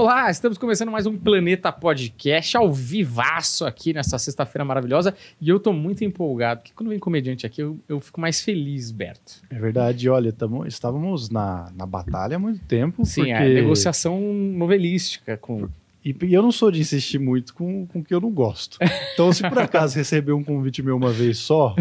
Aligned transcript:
Olá, 0.00 0.30
estamos 0.30 0.56
começando 0.56 0.92
mais 0.92 1.06
um 1.06 1.18
Planeta 1.18 1.72
Podcast 1.72 2.56
ao 2.56 2.72
vivaço 2.72 3.64
aqui 3.66 3.92
nessa 3.92 4.16
sexta-feira 4.16 4.64
maravilhosa 4.64 5.12
e 5.40 5.48
eu 5.48 5.58
tô 5.58 5.72
muito 5.72 6.04
empolgado, 6.04 6.60
porque 6.60 6.72
quando 6.72 6.90
vem 6.90 7.00
comediante 7.00 7.44
aqui 7.44 7.62
eu, 7.62 7.76
eu 7.88 8.00
fico 8.00 8.20
mais 8.20 8.40
feliz, 8.40 8.92
Berto. 8.92 9.42
É 9.50 9.58
verdade, 9.58 10.08
olha, 10.08 10.32
tamo, 10.32 10.64
estávamos 10.64 11.30
na, 11.30 11.72
na 11.74 11.84
batalha 11.84 12.36
há 12.36 12.38
muito 12.38 12.64
tempo. 12.64 13.04
Sim, 13.04 13.22
porque... 13.22 13.32
a 13.32 13.40
negociação 13.40 14.20
novelística 14.20 15.36
com... 15.36 15.68
E, 16.04 16.14
e 16.22 16.32
eu 16.32 16.42
não 16.42 16.52
sou 16.52 16.70
de 16.70 16.80
insistir 16.80 17.18
muito 17.18 17.52
com 17.52 17.88
o 17.92 18.04
que 18.04 18.14
eu 18.14 18.20
não 18.20 18.30
gosto. 18.30 18.78
Então, 19.14 19.32
se 19.32 19.42
por 19.48 19.58
acaso 19.58 19.96
receber 19.96 20.30
um 20.30 20.44
convite 20.44 20.80
meu 20.80 20.96
uma 20.96 21.10
vez 21.10 21.38
só, 21.38 21.74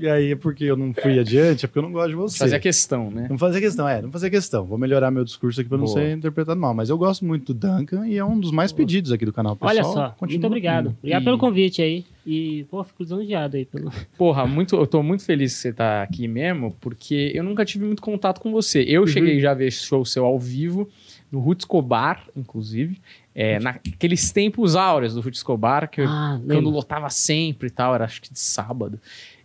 e, 0.00 0.08
aí 0.08 0.32
é 0.32 0.36
porque 0.36 0.64
eu 0.64 0.76
não 0.76 0.92
fui 0.94 1.18
adiante, 1.18 1.64
é 1.64 1.68
porque 1.68 1.78
eu 1.78 1.82
não 1.82 1.92
gosto 1.92 2.08
de 2.10 2.14
você. 2.16 2.38
Fazer 2.38 2.56
a 2.56 2.60
questão, 2.60 3.10
né? 3.10 3.26
Não 3.28 3.38
fazer 3.38 3.60
questão, 3.60 3.88
é, 3.88 4.00
não 4.02 4.10
fazer 4.10 4.30
questão. 4.30 4.64
Vou 4.64 4.78
melhorar 4.78 5.10
meu 5.10 5.24
discurso 5.24 5.60
aqui 5.60 5.68
para 5.68 5.78
não 5.78 5.84
Boa. 5.86 5.98
ser 5.98 6.16
interpretado 6.16 6.58
mal. 6.60 6.74
Mas 6.74 6.88
eu 6.90 6.98
gosto 6.98 7.24
muito 7.24 7.52
do 7.52 7.60
Duncan 7.68 8.06
e 8.06 8.16
é 8.16 8.24
um 8.24 8.38
dos 8.38 8.50
mais 8.50 8.72
pedidos 8.72 9.12
aqui 9.12 9.24
do 9.24 9.32
canal. 9.32 9.56
Pessoal, 9.56 9.72
Olha 9.74 9.84
só, 9.84 10.16
muito 10.20 10.46
obrigado. 10.46 10.84
pedindo. 10.84 10.96
Obrigado 10.98 11.22
E- 11.22 11.24
pelo 11.24 11.38
convite 11.38 11.82
aí. 11.82 12.04
E, 12.26 12.64
pô, 12.70 12.84
fico 12.84 13.02
lisonjeado 13.02 13.56
aí. 13.56 13.64
Pelo... 13.64 13.90
Porra, 14.16 14.46
muito, 14.46 14.76
eu 14.76 14.86
tô 14.86 15.02
muito 15.02 15.24
feliz 15.24 15.54
que 15.54 15.60
você 15.60 15.72
tá 15.72 16.02
aqui 16.02 16.28
mesmo, 16.28 16.76
porque 16.80 17.32
eu 17.34 17.42
nunca 17.42 17.64
tive 17.64 17.84
muito 17.86 18.02
contato 18.02 18.40
com 18.40 18.52
você. 18.52 18.80
Uhum. 18.80 18.86
Eu 18.88 19.06
cheguei 19.06 19.40
já 19.40 19.52
a 19.52 19.54
ver 19.54 19.70
show 19.72 20.04
seu 20.04 20.24
ao 20.24 20.38
vivo, 20.38 20.88
no 21.32 21.38
Ruth 21.40 21.60
Escobar, 21.60 22.24
inclusive, 22.36 23.00
é, 23.34 23.58
naqueles 23.60 24.30
tempos 24.32 24.76
áureos 24.76 25.14
do 25.14 25.20
Ruth 25.20 25.34
Escobar, 25.34 25.88
que 25.88 26.00
eu 26.02 26.06
Ah, 26.08 26.38
quando 26.38 26.48
lembro. 26.48 26.70
lotava 26.70 27.08
sempre 27.08 27.68
e 27.68 27.70
tal, 27.70 27.94
era 27.94 28.04
acho 28.04 28.20
que 28.20 28.32
de 28.32 28.38
sábado. 28.38 28.98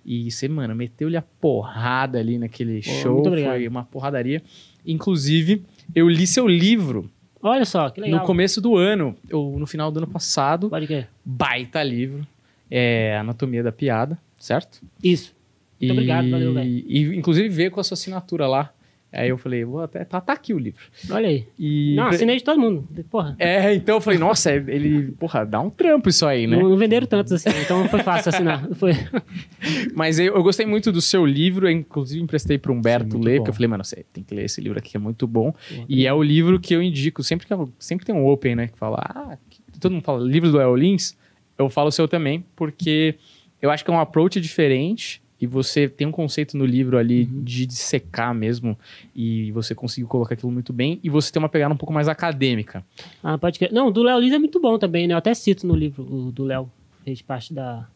E 0.06 0.30
você, 0.30 0.48
mano, 0.48 0.76
meteu-lhe 0.76 1.18
a 1.18 1.22
porrada 1.22 2.20
ali 2.20 2.38
naquele 2.38 2.82
Pô, 2.82 2.90
show, 2.90 3.14
muito 3.16 3.28
obrigado. 3.28 3.54
foi 3.54 3.68
uma 3.68 3.84
porradaria. 3.84 4.42
Inclusive, 4.86 5.64
eu 5.96 6.08
li 6.08 6.28
seu 6.28 6.48
livro 6.48 7.10
Olha 7.42 7.66
só, 7.66 7.90
que 7.90 8.02
legal. 8.02 8.20
no 8.20 8.26
começo 8.26 8.60
do 8.62 8.76
ano, 8.76 9.16
ou 9.32 9.60
no 9.60 9.68
final 9.68 9.92
do 9.92 9.98
ano 9.98 10.08
passado, 10.08 10.70
Pode 10.70 10.88
crer. 10.88 11.08
baita 11.24 11.84
livro, 11.84 12.26
é 12.70 13.18
Anatomia 13.18 13.62
da 13.62 13.72
Piada, 13.72 14.18
certo? 14.40 14.82
Isso. 15.04 15.36
Muito 15.80 15.90
e, 15.90 15.92
obrigado, 15.92 16.30
valeu, 16.30 16.54
velho. 16.54 16.70
E 16.70 17.16
inclusive 17.18 17.50
veio 17.50 17.70
com 17.70 17.80
a 17.80 17.84
sua 17.84 17.94
assinatura 17.96 18.48
lá. 18.48 18.74
Aí 19.16 19.30
eu 19.30 19.38
falei, 19.38 19.64
vou 19.64 19.82
até, 19.82 20.04
tá, 20.04 20.20
tá 20.20 20.34
aqui 20.34 20.54
o 20.54 20.58
livro. 20.60 20.82
Olha 21.10 21.28
aí. 21.30 21.48
E 21.58 21.96
Não, 21.96 22.08
assinei 22.08 22.38
de 22.38 22.44
todo 22.44 22.60
mundo. 22.60 22.88
Porra. 23.10 23.36
É, 23.40 23.74
então 23.74 23.96
eu 23.96 24.02
falei, 24.02 24.20
nossa, 24.20 24.52
ele, 24.54 25.12
porra, 25.14 25.46
dá 25.46 25.60
um 25.62 25.70
trampo 25.70 26.10
isso 26.10 26.26
aí, 26.26 26.46
né? 26.48 26.58
Não, 26.58 26.70
não 26.70 26.78
venderam 26.78 27.08
tantos 27.08 27.32
assim, 27.34 27.50
então 27.64 27.88
foi 27.90 28.02
fácil 28.04 28.30
assinar. 28.30 28.68
Foi. 28.76 28.92
Mas 29.96 30.20
eu, 30.20 30.36
eu 30.36 30.44
gostei 30.44 30.66
muito 30.66 30.92
do 30.92 31.02
seu 31.02 31.26
livro, 31.26 31.68
eu, 31.68 31.72
inclusive 31.72 32.22
emprestei 32.22 32.58
para 32.58 32.72
Humberto 32.72 33.18
Sim, 33.18 33.24
ler, 33.24 33.32
bom. 33.34 33.38
porque 33.38 33.50
eu 33.50 33.54
falei, 33.54 33.68
mano, 33.68 33.84
você 33.84 34.06
tem 34.12 34.24
que 34.24 34.34
ler 34.36 34.46
esse 34.46 34.60
livro 34.62 34.78
aqui, 34.80 34.92
que 34.92 34.98
é 34.98 35.00
muito 35.00 35.26
bom. 35.28 35.54
E 35.88 36.06
é 36.06 36.14
o 36.14 36.22
livro 36.22 36.60
que 36.60 36.74
eu 36.76 36.82
indico, 36.82 37.24
sempre 37.24 37.48
que 37.48 37.54
eu- 37.54 37.70
sempre 37.80 38.06
tem 38.06 38.14
um 38.14 38.26
open, 38.28 38.56
né, 38.56 38.68
que 38.68 38.78
fala, 38.78 38.98
ah, 39.02 39.38
todo 39.80 39.92
mundo 39.94 40.04
fala, 40.04 40.24
livro 40.24 40.52
do 40.52 40.60
El 40.62 40.76
Lins, 40.76 41.18
eu 41.58 41.70
falo 41.70 41.90
o 41.90 41.92
seu 41.92 42.08
também, 42.08 42.46
porque 42.56 43.16
eu 43.62 43.72
acho 43.72 43.84
que 43.84 43.90
é 43.90 43.94
um 43.94 44.00
approach 44.00 44.40
diferente 44.40 45.22
e 45.46 45.48
você 45.48 45.88
tem 45.88 46.06
um 46.06 46.12
conceito 46.12 46.58
no 46.58 46.66
livro 46.66 46.98
ali 46.98 47.24
Uhum. 47.32 47.44
de 47.44 47.66
dissecar 47.66 48.34
mesmo 48.36 48.78
e 49.16 49.52
você 49.54 49.74
conseguiu 49.74 50.08
colocar 50.08 50.34
aquilo 50.34 50.52
muito 50.52 50.74
bem 50.74 51.00
e 51.04 51.10
você 51.10 51.32
tem 51.32 51.42
uma 51.42 51.48
pegada 51.50 51.74
um 51.74 51.78
pouco 51.78 51.94
mais 51.94 52.08
acadêmica. 52.10 52.84
Ah, 53.24 53.38
pode 53.38 53.58
crer. 53.58 53.72
Não, 53.72 53.88
o 53.88 53.92
do 53.92 54.04
Léo 54.04 54.20
Lins 54.20 54.34
é 54.34 54.40
muito 54.40 54.60
bom 54.60 54.78
também, 54.78 55.08
né? 55.08 55.14
Eu 55.14 55.18
até 55.18 55.34
cito 55.34 55.66
no 55.66 55.74
livro 55.76 56.04
o 56.04 56.32
do 56.32 56.44
Léo. 56.44 56.70
Fez 57.06 57.22
parte 57.22 57.54
da, 57.54 57.88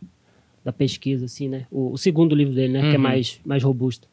da 0.63 0.71
pesquisa, 0.71 1.25
assim, 1.25 1.49
né? 1.49 1.65
O, 1.71 1.91
o 1.93 1.97
segundo 1.97 2.35
livro 2.35 2.53
dele, 2.53 2.73
né? 2.73 2.81
Que 2.81 2.87
é 2.87 2.97
Uhum. 2.97 2.99
mais, 3.03 3.41
mais 3.43 3.63
robusto. 3.63 4.07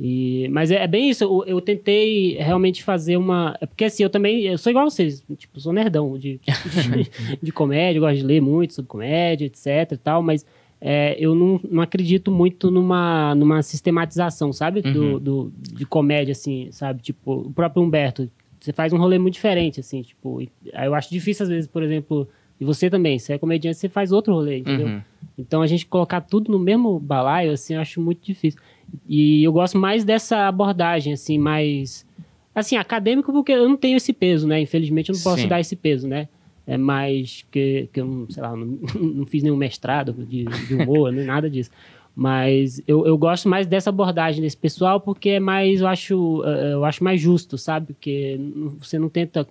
E, 0.00 0.46
mas 0.52 0.70
é, 0.70 0.76
é 0.76 0.86
bem 0.86 1.10
isso. 1.10 1.24
Eu, 1.24 1.44
eu 1.46 1.60
tentei 1.60 2.36
realmente 2.36 2.84
fazer 2.84 3.16
uma. 3.16 3.56
É 3.60 3.66
porque 3.66 3.84
assim, 3.84 4.02
eu 4.04 4.10
também. 4.10 4.42
Eu 4.44 4.56
sou 4.58 4.70
igual 4.70 4.86
a 4.86 4.90
vocês. 4.90 5.24
Tipo, 5.36 5.58
sou 5.60 5.72
nerdão 5.72 6.16
de, 6.16 6.38
de, 6.46 7.38
de 7.42 7.52
comédia, 7.52 8.00
gosto 8.00 8.18
de 8.18 8.22
ler 8.24 8.40
muito 8.40 8.74
sobre 8.74 8.88
comédia, 8.88 9.46
etc 9.46 9.66
e 9.92 9.96
tal, 9.96 10.22
mas. 10.22 10.46
É, 10.80 11.16
eu 11.18 11.34
não, 11.34 11.60
não 11.68 11.82
acredito 11.82 12.30
muito 12.30 12.70
numa, 12.70 13.34
numa 13.34 13.62
sistematização, 13.62 14.52
sabe? 14.52 14.82
Uhum. 14.84 14.92
Do, 14.92 15.20
do, 15.20 15.52
de 15.56 15.84
comédia, 15.84 16.32
assim, 16.32 16.68
sabe? 16.70 17.02
Tipo, 17.02 17.32
o 17.46 17.52
próprio 17.52 17.82
Humberto, 17.82 18.30
você 18.60 18.72
faz 18.72 18.92
um 18.92 18.98
rolê 18.98 19.18
muito 19.18 19.34
diferente, 19.34 19.80
assim, 19.80 20.02
tipo. 20.02 20.40
Eu 20.72 20.94
acho 20.94 21.10
difícil, 21.10 21.44
às 21.44 21.48
vezes, 21.48 21.66
por 21.68 21.82
exemplo, 21.82 22.28
e 22.60 22.64
você 22.64 22.90
também, 22.90 23.18
você 23.18 23.34
é 23.34 23.38
comediante, 23.38 23.78
você 23.78 23.88
faz 23.88 24.12
outro 24.12 24.32
rolê, 24.34 24.58
entendeu? 24.58 24.86
Uhum. 24.86 25.00
Então 25.36 25.62
a 25.62 25.66
gente 25.66 25.86
colocar 25.86 26.20
tudo 26.20 26.50
no 26.50 26.58
mesmo 26.58 26.98
balaio, 26.98 27.52
assim, 27.52 27.74
eu 27.74 27.80
acho 27.80 28.00
muito 28.00 28.24
difícil. 28.24 28.60
E 29.08 29.44
eu 29.44 29.52
gosto 29.52 29.78
mais 29.78 30.04
dessa 30.04 30.48
abordagem, 30.48 31.12
assim, 31.12 31.38
mais. 31.38 32.06
Assim, 32.54 32.76
acadêmico, 32.76 33.32
porque 33.32 33.52
eu 33.52 33.68
não 33.68 33.76
tenho 33.76 33.96
esse 33.96 34.12
peso, 34.12 34.46
né? 34.48 34.60
Infelizmente 34.60 35.10
eu 35.10 35.14
não 35.14 35.22
posso 35.22 35.42
Sim. 35.42 35.48
dar 35.48 35.60
esse 35.60 35.76
peso, 35.76 36.08
né? 36.08 36.28
É 36.68 36.76
mais 36.76 37.46
que, 37.50 37.88
que 37.90 38.00
eu, 38.00 38.06
não, 38.06 38.30
sei 38.30 38.42
lá, 38.42 38.54
não, 38.54 38.78
não 39.00 39.26
fiz 39.26 39.42
nenhum 39.42 39.56
mestrado 39.56 40.12
de, 40.12 40.44
de 40.44 40.74
humor, 40.74 41.10
nem 41.10 41.24
nada 41.24 41.48
disso. 41.48 41.70
Mas 42.14 42.82
eu, 42.86 43.06
eu 43.06 43.16
gosto 43.16 43.48
mais 43.48 43.66
dessa 43.66 43.88
abordagem 43.90 44.42
desse 44.42 44.56
pessoal 44.56 45.00
porque 45.00 45.30
é 45.30 45.40
mais, 45.40 45.80
eu 45.80 45.86
acho, 45.86 46.42
eh, 46.44 46.72
eu 46.74 46.84
acho 46.84 47.02
mais 47.02 47.20
justo, 47.20 47.56
sabe? 47.56 47.94
Porque 47.94 48.38
você 48.78 48.98
não 48.98 49.08
tenta 49.08 49.46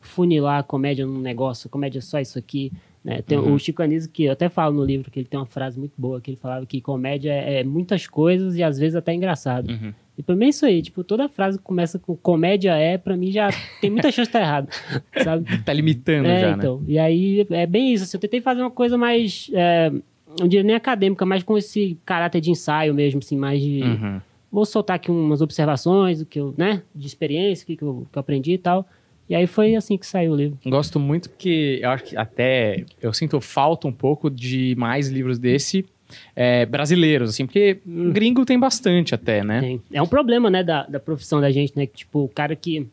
funilar 0.00 0.60
a 0.60 0.62
comédia 0.62 1.04
num 1.04 1.20
negócio, 1.20 1.68
comédia 1.68 1.98
é 1.98 2.02
só 2.02 2.20
isso 2.20 2.38
aqui. 2.38 2.72
Né? 3.04 3.20
Tem 3.22 3.36
Uhum. 3.36 3.54
O 3.54 3.58
Chico 3.58 3.82
Anísio, 3.82 4.08
que 4.08 4.24
eu 4.24 4.32
até 4.32 4.48
falo 4.48 4.74
no 4.76 4.84
livro, 4.84 5.10
que 5.10 5.18
ele 5.18 5.26
tem 5.26 5.38
uma 5.38 5.46
frase 5.46 5.78
muito 5.78 5.94
boa, 5.98 6.20
que 6.20 6.30
ele 6.30 6.38
falava 6.38 6.64
que 6.64 6.80
comédia 6.80 7.32
é, 7.32 7.60
é 7.60 7.64
muitas 7.64 8.06
coisas 8.06 8.56
e 8.56 8.62
às 8.62 8.78
vezes 8.78 8.94
até 8.94 9.12
engraçado. 9.12 9.68
Uhum. 9.68 9.92
E 10.16 10.22
pra 10.22 10.36
mim 10.36 10.46
é 10.46 10.48
isso 10.50 10.66
aí, 10.66 10.82
tipo, 10.82 11.02
toda 11.02 11.28
frase 11.28 11.58
que 11.58 11.64
começa 11.64 11.98
com 11.98 12.14
comédia 12.14 12.76
é, 12.76 12.98
pra 12.98 13.16
mim 13.16 13.32
já 13.32 13.48
tem 13.80 13.90
muita 13.90 14.08
chance 14.12 14.22
de 14.22 14.28
estar 14.28 14.40
errado, 14.40 14.68
sabe? 15.24 15.58
Tá 15.64 15.72
limitando 15.72 16.28
É, 16.28 16.40
já, 16.40 16.48
né? 16.50 16.56
então. 16.58 16.82
E 16.86 16.98
aí 16.98 17.46
é 17.50 17.66
bem 17.66 17.92
isso. 17.94 18.04
Assim, 18.04 18.16
eu 18.16 18.20
tentei 18.20 18.40
fazer 18.40 18.60
uma 18.60 18.70
coisa 18.70 18.98
mais. 18.98 19.50
É, 19.54 19.90
não 20.38 20.46
diria 20.48 20.62
nem 20.62 20.76
acadêmica, 20.76 21.24
mas 21.24 21.42
com 21.42 21.56
esse 21.56 21.98
caráter 22.04 22.40
de 22.40 22.50
ensaio 22.50 22.94
mesmo, 22.94 23.18
assim, 23.18 23.36
mais 23.36 23.60
de. 23.60 23.82
Uhum. 23.82 24.20
Vou 24.50 24.66
soltar 24.66 24.96
aqui 24.96 25.10
umas 25.10 25.40
observações 25.40 26.18
do 26.18 26.26
que 26.26 26.38
eu, 26.38 26.54
né? 26.58 26.82
De 26.94 27.06
experiência, 27.06 27.64
o 27.64 27.66
que, 27.66 27.76
que, 27.76 27.82
eu, 27.82 28.06
que 28.12 28.18
eu 28.18 28.20
aprendi 28.20 28.52
e 28.52 28.58
tal. 28.58 28.86
E 29.28 29.34
aí 29.34 29.46
foi 29.46 29.74
assim 29.74 29.96
que 29.96 30.06
saiu 30.06 30.32
o 30.32 30.36
livro. 30.36 30.58
Gosto 30.66 31.00
muito 31.00 31.30
porque 31.30 31.78
eu 31.82 31.88
acho 31.88 32.04
que 32.04 32.16
até 32.18 32.84
eu 33.00 33.14
sinto 33.14 33.40
falta 33.40 33.88
um 33.88 33.92
pouco 33.92 34.28
de 34.28 34.74
mais 34.76 35.08
livros 35.08 35.38
desse 35.38 35.86
é, 36.34 36.66
brasileiros, 36.66 37.30
assim, 37.30 37.46
porque 37.46 37.80
gringo 38.12 38.44
tem 38.44 38.58
bastante 38.58 39.14
até, 39.14 39.42
né? 39.42 39.60
Tem. 39.60 39.82
É 39.92 40.02
um 40.02 40.06
problema, 40.06 40.50
né, 40.50 40.62
da, 40.62 40.84
da 40.86 41.00
profissão 41.00 41.40
da 41.40 41.50
gente, 41.50 41.72
né? 41.76 41.86
Que, 41.86 41.98
tipo, 41.98 42.24
o 42.24 42.28
cara 42.28 42.54
que. 42.56 42.86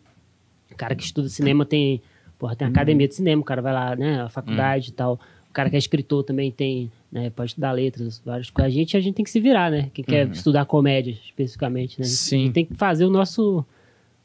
O 0.72 0.76
cara 0.76 0.96
que 0.96 1.04
estuda 1.04 1.30
cinema 1.30 1.66
tem. 1.66 2.02
Porra, 2.38 2.56
tem 2.56 2.68
academia 2.68 3.08
de 3.08 3.16
cinema, 3.16 3.42
o 3.42 3.46
cara 3.46 3.62
vai 3.62 3.74
lá, 3.74 3.96
né? 3.96 4.22
A 4.22 4.30
faculdade 4.30 4.90
e 4.90 4.94
tal. 4.94 5.20
O 5.50 5.54
cara 5.54 5.70
que 5.70 5.76
é 5.76 5.80
escritor 5.80 6.24
também 6.24 6.52
tem, 6.52 6.92
né? 7.12 7.30
Pode 7.30 7.52
estudar 7.52 7.72
letras, 7.72 8.22
várias 8.26 8.50
coisas. 8.50 8.72
A 8.72 8.76
gente, 8.76 8.96
a 8.96 9.00
gente 9.00 9.16
tem 9.16 9.26
que 9.26 9.32
se 9.32 9.40
virar, 9.40 9.70
né? 9.70 9.90
Quem 9.94 10.06
quer 10.06 10.28
estudar 10.30 10.66
comédia, 10.66 11.12
especificamente, 11.12 12.00
né? 12.00 12.06
A 12.06 12.08
gente 12.08 12.18
Sim. 12.18 12.52
tem 12.52 12.66
que 12.66 12.76
fazer 12.76 13.06
o 13.06 13.10
nosso. 13.10 13.66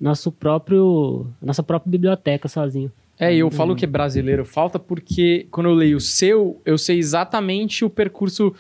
Nosso 0.00 0.30
próprio. 0.30 1.26
Nossa 1.40 1.62
própria 1.62 1.90
biblioteca 1.90 2.48
sozinho. 2.48 2.90
É, 3.18 3.32
e 3.32 3.38
eu 3.38 3.50
falo 3.50 3.76
que 3.76 3.86
brasileiro 3.86 4.44
falta 4.44 4.78
porque 4.78 5.46
quando 5.50 5.68
eu 5.68 5.74
leio 5.74 5.96
o 5.96 6.00
seu, 6.00 6.60
eu 6.64 6.76
sei 6.76 6.98
exatamente 6.98 7.84
o 7.84 7.90
percurso 7.90 8.52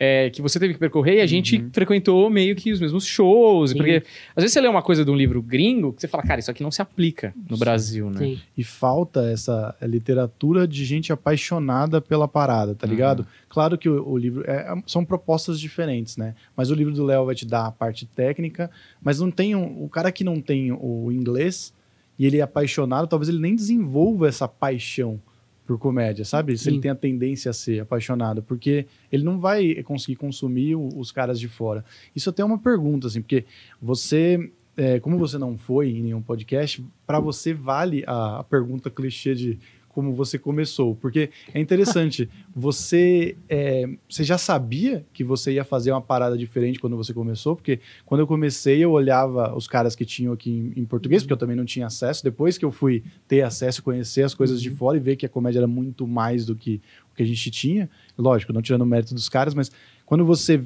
é, 0.00 0.30
que 0.30 0.40
você 0.40 0.60
teve 0.60 0.74
que 0.74 0.78
percorrer 0.78 1.16
e 1.16 1.20
a 1.20 1.26
gente 1.26 1.64
frequentou 1.72 2.30
meio 2.30 2.54
que 2.54 2.70
os 2.70 2.80
mesmos 2.80 3.04
shows. 3.04 3.70
Sim. 3.70 3.76
Porque 3.76 4.02
às 4.36 4.42
vezes 4.42 4.52
você 4.52 4.60
lê 4.60 4.68
uma 4.68 4.82
coisa 4.82 5.04
de 5.04 5.10
um 5.10 5.16
livro 5.16 5.42
gringo 5.42 5.92
que 5.92 6.00
você 6.00 6.06
fala, 6.08 6.22
cara, 6.22 6.38
isso 6.40 6.50
aqui 6.50 6.62
não 6.62 6.70
se 6.70 6.80
aplica 6.80 7.34
no 7.50 7.56
Brasil, 7.56 8.08
né? 8.10 8.18
Sim. 8.18 8.40
E 8.56 8.62
falta 8.62 9.28
essa 9.30 9.74
literatura 9.82 10.66
de 10.68 10.84
gente 10.84 11.12
apaixonada 11.12 12.00
pela 12.00 12.28
parada, 12.28 12.74
tá 12.74 12.86
ligado? 12.86 13.26
Claro 13.48 13.76
que 13.76 13.88
o, 13.88 14.08
o 14.08 14.16
livro 14.16 14.44
é- 14.46 14.72
são 14.86 15.04
propostas 15.04 15.58
diferentes, 15.58 16.16
né? 16.16 16.34
Mas 16.56 16.70
o 16.70 16.74
livro 16.74 16.92
do 16.94 17.04
Léo 17.04 17.26
vai 17.26 17.34
te 17.34 17.44
dar 17.44 17.66
a 17.66 17.72
parte 17.72 18.06
técnica, 18.06 18.70
mas 19.02 19.18
não 19.20 19.30
tem 19.30 19.54
um- 19.56 19.82
o 19.84 19.88
cara 19.88 20.12
que 20.12 20.22
não 20.22 20.40
tem 20.40 20.70
o 20.72 21.10
inglês 21.10 21.72
e 22.18 22.26
ele 22.26 22.38
é 22.38 22.42
apaixonado, 22.42 23.06
talvez 23.08 23.28
ele 23.28 23.38
nem 23.40 23.54
desenvolva 23.54 24.28
essa 24.28 24.46
paixão 24.46 25.20
por 25.68 25.78
comédia, 25.78 26.24
sabe? 26.24 26.56
Se 26.56 26.70
ele 26.70 26.76
Sim. 26.76 26.80
tem 26.80 26.90
a 26.90 26.94
tendência 26.94 27.50
a 27.50 27.52
ser 27.52 27.80
apaixonado, 27.80 28.42
porque 28.42 28.86
ele 29.12 29.22
não 29.22 29.38
vai 29.38 29.74
conseguir 29.82 30.16
consumir 30.16 30.74
os 30.74 31.12
caras 31.12 31.38
de 31.38 31.46
fora. 31.46 31.84
Isso 32.16 32.30
até 32.30 32.40
é 32.40 32.44
uma 32.44 32.58
pergunta, 32.58 33.06
assim, 33.06 33.20
porque 33.20 33.44
você, 33.80 34.50
é, 34.74 34.98
como 34.98 35.18
você 35.18 35.36
não 35.36 35.58
foi 35.58 35.90
em 35.90 36.02
nenhum 36.02 36.22
podcast, 36.22 36.82
para 37.06 37.20
você 37.20 37.52
vale 37.52 38.02
a, 38.06 38.38
a 38.38 38.44
pergunta 38.44 38.88
clichê 38.88 39.34
de 39.34 39.58
como 39.98 40.14
você 40.14 40.38
começou, 40.38 40.94
porque 40.94 41.28
é 41.52 41.58
interessante. 41.58 42.30
você, 42.54 43.36
é, 43.48 43.84
você 44.08 44.22
já 44.22 44.38
sabia 44.38 45.04
que 45.12 45.24
você 45.24 45.54
ia 45.54 45.64
fazer 45.64 45.90
uma 45.90 46.00
parada 46.00 46.38
diferente 46.38 46.78
quando 46.78 46.96
você 46.96 47.12
começou? 47.12 47.56
Porque 47.56 47.80
quando 48.06 48.20
eu 48.20 48.26
comecei, 48.28 48.78
eu 48.78 48.92
olhava 48.92 49.52
os 49.56 49.66
caras 49.66 49.96
que 49.96 50.04
tinham 50.04 50.32
aqui 50.32 50.52
em, 50.52 50.82
em 50.82 50.84
português, 50.84 51.24
porque 51.24 51.32
eu 51.32 51.36
também 51.36 51.56
não 51.56 51.64
tinha 51.64 51.88
acesso. 51.88 52.22
Depois 52.22 52.56
que 52.56 52.64
eu 52.64 52.70
fui 52.70 53.02
ter 53.26 53.42
acesso, 53.42 53.82
conhecer 53.82 54.22
as 54.22 54.34
coisas 54.34 54.62
de 54.62 54.70
fora 54.70 54.96
e 54.96 55.00
ver 55.00 55.16
que 55.16 55.26
a 55.26 55.28
comédia 55.28 55.58
era 55.58 55.66
muito 55.66 56.06
mais 56.06 56.46
do 56.46 56.54
que 56.54 56.80
o 57.12 57.16
que 57.16 57.24
a 57.24 57.26
gente 57.26 57.50
tinha, 57.50 57.90
lógico, 58.16 58.52
não 58.52 58.62
tirando 58.62 58.82
o 58.82 58.86
mérito 58.86 59.16
dos 59.16 59.28
caras, 59.28 59.52
mas 59.52 59.68
quando 60.06 60.24
você 60.24 60.62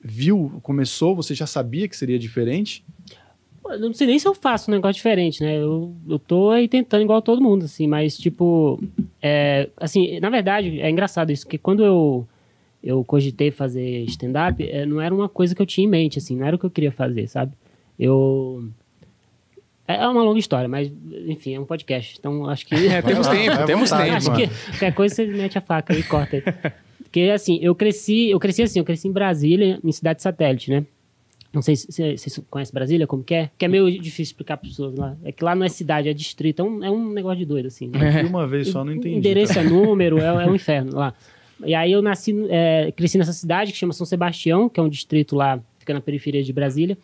viu, 0.00 0.60
começou, 0.62 1.16
você 1.16 1.34
já 1.34 1.44
sabia 1.44 1.88
que 1.88 1.96
seria 1.96 2.20
diferente? 2.20 2.84
Não 3.78 3.92
sei 3.92 4.06
nem 4.06 4.18
se 4.18 4.26
eu 4.26 4.34
faço 4.34 4.70
um 4.70 4.74
negócio 4.74 4.94
diferente, 4.94 5.42
né? 5.42 5.56
Eu, 5.56 5.94
eu 6.08 6.18
tô 6.18 6.50
aí 6.50 6.68
tentando 6.68 7.02
igual 7.02 7.20
todo 7.22 7.42
mundo, 7.42 7.64
assim, 7.64 7.86
mas, 7.86 8.16
tipo, 8.16 8.82
é, 9.22 9.68
assim, 9.76 10.18
na 10.20 10.30
verdade, 10.30 10.80
é 10.80 10.90
engraçado 10.90 11.30
isso, 11.30 11.46
que 11.46 11.58
quando 11.58 11.84
eu, 11.84 12.26
eu 12.82 13.04
cogitei 13.04 13.50
fazer 13.50 14.04
stand-up, 14.04 14.62
é, 14.68 14.84
não 14.86 15.00
era 15.00 15.14
uma 15.14 15.28
coisa 15.28 15.54
que 15.54 15.62
eu 15.62 15.66
tinha 15.66 15.86
em 15.86 15.90
mente, 15.90 16.18
assim, 16.18 16.36
não 16.36 16.46
era 16.46 16.56
o 16.56 16.58
que 16.58 16.66
eu 16.66 16.70
queria 16.70 16.92
fazer, 16.92 17.28
sabe? 17.28 17.52
Eu. 17.98 18.68
É 19.86 19.96
é 19.96 20.08
uma 20.08 20.22
longa 20.22 20.38
história, 20.38 20.68
mas, 20.68 20.90
enfim, 21.26 21.54
é 21.54 21.60
um 21.60 21.64
podcast, 21.64 22.16
então 22.18 22.48
acho 22.48 22.66
que. 22.66 22.74
É, 22.74 23.02
temos 23.02 23.26
tempo, 23.26 23.66
temos 23.66 23.90
tempo. 23.90 24.12
Acho 24.12 24.34
que 24.34 24.48
qualquer 24.48 24.94
coisa 24.94 25.14
você 25.14 25.26
mete 25.26 25.58
a 25.58 25.60
faca 25.60 25.94
e 25.94 26.02
corta 26.02 26.36
aí. 26.36 26.42
Porque, 27.02 27.22
assim, 27.22 27.58
eu 27.60 27.74
cresci, 27.74 28.30
eu 28.30 28.38
cresci 28.38 28.62
assim, 28.62 28.78
eu 28.78 28.84
cresci 28.84 29.08
em 29.08 29.12
Brasília, 29.12 29.80
em 29.82 29.92
cidade 29.92 30.22
satélite, 30.22 30.70
né? 30.70 30.86
Não 31.52 31.62
sei 31.62 31.74
se 31.76 31.90
se- 31.90 32.16
se 32.16 32.30
você 32.30 32.42
conhece 32.48 32.72
Brasília, 32.72 33.06
como 33.06 33.24
que 33.24 33.34
é? 33.34 33.50
Que 33.58 33.64
é 33.64 33.68
meio 33.68 33.90
difícil 33.90 34.22
explicar 34.22 34.56
para 34.56 34.68
pessoas 34.68 34.94
lá. 34.94 35.16
É 35.24 35.32
que 35.32 35.42
lá 35.44 35.54
não 35.54 35.64
é 35.64 35.68
cidade, 35.68 36.08
é 36.08 36.12
distrito. 36.12 36.60
É 36.60 36.64
um, 36.64 36.84
é 36.84 36.90
um 36.90 37.12
negócio 37.12 37.38
de 37.38 37.44
doido, 37.44 37.66
assim. 37.66 37.90
Fui 37.90 38.24
uma 38.24 38.46
vez 38.46 38.68
só, 38.68 38.84
não 38.84 38.92
entendi. 38.92 39.16
Endereço 39.16 39.54
tá? 39.54 39.60
é 39.60 39.64
número, 39.64 40.18
é, 40.18 40.26
é 40.26 40.46
um 40.46 40.54
inferno 40.54 40.94
lá. 40.96 41.12
E 41.64 41.74
aí 41.74 41.92
eu 41.92 42.00
nasci, 42.00 42.34
é, 42.48 42.92
cresci 42.92 43.18
nessa 43.18 43.32
cidade 43.32 43.72
que 43.72 43.78
chama 43.78 43.92
São 43.92 44.06
Sebastião, 44.06 44.68
que 44.68 44.78
é 44.78 44.82
um 44.82 44.88
distrito 44.88 45.34
lá, 45.36 45.60
fica 45.78 45.92
na 45.92 46.00
periferia 46.00 46.42
de 46.42 46.52
Brasília. 46.52 46.96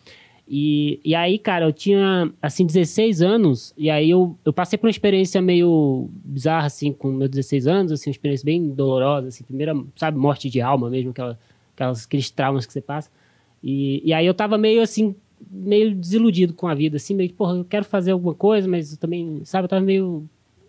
E, 0.49 0.99
e 1.03 1.13
aí, 1.13 1.37
cara, 1.37 1.65
eu 1.65 1.73
tinha, 1.73 2.31
assim, 2.41 2.65
16 2.65 3.21
anos, 3.21 3.73
e 3.77 3.89
aí 3.89 4.09
eu, 4.09 4.35
eu 4.45 4.53
passei 4.53 4.77
por 4.79 4.87
uma 4.87 4.91
experiência 4.91 5.41
meio 5.41 6.09
bizarra, 6.23 6.67
assim, 6.67 6.93
com 6.93 7.11
meus 7.11 7.29
16 7.29 7.67
anos, 7.67 7.91
assim, 7.91 8.09
uma 8.09 8.13
experiência 8.13 8.45
bem 8.45 8.69
dolorosa, 8.69 9.27
assim, 9.27 9.43
primeira, 9.43 9.75
sabe, 9.97 10.17
morte 10.17 10.49
de 10.49 10.61
alma 10.61 10.89
mesmo, 10.89 11.11
aquela, 11.11 11.37
aquelas, 11.75 12.05
aqueles 12.05 12.29
traumas 12.31 12.65
que 12.65 12.71
você 12.71 12.79
passa. 12.79 13.11
E, 13.63 14.01
e 14.05 14.13
aí 14.13 14.25
eu 14.25 14.33
tava 14.33 14.57
meio, 14.57 14.81
assim, 14.81 15.15
meio 15.49 15.93
desiludido 15.93 16.53
com 16.53 16.67
a 16.67 16.73
vida, 16.73 16.97
assim, 16.97 17.15
meio 17.15 17.29
que, 17.29 17.35
porra, 17.35 17.55
eu 17.55 17.65
quero 17.65 17.85
fazer 17.85 18.11
alguma 18.11 18.33
coisa, 18.33 18.67
mas 18.67 18.93
eu 18.93 18.97
também, 18.97 19.41
sabe, 19.43 19.65
eu 19.65 19.69
tava 19.69 19.83
meio 19.83 20.27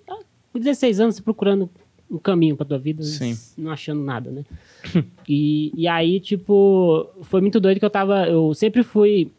ah, 0.08 0.20
com 0.52 0.58
16 0.58 1.00
anos, 1.00 1.16
você 1.16 1.22
procurando 1.22 1.68
um 2.10 2.18
caminho 2.18 2.56
pra 2.56 2.66
tua 2.66 2.78
vida, 2.78 3.02
Sim. 3.02 3.36
não 3.56 3.70
achando 3.70 4.02
nada, 4.02 4.30
né? 4.30 4.44
e, 5.28 5.72
e 5.76 5.86
aí, 5.86 6.20
tipo, 6.20 7.08
foi 7.22 7.40
muito 7.40 7.60
doido 7.60 7.78
que 7.78 7.84
eu 7.84 7.90
tava. 7.90 8.26
Eu 8.26 8.54
sempre 8.54 8.82
fui 8.82 9.30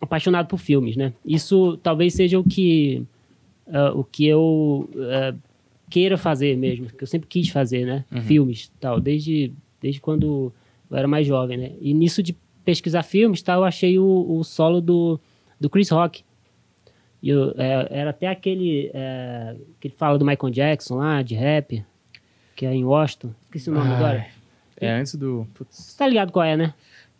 apaixonado 0.00 0.46
por 0.46 0.58
filmes, 0.58 0.96
né? 0.96 1.14
Isso 1.24 1.78
talvez 1.78 2.12
seja 2.12 2.38
o 2.38 2.44
que. 2.44 3.02
ah, 3.68 3.92
o 3.94 4.04
que 4.04 4.26
eu 4.26 4.88
ah, 4.98 5.34
queira 5.88 6.18
fazer 6.18 6.56
mesmo, 6.56 6.86
que 6.86 7.02
eu 7.02 7.08
sempre 7.08 7.28
quis 7.28 7.48
fazer, 7.48 7.86
né? 7.86 8.04
Filmes 8.22 8.70
tal, 8.80 9.00
desde, 9.00 9.52
desde 9.80 10.00
quando 10.00 10.52
eu 10.90 10.96
era 10.96 11.08
mais 11.08 11.26
jovem, 11.26 11.56
né? 11.56 11.72
E 11.80 11.94
nisso 11.94 12.22
de 12.22 12.36
pesquisar 12.64 13.02
filmes, 13.02 13.42
tal, 13.42 13.60
eu 13.60 13.64
achei 13.64 13.98
o, 13.98 14.38
o 14.38 14.42
solo 14.44 14.80
do, 14.80 15.20
do 15.60 15.68
Chris 15.68 15.90
Rock. 15.90 16.24
E 17.22 17.30
eu, 17.30 17.54
é, 17.56 17.88
era 17.90 18.10
até 18.10 18.28
aquele 18.28 18.90
é, 18.92 19.56
que 19.80 19.88
ele 19.88 19.94
fala 19.96 20.18
do 20.18 20.24
Michael 20.24 20.52
Jackson 20.52 20.96
lá, 20.96 21.22
de 21.22 21.34
rap, 21.34 21.84
que 22.54 22.66
é 22.66 22.74
em 22.74 22.84
Washington. 22.84 23.30
Esqueci 23.44 23.70
o 23.70 23.74
nome 23.74 23.88
Ai, 23.88 23.96
agora. 23.96 24.26
É 24.80 24.90
antes 24.90 25.14
do. 25.14 25.46
Você 25.70 25.96
tá 25.96 26.06
ligado 26.06 26.32
qual 26.32 26.44
é, 26.44 26.56
né? 26.56 26.74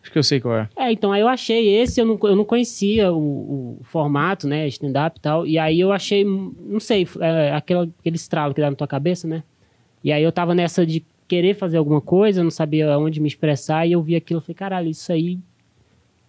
acho 0.05 0.13
que 0.13 0.19
eu 0.19 0.23
sei 0.23 0.39
qual 0.39 0.59
é. 0.59 0.69
É, 0.77 0.93
então 0.93 1.11
aí 1.13 1.23
eu 1.23 1.29
achei 1.29 1.77
esse, 1.77 1.99
eu 1.99 2.05
não, 2.05 2.19
eu 2.23 2.37
não 2.37 2.45
conhecia 2.45 3.11
o, 3.11 3.79
o 3.81 3.85
formato, 3.85 4.47
né, 4.47 4.69
stand-up 4.69 5.19
e 5.19 5.21
tal, 5.21 5.47
e 5.47 5.59
aí 5.59 5.81
eu 5.81 5.93
achei, 5.93 6.25
não 6.25 6.79
sei, 6.79 7.09
é, 7.21 7.53
aquela, 7.55 7.89
aquele 7.99 8.17
estralo 8.17 8.53
que 8.53 8.61
dá 8.61 8.71
na 8.71 8.77
tua 8.77 8.87
cabeça, 8.87 9.27
né? 9.27 9.43
E 10.03 10.13
aí 10.13 10.23
eu 10.23 10.31
tava 10.31 10.55
nessa 10.55 10.85
de 10.85 11.03
querer 11.29 11.55
fazer 11.55 11.77
alguma 11.79 12.01
coisa, 12.01 12.41
eu 12.41 12.45
não 12.45 12.51
sabia 12.51 12.99
onde 12.99 13.21
me 13.21 13.29
expressar, 13.29 13.87
e 13.87 13.93
eu 13.93 14.03
vi 14.03 14.17
aquilo, 14.17 14.39
eu 14.39 14.43
falei, 14.43 14.55
caralho, 14.55 14.89
isso 14.89 15.13
aí... 15.13 15.39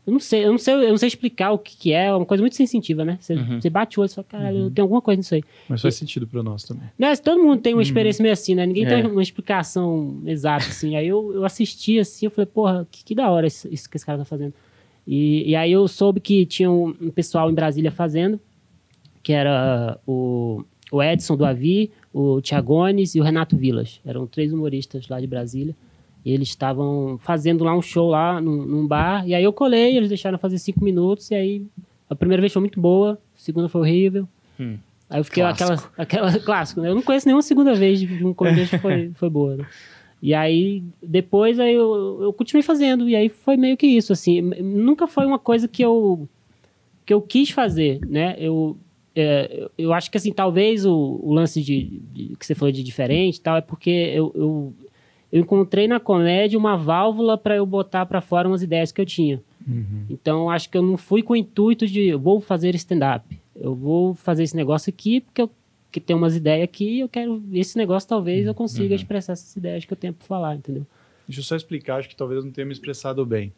Eu 0.07 0.13
não 0.13 0.19
sei, 0.19 0.45
eu 0.45 0.51
não 0.51 0.59
sei, 0.59 0.73
eu 0.75 0.89
não 0.89 0.97
sei 0.97 1.07
explicar 1.07 1.51
o 1.51 1.57
que, 1.57 1.75
que 1.75 1.91
é, 1.91 2.05
é 2.05 2.13
uma 2.13 2.27
coisa 2.27 2.39
muito 2.39 2.55
sensitiva, 2.55 3.03
né? 3.03 3.17
Você, 3.19 3.35
você 3.35 3.71
bate 3.71 3.99
o 3.99 4.03
olho 4.03 4.11
e 4.11 4.13
fala, 4.13 4.27
caralho, 4.29 4.69
tem 4.69 4.83
alguma 4.83 5.01
coisa 5.01 5.17
nisso 5.17 5.33
aí. 5.33 5.43
Mas 5.67 5.81
faz 5.81 5.95
sentido 5.95 6.27
pra 6.27 6.43
nós 6.43 6.63
também. 6.63 6.87
Mas 6.95 7.19
todo 7.19 7.41
mundo 7.41 7.59
tem 7.59 7.73
uma 7.73 7.81
experiência 7.81 8.21
meio 8.21 8.33
assim, 8.33 8.53
né? 8.53 8.67
Ninguém 8.67 8.85
É. 8.85 9.01
tem 9.01 9.11
uma 9.11 9.23
explicação 9.23 10.21
exata, 10.27 10.67
assim. 10.67 10.95
Aí 10.95 11.07
eu, 11.07 11.33
eu 11.33 11.43
assisti 11.43 11.97
assim, 11.97 12.27
eu 12.27 12.29
falei, 12.29 12.45
porra, 12.45 12.87
que, 12.91 13.03
que 13.03 13.15
da 13.15 13.31
hora 13.31 13.47
isso, 13.47 13.67
isso 13.71 13.89
que 13.89 13.97
esse 13.97 14.05
cara 14.05 14.19
tá 14.19 14.25
fazendo. 14.25 14.53
E, 15.07 15.49
e 15.49 15.55
aí 15.55 15.71
eu 15.71 15.87
soube 15.87 16.19
que 16.19 16.45
tinha 16.45 16.69
um, 16.69 16.93
um 17.01 17.09
pessoal 17.09 17.49
em 17.49 17.55
Brasília 17.55 17.89
fazendo, 17.89 18.39
que 19.23 19.33
era 19.33 19.99
o, 20.05 20.63
o 20.95 21.03
Edson 21.03 21.35
do 21.35 21.45
Avi, 21.45 21.91
o 22.13 22.39
Tiagones 22.39 23.15
e 23.15 23.19
o 23.19 23.23
Renato 23.23 23.57
Vilas. 23.57 23.99
Eram 24.05 24.25
três 24.25 24.53
humoristas 24.53 25.07
lá 25.09 25.19
de 25.19 25.27
Brasília. 25.27 25.75
E 26.23 26.31
eles 26.31 26.47
estavam 26.47 27.19
fazendo 27.21 27.63
lá 27.65 27.75
um 27.75 27.81
show 27.81 28.09
lá 28.09 28.39
num, 28.39 28.65
num 28.65 28.87
bar. 28.87 29.27
E 29.27 29.35
aí 29.35 29.43
eu 29.43 29.51
colei, 29.51 29.97
eles 29.97 30.07
deixaram 30.07 30.37
fazer 30.37 30.57
cinco 30.57 30.83
minutos. 30.83 31.29
E 31.31 31.35
aí 31.35 31.65
a 32.09 32.15
primeira 32.15 32.39
vez 32.39 32.53
foi 32.53 32.61
muito 32.61 32.79
boa, 32.79 33.19
a 33.35 33.39
segunda 33.39 33.67
foi 33.67 33.81
horrível. 33.81 34.27
Hum. 34.57 34.77
Aí 35.09 35.19
eu 35.19 35.23
fiquei 35.25 35.43
Clássico. 35.43 35.91
aquela, 35.97 36.29
aquela 36.29 36.39
clássico, 36.39 36.81
né? 36.81 36.89
Eu 36.89 36.95
não 36.95 37.01
conheço 37.01 37.27
nenhuma 37.27 37.41
segunda 37.41 37.75
vez 37.75 37.99
de, 37.99 38.23
um 38.23 38.33
comediante 38.33 38.71
que 38.71 38.77
foi, 38.77 39.11
foi 39.15 39.29
boa, 39.29 39.57
né? 39.57 39.67
E 40.21 40.33
aí, 40.33 40.81
depois, 41.03 41.59
aí 41.59 41.73
eu, 41.73 42.19
eu 42.21 42.33
continuei 42.33 42.63
fazendo. 42.63 43.07
E 43.07 43.15
aí 43.15 43.27
foi 43.27 43.57
meio 43.57 43.75
que 43.75 43.85
isso, 43.85 44.13
assim. 44.13 44.41
Nunca 44.41 45.07
foi 45.07 45.25
uma 45.25 45.37
coisa 45.37 45.67
que 45.67 45.83
eu, 45.83 46.27
que 47.05 47.13
eu 47.13 47.21
quis 47.21 47.49
fazer, 47.49 47.99
né? 48.07 48.35
Eu, 48.39 48.77
é, 49.15 49.69
eu- 49.77 49.93
acho 49.93 50.11
que, 50.11 50.17
assim, 50.17 50.31
talvez 50.31 50.85
o, 50.85 51.19
o 51.23 51.33
lance 51.33 51.61
de, 51.61 52.01
de- 52.13 52.35
que 52.35 52.45
você 52.45 52.53
falou 52.55 52.71
de 52.71 52.83
diferente 52.83 53.39
tal, 53.41 53.57
é 53.57 53.61
porque 53.61 53.89
eu, 53.89 54.31
eu, 54.35 54.73
eu 55.31 55.41
encontrei 55.41 55.87
na 55.87 55.99
comédia 55.99 56.57
uma 56.59 56.75
válvula 56.77 57.37
para 57.37 57.55
eu 57.55 57.65
botar 57.65 58.05
para 58.05 58.21
fora 58.21 58.47
umas 58.47 58.61
ideias 58.61 58.91
que 58.91 58.99
eu 59.01 59.05
tinha. 59.05 59.41
Então, 60.09 60.49
acho 60.49 60.69
que 60.69 60.77
eu 60.77 60.81
não 60.83 60.97
fui 60.97 61.23
com 61.23 61.33
o 61.33 61.35
intuito 61.35 61.87
de 61.87 62.07
eu 62.09 62.19
vou 62.19 62.39
fazer 62.41 62.75
stand-up. 62.75 63.25
Eu 63.55 63.73
vou 63.73 64.13
fazer 64.15 64.43
esse 64.43 64.55
negócio 64.55 64.89
aqui 64.89 65.21
porque 65.21 65.41
eu 65.41 65.49
que 65.91 66.01
tem 66.01 66.13
umas 66.13 66.35
ideias 66.35 66.65
aqui 66.65 66.99
eu 66.99 67.07
quero 67.07 67.41
esse 67.53 67.77
negócio 67.77 68.09
talvez 68.09 68.45
eu 68.45 68.53
consiga 68.53 68.93
expressar 68.95 69.31
essas 69.31 69.55
ideias 69.55 69.85
que 69.85 69.93
eu 69.93 69.95
tenho 69.95 70.11
para 70.13 70.27
falar, 70.27 70.53
entendeu? 70.57 70.85
Deixa 71.25 71.39
eu 71.39 71.43
só 71.45 71.55
explicar, 71.55 71.95
acho 71.99 72.09
que 72.09 72.15
talvez 72.17 72.37
eu 72.39 72.43
não 72.45 72.51
tenha 72.51 72.65
me 72.65 72.73
expressado 72.73 73.25
bem. 73.25 73.53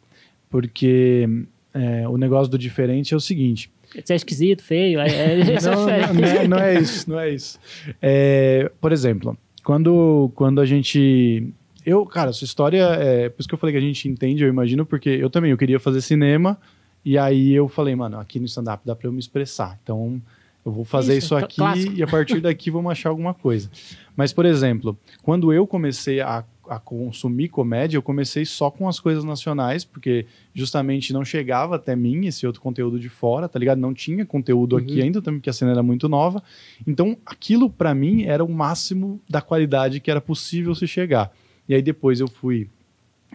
Porque 0.48 1.28
é, 1.74 2.08
o 2.08 2.16
negócio 2.16 2.48
do 2.50 2.56
diferente 2.56 3.12
é 3.12 3.16
o 3.16 3.20
seguinte. 3.20 3.70
Você 3.94 4.12
é 4.12 4.16
esquisito, 4.16 4.62
feio, 4.62 5.00
é, 5.00 5.08
é, 5.08 5.60
não, 5.60 5.88
é 5.88 6.12
não, 6.12 6.24
é, 6.24 6.48
não 6.48 6.58
é 6.58 6.80
isso, 6.80 7.10
não 7.10 7.18
é 7.18 7.30
isso. 7.30 7.58
É, 8.02 8.70
por 8.80 8.92
exemplo, 8.92 9.36
quando, 9.64 10.30
quando 10.34 10.60
a 10.60 10.66
gente. 10.66 11.52
Eu, 11.84 12.04
cara, 12.04 12.32
sua 12.32 12.44
história 12.44 12.84
é. 12.84 13.28
Por 13.28 13.40
isso 13.40 13.48
que 13.48 13.54
eu 13.54 13.58
falei 13.58 13.72
que 13.72 13.78
a 13.78 13.86
gente 13.86 14.08
entende, 14.08 14.44
eu 14.44 14.48
imagino, 14.48 14.84
porque 14.84 15.08
eu 15.08 15.30
também 15.30 15.50
eu 15.50 15.58
queria 15.58 15.80
fazer 15.80 16.00
cinema. 16.00 16.58
E 17.04 17.16
aí 17.16 17.54
eu 17.54 17.68
falei, 17.68 17.94
mano, 17.94 18.18
aqui 18.18 18.38
no 18.38 18.46
stand-up 18.46 18.84
dá 18.84 18.94
pra 18.94 19.08
eu 19.08 19.12
me 19.12 19.18
expressar. 19.18 19.78
Então 19.82 20.20
eu 20.64 20.72
vou 20.72 20.84
fazer 20.84 21.16
Isso, 21.16 21.26
isso, 21.26 21.36
aqui 21.36 21.56
clássico. 21.56 21.94
e 21.96 22.02
a 22.02 22.06
partir 22.06 22.40
daqui 22.40 22.70
vamos 22.70 22.92
achar 22.92 23.08
alguma 23.08 23.32
coisa. 23.32 23.70
Mas, 24.14 24.32
por 24.32 24.44
exemplo, 24.44 24.98
quando 25.22 25.52
eu 25.52 25.66
comecei 25.66 26.20
a, 26.20 26.44
a 26.68 26.78
consumir 26.78 27.48
comédia, 27.48 27.96
eu 27.96 28.02
comecei 28.02 28.44
só 28.44 28.70
com 28.70 28.88
as 28.88 29.00
coisas 29.00 29.24
nacionais, 29.24 29.84
porque 29.84 30.26
justamente 30.54 31.12
não 31.12 31.24
chegava 31.24 31.76
até 31.76 31.94
mim 31.96 32.26
esse 32.26 32.46
outro 32.46 32.60
conteúdo 32.60 32.98
de 32.98 33.08
fora, 33.08 33.48
tá 33.48 33.58
ligado? 33.58 33.78
Não 33.78 33.94
tinha 33.94 34.24
conteúdo 34.26 34.76
aqui 34.76 34.98
Uhum. 34.98 35.04
ainda, 35.04 35.22
também 35.22 35.40
porque 35.40 35.50
a 35.50 35.52
cena 35.52 35.70
era 35.72 35.82
muito 35.82 36.08
nova. 36.08 36.42
Então, 36.86 37.16
aquilo 37.24 37.70
pra 37.70 37.94
mim 37.94 38.24
era 38.24 38.44
o 38.44 38.48
máximo 38.52 39.20
da 39.28 39.40
qualidade 39.40 40.00
que 40.00 40.10
era 40.10 40.20
possível 40.20 40.74
se 40.74 40.86
chegar. 40.86 41.32
E 41.68 41.74
aí 41.74 41.82
depois 41.82 42.20
eu 42.20 42.28
fui 42.28 42.68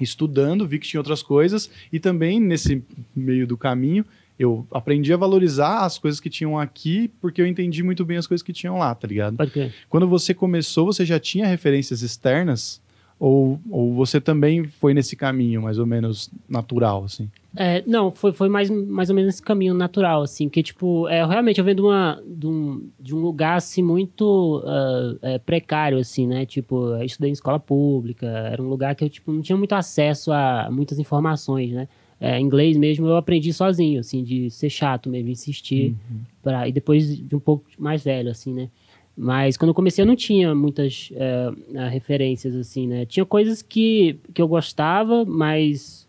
estudando, 0.01 0.67
vi 0.67 0.79
que 0.79 0.87
tinha 0.87 0.99
outras 0.99 1.21
coisas 1.21 1.69
e 1.91 1.99
também 1.99 2.39
nesse 2.39 2.83
meio 3.15 3.45
do 3.45 3.55
caminho 3.57 4.03
eu 4.39 4.65
aprendi 4.71 5.13
a 5.13 5.17
valorizar 5.17 5.81
as 5.85 5.99
coisas 5.99 6.19
que 6.19 6.29
tinham 6.29 6.57
aqui 6.57 7.11
porque 7.21 7.39
eu 7.39 7.45
entendi 7.45 7.83
muito 7.83 8.03
bem 8.03 8.17
as 8.17 8.25
coisas 8.25 8.41
que 8.41 8.51
tinham 8.51 8.77
lá, 8.79 8.93
tá 8.95 9.07
ligado? 9.07 9.37
Quando 9.87 10.07
você 10.07 10.33
começou, 10.33 10.87
você 10.87 11.05
já 11.05 11.19
tinha 11.19 11.45
referências 11.45 12.01
externas 12.01 12.81
ou, 13.23 13.57
ou 13.71 13.93
você 13.93 14.19
também 14.19 14.65
foi 14.65 14.93
nesse 14.93 15.15
caminho 15.15 15.61
mais 15.61 15.79
ou 15.79 15.85
menos 15.85 16.29
natural, 16.49 17.05
assim? 17.05 17.29
É, 17.55 17.81
não, 17.87 18.11
foi, 18.11 18.33
foi 18.33 18.49
mais, 18.49 18.69
mais 18.69 19.09
ou 19.09 19.15
menos 19.15 19.35
esse 19.35 19.41
caminho 19.41 19.73
natural, 19.73 20.23
assim, 20.23 20.49
que, 20.49 20.61
tipo, 20.61 21.07
é, 21.07 21.25
realmente 21.25 21.57
eu 21.57 21.63
venho 21.63 21.77
de, 21.77 21.81
uma, 21.83 22.21
de, 22.27 22.47
um, 22.47 22.89
de 22.99 23.15
um 23.15 23.19
lugar, 23.19 23.55
assim, 23.55 23.81
muito 23.81 24.61
ah, 24.65 25.15
é, 25.21 25.39
precário, 25.39 25.99
assim, 25.99 26.27
né, 26.27 26.45
tipo, 26.45 26.95
eu 26.95 27.03
estudei 27.05 27.29
em 27.29 27.31
escola 27.31 27.61
pública, 27.61 28.27
era 28.27 28.61
um 28.61 28.67
lugar 28.67 28.93
que 28.93 29.05
eu, 29.05 29.09
tipo, 29.09 29.31
não 29.31 29.41
tinha 29.41 29.57
muito 29.57 29.71
acesso 29.71 30.33
a 30.33 30.67
muitas 30.69 30.99
informações, 30.99 31.71
né, 31.71 31.87
é, 32.19 32.37
inglês 32.41 32.75
mesmo 32.75 33.07
eu 33.07 33.15
aprendi 33.15 33.53
sozinho, 33.53 34.01
assim, 34.01 34.21
de 34.21 34.49
ser 34.49 34.69
chato 34.69 35.09
mesmo, 35.09 35.29
insistir, 35.29 35.95
pra, 36.41 36.67
e 36.67 36.73
depois 36.73 37.17
de 37.17 37.33
um 37.33 37.39
pouco 37.39 37.63
mais 37.79 38.03
velho, 38.03 38.29
assim, 38.29 38.53
né, 38.53 38.69
mas 39.15 39.57
quando 39.57 39.69
eu 39.69 39.75
comecei 39.75 40.03
eu 40.03 40.07
não 40.07 40.15
tinha 40.15 40.55
muitas 40.55 41.11
é, 41.13 41.51
ah, 41.77 41.87
referências, 41.87 42.55
assim, 42.55 42.87
né, 42.87 43.05
tinha 43.05 43.25
coisas 43.25 43.61
que, 43.61 44.19
que 44.33 44.41
eu 44.41 44.47
gostava, 44.47 45.23
mas 45.25 46.07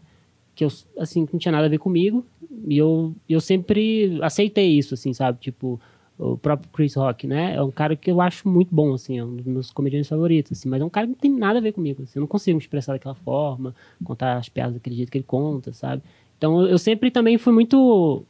que 0.55 0.65
eu, 0.65 0.69
assim, 0.99 1.27
não 1.33 1.39
tinha 1.39 1.53
nada 1.53 1.67
a 1.67 1.69
ver 1.69 1.79
comigo. 1.79 2.25
E 2.67 2.79
eu, 2.79 3.15
eu 3.29 3.41
sempre 3.41 4.19
aceitei 4.23 4.71
isso, 4.71 4.95
assim, 4.95 5.13
sabe? 5.13 5.39
Tipo, 5.41 5.81
o 6.17 6.39
próprio 6.39 6.71
Chris 6.73 6.95
Rock, 6.95 7.27
né? 7.27 7.57
É 7.57 7.63
um 7.63 7.71
cara 7.71 7.97
que 7.97 8.11
eu 8.11 8.21
acho 8.21 8.49
muito 8.49 8.75
bom, 8.75 8.95
assim, 8.95 9.19
é 9.19 9.25
um 9.25 9.37
dos 9.37 9.45
meus 9.45 9.71
comediantes 9.71 10.09
favoritos, 10.09 10.53
assim. 10.53 10.69
Mas 10.69 10.81
é 10.81 10.85
um 10.85 10.89
cara 10.89 11.07
que 11.07 11.13
não 11.13 11.19
tem 11.19 11.31
nada 11.33 11.59
a 11.59 11.63
ver 11.63 11.73
comigo, 11.73 12.03
assim. 12.05 12.13
Eu 12.19 12.21
não 12.21 12.29
consigo 12.29 12.57
me 12.57 12.63
expressar 12.63 12.93
daquela 12.93 13.15
forma, 13.17 13.75
contar 14.05 14.39
as 14.39 14.49
piadas 14.49 14.75
daquele 14.75 14.97
jeito 14.97 15.11
que 15.11 15.19
ele 15.19 15.25
conta, 15.27 15.73
sabe? 15.73 16.03
Então, 16.39 16.65
eu, 16.67 16.79
sempre 16.79 17.11
também 17.11 17.37
fui 17.37 17.53
muito... 17.53 18.25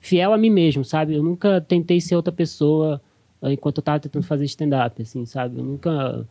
fiel 0.00 0.32
a 0.32 0.38
mim 0.38 0.50
mesmo, 0.50 0.84
sabe? 0.84 1.14
Eu 1.14 1.22
nunca 1.22 1.60
tentei 1.60 2.00
ser 2.00 2.14
outra 2.14 2.32
pessoa 2.32 3.00
enquanto 3.42 3.78
eu 3.78 3.82
tava 3.82 4.00
tentando 4.00 4.22
fazer 4.24 4.44
stand-up, 4.46 5.00
assim, 5.02 5.24
sabe? 5.26 5.58
Eu 5.58 5.64
nunca... 5.64 6.26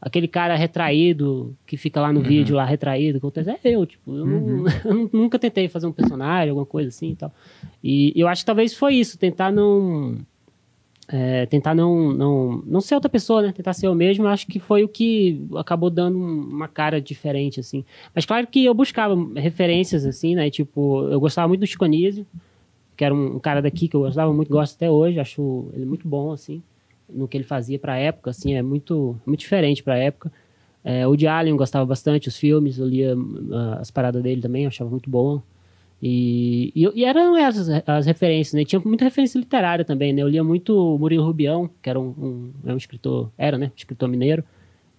Aquele 0.00 0.28
cara 0.28 0.54
retraído 0.54 1.56
que 1.66 1.76
fica 1.78 2.00
lá 2.00 2.12
no 2.12 2.20
Uhum. 2.20 2.26
vídeo, 2.26 2.56
lá 2.56 2.64
retraído, 2.64 3.18
acontece, 3.18 3.50
é 3.50 3.58
eu, 3.64 3.86
tipo, 3.86 4.14
eu, 4.14 4.24
Uhum. 4.26 4.62
não, 4.62 4.64
eu 4.84 4.94
nu- 4.94 5.10
nunca 5.12 5.38
tentei 5.38 5.66
fazer 5.68 5.86
um 5.86 5.92
personagem, 5.92 6.50
alguma 6.50 6.66
coisa 6.66 6.88
assim 6.90 7.10
e 7.12 7.16
tal. 7.16 7.32
E 7.82 8.12
eu 8.14 8.28
acho 8.28 8.42
que 8.42 8.46
talvez 8.46 8.74
foi 8.74 8.94
isso, 8.96 9.18
tentar 9.18 9.50
não... 9.50 10.18
é, 11.08 11.44
tentar 11.46 11.74
não, 11.74 12.12
não, 12.12 12.62
não 12.66 12.80
ser 12.80 12.94
outra 12.94 13.08
pessoa, 13.10 13.42
né? 13.42 13.52
Tentar 13.52 13.72
ser 13.74 13.86
eu 13.86 13.94
mesmo, 13.94 14.26
acho 14.26 14.46
que 14.46 14.58
foi 14.58 14.82
o 14.84 14.88
que 14.88 15.40
acabou 15.56 15.90
dando 15.90 16.18
um- 16.18 16.40
uma 16.50 16.68
cara 16.68 17.00
diferente, 17.00 17.60
assim. 17.60 17.84
Mas 18.14 18.24
claro 18.26 18.46
que 18.46 18.64
eu 18.64 18.72
buscava 18.74 19.14
referências, 19.36 20.04
assim, 20.06 20.34
né? 20.34 20.48
Tipo, 20.50 21.06
eu 21.08 21.20
gostava 21.20 21.48
muito 21.48 21.60
do 21.60 21.66
Chico 21.66 21.84
Anísio, 21.84 22.26
que 22.96 23.04
era 23.04 23.14
um, 23.14 23.36
um 23.36 23.38
cara 23.38 23.60
daqui 23.60 23.88
que 23.88 23.96
eu 23.96 24.00
gostava 24.00 24.32
muito, 24.32 24.48
gosto 24.48 24.76
até 24.76 24.90
hoje, 24.90 25.18
acho 25.18 25.68
ele 25.74 25.84
muito 25.84 26.06
bom, 26.06 26.32
assim, 26.32 26.62
no 27.08 27.28
que 27.28 27.36
ele 27.36 27.44
fazia 27.44 27.78
pra 27.78 27.96
época, 27.96 28.30
assim, 28.30 28.54
é 28.54 28.62
muito, 28.62 29.16
muito 29.26 29.40
diferente 29.40 29.82
pra 29.82 29.96
época. 29.96 30.32
É, 30.82 31.06
o 31.06 31.16
de 31.16 31.26
Allen 31.26 31.52
eu 31.52 31.56
gostava 31.56 31.86
bastante, 31.86 32.28
os 32.28 32.36
filmes, 32.36 32.78
eu 32.78 32.86
lia 32.86 33.16
ah, 33.52 33.78
as 33.80 33.90
paradas 33.90 34.22
dele 34.22 34.40
também, 34.40 34.66
achava 34.66 34.90
muito 34.90 35.08
bom. 35.08 35.40
E, 36.02 36.70
e, 36.74 37.00
e 37.00 37.04
eram 37.04 37.34
essas 37.36 37.68
as 37.86 38.04
referências, 38.04 38.52
né? 38.52 38.64
Tinha 38.64 38.82
muita 38.84 39.04
referência 39.04 39.38
literária 39.38 39.84
também, 39.84 40.12
né? 40.12 40.20
Eu 40.20 40.28
lia 40.28 40.44
muito 40.44 40.98
Murilo 40.98 41.24
Rubião, 41.24 41.70
que 41.82 41.88
era 41.88 41.98
um, 41.98 42.08
um, 42.08 42.50
é 42.66 42.74
um 42.74 42.76
escritor, 42.76 43.30
era, 43.38 43.56
né? 43.56 43.72
Escritor 43.74 44.06
mineiro, 44.06 44.44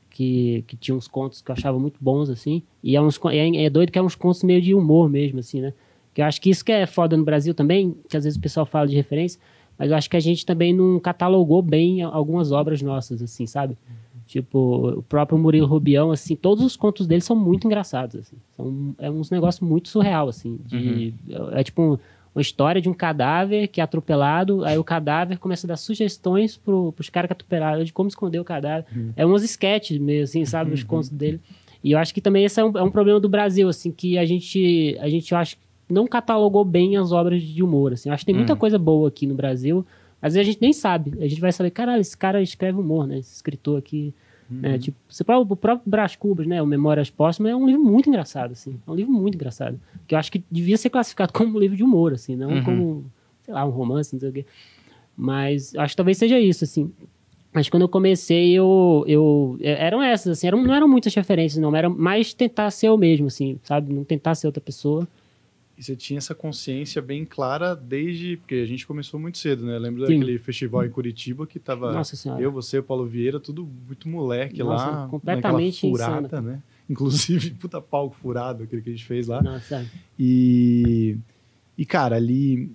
que, 0.10 0.64
que 0.66 0.75
tinha 0.75 0.96
uns 0.96 1.08
contos 1.08 1.42
que 1.42 1.52
eu 1.52 1.54
achava 1.54 1.78
muito 1.78 1.98
bons, 2.02 2.30
assim. 2.30 2.64
E 2.84 2.96
é, 2.96 3.02
uns, 3.02 3.20
é, 3.32 3.66
é 3.66 3.70
doido 3.70 3.92
que 3.92 4.00
é 4.00 4.02
uns 4.02 4.16
contos 4.16 4.42
meio 4.42 4.62
de 4.62 4.74
humor 4.74 5.08
mesmo, 5.08 5.40
assim, 5.40 5.62
né? 5.62 5.74
Que 6.16 6.22
eu 6.22 6.26
acho 6.26 6.42
que 6.42 6.50
isso 6.50 6.64
que 6.66 6.72
é 6.72 6.88
foda 6.88 7.16
no 7.16 7.24
Brasil 7.24 7.54
também, 7.54 7.94
que 8.10 8.16
às 8.18 8.24
vezes 8.24 8.38
o 8.38 8.42
pessoal 8.42 8.66
fala 8.66 8.88
de 8.88 8.96
referência, 8.96 9.40
mas 9.78 9.92
eu 9.92 9.98
acho 9.98 10.10
que 10.10 10.16
a 10.16 10.20
gente 10.22 10.46
também 10.46 10.74
não 10.74 10.98
catalogou 11.00 11.62
bem 11.62 12.02
algumas 12.02 12.52
obras 12.54 12.82
nossas, 12.82 13.22
assim, 13.22 13.46
sabe? 13.46 13.78
Tipo, 14.26 14.98
o 15.00 15.04
próprio 15.04 15.38
Murilo 15.38 15.68
Rubião, 15.68 16.12
assim, 16.12 16.36
todos 16.36 16.64
os 16.64 16.76
contos 16.76 17.06
dele 17.06 17.22
são 17.22 17.36
muito 17.36 17.68
engraçados, 17.68 18.16
assim. 18.16 18.38
São, 18.56 18.96
é 18.98 19.12
uns 19.12 19.30
negócios 19.30 19.60
muito 19.68 19.90
surreal, 19.90 20.30
assim. 20.30 20.58
De, 20.66 21.14
é, 21.30 21.60
é 21.60 21.64
tipo 21.64 21.82
um- 21.82 21.98
uma 22.34 22.42
história 22.42 22.82
de 22.82 22.90
um 22.90 22.94
cadáver 22.94 23.68
que 23.68 23.80
é 23.80 23.84
atropelado, 23.84 24.66
aí 24.66 24.78
o 24.78 24.84
cadáver 24.84 25.38
começa 25.38 25.68
a 25.68 25.70
dar 25.70 25.78
sugestões 25.78 26.58
pro, 26.58 26.92
pros 26.94 27.10
caras 27.10 27.28
que 27.28 27.34
atropelaram 27.34 27.84
de 27.84 27.94
como 27.94 28.10
esconder 28.10 28.40
o 28.40 28.44
cadáver. 28.44 28.86
É 29.16 29.26
uns 29.26 29.44
sketches 29.44 29.98
meio 30.00 30.24
assim, 30.24 30.44
sabe? 30.46 30.74
Os 30.74 30.84
contos 30.84 31.10
dele. 31.10 31.40
E 31.84 31.92
eu 31.92 32.00
acho 32.00 32.14
que 32.14 32.20
também 32.20 32.44
esse 32.46 32.60
é 32.60 32.66
um, 32.66 32.76
é 32.78 32.82
um 32.84 32.90
problema 32.90 33.20
do 33.20 33.30
Brasil, 33.30 33.70
assim, 33.70 33.92
que 33.92 34.18
a 34.18 34.26
gente, 34.26 34.98
a 35.00 35.08
gente, 35.08 35.32
eu 35.32 35.38
acho, 35.38 35.56
que 35.56 35.62
não 35.89 36.08
catalogou 36.08 36.63
bem 36.65 36.98
as 36.98 37.12
obras 37.12 37.42
de 37.42 37.62
humor, 37.63 37.94
assim. 37.94 38.10
Acho 38.10 38.22
que 38.22 38.27
tem 38.27 38.36
muita 38.36 38.56
coisa 38.56 38.77
boa 38.80 39.08
aqui 39.08 39.27
no 39.27 39.36
Brasil, 39.36 39.86
às 40.22 40.34
vezes 40.34 40.48
a 40.48 40.51
gente 40.51 40.62
nem 40.62 40.74
sabe. 40.74 41.13
A 41.20 41.27
gente 41.27 41.39
vai 41.39 41.51
saber, 41.51 41.70
caralho, 41.70 42.01
esse 42.01 42.18
cara 42.18 42.42
escreve 42.42 42.80
humor, 42.80 43.06
né? 43.06 43.20
Esse 43.20 43.36
escritor 43.36 43.77
aqui. 43.77 44.13
Né? 44.50 44.77
Tipo, 44.77 44.98
você 45.10 45.24
o 45.24 45.56
próprio 45.56 45.89
Brás 45.89 46.15
Cubas, 46.15 46.46
né? 46.48 46.62
O 46.62 46.65
Memórias 46.65 47.10
Póstumas 47.10 47.51
é 47.51 47.56
um 47.56 47.65
livro 47.65 47.84
muito 47.84 48.10
engraçado, 48.10 48.51
assim. 48.51 48.80
É 48.88 48.92
um 48.92 48.96
livro 48.96 49.12
muito 49.12 49.36
engraçado. 49.36 49.80
Que 50.08 50.15
eu 50.15 50.20
acho 50.20 50.32
que 50.32 50.44
devia 50.50 50.77
ser 50.77 50.89
classificado 50.89 51.34
como 51.34 51.58
um 51.58 51.60
livro 51.60 51.75
de 51.75 51.84
humor, 51.84 52.13
assim, 52.13 52.36
não 52.36 52.51
Uhum. 52.54 52.63
como, 52.63 53.06
sei 53.44 53.54
lá, 53.54 53.65
um 53.65 53.70
romance, 53.72 54.13
não 54.13 54.20
sei 54.20 54.30
o 54.30 54.34
quê. 54.34 54.46
Mas 55.18 55.75
acho 55.75 55.94
que 55.94 55.98
talvez 55.98 56.18
seja 56.18 56.39
isso, 56.39 56.63
assim. 56.63 56.92
Mas 57.54 57.70
quando 57.70 57.84
eu 57.84 57.89
comecei, 57.89 58.51
eu, 58.51 59.06
eu 59.08 59.58
eram 59.62 60.04
essas, 60.04 60.38
assim, 60.38 60.48
eram, 60.48 60.62
não 60.62 60.75
eram 60.75 60.88
muitas 60.88 61.13
referências, 61.15 61.62
não, 61.62 61.74
era 61.74 61.89
mais 61.89 62.34
tentar 62.34 62.70
ser 62.70 62.89
eu 62.89 62.98
mesmo, 62.98 63.27
assim, 63.27 63.58
sabe? 63.63 63.94
Não 63.94 64.04
tentar 64.04 64.36
ser 64.36 64.48
outra 64.48 64.60
pessoa. 64.60 65.08
E 65.77 65.84
você 65.84 65.96
tinha 65.96 66.17
essa 66.20 66.34
consciência 66.34 67.01
bem 67.01 67.25
clara 67.25 67.75
desde. 67.75 68.38
Porque 68.38 68.55
a 68.55 68.65
gente 68.65 68.88
começou 68.88 69.20
muito 69.20 69.38
cedo, 69.38 69.65
né? 69.65 69.77
Lembra 69.77 70.08
Sim. 70.08 70.20
daquele 70.20 70.38
festival 70.39 70.86
em 70.86 70.89
Curitiba 70.89 71.46
que 71.46 71.60
tava 71.60 71.91
eu, 72.39 72.51
você, 72.51 72.82
Paulo 72.82 73.05
Vieira, 73.05 73.39
tudo 73.39 73.67
muito 73.88 74.08
moleque 74.08 74.63
Nossa, 74.63 74.86
lá. 74.86 75.08
completamente 75.10 75.82
furada, 75.82 76.27
insano. 76.27 76.48
né? 76.48 76.63
Inclusive, 76.89 77.51
puta 77.51 77.82
palco 77.82 78.15
furado, 78.15 78.63
aquele 78.63 78.82
que 78.82 78.89
a 78.89 78.94
gente 78.94 79.05
fez 79.05 79.27
lá. 79.27 79.41
Nossa, 79.41 79.86
E, 80.17 81.17
e 81.77 81.86
cara, 81.86 82.15
ali, 82.15 82.72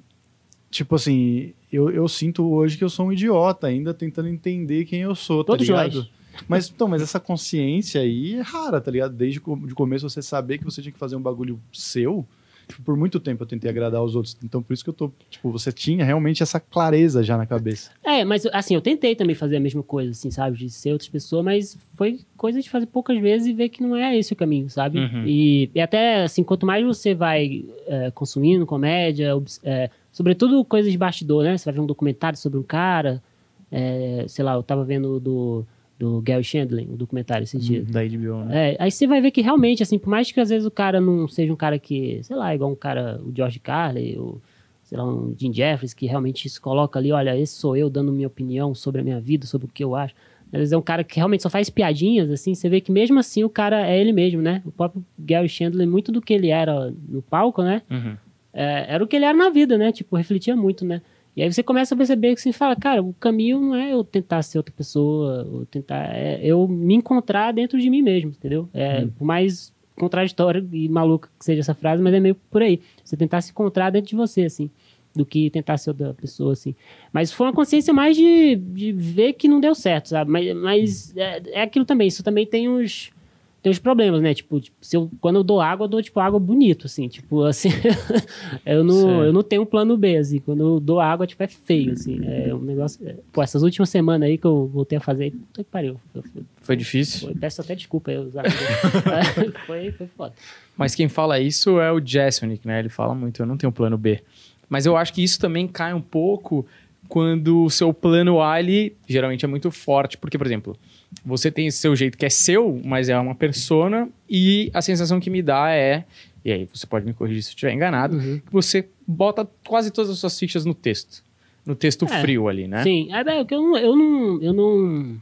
tipo 0.70 0.94
assim, 0.96 1.54
eu, 1.72 1.88
eu 1.90 2.08
sinto 2.08 2.44
hoje 2.50 2.76
que 2.76 2.84
eu 2.84 2.90
sou 2.90 3.06
um 3.06 3.12
idiota 3.12 3.68
ainda 3.68 3.94
tentando 3.94 4.28
entender 4.28 4.84
quem 4.84 5.00
eu 5.00 5.14
sou, 5.14 5.44
tá 5.44 5.52
Todos 5.52 5.66
ligado? 5.66 5.94
nós. 5.94 6.10
Mas, 6.48 6.70
então, 6.70 6.88
mas 6.88 7.02
essa 7.02 7.20
consciência 7.20 8.00
aí 8.00 8.34
é 8.34 8.40
rara, 8.40 8.80
tá 8.80 8.90
ligado? 8.90 9.14
Desde 9.14 9.40
o 9.44 9.56
de 9.66 9.74
começo 9.74 10.08
você 10.08 10.22
saber 10.22 10.58
que 10.58 10.64
você 10.64 10.80
tinha 10.82 10.92
que 10.92 10.98
fazer 10.98 11.16
um 11.16 11.20
bagulho 11.22 11.60
seu. 11.72 12.26
Tipo, 12.70 12.82
por 12.82 12.96
muito 12.96 13.18
tempo 13.18 13.42
eu 13.42 13.46
tentei 13.46 13.68
agradar 13.68 14.02
os 14.02 14.14
outros. 14.14 14.36
Então, 14.42 14.62
por 14.62 14.72
isso 14.72 14.84
que 14.84 14.90
eu 14.90 14.94
tô. 14.94 15.10
Tipo, 15.28 15.50
você 15.50 15.72
tinha 15.72 16.04
realmente 16.04 16.42
essa 16.42 16.60
clareza 16.60 17.22
já 17.22 17.36
na 17.36 17.46
cabeça. 17.46 17.90
É, 18.02 18.24
mas 18.24 18.46
assim, 18.46 18.74
eu 18.74 18.80
tentei 18.80 19.14
também 19.16 19.34
fazer 19.34 19.56
a 19.56 19.60
mesma 19.60 19.82
coisa, 19.82 20.12
assim, 20.12 20.30
sabe? 20.30 20.56
De 20.56 20.70
ser 20.70 20.92
outras 20.92 21.08
pessoas, 21.08 21.44
mas 21.44 21.78
foi 21.96 22.20
coisa 22.36 22.60
de 22.60 22.70
fazer 22.70 22.86
poucas 22.86 23.20
vezes 23.20 23.48
e 23.48 23.52
ver 23.52 23.68
que 23.68 23.82
não 23.82 23.96
é 23.96 24.16
esse 24.16 24.32
o 24.32 24.36
caminho, 24.36 24.70
sabe? 24.70 24.98
Uhum. 25.00 25.24
E, 25.26 25.70
e 25.74 25.80
até, 25.80 26.22
assim, 26.22 26.42
quanto 26.42 26.64
mais 26.64 26.84
você 26.84 27.14
vai 27.14 27.64
é, 27.86 28.10
consumindo 28.12 28.64
comédia, 28.64 29.32
é, 29.64 29.90
sobretudo 30.12 30.64
coisas 30.64 30.92
de 30.92 30.98
bastidor, 30.98 31.44
né? 31.44 31.58
Você 31.58 31.64
vai 31.64 31.74
ver 31.74 31.80
um 31.80 31.86
documentário 31.86 32.38
sobre 32.38 32.58
um 32.58 32.62
cara, 32.62 33.22
é, 33.70 34.24
sei 34.28 34.44
lá, 34.44 34.54
eu 34.54 34.62
tava 34.62 34.84
vendo 34.84 35.16
o 35.16 35.20
do, 35.20 35.66
do 36.00 36.22
Gary 36.22 36.42
Shandling, 36.42 36.88
o 36.90 36.96
documentário 36.96 37.44
esse 37.44 37.58
dia. 37.58 37.84
Da 37.84 38.02
HBO, 38.02 38.46
né? 38.46 38.72
É, 38.72 38.76
aí 38.80 38.90
você 38.90 39.06
vai 39.06 39.20
ver 39.20 39.30
que 39.30 39.42
realmente, 39.42 39.82
assim, 39.82 39.98
por 39.98 40.08
mais 40.08 40.32
que 40.32 40.40
às 40.40 40.48
vezes 40.48 40.66
o 40.66 40.70
cara 40.70 40.98
não 40.98 41.28
seja 41.28 41.52
um 41.52 41.56
cara 41.56 41.78
que, 41.78 42.20
sei 42.22 42.34
lá, 42.34 42.54
igual 42.54 42.72
um 42.72 42.74
cara, 42.74 43.20
o 43.22 43.30
George 43.36 43.58
Carlin, 43.58 44.16
ou, 44.16 44.40
sei 44.82 44.96
lá, 44.96 45.04
um 45.04 45.34
Jim 45.38 45.52
Jeffries, 45.52 45.92
que 45.92 46.06
realmente 46.06 46.48
se 46.48 46.58
coloca 46.58 46.98
ali, 46.98 47.12
olha, 47.12 47.38
esse 47.38 47.52
sou 47.52 47.76
eu 47.76 47.90
dando 47.90 48.10
minha 48.10 48.28
opinião 48.28 48.74
sobre 48.74 49.02
a 49.02 49.04
minha 49.04 49.20
vida, 49.20 49.46
sobre 49.46 49.66
o 49.66 49.70
que 49.70 49.84
eu 49.84 49.94
acho. 49.94 50.14
Às 50.50 50.58
vezes 50.58 50.72
é 50.72 50.76
um 50.78 50.82
cara 50.82 51.04
que 51.04 51.16
realmente 51.16 51.42
só 51.42 51.50
faz 51.50 51.68
piadinhas, 51.68 52.30
assim, 52.30 52.54
você 52.54 52.66
vê 52.70 52.80
que 52.80 52.90
mesmo 52.90 53.18
assim 53.18 53.44
o 53.44 53.50
cara 53.50 53.86
é 53.86 54.00
ele 54.00 54.10
mesmo, 54.10 54.40
né? 54.40 54.62
O 54.64 54.72
próprio 54.72 55.04
Gary 55.18 55.50
Chandler, 55.50 55.86
muito 55.86 56.10
do 56.10 56.22
que 56.22 56.32
ele 56.32 56.48
era 56.48 56.90
no 57.06 57.20
palco, 57.20 57.62
né? 57.62 57.82
Uhum. 57.90 58.16
é, 58.54 58.86
era 58.94 59.04
o 59.04 59.06
que 59.06 59.16
ele 59.16 59.26
era 59.26 59.36
na 59.36 59.50
vida, 59.50 59.76
né? 59.76 59.92
Tipo, 59.92 60.16
refletia 60.16 60.56
muito, 60.56 60.82
né? 60.82 61.02
E 61.36 61.42
aí 61.42 61.52
você 61.52 61.62
começa 61.62 61.94
a 61.94 61.98
perceber 61.98 62.34
que 62.34 62.40
você 62.40 62.52
fala, 62.52 62.74
cara, 62.74 63.02
o 63.02 63.12
caminho 63.14 63.60
não 63.60 63.74
é 63.74 63.92
eu 63.92 64.02
tentar 64.02 64.42
ser 64.42 64.58
outra 64.58 64.74
pessoa, 64.76 65.46
ou 65.50 65.64
tentar. 65.64 66.14
É 66.14 66.40
eu 66.42 66.66
me 66.66 66.94
encontrar 66.94 67.52
dentro 67.52 67.78
de 67.78 67.88
mim 67.88 68.02
mesmo, 68.02 68.30
entendeu? 68.30 68.68
É, 68.74 69.06
Por 69.06 69.24
mais 69.24 69.72
contraditório 69.96 70.66
e 70.72 70.88
maluca 70.88 71.28
que 71.38 71.44
seja 71.44 71.60
essa 71.60 71.74
frase, 71.74 72.02
mas 72.02 72.14
é 72.14 72.20
meio 72.20 72.34
por 72.34 72.62
aí. 72.62 72.80
Você 73.04 73.16
tentar 73.16 73.40
se 73.42 73.50
encontrar 73.50 73.90
dentro 73.90 74.08
de 74.08 74.16
você, 74.16 74.42
assim, 74.42 74.70
do 75.14 75.26
que 75.26 75.50
tentar 75.50 75.76
ser 75.76 75.90
outra 75.90 76.14
pessoa, 76.14 76.52
assim. 76.52 76.74
Mas 77.12 77.30
foi 77.32 77.46
uma 77.46 77.52
consciência 77.52 77.92
mais 77.92 78.16
de, 78.16 78.56
de 78.56 78.92
ver 78.92 79.34
que 79.34 79.46
não 79.46 79.60
deu 79.60 79.74
certo, 79.74 80.08
sabe? 80.08 80.30
Mas, 80.30 80.56
mas 80.56 81.16
é, 81.16 81.42
é 81.52 81.62
aquilo 81.62 81.84
também, 81.84 82.08
isso 82.08 82.22
também 82.22 82.46
tem 82.46 82.68
uns 82.68 83.12
tem 83.62 83.70
os 83.70 83.78
problemas, 83.78 84.22
né? 84.22 84.32
Tipo, 84.34 84.58
tipo, 84.60 84.76
se 84.80 84.96
eu, 84.96 85.10
quando 85.20 85.36
eu 85.36 85.42
dou 85.44 85.60
água, 85.60 85.84
eu 85.84 85.88
dou, 85.88 86.02
tipo, 86.02 86.18
água 86.20 86.40
bonito, 86.40 86.86
assim. 86.86 87.08
Tipo, 87.08 87.44
assim, 87.44 87.68
eu, 88.64 88.82
não, 88.82 88.94
Certo. 88.94 89.24
eu 89.24 89.32
não 89.32 89.42
tenho 89.42 89.62
um 89.62 89.66
plano 89.66 89.96
B, 89.96 90.16
assim. 90.16 90.38
Quando 90.38 90.60
eu 90.62 90.80
dou 90.80 90.98
água, 91.00 91.26
tipo, 91.26 91.42
é 91.42 91.46
feio, 91.46 91.92
assim. 91.92 92.20
É 92.24 92.54
um 92.54 92.60
negócio... 92.60 93.06
é- 93.06 93.16
Pô, 93.32 93.42
essas 93.42 93.62
últimas 93.62 93.88
semanas 93.90 94.28
aí 94.28 94.38
que 94.38 94.46
eu 94.46 94.66
voltei 94.66 94.98
a 94.98 95.00
fazer, 95.00 95.30
puta 95.32 95.62
que 95.64 95.70
pariu. 95.70 96.00
Eu, 96.14 96.24
eu, 96.36 96.42
Foi 96.62 96.74
difícil. 96.76 97.28
eu 97.28 97.36
peço 97.36 97.60
até 97.60 97.74
desculpa 97.74 98.10
aí, 98.10 98.16
os 98.18 98.32
foi, 99.66 99.92
foi 99.92 100.06
foda. 100.16 100.34
Mas 100.76 100.94
quem 100.94 101.08
fala 101.08 101.38
isso 101.38 101.78
é 101.80 101.92
o 101.92 102.00
Jessonic, 102.04 102.66
né? 102.66 102.78
Ele 102.78 102.88
fala 102.88 103.14
muito, 103.14 103.42
eu 103.42 103.46
não 103.46 103.56
tenho 103.56 103.70
plano 103.72 103.98
B. 103.98 104.20
Mas 104.68 104.86
eu 104.86 104.96
acho 104.96 105.12
que 105.12 105.22
isso 105.22 105.38
também 105.38 105.66
cai 105.66 105.92
um 105.92 106.00
pouco 106.00 106.64
quando 107.08 107.64
o 107.64 107.70
seu 107.70 107.92
plano 107.92 108.40
A, 108.40 108.60
ele 108.60 108.96
geralmente 109.06 109.44
é 109.44 109.48
muito 109.48 109.70
forte. 109.70 110.16
Porque, 110.16 110.38
por 110.38 110.46
exemplo, 110.46 110.76
você 111.24 111.50
tem 111.50 111.66
esse 111.66 111.78
seu 111.78 111.94
jeito 111.96 112.16
que 112.16 112.24
é 112.26 112.30
seu, 112.30 112.80
mas 112.84 113.08
é 113.08 113.18
uma 113.18 113.34
persona, 113.34 114.08
e 114.28 114.70
a 114.72 114.80
sensação 114.80 115.18
que 115.20 115.28
me 115.30 115.42
dá 115.42 115.70
é, 115.70 116.04
e 116.44 116.52
aí 116.52 116.68
você 116.72 116.86
pode 116.86 117.04
me 117.04 117.12
corrigir 117.12 117.42
se 117.42 117.50
eu 117.50 117.54
estiver 117.54 117.72
enganado, 117.72 118.16
Uhum. 118.16 118.38
que 118.38 118.52
você 118.52 118.88
bota 119.06 119.46
quase 119.66 119.90
todas 119.90 120.10
as 120.10 120.18
suas 120.18 120.38
fichas 120.38 120.64
no 120.64 120.72
texto. 120.74 121.22
No 121.66 121.74
texto 121.74 122.04
É. 122.06 122.20
frio 122.22 122.48
ali, 122.48 122.66
né? 122.66 122.82
Sim, 122.82 123.08
é 123.12 123.44
que 123.44 123.54
eu 123.54 123.60
não, 123.60 123.76
eu 123.76 123.94
não, 123.96 124.42
eu 124.42 124.52
não, 124.52 125.16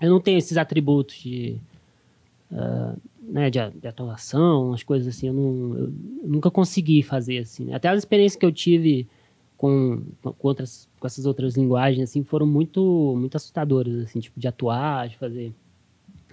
eu 0.00 0.10
não 0.10 0.20
tenho 0.20 0.38
esses 0.38 0.56
atributos 0.56 1.16
de, 1.16 1.56
ah, 2.52 2.94
né, 3.22 3.50
de, 3.50 3.58
de 3.78 3.86
atuação, 3.86 4.72
as 4.72 4.82
coisas 4.82 5.14
assim. 5.14 5.26
Eu, 5.28 5.34
não, 5.34 5.76
eu 5.78 5.92
nunca 6.24 6.50
consegui 6.50 7.02
fazer 7.02 7.38
assim. 7.38 7.74
Até 7.74 7.88
as 7.88 7.98
experiências 7.98 8.38
que 8.38 8.46
eu 8.46 8.52
tive 8.52 9.06
com, 9.58 10.02
com 10.22 10.34
outras, 10.40 10.87
com 10.98 11.06
essas 11.06 11.26
outras 11.26 11.56
linguagens 11.56 12.10
assim 12.10 12.22
foram 12.24 12.46
muito, 12.46 13.14
muito 13.18 13.36
assustadoras 13.36 14.04
assim, 14.04 14.20
tipo 14.20 14.38
de 14.38 14.46
atuar, 14.48 15.08
de 15.08 15.16
fazer 15.16 15.52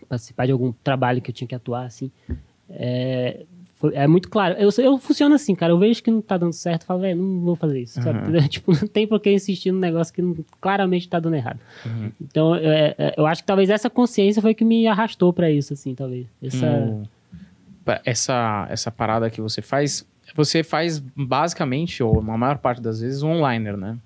participar 0.10 0.46
de 0.46 0.52
algum 0.52 0.72
trabalho 0.84 1.22
que 1.22 1.32
eu 1.32 1.34
tinha 1.34 1.48
que 1.48 1.56
atuar 1.56 1.86
assim. 1.86 2.12
É, 2.70 3.44
foi- 3.76 3.94
é 3.96 4.08
muito 4.08 4.30
claro. 4.30 4.56
Eu, 4.58 4.70
eu 4.78 4.98
funciono 4.98 5.36
assim, 5.36 5.54
cara. 5.56 5.72
Eu 5.74 5.80
vejo 5.80 6.02
que 6.04 6.10
não 6.12 6.22
tá 6.22 6.38
dando 6.38 6.54
certo, 6.54 6.82
eu 6.84 6.88
falo, 6.88 7.02
velho, 7.02 7.22
não 7.22 7.42
vou 7.42 7.56
fazer 7.56 7.82
isso. 7.82 8.00
sabe? 8.02 8.20
Tipo, 8.50 8.72
não 8.74 8.88
tem 8.88 9.08
por 9.08 9.20
que 9.20 9.32
insistir 9.32 9.72
num 9.72 9.80
negócio 9.80 10.14
que 10.14 10.22
não- 10.22 10.36
claramente 10.62 11.08
tá 11.10 11.20
dando 11.20 11.36
errado. 11.36 11.60
Então, 12.22 12.56
é, 12.56 12.96
é, 12.98 13.14
eu 13.18 13.26
acho 13.26 13.42
que 13.42 13.48
talvez 13.48 13.70
essa 13.70 13.90
consciência 13.90 14.42
foi 14.42 14.54
que 14.54 14.64
me 14.66 14.88
arrastou 14.88 15.32
pra 15.34 15.50
isso, 15.52 15.74
assim, 15.74 15.94
talvez. 15.96 16.28
Essa... 16.42 16.66
Pa- 17.84 18.02
essa, 18.06 18.68
essa 18.70 18.92
parada 18.92 19.30
que 19.30 19.40
você 19.42 19.62
faz, 19.62 20.06
Você 20.36 20.64
faz 20.64 21.00
basicamente, 21.00 22.02
ou 22.02 22.22
na 22.24 22.36
maior 22.38 22.58
parte 22.58 22.82
das 22.82 23.00
vezes, 23.00 23.22
um 23.22 23.30
onliner, 23.32 23.78
né? 23.78 23.98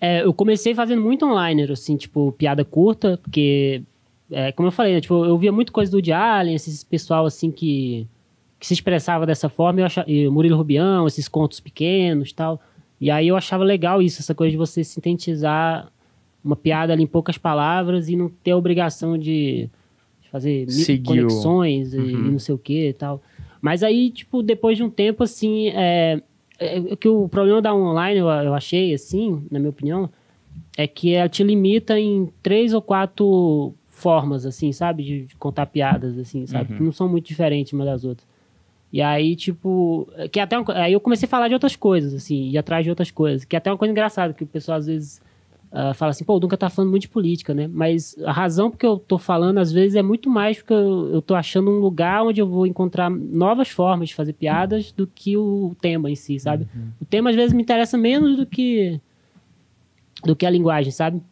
É, 0.00 0.22
eu 0.22 0.32
comecei 0.34 0.74
fazendo 0.74 1.00
muito 1.02 1.24
online, 1.24 1.62
assim, 1.70 1.96
tipo, 1.96 2.32
piada 2.32 2.64
curta, 2.64 3.18
porque, 3.22 3.82
é, 4.30 4.52
como 4.52 4.68
eu 4.68 4.72
falei, 4.72 4.92
né, 4.94 5.00
tipo, 5.00 5.24
eu 5.24 5.38
via 5.38 5.50
muito 5.50 5.72
coisa 5.72 5.90
do 5.90 5.94
Woody 5.96 6.12
Allen, 6.12 6.54
esse 6.54 6.84
pessoal, 6.84 7.24
assim, 7.24 7.50
que, 7.50 8.06
que 8.60 8.66
se 8.66 8.74
expressava 8.74 9.24
dessa 9.24 9.48
forma, 9.48 9.80
eu 9.80 9.86
achava, 9.86 10.10
e 10.10 10.28
Murilo 10.28 10.56
Rubião, 10.56 11.06
esses 11.06 11.28
contos 11.28 11.60
pequenos 11.60 12.32
tal. 12.32 12.60
E 13.00 13.10
aí 13.10 13.28
eu 13.28 13.36
achava 13.36 13.64
legal 13.64 14.02
isso, 14.02 14.20
essa 14.20 14.34
coisa 14.34 14.50
de 14.50 14.56
você 14.56 14.84
sintetizar 14.84 15.90
uma 16.44 16.56
piada 16.56 16.92
ali 16.92 17.02
em 17.02 17.06
poucas 17.06 17.36
palavras 17.38 18.08
e 18.08 18.16
não 18.16 18.28
ter 18.28 18.52
a 18.52 18.56
obrigação 18.56 19.16
de, 19.18 19.68
fazer 20.30 20.68
Seguir 20.70 21.02
o- 21.02 21.22
conexões 21.28 21.94
e, 21.94 21.98
Uhum. 21.98 22.08
e 22.28 22.30
não 22.32 22.38
sei 22.38 22.54
o 22.54 22.58
que 22.58 22.88
e 22.88 22.92
tal. 22.92 23.22
Mas 23.62 23.82
aí, 23.82 24.10
tipo, 24.10 24.42
depois 24.42 24.76
de 24.76 24.82
um 24.84 24.90
tempo, 24.90 25.22
assim, 25.24 25.68
é, 25.68 26.20
é 26.58 26.96
que 26.96 27.08
o 27.08 27.28
problema 27.28 27.60
da 27.60 27.74
online, 27.74 28.18
eu, 28.18 28.28
eu 28.28 28.54
achei, 28.54 28.94
assim, 28.94 29.44
na 29.50 29.58
minha 29.58 29.70
opinião, 29.70 30.10
é 30.76 30.86
que 30.86 31.14
ela 31.14 31.28
te 31.28 31.42
limita 31.42 31.98
em 31.98 32.30
três 32.42 32.72
ou 32.72 32.82
quatro 32.82 33.74
formas, 33.88 34.44
assim, 34.44 34.72
sabe? 34.72 35.02
De, 35.02 35.26
de 35.26 35.36
contar 35.36 35.66
piadas, 35.66 36.18
assim, 36.18 36.46
sabe? 36.46 36.72
Uhum. 36.72 36.78
Que 36.78 36.84
não 36.84 36.92
são 36.92 37.08
muito 37.08 37.26
diferentes 37.26 37.72
uma 37.72 37.84
das 37.84 38.04
outras. 38.04 38.26
E 38.92 39.02
aí, 39.02 39.34
tipo, 39.34 40.08
que 40.30 40.38
até 40.38 40.58
uma 40.58 40.72
aí 40.74 40.92
eu 40.92 41.00
comecei 41.00 41.26
a 41.26 41.28
falar 41.28 41.48
de 41.48 41.54
outras 41.54 41.76
coisas, 41.76 42.14
assim, 42.14 42.48
ir 42.48 42.58
atrás 42.58 42.84
de 42.84 42.90
outras 42.90 43.10
coisas, 43.10 43.44
que 43.44 43.56
é 43.56 43.58
até 43.58 43.70
uma 43.70 43.76
coisa 43.76 43.92
engraçada, 43.92 44.32
que 44.32 44.44
o 44.44 44.46
pessoal 44.46 44.78
às 44.78 44.86
vezes 44.86 45.20
ah, 45.72 45.92
fala 45.94 46.10
assim, 46.10 46.24
pô, 46.24 46.36
o 46.36 46.40
Duncan 46.40 46.56
tá 46.56 46.70
falando 46.70 46.90
muito 46.90 47.02
de 47.02 47.08
política, 47.08 47.52
né? 47.52 47.68
Mas 47.70 48.16
a 48.24 48.32
razão 48.32 48.70
porque 48.70 48.86
eu 48.86 48.98
tô 48.98 49.18
falando, 49.18 49.58
às 49.58 49.72
vezes, 49.72 49.94
é 49.94 50.02
muito 50.02 50.30
mais 50.30 50.58
porque 50.58 50.72
eu, 50.72 51.10
eu 51.14 51.22
tô 51.22 51.34
achando 51.34 51.70
um 51.70 51.78
lugar 51.78 52.24
onde 52.24 52.40
eu 52.40 52.48
vou 52.48 52.66
encontrar 52.66 53.10
novas 53.10 53.68
formas 53.68 54.08
de 54.08 54.14
fazer 54.14 54.32
piadas 54.32 54.92
do 54.92 55.06
que 55.06 55.36
o 55.36 55.76
tema 55.80 56.10
em 56.10 56.14
si, 56.14 56.38
sabe? 56.38 56.66
O 57.00 57.04
tema, 57.04 57.30
às 57.30 57.36
vezes, 57.36 57.52
me 57.52 57.62
interessa 57.62 57.98
menos 57.98 58.36
do 58.36 58.46
que 58.46 59.00
do 60.24 60.34
que 60.34 60.46
a 60.46 60.50
linguagem, 60.50 60.90
sabe? 60.90 61.22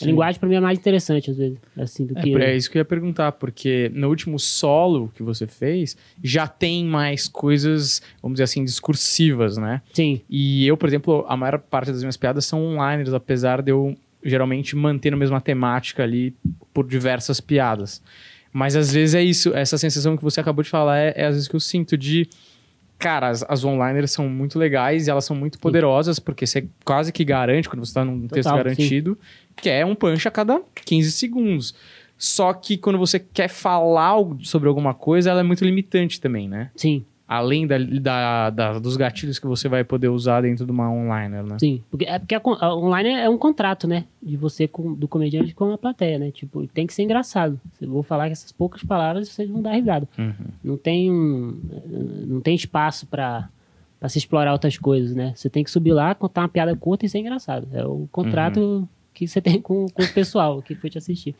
A 0.00 0.04
linguagem, 0.04 0.40
pra 0.40 0.48
mim, 0.48 0.54
é 0.54 0.60
mais 0.60 0.78
interessante, 0.78 1.30
às 1.30 1.36
vezes, 1.36 1.58
assim, 1.76 2.06
do 2.06 2.18
É, 2.18 2.22
que... 2.22 2.34
é 2.36 2.56
isso 2.56 2.70
que 2.70 2.78
eu 2.78 2.80
ia 2.80 2.84
perguntar, 2.84 3.32
porque 3.32 3.90
no 3.94 4.08
último 4.08 4.38
solo 4.38 5.10
que 5.14 5.22
você 5.22 5.46
fez, 5.46 5.96
já 6.22 6.46
tem 6.46 6.84
mais 6.84 7.28
coisas, 7.28 8.02
vamos 8.22 8.36
dizer 8.36 8.44
assim, 8.44 8.64
discursivas, 8.64 9.56
né? 9.56 9.82
Sim, 9.92 10.20
E 10.28 10.66
eu, 10.66 10.76
por 10.76 10.88
exemplo, 10.88 11.24
a 11.28 11.36
maior 11.36 11.58
parte 11.58 11.90
das 11.92 12.00
minhas 12.00 12.16
piadas 12.16 12.44
são 12.44 12.64
online, 12.64 13.08
apesar 13.14 13.62
de 13.62 13.70
eu 13.70 13.96
geralmente 14.24 14.76
manter 14.76 15.12
a 15.12 15.16
mesma 15.16 15.40
temática 15.40 16.02
ali 16.02 16.34
por 16.72 16.86
diversas 16.86 17.40
piadas. 17.40 18.00
Mas 18.52 18.76
às 18.76 18.92
vezes 18.92 19.14
é 19.14 19.22
isso, 19.22 19.54
essa 19.54 19.78
sensação 19.78 20.16
que 20.16 20.22
você 20.22 20.40
acabou 20.40 20.62
de 20.62 20.68
falar 20.68 20.98
é, 20.98 21.12
é 21.16 21.26
às 21.26 21.34
vezes 21.34 21.48
que 21.48 21.56
eu 21.56 21.60
sinto 21.60 21.96
de. 21.96 22.28
Cara, 23.02 23.28
as, 23.28 23.44
as 23.48 23.64
onliners 23.64 24.12
são 24.12 24.28
muito 24.28 24.58
legais 24.58 25.06
e 25.06 25.10
elas 25.10 25.24
são 25.24 25.34
muito 25.34 25.58
poderosas, 25.58 26.18
porque 26.20 26.46
você 26.46 26.68
quase 26.84 27.12
que 27.12 27.24
garante, 27.24 27.68
quando 27.68 27.84
você 27.84 27.92
tá 27.92 28.04
num 28.04 28.28
texto 28.28 28.48
Total, 28.48 28.56
garantido, 28.58 29.18
que 29.56 29.68
é 29.68 29.84
um 29.84 29.94
punch 29.94 30.28
a 30.28 30.30
cada 30.30 30.62
15 30.84 31.10
segundos. 31.10 31.74
Só 32.16 32.52
que 32.52 32.78
quando 32.78 32.98
você 32.98 33.18
quer 33.18 33.48
falar 33.48 34.14
sobre 34.42 34.68
alguma 34.68 34.94
coisa, 34.94 35.30
ela 35.30 35.40
é 35.40 35.42
muito 35.42 35.64
limitante 35.64 36.20
também, 36.20 36.48
né? 36.48 36.70
sim. 36.76 37.04
Além 37.34 37.66
da, 37.66 37.78
da- 37.78 38.50
da- 38.50 38.78
dos 38.78 38.96
gatilhos 38.96 39.38
que 39.38 39.46
você 39.46 39.68
vai 39.68 39.82
poder 39.84 40.08
usar 40.08 40.42
dentro 40.42 40.66
de 40.66 40.70
uma 40.72 40.90
onliner, 40.90 41.42
né? 41.42 41.56
Sim, 41.58 41.82
porque 41.90 42.04
é 42.04 42.18
porque 42.18 42.34
a, 42.34 42.40
a 42.60 42.76
online 42.76 43.08
é 43.10 43.28
um 43.30 43.38
contrato, 43.38 43.86
né? 43.88 44.04
De 44.22 44.36
você 44.36 44.68
com 44.68 44.92
do 44.92 45.08
comediante 45.08 45.54
com 45.54 45.72
a 45.72 45.78
plateia, 45.78 46.18
né? 46.18 46.30
Tipo, 46.30 46.66
tem 46.66 46.86
que 46.86 46.92
ser 46.92 47.02
engraçado. 47.04 47.58
Eu 47.80 47.88
vou 47.90 48.02
falar 48.02 48.26
que 48.26 48.32
essas 48.32 48.52
poucas 48.52 48.82
palavras 48.84 49.28
vocês 49.28 49.48
vão 49.48 49.62
dar 49.62 49.72
risada. 49.72 50.06
Uhum. 50.18 50.32
Não 50.62 50.76
tem 50.76 51.10
um, 51.10 51.58
não 52.26 52.40
tem 52.40 52.54
espaço 52.54 53.06
pra 53.06 53.48
pra 53.98 54.08
se 54.08 54.18
explorar 54.18 54.52
outras 54.52 54.76
coisas, 54.76 55.14
né? 55.14 55.32
Você 55.36 55.48
tem 55.48 55.62
que 55.62 55.70
subir 55.70 55.92
lá, 55.92 56.12
contar 56.12 56.40
uma 56.42 56.48
piada 56.48 56.74
curta 56.74 57.06
e 57.06 57.08
ser 57.08 57.20
engraçado. 57.20 57.68
É 57.72 57.86
o 57.86 58.08
contrato 58.10 58.88
que 59.14 59.28
você 59.28 59.40
tem 59.40 59.60
com, 59.60 59.86
com 59.88 60.02
o 60.02 60.08
pessoal 60.12 60.60
que 60.60 60.74
foi 60.74 60.90
te 60.90 60.98
assistir. 60.98 61.36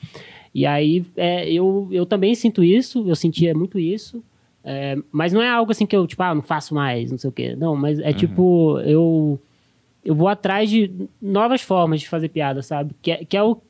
E 0.54 0.64
aí, 0.64 1.04
é, 1.16 1.50
eu, 1.52 1.88
eu 1.90 2.06
também 2.06 2.34
sinto 2.36 2.62
isso, 2.62 3.02
eu 3.08 3.16
sentia 3.16 3.52
muito 3.52 3.80
isso. 3.80 4.22
É, 4.64 4.96
mas 5.10 5.32
não 5.32 5.42
é 5.42 5.48
algo 5.50 5.72
assim 5.72 5.84
que 5.86 5.96
eu, 5.96 6.06
tipo, 6.06 6.22
ah, 6.22 6.34
não 6.34 6.42
faço 6.42 6.74
mais, 6.74 7.10
não 7.10 7.18
sei 7.18 7.28
o 7.30 7.32
quê. 7.32 7.56
Não, 7.56 7.74
mas 7.76 7.98
é 7.98 8.12
tipo, 8.12 8.78
eu 8.84 9.38
eu 10.04 10.14
vou 10.16 10.26
atrás 10.28 10.68
de 10.68 10.90
novas 11.20 11.62
formas 11.62 12.00
de 12.00 12.08
fazer 12.08 12.28
piada, 12.28 12.60
sabe? 12.62 12.92
Que 13.00 13.10
é, 13.12 13.24
que 13.24 13.36
é 13.36 13.42
o 13.42 13.60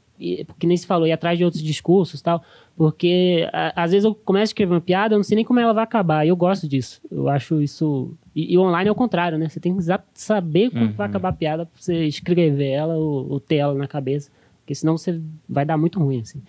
que 0.58 0.66
nem 0.66 0.76
se 0.76 0.86
falou, 0.86 1.06
ir 1.06 1.12
atrás 1.12 1.36
de 1.36 1.44
outros 1.44 1.62
discursos 1.62 2.20
e 2.20 2.22
tal, 2.22 2.42
porque 2.76 3.46
a- 3.52 3.82
às 3.82 3.90
vezes 3.90 4.04
eu 4.04 4.14
começo 4.14 4.42
a 4.42 4.44
escrever 4.52 4.72
uma 4.72 4.80
piada, 4.80 5.14
eu 5.14 5.18
não 5.18 5.24
sei 5.24 5.34
nem 5.36 5.44
como 5.44 5.58
ela 5.58 5.72
vai 5.74 5.82
acabar, 5.82 6.24
e 6.24 6.28
eu 6.28 6.36
gosto 6.36 6.68
disso. 6.68 7.00
Eu 7.10 7.28
acho 7.28 7.60
isso. 7.60 8.12
E, 8.34 8.52
e 8.54 8.56
o 8.56 8.62
online 8.62 8.88
é 8.88 8.92
o 8.92 8.94
contrário, 8.94 9.36
né? 9.36 9.48
Você 9.48 9.58
tem 9.58 9.76
que 9.76 9.82
saber 10.14 10.70
como 10.70 10.84
vai 10.92 11.06
acabar 11.08 11.30
a 11.30 11.32
piada 11.32 11.66
pra 11.66 11.74
você 11.82 12.04
escrever 12.06 12.70
ela 12.70 12.94
ou, 12.94 13.30
ou 13.32 13.40
ter 13.40 13.56
ela 13.56 13.74
na 13.74 13.88
cabeça, 13.88 14.30
porque 14.60 14.74
senão 14.74 14.96
você 14.96 15.20
vai 15.48 15.64
dar 15.64 15.76
muito 15.76 15.98
ruim, 15.98 16.20
assim. 16.20 16.40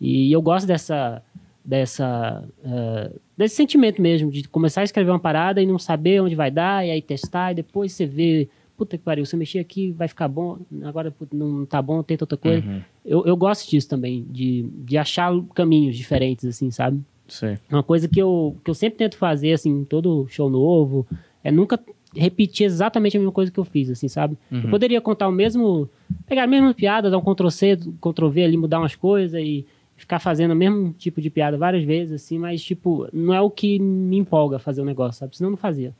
E 0.00 0.30
eu 0.30 0.42
gosto 0.42 0.66
dessa. 0.66 1.22
Dessa 1.64 2.44
eh, 2.64 3.12
desse 3.36 3.54
sentimento 3.54 4.00
mesmo, 4.00 4.30
de 4.30 4.48
começar 4.48 4.80
a 4.80 4.84
escrever 4.84 5.10
uma 5.10 5.18
parada 5.18 5.62
e 5.62 5.66
não 5.66 5.78
saber 5.78 6.20
onde 6.20 6.34
vai 6.34 6.50
dar, 6.50 6.86
e 6.86 6.90
aí 6.90 7.02
testar, 7.02 7.52
e 7.52 7.56
depois 7.56 7.92
você 7.92 8.06
vê, 8.06 8.48
puta 8.76 8.98
que 8.98 9.04
pariu, 9.04 9.24
se 9.24 9.34
eu 9.34 9.38
mexer 9.38 9.58
aqui 9.58 9.90
vai 9.92 10.08
ficar 10.08 10.28
bom, 10.28 10.58
agora 10.82 11.14
não 11.32 11.64
tá 11.64 11.80
bom, 11.80 12.02
tenta 12.02 12.24
outra 12.24 12.36
coisa. 12.36 12.66
Uhum. 12.66 12.80
Eu, 13.04 13.26
eu 13.26 13.36
gosto 13.36 13.68
disso 13.70 13.88
também, 13.88 14.24
de, 14.30 14.68
de 14.84 14.98
achar 14.98 15.32
caminhos 15.54 15.96
diferentes, 15.96 16.44
assim, 16.44 16.70
sabe? 16.70 17.00
Sei. 17.28 17.58
Uma 17.70 17.82
coisa 17.82 18.08
que 18.08 18.20
eu, 18.20 18.56
que 18.64 18.70
eu 18.70 18.74
sempre 18.74 18.98
tento 18.98 19.16
fazer, 19.16 19.52
assim, 19.52 19.70
em 19.70 19.84
todo 19.84 20.26
show 20.28 20.50
novo, 20.50 21.06
é 21.42 21.50
nunca 21.50 21.80
repetir 22.14 22.66
exatamente 22.66 23.16
a 23.16 23.20
mesma 23.20 23.32
coisa 23.32 23.50
que 23.50 23.58
eu 23.58 23.64
fiz, 23.64 23.88
assim, 23.88 24.06
sabe? 24.06 24.36
Eu 24.50 24.68
poderia 24.68 25.00
contar 25.00 25.28
o 25.28 25.32
mesmo, 25.32 25.88
pegar 26.26 26.44
a 26.44 26.46
mesma 26.46 26.74
piada, 26.74 27.10
dar 27.10 27.16
um 27.16 27.22
Ctrl-C, 27.22 27.78
Ctrl-V 28.00 28.44
ali, 28.44 28.56
mudar 28.56 28.80
umas 28.80 28.94
coisas 28.94 29.40
e 29.40 29.66
ficar 30.02 30.18
fazendo 30.18 30.50
o 30.50 30.56
mesmo 30.56 30.92
tipo 30.92 31.20
de 31.20 31.30
piada 31.30 31.56
várias 31.56 31.84
vezes, 31.84 32.12
assim, 32.22 32.36
mas, 32.38 32.60
tipo, 32.62 33.08
não 33.12 33.32
é 33.32 33.40
o 33.40 33.48
que 33.48 33.78
me 33.78 34.18
empolga 34.18 34.58
fazer 34.58 34.82
o 34.82 34.84
negócio, 34.84 35.20
sabe? 35.20 35.36
Senão 35.36 35.48
eu 35.48 35.52
não 35.52 35.56
fazia. 35.56 35.94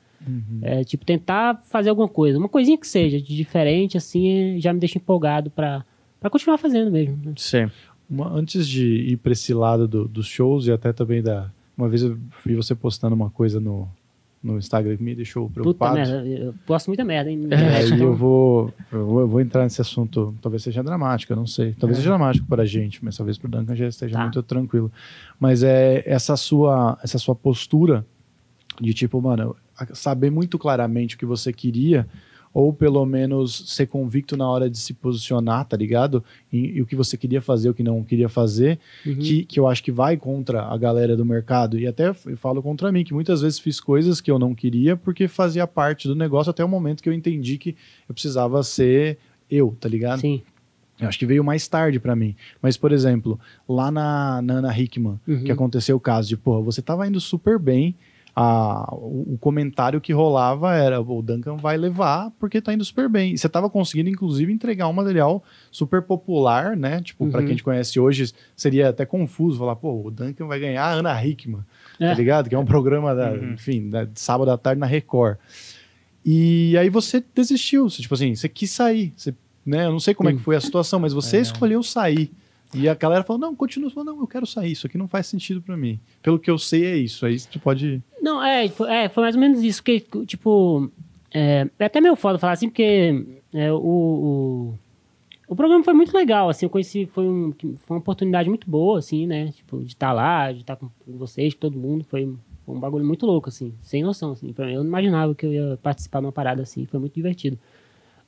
É, 0.60 0.84
tipo, 0.84 1.04
tentar 1.04 1.60
fazer 1.70 1.88
alguma 1.90 2.08
coisa, 2.08 2.38
uma 2.38 2.48
coisinha 2.48 2.76
que 2.78 2.86
seja 2.86 3.20
de 3.20 3.34
diferente, 3.36 3.96
assim, 3.96 4.56
já 4.60 4.72
me 4.72 4.78
deixa 4.80 4.98
empolgado 4.98 5.50
pra, 5.50 5.84
pra 6.20 6.28
continuar 6.30 6.58
fazendo 6.58 6.90
mesmo, 6.90 7.16
né? 7.24 7.32
Sei. 7.36 7.68
Uma- 8.10 8.28
antes 8.32 8.66
de 8.68 8.86
ir 8.86 9.16
para 9.18 9.32
esse 9.32 9.54
lado 9.54 9.86
do- 9.88 10.06
dos 10.08 10.26
shows 10.26 10.66
e 10.66 10.72
até 10.72 10.92
também 10.92 11.22
da. 11.22 11.50
Uma 11.76 11.88
vez 11.88 12.02
eu 12.02 12.18
vi 12.44 12.54
você 12.54 12.74
postando 12.74 13.14
uma 13.16 13.30
coisa 13.30 13.58
no, 13.58 13.88
no 14.42 14.58
Instagram 14.58 14.96
que 14.96 15.02
me 15.02 15.14
deixou 15.14 15.44
Puta 15.48 15.54
preocupado. 15.60 15.94
merda, 15.94 16.26
eu 16.26 16.54
posto 16.66 16.88
muita 16.88 17.04
merda, 17.04 17.30
hein? 17.30 17.40
É, 17.50 18.02
eu 18.02 18.14
vou, 18.14 18.72
eu 18.90 19.28
vou 19.28 19.40
entrar 19.40 19.62
nesse 19.62 19.80
assunto, 19.80 20.34
talvez 20.42 20.62
seja 20.62 20.82
dramático, 20.82 21.32
eu 21.32 21.36
não 21.36 21.46
sei. 21.46 21.74
Talvez 21.74 21.98
seja 21.98 22.10
dramático 22.10 22.46
para 22.48 22.62
a 22.62 22.66
gente, 22.66 23.04
mas 23.04 23.16
talvez 23.16 23.38
para 23.38 23.46
o 23.48 23.50
Duncan 23.50 23.76
já 23.76 23.86
esteja 23.86 24.16
Tá. 24.16 24.22
muito 24.22 24.42
tranquilo. 24.42 24.90
Mas 25.38 25.62
é 25.62 26.02
essa 26.06 26.36
sua, 26.36 26.98
essa 27.02 27.18
sua 27.18 27.34
postura 27.36 28.04
de 28.80 28.92
tipo, 28.92 29.20
mano, 29.20 29.54
saber 29.92 30.30
muito 30.30 30.58
claramente 30.58 31.14
o 31.14 31.18
que 31.18 31.26
você 31.26 31.52
queria, 31.52 32.06
ou 32.54 32.72
pelo 32.72 33.04
menos 33.06 33.64
ser 33.74 33.86
convicto 33.86 34.36
na 34.36 34.48
hora 34.48 34.68
de 34.68 34.76
se 34.78 34.92
posicionar, 34.92 35.64
tá 35.64 35.76
ligado? 35.76 36.22
E, 36.52 36.76
e 36.76 36.82
o 36.82 36.86
que 36.86 36.94
você 36.94 37.16
queria 37.16 37.40
fazer, 37.40 37.70
o 37.70 37.74
que 37.74 37.82
não 37.82 38.02
queria 38.04 38.28
fazer, 38.28 38.78
Uhum. 39.06 39.16
que, 39.18 39.44
que 39.44 39.58
eu 39.58 39.66
acho 39.66 39.82
que 39.82 39.90
vai 39.90 40.16
contra 40.16 40.62
a 40.62 40.76
galera 40.76 41.16
do 41.16 41.24
mercado. 41.24 41.78
E 41.78 41.86
até 41.86 42.12
falo 42.12 42.62
contra 42.62 42.92
mim, 42.92 43.04
que 43.04 43.14
muitas 43.14 43.40
vezes 43.40 43.58
fiz 43.58 43.80
coisas 43.80 44.20
que 44.20 44.30
eu 44.30 44.38
não 44.38 44.54
queria 44.54 44.96
porque 44.96 45.28
fazia 45.28 45.66
parte 45.66 46.06
do 46.06 46.14
negócio 46.14 46.50
até 46.50 46.62
o 46.64 46.68
momento 46.68 47.02
que 47.02 47.08
eu 47.08 47.12
entendi 47.12 47.56
que 47.56 47.74
eu 48.08 48.12
precisava 48.14 48.62
ser 48.62 49.18
eu, 49.50 49.76
tá 49.80 49.88
ligado? 49.88 50.20
Sim. 50.20 50.42
Eu 51.00 51.08
acho 51.08 51.18
que 51.18 51.26
veio 51.26 51.42
mais 51.42 51.66
tarde 51.66 51.98
pra 51.98 52.14
mim. 52.14 52.36
Mas, 52.60 52.76
por 52.76 52.92
exemplo, 52.92 53.40
lá 53.68 53.90
na, 53.90 54.40
na 54.42 54.54
Ana 54.54 54.78
Hickman, 54.78 55.18
Uhum. 55.26 55.42
que 55.42 55.50
aconteceu 55.50 55.96
o 55.96 56.00
caso 56.00 56.28
de, 56.28 56.36
porra, 56.36 56.60
você 56.62 56.80
tava 56.82 57.06
indo 57.08 57.18
super 57.20 57.58
bem, 57.58 57.94
a, 58.34 58.88
o, 58.94 59.36
comentário 59.38 60.00
que 60.00 60.12
rolava 60.12 60.74
era, 60.74 61.00
o 61.00 61.20
Duncan 61.22 61.56
vai 61.56 61.76
levar 61.76 62.30
porque 62.38 62.62
tá 62.62 62.72
indo 62.72 62.84
super 62.84 63.08
bem. 63.08 63.34
E 63.34 63.38
você 63.38 63.46
tava 63.48 63.68
conseguindo, 63.68 64.08
inclusive, 64.08 64.50
entregar 64.50 64.88
um 64.88 64.92
material 64.92 65.44
super 65.70 66.00
popular, 66.02 66.74
né? 66.76 67.00
Tipo, 67.02 67.28
pra 67.28 67.40
Uhum. 67.40 67.46
quem 67.46 67.56
te 67.56 67.62
conhece 67.62 68.00
hoje, 68.00 68.32
seria 68.56 68.88
até 68.88 69.04
confuso 69.04 69.58
falar, 69.58 69.76
pô, 69.76 70.06
o 70.06 70.10
Duncan 70.10 70.46
vai 70.46 70.58
ganhar 70.58 70.82
a 70.82 70.92
Ana 70.92 71.24
Hickman, 71.26 71.60
É. 72.00 72.08
tá 72.08 72.14
ligado? 72.14 72.48
Que 72.48 72.54
é 72.54 72.58
um 72.58 72.64
programa, 72.64 73.14
da, 73.14 73.32
Uhum. 73.32 73.52
enfim, 73.52 73.90
da, 73.90 74.04
de 74.04 74.18
sábado 74.18 74.50
à 74.50 74.56
tarde 74.56 74.80
na 74.80 74.86
Record. 74.86 75.36
E 76.24 76.76
aí 76.78 76.88
você 76.88 77.22
desistiu, 77.34 77.88
você, 77.90 78.00
tipo 78.00 78.14
assim, 78.14 78.34
você 78.34 78.48
quis 78.48 78.70
sair, 78.70 79.12
você, 79.16 79.34
né? 79.66 79.86
Eu 79.86 79.92
não 79.92 80.00
sei 80.00 80.14
como 80.14 80.28
é 80.28 80.32
Sim. 80.32 80.38
que 80.38 80.44
foi 80.44 80.56
a 80.56 80.60
situação, 80.60 81.00
mas 81.00 81.12
você 81.12 81.38
É. 81.38 81.40
escolheu 81.40 81.82
sair. 81.82 82.30
E 82.74 82.88
a 82.88 82.94
galera 82.94 83.22
falou, 83.22 83.38
não, 83.38 83.54
continua, 83.54 83.90
falou, 83.90 84.14
não, 84.14 84.20
eu 84.22 84.26
quero 84.26 84.46
sair, 84.46 84.72
isso 84.72 84.86
aqui 84.86 84.96
não 84.96 85.06
faz 85.06 85.26
sentido 85.26 85.60
pra 85.60 85.76
mim. 85.76 86.00
Pelo 86.22 86.38
que 86.38 86.50
eu 86.50 86.56
sei 86.58 86.86
é 86.86 86.96
isso, 86.96 87.26
aí 87.26 87.38
você 87.38 87.58
pode... 87.58 88.02
Não, 88.22 88.42
é 88.42 88.68
foi, 88.68 88.88
é, 88.88 89.08
foi 89.08 89.24
mais 89.24 89.34
ou 89.34 89.40
menos 89.40 89.62
isso. 89.62 89.82
Que, 89.82 89.98
tipo, 90.24 90.88
é, 91.34 91.68
é 91.76 91.84
até 91.84 92.00
meio 92.00 92.14
foda 92.14 92.38
falar 92.38 92.52
assim, 92.52 92.68
porque 92.68 93.26
é, 93.52 93.72
o, 93.72 93.76
o, 93.76 94.74
o 95.48 95.56
programa 95.56 95.82
foi 95.82 95.92
muito 95.92 96.16
legal, 96.16 96.48
assim, 96.48 96.64
eu 96.64 96.70
conheci, 96.70 97.04
foi, 97.06 97.26
um, 97.26 97.52
foi 97.52 97.96
uma 97.96 97.98
oportunidade 97.98 98.48
muito 98.48 98.70
boa, 98.70 99.00
assim, 99.00 99.26
né? 99.26 99.50
Tipo, 99.50 99.80
de 99.80 99.88
estar 99.88 100.12
lá, 100.12 100.52
de 100.52 100.60
estar 100.60 100.76
com 100.76 100.88
vocês, 101.06 101.52
com 101.52 101.60
todo 101.60 101.76
mundo, 101.76 102.04
foi, 102.04 102.32
Foi 102.64 102.76
um 102.76 102.78
bagulho 102.80 103.04
muito 103.04 103.26
louco, 103.26 103.48
assim, 103.48 103.74
sem 103.82 104.04
noção, 104.04 104.32
assim. 104.32 104.54
Eu 104.56 104.78
não 104.78 104.86
imaginava 104.86 105.34
que 105.34 105.44
eu 105.44 105.52
ia 105.52 105.78
participar 105.82 106.20
de 106.20 106.26
uma 106.26 106.32
parada 106.32 106.62
assim, 106.62 106.86
foi 106.86 107.00
muito 107.00 107.14
divertido. 107.14 107.58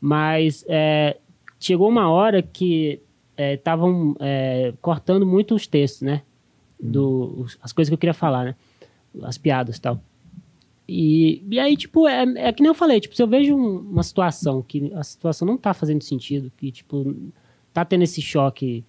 Mas 0.00 0.64
é, 0.68 1.18
chegou 1.60 1.88
uma 1.88 2.10
hora 2.10 2.42
que 2.42 3.00
estavam 3.38 4.16
é, 4.18 4.68
é, 4.68 4.74
cortando 4.82 5.24
muito 5.24 5.54
os 5.54 5.66
textos, 5.66 6.02
né? 6.02 6.22
Do, 6.82 7.42
os, 7.42 7.58
as 7.62 7.72
coisas 7.72 7.88
que 7.88 7.94
eu 7.94 7.98
queria 7.98 8.12
falar, 8.12 8.44
né? 8.44 8.56
As 9.22 9.38
piadas 9.38 9.76
e 9.76 9.80
tal. 9.80 10.00
E, 10.86 11.42
e 11.50 11.58
aí, 11.58 11.76
tipo, 11.76 12.06
é, 12.06 12.22
é 12.48 12.52
que 12.52 12.62
nem 12.62 12.68
eu 12.68 12.74
falei, 12.74 13.00
tipo, 13.00 13.14
se 13.16 13.22
eu 13.22 13.26
vejo 13.26 13.56
um, 13.56 13.78
uma 13.78 14.02
situação 14.02 14.60
que 14.62 14.92
a 14.94 15.02
situação 15.02 15.46
não 15.46 15.56
tá 15.56 15.72
fazendo 15.72 16.02
sentido, 16.02 16.52
que, 16.56 16.70
tipo, 16.70 17.14
tá 17.72 17.84
tendo 17.84 18.02
esse 18.02 18.20
choque, 18.20 18.84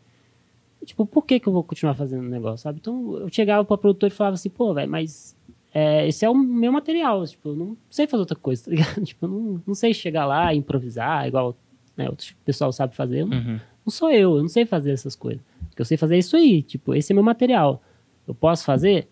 tipo, 0.86 1.06
por 1.06 1.26
que 1.26 1.40
que 1.40 1.48
eu 1.48 1.54
vou 1.54 1.64
continuar 1.64 1.94
fazendo 1.96 2.26
o 2.26 2.30
negócio, 2.30 2.64
sabe? 2.64 2.80
Então, 2.82 3.18
eu 3.18 3.30
chegava 3.32 3.64
pro 3.64 3.78
produtor 3.78 4.08
e 4.08 4.14
falava 4.14 4.34
assim, 4.34 4.50
pô, 4.50 4.74
velho, 4.74 4.92
mas 4.92 5.38
é, 5.74 6.06
esse 6.08 6.26
é 6.26 6.30
o 6.30 6.36
meu 6.36 6.72
material, 6.72 7.26
tipo, 7.26 7.50
eu 7.50 7.56
não 7.56 7.78
sei 7.90 8.08
fazer 8.08 8.22
outra 8.22 8.36
coisa, 8.36 8.66
tá 8.66 8.72
ligado? 8.72 9.02
Tipo, 9.06 9.26
eu 9.26 9.30
não, 9.30 9.62
não 9.68 9.74
sei 9.74 9.94
chegar 9.94 10.26
lá 10.26 10.54
e 10.54 10.58
improvisar, 10.58 11.26
igual 11.28 11.56
né, 11.96 12.10
outro 12.10 12.36
pessoal 12.44 12.74
sabe 12.74 12.94
fazer, 12.94 13.22
eu 13.22 13.28
Uhum. 13.28 13.60
não 13.86 13.92
sou 13.92 14.12
eu, 14.12 14.36
eu 14.36 14.42
não 14.42 14.50
sei 14.50 14.66
fazer 14.66 14.92
essas 14.92 15.16
coisas. 15.16 15.42
O 15.72 15.76
que 15.76 15.82
eu 15.82 15.86
sei 15.86 15.96
fazer 15.96 16.16
é 16.16 16.20
isso 16.20 16.36
aí, 16.36 16.62
tipo, 16.62 16.94
esse 16.94 17.14
é 17.14 17.16
meu 17.16 17.24
material. 17.24 17.82
Eu 18.28 18.36
posso 18.36 18.66
fazer? 18.66 19.08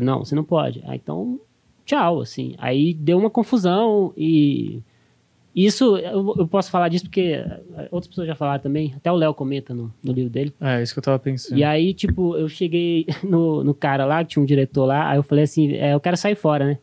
Não, 0.00 0.24
você 0.24 0.34
não 0.34 0.44
pode. 0.44 0.82
Ah, 0.86 0.94
então, 0.94 1.40
tchau, 1.84 2.20
assim. 2.20 2.54
Aí 2.58 2.94
deu 2.94 3.18
uma 3.18 3.30
confusão 3.30 4.12
e 4.16 4.82
isso, 5.54 5.96
eu, 5.96 6.34
eu 6.38 6.46
posso 6.46 6.70
falar 6.70 6.88
disso 6.88 7.04
porque 7.04 7.32
eh, 7.32 7.88
outras 7.90 8.08
pessoas 8.08 8.28
já 8.28 8.36
falaram 8.36 8.62
também, 8.62 8.94
até 8.96 9.10
o 9.10 9.16
Léo 9.16 9.34
comenta 9.34 9.74
no, 9.74 9.92
no 10.02 10.12
livro 10.12 10.30
dele. 10.30 10.54
É, 10.60 10.80
isso 10.80 10.92
que 10.92 11.00
eu 11.00 11.02
tava 11.02 11.18
pensando. 11.18 11.58
E 11.58 11.64
aí, 11.64 11.92
tipo, 11.92 12.36
eu 12.36 12.48
cheguei 12.48 13.06
no, 13.24 13.64
no 13.64 13.74
cara 13.74 14.04
lá, 14.04 14.22
que 14.22 14.30
tinha 14.30 14.42
um 14.42 14.46
diretor 14.46 14.86
lá, 14.86 15.10
aí 15.10 15.18
eu 15.18 15.22
falei 15.24 15.44
assim, 15.44 15.72
é, 15.72 15.92
eu 15.92 16.00
quero 16.00 16.16
sair 16.16 16.36
fora, 16.36 16.66
né? 16.66 16.78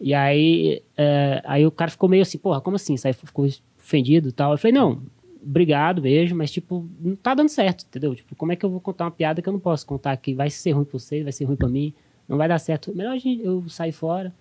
E 0.00 0.12
aí, 0.12 0.82
é, 0.96 1.40
aí 1.44 1.66
o 1.66 1.70
cara 1.70 1.90
ficou 1.90 2.08
meio 2.08 2.22
assim, 2.22 2.38
porra, 2.38 2.60
como 2.60 2.76
assim? 2.76 2.96
Sai, 2.96 3.12
ficou 3.12 3.46
ofendido 3.78 4.28
e 4.28 4.32
tal. 4.32 4.52
Eu 4.52 4.58
falei, 4.58 4.72
não, 4.72 5.02
obrigado, 5.40 6.02
beijo, 6.02 6.34
mas, 6.34 6.50
tipo, 6.50 6.88
não 7.00 7.14
tá 7.14 7.32
dando 7.32 7.48
certo, 7.48 7.84
entendeu? 7.88 8.14
Tipo, 8.14 8.34
como 8.34 8.50
é 8.50 8.56
que 8.56 8.64
eu 8.64 8.70
vou 8.70 8.80
contar 8.80 9.04
uma 9.04 9.10
piada 9.12 9.40
que 9.40 9.48
eu 9.48 9.52
não 9.52 9.60
posso 9.60 9.86
contar 9.86 10.16
que 10.16 10.34
vai 10.34 10.50
ser 10.50 10.72
ruim 10.72 10.84
pra 10.84 10.98
você, 10.98 11.22
vai 11.22 11.32
ser 11.32 11.44
ruim 11.44 11.56
pra 11.56 11.68
mim, 11.68 11.94
não 12.28 12.36
vai 12.36 12.48
dar 12.48 12.58
certo. 12.58 12.94
Melhor 12.94 13.16
eu 13.24 13.64
sair 13.68 13.92
fora, 13.92 14.32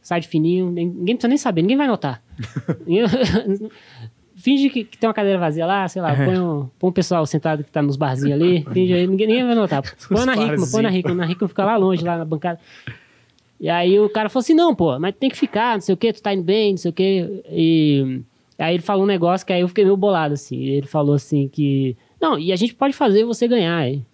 sair 0.00 0.20
de 0.20 0.28
fininho, 0.28 0.70
ninguém 0.70 1.16
precisa 1.16 1.28
nem 1.28 1.38
saber, 1.38 1.62
ninguém 1.62 1.76
vai 1.76 1.86
notar. 1.86 2.22
Finge 4.34 4.70
que, 4.70 4.84
que 4.84 4.98
tem 4.98 5.06
uma 5.06 5.14
cadeira 5.14 5.38
vazia 5.38 5.64
lá, 5.64 5.86
sei 5.86 6.00
lá, 6.02 6.16
põe 6.16 6.38
um, 6.38 6.68
põe 6.78 6.90
um 6.90 6.92
pessoal 6.92 7.24
sentado 7.26 7.62
que 7.62 7.70
tá 7.70 7.82
nos 7.82 7.96
barzinhos 7.96 8.40
ali, 8.40 8.64
finge 8.72 8.92
aí, 8.92 9.06
ninguém, 9.06 9.26
ninguém 9.28 9.44
vai 9.44 9.54
notar. 9.54 9.82
Põe 10.08 10.24
na 10.24 10.32
Rickman, 10.32 10.70
põe 10.70 10.82
na 10.82 10.88
Rickman, 10.88 11.16
na 11.16 11.26
Rickman 11.26 11.48
fica 11.48 11.64
lá 11.64 11.76
longe, 11.76 12.02
lá 12.02 12.18
na 12.18 12.24
bancada. 12.24 12.58
E 13.60 13.68
aí 13.68 14.00
o 14.00 14.08
cara 14.08 14.28
falou 14.28 14.40
assim, 14.40 14.54
não, 14.54 14.74
pô, 14.74 14.98
mas 14.98 15.14
tem 15.14 15.30
que 15.30 15.36
ficar, 15.36 15.74
não 15.74 15.80
sei 15.80 15.94
o 15.94 15.96
que, 15.96 16.12
tu 16.12 16.20
tá 16.20 16.34
indo 16.34 16.42
bem, 16.42 16.72
não 16.72 16.78
sei 16.78 16.90
o 16.90 16.94
que. 16.94 17.44
E 17.48 18.24
aí 18.58 18.74
ele 18.74 18.82
falou 18.82 19.04
um 19.04 19.06
negócio 19.06 19.46
que 19.46 19.52
aí 19.52 19.60
eu 19.60 19.68
fiquei 19.68 19.84
meio 19.84 19.96
bolado, 19.96 20.34
assim. 20.34 20.60
Ele 20.64 20.86
falou 20.88 21.14
assim 21.14 21.46
que. 21.46 21.96
Não, 22.20 22.36
e 22.36 22.52
a 22.52 22.56
gente 22.56 22.74
pode 22.74 22.94
fazer 22.94 23.24
você 23.24 23.46
ganhar, 23.46 23.86
hein? 23.86 24.04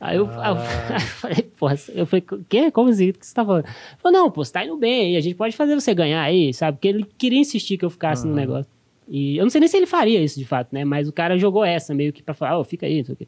Aí 0.00 0.16
eu, 0.16 0.28
aí 0.28 0.50
eu- 0.50 0.56
aí 0.58 0.94
eu 0.94 1.00
falei, 1.00 1.42
porra, 1.58 1.76
eu 1.94 2.06
falei, 2.06 2.24
o 2.32 2.44
quê? 2.48 2.70
Como 2.70 2.90
assim? 2.90 3.10
O 3.10 3.12
que 3.14 3.26
você 3.26 3.34
tá 3.34 3.44
falando? 3.44 3.64
Ele 3.64 3.74
falou, 3.98 4.18
não, 4.18 4.30
pô, 4.30 4.44
você 4.44 4.52
tá 4.52 4.64
indo 4.64 4.76
bem 4.76 5.00
aí, 5.02 5.16
a 5.16 5.20
gente 5.20 5.34
pode 5.36 5.56
fazer 5.56 5.74
você 5.74 5.94
ganhar 5.94 6.22
aí, 6.22 6.52
sabe? 6.52 6.76
Porque 6.76 6.88
ele 6.88 7.06
queria 7.16 7.38
insistir 7.38 7.78
que 7.78 7.84
eu 7.84 7.90
ficasse 7.90 8.26
no 8.26 8.34
negócio. 8.34 8.70
E 9.08 9.36
eu 9.36 9.44
não 9.44 9.50
sei 9.50 9.60
nem 9.60 9.68
se 9.68 9.76
ele 9.76 9.86
faria 9.86 10.20
isso 10.22 10.38
de 10.38 10.44
fato, 10.46 10.68
né? 10.72 10.84
Mas 10.84 11.08
o 11.08 11.12
cara 11.12 11.38
jogou 11.38 11.64
essa 11.64 11.94
meio 11.94 12.12
que 12.12 12.22
pra 12.22 12.34
falar, 12.34 12.58
ó, 12.58 12.64
fica 12.64 12.86
aí, 12.86 12.98
não 12.98 13.04
sei 13.04 13.12
o 13.14 13.16
quê. 13.16 13.26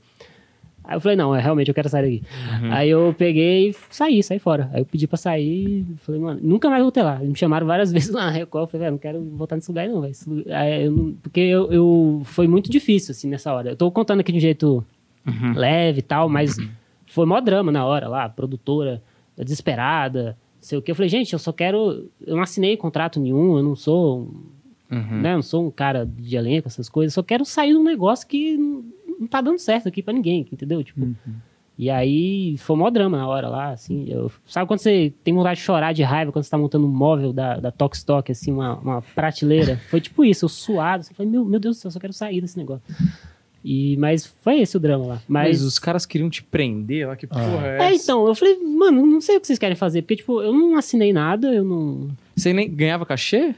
Aí 0.89 0.97
eu 0.97 1.01
falei, 1.01 1.17
não, 1.17 1.35
é, 1.35 1.41
realmente 1.41 1.69
eu 1.69 1.75
quero 1.75 1.89
sair 1.89 2.21
daqui. 2.21 2.23
Aí 2.73 2.89
eu 2.89 3.13
peguei 3.19 3.71
e 3.71 3.75
saí, 3.91 4.23
saí 4.23 4.39
fora. 4.39 4.71
Aí 4.73 4.81
eu 4.83 4.87
pedi 4.87 5.07
pra 5.09 5.17
sair, 5.17 5.85
falei, 5.99 6.21
mano, 6.21 6.41
nunca 6.43 6.71
mais 6.71 6.81
voltei 6.81 7.03
lá. 7.03 7.17
Eles 7.17 7.29
me 7.31 7.37
chamaram 7.37 7.67
várias 7.67 7.91
vezes 7.93 8.11
lá 8.11 8.27
na 8.27 8.31
Record, 8.31 8.63
eu 8.65 8.69
falei, 8.69 8.85
velho, 8.85 8.93
não 8.93 8.99
quero 8.99 9.21
voltar 9.37 9.57
nesse 9.57 9.69
lugar 9.71 9.89
não, 9.89 10.01
velho. 10.01 10.15
Não- 10.27 11.13
Porque 11.23 11.41
eu, 11.41 11.73
eu- 11.73 12.23
foi 12.25 12.47
muito 12.47 12.71
difícil, 12.71 13.11
assim, 13.13 13.29
nessa 13.29 13.53
hora. 13.53 13.71
Eu 13.71 13.77
tô 13.77 13.91
contando 13.91 14.21
aqui 14.21 14.31
de 14.31 14.39
um 14.39 14.41
jeito 14.41 14.85
leve 15.55 15.99
e 15.99 16.03
tal, 16.03 16.29
mas 16.29 16.57
foi 17.07 17.27
mó 17.27 17.41
drama 17.41 17.71
na 17.73 17.85
hora 17.85 18.09
lá, 18.09 18.29
produtora 18.29 19.03
desesperada, 19.37 20.37
sei 20.61 20.79
o 20.79 20.83
que. 20.83 20.91
Eu 20.91 20.95
falei, 20.95 21.09
gente, 21.09 21.33
eu 21.33 21.39
só 21.39 21.53
quero. 21.53 22.09
Eu 22.27 22.37
não 22.37 22.43
assinei 22.43 22.77
contrato 22.77 23.21
nenhum, 23.21 23.57
eu 23.57 23.63
não 23.63 23.77
sou. 23.77 24.21
um- 24.21 24.57
Uhum. 24.89 25.21
Né, 25.21 25.33
eu 25.33 25.37
não 25.37 25.43
sou 25.43 25.67
um 25.67 25.71
cara 25.73 26.07
de 26.07 26.37
elenco, 26.37 26.69
essas 26.69 26.89
coisas, 26.89 27.13
só 27.13 27.21
quero 27.21 27.45
sair 27.45 27.73
de 27.73 27.77
um 27.77 27.83
negócio 27.83 28.25
que 28.29 28.57
não, 28.57 28.85
não 29.19 29.27
tá 29.27 29.41
dando 29.41 29.59
certo 29.59 29.89
aqui 29.89 30.01
pra 30.01 30.15
ninguém, 30.15 30.47
entendeu? 30.53 30.85
Tipo. 30.85 31.09
E 31.77 31.91
aí 31.91 32.57
foi 32.59 32.77
mó 32.77 32.89
drama 32.89 33.19
na 33.19 33.27
hora 33.27 33.49
lá, 33.49 33.71
assim. 33.73 34.07
Eu, 34.09 34.31
sabe 34.47 34.69
quando 34.69 34.79
você 34.79 35.13
tem 35.25 35.35
vontade 35.35 35.59
de 35.59 35.67
chorar 35.67 35.93
de 35.93 36.05
raiva 36.05 36.31
quando 36.31 36.45
você 36.45 36.51
tá 36.53 36.57
montando 36.57 36.87
um 36.87 36.91
móvel 36.91 37.33
da, 37.33 37.57
da 37.59 37.73
Tox 37.73 37.99
Stock, 37.99 38.31
assim, 38.31 38.53
uma, 38.53 38.77
uma 38.79 39.03
prateleira? 39.03 39.77
Foi 39.91 40.01
tipo 40.01 40.25
isso, 40.25 40.45
eu 40.45 40.49
suado. 40.49 41.01
Assim, 41.01 41.13
falei, 41.15 41.33
meu, 41.33 41.45
meu 41.45 41.59
Deus 41.59 41.77
do 41.77 41.81
céu, 41.81 41.89
eu 41.89 41.93
só 41.93 41.99
quero 41.99 42.13
sair 42.13 42.41
desse 42.41 42.57
negócio. 42.57 42.83
E, 43.69 43.97
mas 43.97 44.25
foi 44.25 44.61
esse 44.61 44.77
o 44.77 44.81
drama 44.81 45.07
lá. 45.07 45.23
Mas 45.27 45.49
Mas, 45.49 45.63
os 45.63 45.77
caras 45.77 46.07
queriam 46.07 46.31
te 46.31 46.41
prender 46.41 47.09
lá, 47.09 47.17
que 47.17 47.27
porra 47.27 47.67
é 47.67 47.71
é, 47.71 47.95
essa? 47.95 48.05
então, 48.05 48.25
eu 48.25 48.33
falei, 48.33 48.57
mano, 48.63 49.05
não 49.05 49.21
sei 49.21 49.39
o 49.39 49.41
que 49.41 49.47
vocês 49.49 49.59
querem 49.59 49.75
fazer, 49.75 50.03
porque, 50.03 50.15
tipo, 50.15 50.41
eu 50.41 50.53
não 50.53 50.77
assinei 50.77 51.13
nada, 51.13 51.53
eu 51.53 51.65
não. 51.65 52.09
Você 52.37 52.53
nem 52.53 52.71
ganhava 52.71 53.05
cachê? 53.05 53.57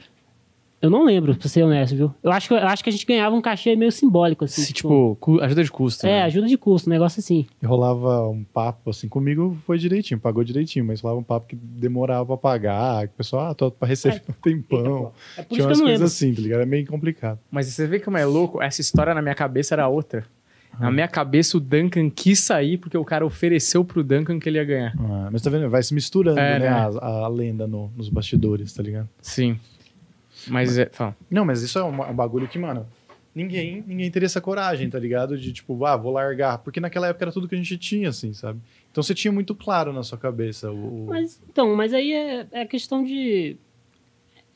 Eu 0.81 0.89
não 0.89 1.03
lembro, 1.03 1.35
pra 1.35 1.49
ser 1.49 1.63
honesto, 1.63 1.93
viu? 1.95 2.13
Eu 2.23 2.31
acho 2.31 2.47
que, 2.47 2.53
eu 2.53 2.57
acho 2.67 2.81
que 2.83 2.89
a 2.89 2.93
gente 2.93 3.05
ganhava 3.05 3.35
um 3.35 3.41
cachê 3.41 3.75
meio 3.75 3.91
simbólico, 3.91 4.45
assim. 4.45 4.61
Se, 4.61 4.71
tipo, 4.71 5.17
cu- 5.19 5.41
ajuda 5.41 5.61
de 5.63 5.69
custo. 5.69 6.05
É, 6.07 6.09
né? 6.09 6.21
ajuda 6.23 6.47
de 6.47 6.57
custo, 6.57 6.89
um 6.89 6.93
negócio 6.93 7.19
assim. 7.19 7.45
E 7.61 7.65
rolava 7.65 8.27
um 8.29 8.43
papo, 8.45 8.89
assim, 8.91 9.09
comigo 9.09 9.57
foi 9.65 9.77
direitinho, 9.77 10.19
pagou 10.19 10.41
direitinho, 10.43 10.85
mas 10.85 11.01
rolava 11.01 11.19
um 11.19 11.23
papo 11.23 11.47
que 11.47 11.55
demorava 11.55 12.25
pra 12.25 12.37
pagar, 12.37 13.07
que 13.07 13.13
o 13.13 13.17
pessoal, 13.17 13.47
ah, 13.47 13.53
tô 13.53 13.69
pra 13.69 13.87
receber 13.89 14.21
um 14.29 14.33
tempão. 14.41 15.11
É 15.37 15.41
por 15.41 15.55
Tinha 15.55 15.57
isso 15.57 15.57
que 15.57 15.61
eu 15.61 15.65
umas 15.67 15.77
não 15.79 15.85
coisas 15.85 15.87
lembro. 15.87 16.05
assim, 16.05 16.33
tá 16.33 16.41
ligado? 16.41 16.61
É 16.61 16.65
meio 16.65 16.87
complicado. 16.87 17.39
Mas 17.51 17.67
você 17.67 17.85
vê 17.85 17.99
como 17.99 18.17
é 18.17 18.23
louco? 18.25 18.61
Essa 18.61 18.79
história 18.79 19.13
na 19.13 19.21
minha 19.21 19.35
cabeça 19.35 19.75
era 19.75 19.87
outra. 19.89 20.25
Na 20.79 20.89
minha 20.89 21.09
cabeça, 21.09 21.57
o 21.57 21.59
Duncan 21.59 22.09
quis 22.09 22.39
sair 22.39 22.77
porque 22.77 22.97
o 22.97 23.03
cara 23.03 23.25
ofereceu 23.25 23.83
pro 23.83 24.01
Duncan 24.01 24.39
que 24.39 24.47
ele 24.47 24.59
ia 24.59 24.63
ganhar. 24.63 24.93
Ah, 24.97 25.27
mas 25.29 25.41
tá 25.41 25.49
vendo? 25.49 25.69
Vai 25.69 25.83
se 25.83 25.93
misturando, 25.93 26.39
É, 26.39 26.57
né? 26.57 26.59
né? 26.59 26.69
A, 26.69 27.25
a 27.25 27.27
lenda 27.27 27.67
no- 27.67 27.91
nos 27.97 28.07
bastidores, 28.07 28.71
tá 28.71 28.81
ligado? 28.81 29.09
Sim. 29.21 29.59
Mas 30.49 30.77
é. 30.77 30.89
Fala. 30.91 31.15
Não, 31.29 31.45
mas 31.45 31.61
isso 31.61 31.77
é 31.79 31.83
um, 31.83 31.89
um 32.09 32.13
bagulho 32.13 32.47
que, 32.47 32.57
mano, 32.59 32.85
ninguém, 33.33 33.83
ninguém 33.85 34.09
teria 34.11 34.25
essa 34.25 34.41
coragem, 34.41 34.89
tá 34.89 34.99
ligado? 34.99 35.37
De 35.37 35.53
tipo, 35.53 35.85
ah, 35.85 35.95
vou 35.95 36.11
largar. 36.11 36.57
Porque 36.59 36.79
naquela 36.79 37.07
época 37.07 37.25
era 37.25 37.31
tudo 37.31 37.47
que 37.47 37.55
a 37.55 37.57
gente 37.57 37.77
tinha, 37.77 38.09
assim, 38.09 38.33
sabe? 38.33 38.59
Então 38.91 39.03
você 39.03 39.13
tinha 39.13 39.31
muito 39.31 39.53
claro 39.55 39.93
na 39.93 40.03
sua 40.03 40.17
cabeça 40.17 40.71
o. 40.71 41.05
o- 41.05 41.07
Mas, 41.07 41.41
então, 41.49 41.75
mas 41.75 41.93
aí 41.93 42.11
é, 42.13 42.47
é 42.51 42.65
questão 42.65 43.03
de. 43.03 43.57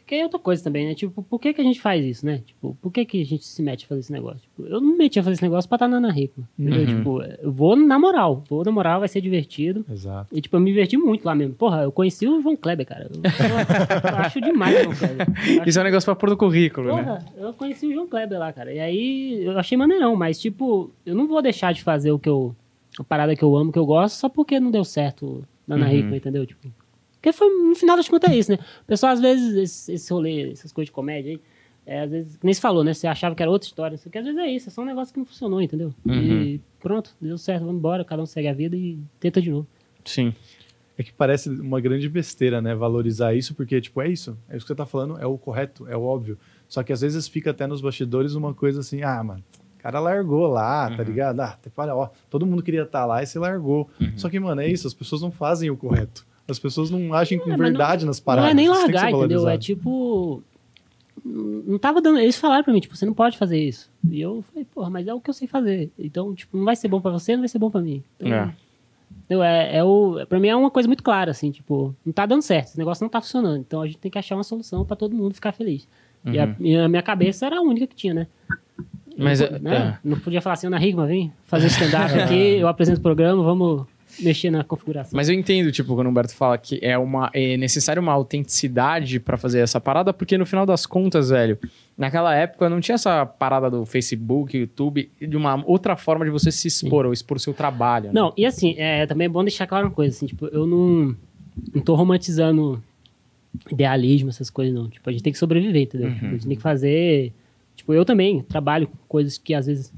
Que 0.06 0.16
é 0.16 0.24
outra 0.24 0.38
coisa 0.38 0.62
também, 0.62 0.86
né? 0.86 0.94
Tipo, 0.94 1.24
por 1.24 1.40
que, 1.40 1.54
que 1.54 1.62
a 1.62 1.64
gente 1.64 1.80
faz 1.80 2.04
isso, 2.04 2.26
né? 2.26 2.42
Tipo, 2.46 2.78
por 2.82 2.92
que, 2.92 3.06
que 3.06 3.22
a 3.22 3.26
gente 3.26 3.46
se 3.46 3.64
mete 3.64 3.86
a 3.86 3.88
fazer 3.88 4.02
esse 4.02 4.12
negócio? 4.12 4.40
Tipo, 4.42 4.64
eu 4.68 4.82
não 4.82 4.90
me 4.92 4.98
meti 4.98 5.18
a 5.18 5.24
fazer 5.24 5.36
esse 5.36 5.42
negócio 5.44 5.70
pra 5.70 5.78
estar 5.78 5.88
na 5.88 5.96
Ana 5.98 6.12
Rico. 6.12 6.44
Entendeu? 6.60 6.82
Uhum. 6.82 6.98
Tipo, 6.98 7.22
eu 7.42 7.52
vou 7.52 7.76
na 7.78 7.98
moral. 7.98 8.44
Vou 8.50 8.66
na 8.66 8.72
moral, 8.72 9.00
vai 9.00 9.08
ser 9.08 9.22
divertido. 9.22 9.86
Exato. 9.90 10.28
E, 10.36 10.42
tipo, 10.42 10.56
eu 10.58 10.60
me 10.60 10.72
diverti 10.72 10.98
muito 10.98 11.24
lá 11.26 11.34
mesmo. 11.34 11.54
Porra, 11.56 11.84
eu 11.84 11.92
conheci 11.92 12.28
o 12.28 12.42
João 12.42 12.58
Kleber, 12.58 12.86
cara. 12.86 13.10
Eu, 13.10 13.22
eu- 13.22 14.12
eu 14.12 14.18
acho 14.18 14.42
demais 14.42 14.76
o 14.76 14.84
João 14.84 14.96
Kleber. 14.96 15.28
Acho 15.62 15.70
Isso 15.70 15.80
é 15.80 15.82
um 15.82 15.86
negócio 15.86 16.06
pra 16.06 16.16
pôr 16.16 16.30
no 16.30 16.38
currículo, 16.38 16.94
né? 16.96 17.04
Porra, 17.04 17.26
eu 17.38 17.54
conheci 17.54 17.88
o 17.88 17.94
João 17.94 18.08
Kleber 18.08 18.38
lá, 18.38 18.52
cara. 18.52 18.74
E 18.74 18.80
aí 18.82 19.44
eu 19.46 19.58
achei 19.58 19.78
maneirão, 19.78 20.16
mas 20.18 20.38
tipo, 20.40 20.92
eu 21.06 21.16
não 21.16 21.28
vou 21.28 21.42
deixar 21.42 21.74
de 21.74 21.82
fazer 21.82 22.12
o 22.12 22.20
que 22.20 22.28
eu. 22.28 22.54
A 23.00 23.04
parada 23.06 23.36
que 23.36 23.44
eu 23.44 23.56
amo, 23.56 23.72
que 23.72 23.80
eu 23.80 23.86
gosto, 23.86 24.16
só 24.16 24.28
porque 24.30 24.60
não 24.60 24.70
deu 24.70 24.84
certo 24.84 25.44
na 25.66 25.76
Ana 25.76 25.88
Uhum. 25.88 25.94
Hickman, 25.96 26.18
entendeu? 26.18 26.46
Tipo. 26.46 26.68
Porque 27.24 27.32
foi, 27.32 27.48
no 27.48 27.74
final 27.74 27.96
das 27.96 28.10
contas, 28.10 28.30
é 28.30 28.36
isso, 28.36 28.52
né? 28.52 28.58
O 28.82 28.86
pessoal, 28.86 29.14
às 29.14 29.22
vezes, 29.22 29.56
esse, 29.56 29.94
esse 29.94 30.12
rolê, 30.12 30.52
essas 30.52 30.74
coisas 30.74 30.88
de 30.90 30.92
comédia 30.92 31.32
aí, 31.32 31.42
é, 31.86 32.02
às 32.02 32.12
vezes, 32.12 32.38
nem 32.44 32.54
se 32.54 32.60
falou, 32.60 32.84
né? 32.84 32.94
Você 32.94 33.08
achava 33.08 33.34
que 33.34 33.42
era 33.42 33.50
outra 33.50 33.66
história, 33.66 33.92
não 33.96 33.98
sei 33.98 34.10
o 34.10 34.12
que, 34.12 34.18
às 34.18 34.26
vezes 34.26 34.38
é 34.42 34.48
isso, 34.52 34.68
é 34.68 34.72
só 34.74 34.82
um 34.82 34.86
negócio 34.86 35.14
que 35.14 35.20
não 35.22 35.26
funcionou, 35.26 35.62
entendeu? 35.62 35.94
E 36.06 36.62
pronto, 36.82 37.16
deu 37.22 37.38
certo, 37.38 37.62
vamos 37.62 37.78
embora, 37.80 38.04
cada 38.04 38.22
um 38.22 38.26
segue 38.26 38.50
a 38.50 38.54
vida 38.54 38.76
e 38.76 39.00
tenta 39.22 39.42
de 39.42 39.50
novo. 39.52 39.66
Sim. 40.04 40.34
É 40.98 41.02
que 41.04 41.14
parece 41.14 41.50
uma 41.50 41.80
grande 41.80 42.10
besteira, 42.10 42.62
né? 42.62 42.76
Valorizar 42.76 43.34
isso, 43.34 43.56
porque, 43.56 43.80
tipo, 43.80 44.02
é 44.02 44.10
isso. 44.10 44.38
É 44.50 44.58
isso 44.58 44.66
que 44.66 44.68
você 44.74 44.76
tá 44.76 44.86
falando, 44.86 45.18
é 45.18 45.26
o 45.26 45.38
correto, 45.38 45.88
é 45.88 45.96
o 45.96 46.04
óbvio. 46.04 46.38
Só 46.68 46.84
que 46.84 46.92
às 46.92 47.00
vezes 47.02 47.26
fica 47.28 47.52
até 47.52 47.66
nos 47.66 47.80
bastidores 47.82 48.36
uma 48.36 48.54
coisa 48.54 48.82
assim, 48.82 49.02
ah, 49.02 49.24
mano, 49.24 49.42
o 49.80 49.82
cara 49.82 50.00
largou 50.00 50.46
lá, 50.48 50.94
tá 50.96 51.04
ligado? 51.04 51.40
Ah, 51.40 51.58
te- 51.60 51.70
para, 51.70 51.96
ó, 51.96 52.10
todo 52.30 52.46
mundo 52.46 52.62
queria 52.62 52.84
estar 52.84 53.06
lá 53.06 53.24
e 53.24 53.26
você 53.26 53.40
largou. 53.40 53.90
Só 54.18 54.30
que, 54.30 54.40
mano, 54.40 54.60
é 54.62 54.68
isso, 54.70 54.86
as 54.88 54.94
pessoas 54.94 55.22
não 55.22 55.32
fazem 55.32 55.70
o 55.72 55.78
correto. 55.78 56.26
As 56.48 56.60
pessoas 56.60 56.90
não 56.92 57.14
agem 57.14 57.40
com 57.40 57.52
É, 57.52 57.58
verdade 57.58 58.06
nas 58.06 58.20
paradas. 58.20 58.46
Não 58.46 58.52
é 58.52 58.54
nem 58.54 58.68
largar, 58.70 59.12
entendeu? 59.12 59.48
É 59.48 59.58
tipo. 59.58 60.42
Não 61.26 61.78
tava 61.78 62.02
dando. 62.02 62.20
Eles 62.20 62.38
falaram 62.38 62.64
pra 62.64 62.74
mim, 62.74 62.80
tipo, 62.80 62.96
você 62.98 63.06
não 63.06 63.14
pode 63.14 63.38
fazer 63.38 63.58
isso. 63.58 63.90
E 64.10 64.20
eu 64.20 64.44
falei, 64.50 64.66
porra, 64.74 64.90
mas 64.90 65.08
é 65.08 65.14
o 65.14 65.22
que 65.22 65.30
eu 65.30 65.34
sei 65.34 65.48
fazer. 65.48 65.90
Então, 65.98 66.34
tipo, 66.36 66.58
não 66.58 66.66
vai 66.66 66.76
ser 66.76 66.88
bom 66.88 67.00
pra 67.00 67.12
você, 67.12 67.34
não 67.34 67.40
vai 67.44 67.48
ser 67.48 67.60
bom 67.60 67.70
pra 67.70 67.82
mim. 67.82 68.04
Então, 68.20 68.34
É. 68.34 68.54
entendeu? 69.26 69.44
É, 69.44 69.78
é 69.78 69.84
o, 69.84 70.26
pra 70.28 70.40
mim 70.40 70.50
é 70.50 70.56
uma 70.56 70.70
coisa 70.72 70.88
muito 70.88 71.02
clara, 71.04 71.32
assim, 71.32 71.50
tipo, 71.52 71.96
não 72.06 72.12
tá 72.12 72.26
dando 72.26 72.42
certo, 72.42 72.68
esse 72.70 72.78
negócio 72.78 73.04
não 73.06 73.10
tá 73.10 73.22
funcionando. 73.22 73.58
Então 73.60 73.82
a 73.82 73.86
gente 73.86 74.00
tem 74.00 74.12
que 74.12 74.18
achar 74.20 74.36
uma 74.36 74.44
solução 74.44 74.84
pra 74.84 74.98
todo 74.98 75.16
mundo 75.16 75.34
ficar 75.34 75.54
feliz. 75.54 75.88
E, 76.26 76.38
a, 76.40 76.56
e 76.60 76.76
a 76.76 76.88
minha 76.90 77.02
cabeça 77.02 77.46
era 77.46 77.58
a 77.58 77.62
única 77.62 77.86
que 77.88 77.96
tinha, 77.96 78.14
né? 78.14 78.28
Mas 79.18 79.40
não, 79.40 79.48
é- 79.48 79.60
né? 79.60 79.76
é. 80.04 80.08
não 80.10 80.20
podia 80.20 80.42
falar 80.42 80.54
assim, 80.56 80.68
Ana 80.68 80.78
Rigma, 80.78 81.06
vem 81.06 81.32
fazer 81.46 81.68
stand-up 81.68 82.12
aqui, 82.20 82.58
eu 82.58 82.68
apresento 82.68 83.00
o 83.00 83.04
programa, 83.04 83.44
vamos 83.44 83.86
mexer 84.20 84.50
na 84.50 84.64
configuração. 84.64 85.12
Mas 85.16 85.30
eu 85.30 85.36
entendo, 85.36 85.72
tipo, 85.72 85.96
quando 85.96 86.08
o 86.08 86.10
Humberto 86.10 86.36
fala 86.36 86.58
que 86.58 86.80
é, 86.82 86.98
uma, 86.98 87.30
é 87.34 87.58
necessário 87.58 88.02
uma 88.02 88.12
autenticidade 88.12 89.20
pra 89.20 89.38
fazer 89.38 89.60
essa 89.60 89.80
parada, 89.82 90.14
porque 90.14 90.38
no 90.38 90.46
final 90.46 90.66
das 90.66 90.86
contas, 90.86 91.30
velho, 91.30 91.58
naquela 91.98 92.36
época 92.36 92.70
não 92.70 92.80
tinha 92.80 92.96
essa 92.96 93.26
parada 93.26 93.70
do 93.70 93.86
Facebook, 93.86 94.58
YouTube, 94.58 95.10
de 95.20 95.38
uma 95.38 95.64
outra 95.66 95.96
forma 95.96 96.26
de 96.26 96.32
você 96.32 96.52
se 96.52 96.68
expor, 96.68 97.06
ou 97.06 97.14
expor 97.14 97.40
seu 97.40 97.54
trabalho. 97.54 98.08
né? 98.08 98.12
Não, 98.14 98.34
e 98.38 98.46
assim, 98.46 98.76
é, 98.78 99.06
também 99.06 99.26
é 99.26 99.30
bom 99.30 99.44
deixar 99.44 99.68
claro 99.68 99.88
uma 99.88 99.94
coisa, 99.94 100.16
assim, 100.16 100.28
tipo, 100.28 100.48
eu 100.48 100.68
não, 100.68 101.16
não 101.74 101.82
tô 101.82 101.96
romantizando 101.96 102.82
idealismo, 103.72 104.30
essas 104.30 104.50
coisas, 104.50 104.74
não. 104.74 104.90
Tipo, 104.90 105.10
a 105.10 105.14
gente 105.14 105.24
tem 105.24 105.34
que 105.34 105.40
sobreviver, 105.40 105.84
entendeu? 105.84 106.08
Uhum. 106.08 106.14
Tipo, 106.14 106.26
a 106.26 106.32
gente 106.32 106.48
tem 106.48 106.58
que 106.58 106.64
fazer... 106.64 107.34
Tipo, 107.76 107.94
eu 107.94 108.06
também 108.06 108.42
trabalho 108.42 108.88
com 108.88 108.98
coisas 109.08 109.38
que, 109.38 109.54
às 109.54 109.66
vezes... 109.66 109.92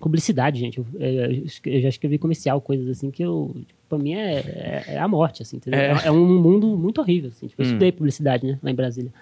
Publicidade, 0.00 0.58
gente. 0.58 0.78
Eu, 0.78 0.86
é, 0.98 1.42
eu 1.66 1.80
já 1.80 1.88
escrevi 1.88 2.18
comercial, 2.18 2.60
coisas 2.60 2.88
assim 2.88 3.10
que 3.10 3.22
eu... 3.22 3.54
Tipo, 3.66 3.78
pra 3.88 3.98
mim 3.98 4.14
é, 4.14 4.32
é, 4.38 4.84
é 4.94 4.98
a 4.98 5.06
morte, 5.06 5.42
assim, 5.42 5.58
entendeu? 5.58 5.78
É. 5.78 5.92
É. 5.92 6.06
é 6.06 6.10
um 6.10 6.40
mundo 6.40 6.76
muito 6.76 7.00
horrível, 7.00 7.28
assim. 7.28 7.46
Tipo, 7.46 7.60
eu 7.62 7.66
Hum. 7.66 7.68
estudei 7.68 7.92
publicidade, 7.92 8.46
né? 8.46 8.58
Lá 8.62 8.70
em 8.70 8.74
Brasília. 8.74 9.12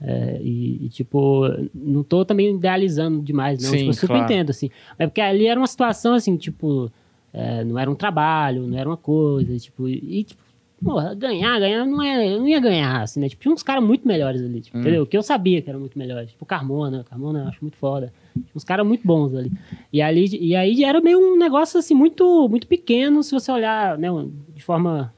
É, 0.00 0.40
e, 0.42 0.84
e, 0.84 0.88
tipo, 0.88 1.44
não 1.74 2.02
tô 2.02 2.24
também 2.24 2.54
idealizando 2.54 3.22
demais, 3.22 3.62
não. 3.62 3.70
Sim, 3.70 3.76
tipo, 3.78 3.90
eu 3.90 3.94
super 3.94 4.06
claro. 4.08 4.24
entendo, 4.24 4.50
assim. 4.50 4.68
Mas 4.98 5.08
porque 5.08 5.20
ali 5.20 5.46
era 5.46 5.58
uma 5.58 5.66
situação, 5.68 6.14
assim, 6.14 6.36
tipo... 6.36 6.90
é, 7.32 7.64
não 7.64 7.78
era 7.78 7.90
um 7.90 7.94
trabalho, 7.94 8.66
não 8.66 8.76
era 8.76 8.88
uma 8.88 8.96
coisa, 8.98 9.56
tipo... 9.56 9.88
E, 9.88 10.24
tipo, 10.24 10.42
porra, 10.84 11.14
ganhar, 11.14 11.58
ganhar 11.58 11.84
não 11.86 12.02
é... 12.02 12.28
Eu 12.34 12.38
não 12.40 12.48
ia 12.48 12.60
ganhar, 12.60 13.00
assim, 13.02 13.18
né? 13.20 13.28
Tipo, 13.28 13.42
tinha 13.42 13.52
uns 13.54 13.62
caras 13.62 13.82
muito 13.82 14.06
melhores 14.06 14.40
ali, 14.42 14.60
tipo, 14.60 14.76
Hum. 14.76 14.80
entendeu? 14.80 15.06
Que 15.06 15.16
eu 15.16 15.22
sabia 15.22 15.60
que 15.62 15.68
eram 15.70 15.80
muito 15.80 15.98
melhores. 15.98 16.30
Tipo, 16.30 16.44
o 16.44 16.46
Carmona. 16.46 17.04
Carmona 17.08 17.40
eu 17.40 17.48
acho 17.48 17.58
muito 17.62 17.76
foda. 17.76 18.12
Tinha 18.34 18.44
uns 18.54 18.64
caras 18.64 18.86
muito 18.86 19.06
bons 19.06 19.34
ali. 19.34 19.50
E, 19.92 20.00
ali, 20.02 20.26
e 20.40 20.54
aí 20.54 20.84
era 20.84 21.00
meio 21.00 21.18
um 21.18 21.36
negócio, 21.38 21.78
assim, 21.78 21.94
muito, 21.94 22.48
muito 22.48 22.66
pequeno, 22.66 23.22
se 23.22 23.32
você 23.32 23.50
olhar, 23.50 23.96
né? 23.98 24.08
De 24.54 24.62
forma 24.62 25.12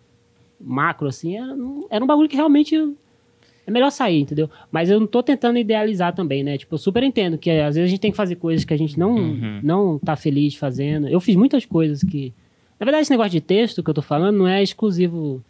macro, 0.61 1.09
assim. 1.09 1.37
Era, 1.37 1.53
um- 1.55 1.87
era 1.91 2.03
um 2.05 2.07
bagulho 2.07 2.29
que 2.29 2.37
realmente... 2.37 2.77
É 3.69 3.71
melhor 3.73 3.91
sair, 3.91 4.21
entendeu? 4.21 4.49
Mas 4.71 4.89
eu 4.91 5.01
não 5.01 5.09
tô 5.09 5.21
tentando 5.25 5.59
idealizar 5.59 6.15
também, 6.15 6.45
né? 6.45 6.57
Tipo, 6.57 6.77
eu 6.77 6.79
super 6.79 7.03
entendo 7.03 7.37
que 7.37 7.51
às 7.51 7.75
vezes 7.75 7.89
a 7.89 7.91
gente 7.91 7.99
tem 8.01 8.13
que 8.13 8.17
fazer 8.17 8.37
coisas 8.37 8.65
que 8.65 8.73
a 8.73 8.77
gente 8.79 8.97
não, 8.97 9.17
Uhum. 9.17 9.61
não 9.61 9.99
tá 9.99 10.15
feliz 10.15 10.55
fazendo. 10.55 11.09
Eu 11.09 11.19
fiz 11.19 11.35
muitas 11.35 11.67
coisas 11.67 12.01
que. 12.05 12.33
Na 12.79 12.85
verdade, 12.85 13.03
esse 13.03 13.11
negócio 13.11 13.33
de 13.33 13.41
texto 13.41 13.83
que 13.83 13.91
eu 13.91 13.95
tô 13.95 14.03
falando 14.03 14.37
não 14.39 14.47
é 14.47 14.63
exclusivo 14.63 15.43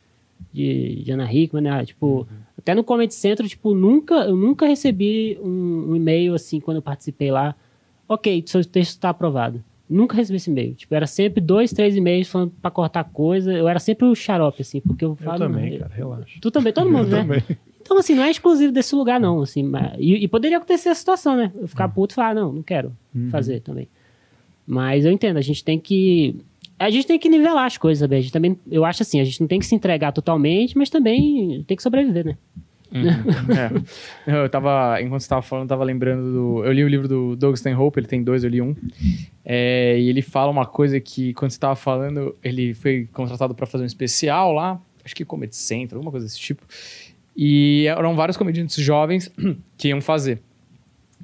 de, 0.53 1.03
de 1.05 1.13
Ana 1.13 1.33
Hickman, 1.33 1.63
né? 1.63 1.85
Tipo, 1.85 2.27
até 2.59 2.75
no 2.75 2.83
Comedy 2.85 3.15
Centro, 3.15 3.47
tipo, 3.49 3.75
nunca, 3.75 4.15
eu 4.27 4.37
nunca 4.37 4.67
recebi 4.67 5.39
um, 5.43 5.91
um 5.91 5.97
e-mail 5.97 6.35
assim 6.35 6.61
quando 6.61 6.77
eu 6.77 6.83
participei 6.83 7.31
lá. 7.31 7.55
Ok, 8.09 8.43
seu 8.47 8.65
texto 8.65 8.99
tá 9.01 9.11
aprovado. 9.11 9.63
Nunca 9.89 10.17
recebi 10.17 10.37
esse 10.37 10.51
e-mail. 10.51 10.75
Tipo, 10.75 10.95
era 10.95 11.07
sempre 11.07 11.41
dois, 11.41 11.73
três 11.73 11.95
e-mails 11.97 12.29
falando 12.29 12.53
pra 12.61 12.71
cortar 12.71 13.05
coisa. 13.05 13.53
Eu 13.53 13.69
era 13.69 13.79
sempre 13.79 14.05
o 14.07 14.15
xarope, 14.15 14.63
assim, 14.63 14.81
porque 14.81 15.05
eu 15.05 15.11
Eu 15.11 15.17
falo. 15.17 15.39
também, 15.39 15.71
"Mano, 15.71 15.79
cara, 15.83 15.95
relaxa. 15.95 16.39
Tu 16.41 16.51
também, 16.51 16.73
todo 16.73 16.91
mundo, 16.91 17.07
Eu 17.11 17.11
né? 17.11 17.23
também. 17.23 17.43
Então, 17.83 17.97
assim, 17.99 18.15
não 18.17 18.25
é 18.25 18.31
exclusivo 18.33 18.73
desse 18.73 18.97
lugar, 18.97 19.21
não. 19.21 19.43
Assim, 19.43 19.63
mas- 19.63 19.95
e, 19.99 20.15
e 20.25 20.27
poderia 20.29 20.57
acontecer 20.59 20.89
a 20.89 20.95
situação, 20.95 21.37
né? 21.37 21.53
Eu 21.57 21.69
ficar 21.69 21.89
puto 21.89 22.15
e 22.15 22.17
falar, 22.17 22.35
não, 22.35 22.53
não 22.53 22.63
quero 22.63 22.91
fazer 23.31 23.61
também. 23.61 23.87
Mas 24.67 25.05
eu 25.05 25.13
entendo, 25.13 25.37
a 25.37 25.41
gente 25.43 25.63
tem 25.63 25.79
que. 25.79 26.35
A 26.79 26.91
gente 26.91 27.07
tem 27.07 27.19
que 27.19 27.29
nivelar 27.29 27.65
as 27.65 27.79
coisas, 27.79 28.01
sabe? 28.01 28.17
A 28.17 28.21
gente 28.21 28.33
também, 28.33 28.59
eu 28.71 28.85
acho 28.85 29.03
assim, 29.03 29.21
a 29.21 29.25
gente 29.25 29.41
não 29.41 29.49
tem 29.49 29.59
que 29.59 29.67
se 29.67 29.75
entregar 29.75 30.13
totalmente, 30.13 30.77
mas 30.77 30.91
também 30.91 31.65
tem 31.67 31.77
que 31.77 31.83
sobreviver, 31.83 32.25
né? 32.25 32.37
Uhum, 32.93 33.83
é. 34.27 34.45
Eu 34.45 34.49
tava, 34.49 35.01
enquanto 35.01 35.21
você 35.21 35.29
tava 35.29 35.43
falando, 35.43 35.65
eu 35.65 35.69
tava 35.69 35.85
lembrando 35.85 36.33
do. 36.33 36.65
Eu 36.65 36.73
li 36.73 36.85
o 36.85 36.89
livro 36.89 37.09
do 37.09 37.37
Doug 37.37 37.55
Stanhope, 37.55 37.99
ele 37.99 38.07
tem 38.07 38.23
dois, 38.23 38.45
eu 38.45 38.51
li 38.51 38.61
um. 38.61 38.75
É, 39.45 39.99
e 39.99 40.09
ele 40.09 40.23
fala 40.23 40.51
uma 40.51 40.67
coisa 40.67 41.01
que, 41.01 41.33
quando 41.35 41.51
você 41.51 41.59
tava 41.59 41.77
falando, 41.77 42.37
ele 42.43 42.75
foi 42.75 43.09
contratado 43.13 43.55
pra 43.55 43.67
fazer 43.67 43.85
um 43.85 43.87
especial 43.87 44.53
lá, 44.53 44.81
acho 45.05 45.15
que 45.15 45.25
Comedy 45.25 45.57
Central, 45.57 45.99
alguma 45.99 46.11
coisa 46.11 46.27
desse 46.27 46.39
tipo. 46.39 46.63
E 47.37 47.87
eram 47.87 48.15
vários 48.15 48.37
comediantes 48.37 48.77
jovens 48.77 49.31
que 49.77 49.89
iam 49.89 50.01
fazer. 50.01 50.41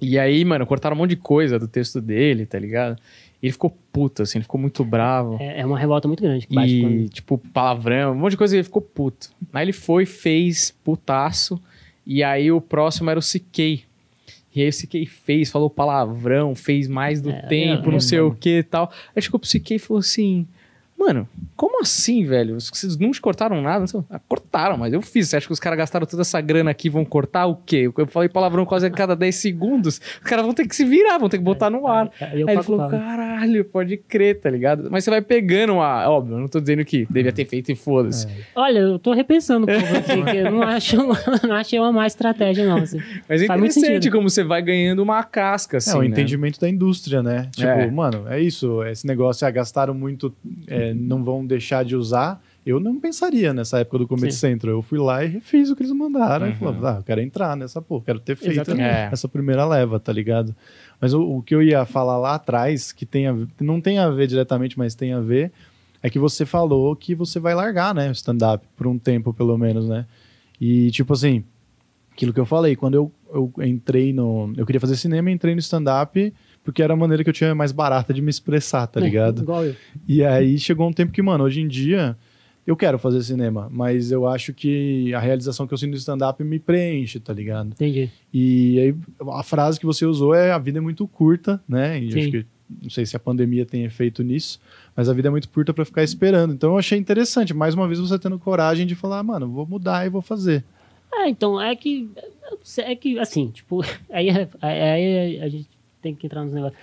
E 0.00 0.18
aí, 0.18 0.44
mano, 0.44 0.66
cortaram 0.66 0.96
um 0.96 0.98
monte 0.98 1.10
de 1.10 1.16
coisa 1.16 1.58
do 1.58 1.68
texto 1.68 2.00
dele, 2.00 2.44
tá 2.44 2.58
ligado? 2.58 3.00
Ele 3.42 3.52
ficou 3.52 3.76
puto, 3.92 4.22
assim, 4.22 4.38
ele 4.38 4.44
ficou 4.44 4.60
muito 4.60 4.84
bravo. 4.84 5.36
É, 5.40 5.60
é 5.60 5.66
uma 5.66 5.78
revolta 5.78 6.06
muito 6.06 6.22
grande 6.22 6.46
que 6.46 6.54
bate 6.54 6.72
E, 6.76 6.80
quando- 6.80 7.08
tipo, 7.08 7.38
palavrão, 7.52 8.12
um 8.12 8.14
monte 8.14 8.32
de 8.32 8.36
coisa, 8.36 8.54
ele 8.56 8.62
ficou 8.62 8.80
puto. 8.80 9.30
Aí 9.52 9.64
ele 9.64 9.72
foi, 9.72 10.06
fez 10.06 10.70
putaço, 10.84 11.60
e 12.06 12.22
aí 12.22 12.52
o 12.52 12.60
próximo 12.60 13.10
era 13.10 13.18
o 13.18 13.22
CK. 13.22 13.84
E 14.54 14.60
aí 14.62 14.68
o 14.68 14.72
CK 14.72 15.06
fez, 15.06 15.50
falou 15.50 15.68
palavrão, 15.70 16.54
fez 16.54 16.86
mais 16.86 17.20
do 17.20 17.30
É, 17.30 17.42
tempo, 17.42 17.90
não 17.90 17.98
sei 18.00 18.20
o 18.20 18.32
que 18.34 18.58
e 18.58 18.62
tal. 18.62 18.92
Aí 19.16 19.20
chegou 19.22 19.40
pro 19.40 19.48
CK 19.48 19.72
e 19.74 19.78
falou 19.78 19.98
assim, 20.00 20.46
mano, 21.06 21.28
como 21.56 21.80
assim, 21.80 22.24
velho? 22.24 22.58
Vocês 22.60 22.96
não 22.96 23.10
te 23.10 23.20
cortaram 23.20 23.60
nada? 23.60 23.80
Não 23.80 23.86
sei. 23.86 24.00
Ah, 24.10 24.20
cortaram, 24.28 24.76
mas 24.76 24.92
eu 24.92 25.02
fiz. 25.02 25.28
Você 25.28 25.36
acha 25.36 25.46
que 25.46 25.52
os 25.52 25.60
caras 25.60 25.78
gastaram 25.78 26.06
toda 26.06 26.22
essa 26.22 26.40
grana 26.40 26.70
aqui 26.70 26.88
e 26.88 26.90
vão 26.90 27.04
cortar 27.04 27.46
o 27.46 27.56
quê? 27.56 27.90
Eu 27.96 28.06
falei 28.06 28.28
palavrão 28.28 28.64
quase 28.64 28.86
a 28.86 28.90
cada 28.90 29.14
10 29.16 29.34
segundos. 29.34 29.98
Os 29.98 30.28
caras 30.28 30.44
vão 30.44 30.54
ter 30.54 30.66
que 30.66 30.74
se 30.74 30.84
virar, 30.84 31.18
vão 31.18 31.28
ter 31.28 31.38
que 31.38 31.44
botar 31.44 31.70
no 31.70 31.86
ar. 31.86 32.10
Aí 32.20 32.40
eu 32.40 32.48
Aí 32.48 32.54
ele 32.54 32.62
pago 32.62 32.76
falou, 32.76 32.90
caralho, 32.90 33.64
pode 33.64 33.96
crer, 33.96 34.40
tá 34.40 34.50
ligado? 34.50 34.88
Mas 34.90 35.04
você 35.04 35.10
vai 35.10 35.20
pegando 35.22 35.74
uma. 35.74 36.08
Óbvio, 36.08 36.36
eu 36.36 36.40
não 36.40 36.48
tô 36.48 36.60
dizendo 36.60 36.84
que 36.84 37.06
devia 37.10 37.32
ter 37.32 37.44
feito 37.44 37.70
e 37.70 37.74
foda-se. 37.76 38.26
Olha, 38.54 38.78
eu 38.78 38.98
tô 38.98 39.12
repensando 39.12 39.66
um 39.66 39.78
pouco 39.80 39.96
aqui, 39.96 40.22
que 40.30 40.36
eu 40.36 40.50
não 40.50 40.62
acho, 40.62 40.96
não 41.46 41.54
achei 41.54 41.78
uma 41.78 41.92
má 41.92 42.06
estratégia, 42.06 42.66
não. 42.66 42.78
Assim. 42.78 42.98
Mas 43.28 43.42
é 43.42 43.46
Faz 43.46 43.60
interessante 43.60 44.10
como 44.10 44.28
você 44.28 44.42
vai 44.44 44.62
ganhando 44.62 45.02
uma 45.02 45.22
casca, 45.22 45.78
assim. 45.78 45.90
é 45.92 45.96
o 45.96 46.00
né? 46.00 46.06
entendimento 46.08 46.60
da 46.60 46.68
indústria, 46.68 47.22
né? 47.22 47.48
Tipo, 47.54 47.68
É. 47.68 47.90
mano, 47.90 48.24
é 48.28 48.40
isso. 48.40 48.82
Esse 48.84 49.06
negócio, 49.06 49.46
ah, 49.46 49.50
gastaram 49.50 49.94
muito, 49.94 50.34
é, 50.66 50.91
não 50.94 51.22
vão 51.24 51.44
deixar 51.46 51.84
de 51.84 51.94
usar. 51.96 52.42
Eu 52.64 52.78
não 52.78 53.00
pensaria 53.00 53.52
nessa 53.52 53.80
época 53.80 53.98
do 53.98 54.06
Comedy 54.08 54.32
Sim. 54.32 54.38
Central. 54.38 54.74
Eu 54.74 54.82
fui 54.82 54.98
lá 54.98 55.24
e 55.24 55.28
refiz 55.28 55.68
o 55.70 55.74
que 55.76 55.82
eles 55.82 55.92
mandaram. 55.92 56.46
E 56.46 56.50
Uhum. 56.50 56.56
falava, 56.56 56.90
ah, 56.92 56.98
eu 56.98 57.02
quero 57.02 57.20
entrar 57.20 57.56
nessa 57.56 57.82
porra, 57.82 58.04
quero 58.06 58.20
ter 58.20 58.36
feito 58.36 58.52
Exatamente. 58.52 58.84
É. 58.84 59.08
essa 59.12 59.28
primeira 59.28 59.64
leva, 59.66 59.98
tá 59.98 60.12
ligado? 60.12 60.54
Mas 61.00 61.12
o, 61.12 61.22
o 61.38 61.42
que 61.42 61.54
eu 61.54 61.62
ia 61.62 61.84
falar 61.84 62.16
lá 62.18 62.34
atrás, 62.36 62.92
que 62.92 63.04
tem 63.04 63.26
a, 63.26 63.36
não 63.60 63.80
tem 63.80 63.98
a 63.98 64.08
ver 64.10 64.28
diretamente, 64.28 64.78
mas 64.78 64.94
tem 64.94 65.12
a 65.12 65.20
ver, 65.20 65.50
é 66.00 66.08
que 66.08 66.18
você 66.18 66.46
falou 66.46 66.94
que 66.94 67.14
você 67.14 67.40
vai 67.40 67.54
largar, 67.54 67.92
né, 67.94 68.08
o 68.08 68.12
stand-up, 68.12 68.64
por 68.76 68.86
um 68.86 68.96
tempo 68.98 69.32
pelo 69.34 69.58
menos, 69.58 69.88
né? 69.88 70.06
E 70.60 70.90
tipo 70.92 71.12
assim, 71.12 71.42
aquilo 72.12 72.32
que 72.32 72.38
eu 72.38 72.46
falei, 72.46 72.76
quando 72.76 72.94
eu, 72.94 73.12
eu 73.32 73.52
entrei 73.64 74.12
no. 74.12 74.52
Eu 74.56 74.64
queria 74.64 74.80
fazer 74.80 74.96
cinema, 74.96 75.30
entrei 75.30 75.54
no 75.54 75.60
stand-up 75.60 76.32
porque 76.64 76.82
era 76.82 76.92
a 76.92 76.96
maneira 76.96 77.22
que 77.24 77.30
eu 77.30 77.34
tinha 77.34 77.54
mais 77.54 77.72
barata 77.72 78.12
de 78.14 78.22
me 78.22 78.30
expressar, 78.30 78.86
tá 78.86 79.00
É, 79.00 79.02
ligado? 79.02 79.42
igual 79.42 79.64
eu. 79.64 79.74
E 80.06 80.24
aí 80.24 80.58
chegou 80.58 80.88
um 80.88 80.92
tempo 80.92 81.12
que, 81.12 81.22
mano, 81.22 81.44
hoje 81.44 81.60
em 81.60 81.68
dia 81.68 82.16
eu 82.66 82.76
quero 82.76 82.98
fazer 82.98 83.20
cinema, 83.22 83.68
mas 83.72 84.12
eu 84.12 84.26
acho 84.28 84.54
que 84.54 85.12
a 85.14 85.18
realização 85.18 85.66
que 85.66 85.74
eu 85.74 85.78
sinto 85.78 85.90
no 85.90 85.96
stand-up 85.96 86.42
me 86.44 86.58
preenche, 86.60 87.18
tá 87.18 87.32
ligado? 87.32 87.68
Entendi. 87.72 88.08
E 88.32 88.78
aí 88.78 88.94
a 89.32 89.42
frase 89.42 89.80
que 89.80 89.86
você 89.86 90.06
usou 90.06 90.32
é 90.34 90.52
a 90.52 90.58
vida 90.58 90.78
é 90.78 90.80
muito 90.80 91.06
curta, 91.08 91.60
né? 91.68 91.98
E 92.00 92.12
Sim. 92.12 92.18
acho 92.20 92.30
que 92.30 92.46
não 92.82 92.88
sei 92.88 93.04
se 93.04 93.14
a 93.16 93.18
pandemia 93.18 93.66
tem 93.66 93.84
efeito 93.84 94.22
nisso, 94.22 94.58
mas 94.96 95.08
a 95.08 95.12
vida 95.12 95.28
é 95.28 95.30
muito 95.30 95.48
curta 95.48 95.74
pra 95.74 95.84
ficar 95.84 96.02
esperando. 96.04 96.54
Então 96.54 96.70
eu 96.70 96.78
achei 96.78 96.96
interessante, 96.98 97.52
mais 97.52 97.74
uma 97.74 97.86
vez 97.86 97.98
você 97.98 98.18
tendo 98.18 98.38
coragem 98.38 98.86
de 98.86 98.94
falar, 98.94 99.22
mano, 99.22 99.48
vou 99.50 99.66
mudar 99.66 100.06
e 100.06 100.08
vou 100.08 100.22
fazer. 100.22 100.64
É, 101.12 101.28
então, 101.28 101.60
é 101.60 101.74
que. 101.76 102.08
É 102.78 102.94
que, 102.94 103.18
assim, 103.18 103.48
tipo, 103.50 103.82
aí, 104.10 104.30
aí 104.62 105.40
a 105.42 105.48
gente 105.48 105.68
tem 106.02 106.14
que 106.14 106.26
entrar 106.26 106.44
nos 106.44 106.52
negócios. 106.52 106.78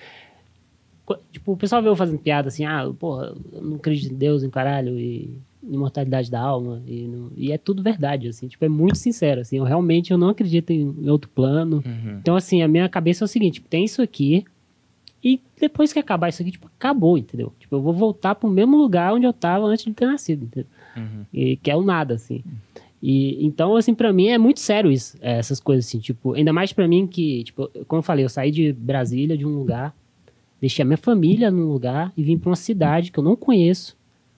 Tipo, 1.31 1.53
o 1.53 1.57
pessoal 1.57 1.81
veio 1.81 1.95
fazendo 1.95 2.19
piada 2.19 2.49
assim, 2.49 2.65
ah, 2.65 2.87
porra, 2.99 3.35
eu 3.51 3.61
não 3.63 3.77
acredito 3.77 4.13
em 4.13 4.17
Deus, 4.17 4.43
em 4.43 4.49
caralho, 4.49 4.97
e 4.99 5.33
imortalidade 5.63 6.29
da 6.29 6.39
alma, 6.39 6.81
e, 6.85 7.07
não- 7.07 7.31
e 7.35 7.51
é 7.51 7.57
tudo 7.57 7.81
verdade, 7.81 8.27
assim, 8.27 8.47
tipo, 8.47 8.63
é 8.63 8.69
muito 8.69 8.97
sincero, 8.97 9.41
assim, 9.41 9.57
eu 9.57 9.63
realmente 9.63 10.11
eu 10.11 10.17
não 10.19 10.29
acredito 10.29 10.69
em, 10.69 10.81
em 11.01 11.09
outro 11.09 11.27
plano. 11.31 11.83
Uhum. 11.85 12.17
Então, 12.21 12.35
assim, 12.35 12.61
a 12.61 12.67
minha 12.67 12.87
cabeça 12.87 13.23
é 13.23 13.25
o 13.25 13.27
seguinte, 13.27 13.55
tipo, 13.55 13.67
tem 13.67 13.83
isso 13.85 14.01
aqui, 14.03 14.45
e 15.23 15.41
depois 15.59 15.91
que 15.91 15.97
acabar 15.99 16.29
isso 16.29 16.41
aqui, 16.43 16.51
tipo, 16.51 16.67
acabou, 16.77 17.17
entendeu? 17.17 17.51
Tipo, 17.59 17.75
eu 17.77 17.81
vou 17.81 17.91
voltar 17.93 18.35
pro 18.35 18.47
mesmo 18.49 18.77
lugar 18.77 19.11
onde 19.13 19.25
eu 19.25 19.33
tava 19.33 19.65
antes 19.65 19.83
de 19.85 19.91
ter 19.93 20.05
nascido, 20.05 20.45
entendeu? 20.45 20.69
Uhum. 20.95 21.25
E 21.33 21.57
que 21.57 21.71
é 21.71 21.75
o 21.75 21.81
nada, 21.81 22.13
assim. 22.13 22.43
E 23.01 23.45
então, 23.45 23.75
assim, 23.75 23.93
pra 23.93 24.11
mim 24.11 24.27
é 24.27 24.37
muito 24.37 24.59
sério 24.59 24.91
isso, 24.91 25.17
é, 25.21 25.37
essas 25.37 25.59
coisas, 25.59 25.85
assim, 25.85 25.99
tipo, 25.99 26.33
ainda 26.33 26.51
mais 26.51 26.73
pra 26.73 26.87
mim 26.87 27.07
que, 27.07 27.43
tipo, 27.45 27.69
como 27.87 27.99
eu 27.99 28.03
falei, 28.03 28.25
eu 28.25 28.29
saí 28.29 28.51
de 28.51 28.73
Brasília, 28.73 29.37
de 29.37 29.45
um 29.45 29.57
lugar, 29.57 29.95
deixei 30.59 30.83
a 30.83 30.85
minha 30.85 30.97
família 30.97 31.49
num 31.49 31.71
lugar 31.71 32.11
e 32.17 32.23
vim 32.23 32.37
pra 32.37 32.49
uma 32.49 32.55
cidade 32.55 33.11
que 33.11 33.17
eu 33.17 33.23
não 33.23 33.35
conheço, 33.35 33.97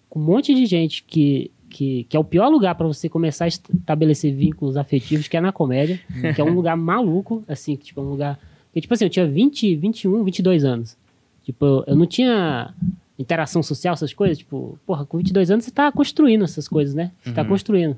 com 0.10 0.20
um 0.20 0.24
monte 0.24 0.54
de 0.54 0.66
gente 0.66 1.04
que, 1.04 1.50
que, 1.70 2.04
que 2.04 2.16
é 2.16 2.20
o 2.20 2.24
pior 2.24 2.50
lugar 2.50 2.76
pra 2.76 2.86
você 2.86 3.10
começar 3.10 3.46
a 3.46 3.48
estabelecer 3.48 4.34
vínculos 4.36 4.78
afetivos, 4.78 5.28
que 5.28 5.38
é 5.38 5.42
na 5.42 5.52
comédia, 5.52 6.00
que 6.36 6.42
é 6.42 6.44
um 6.44 6.54
lugar 6.54 6.78
maluco, 6.78 7.44
assim, 7.48 7.76
que, 7.76 7.86
tipo, 7.86 8.02
é 8.02 8.04
um 8.04 8.10
lugar. 8.10 8.40
Que, 8.74 8.80
tipo 8.80 8.94
assim, 8.94 9.06
eu 9.06 9.10
tinha 9.10 9.28
20, 9.28 9.76
21, 9.76 10.24
22 10.24 10.64
anos. 10.64 10.98
Tipo, 11.44 11.66
eu, 11.66 11.84
eu 11.88 11.96
não 11.96 12.06
tinha 12.06 12.74
interação 13.18 13.64
social, 13.64 13.94
essas 13.94 14.14
coisas. 14.14 14.38
Tipo, 14.38 14.78
porra, 14.86 15.06
com 15.06 15.18
22 15.18 15.50
anos 15.50 15.66
você 15.66 15.72
tá 15.72 15.92
construindo 15.92 16.44
essas 16.44 16.68
coisas, 16.68 16.94
né? 16.94 17.12
Você 17.24 17.32
tá 17.34 17.44
construindo. 17.46 17.98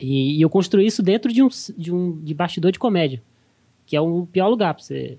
E, 0.00 0.38
e 0.38 0.42
eu 0.42 0.48
construí 0.50 0.86
isso 0.86 1.02
dentro 1.02 1.32
de 1.32 1.42
um, 1.42 1.48
de 1.76 1.92
um 1.92 2.12
de 2.22 2.34
bastidor 2.34 2.72
de 2.72 2.78
comédia, 2.78 3.22
que 3.86 3.96
é 3.96 4.00
o 4.00 4.26
pior 4.30 4.48
lugar 4.48 4.74
pra 4.74 4.82
você. 4.82 5.18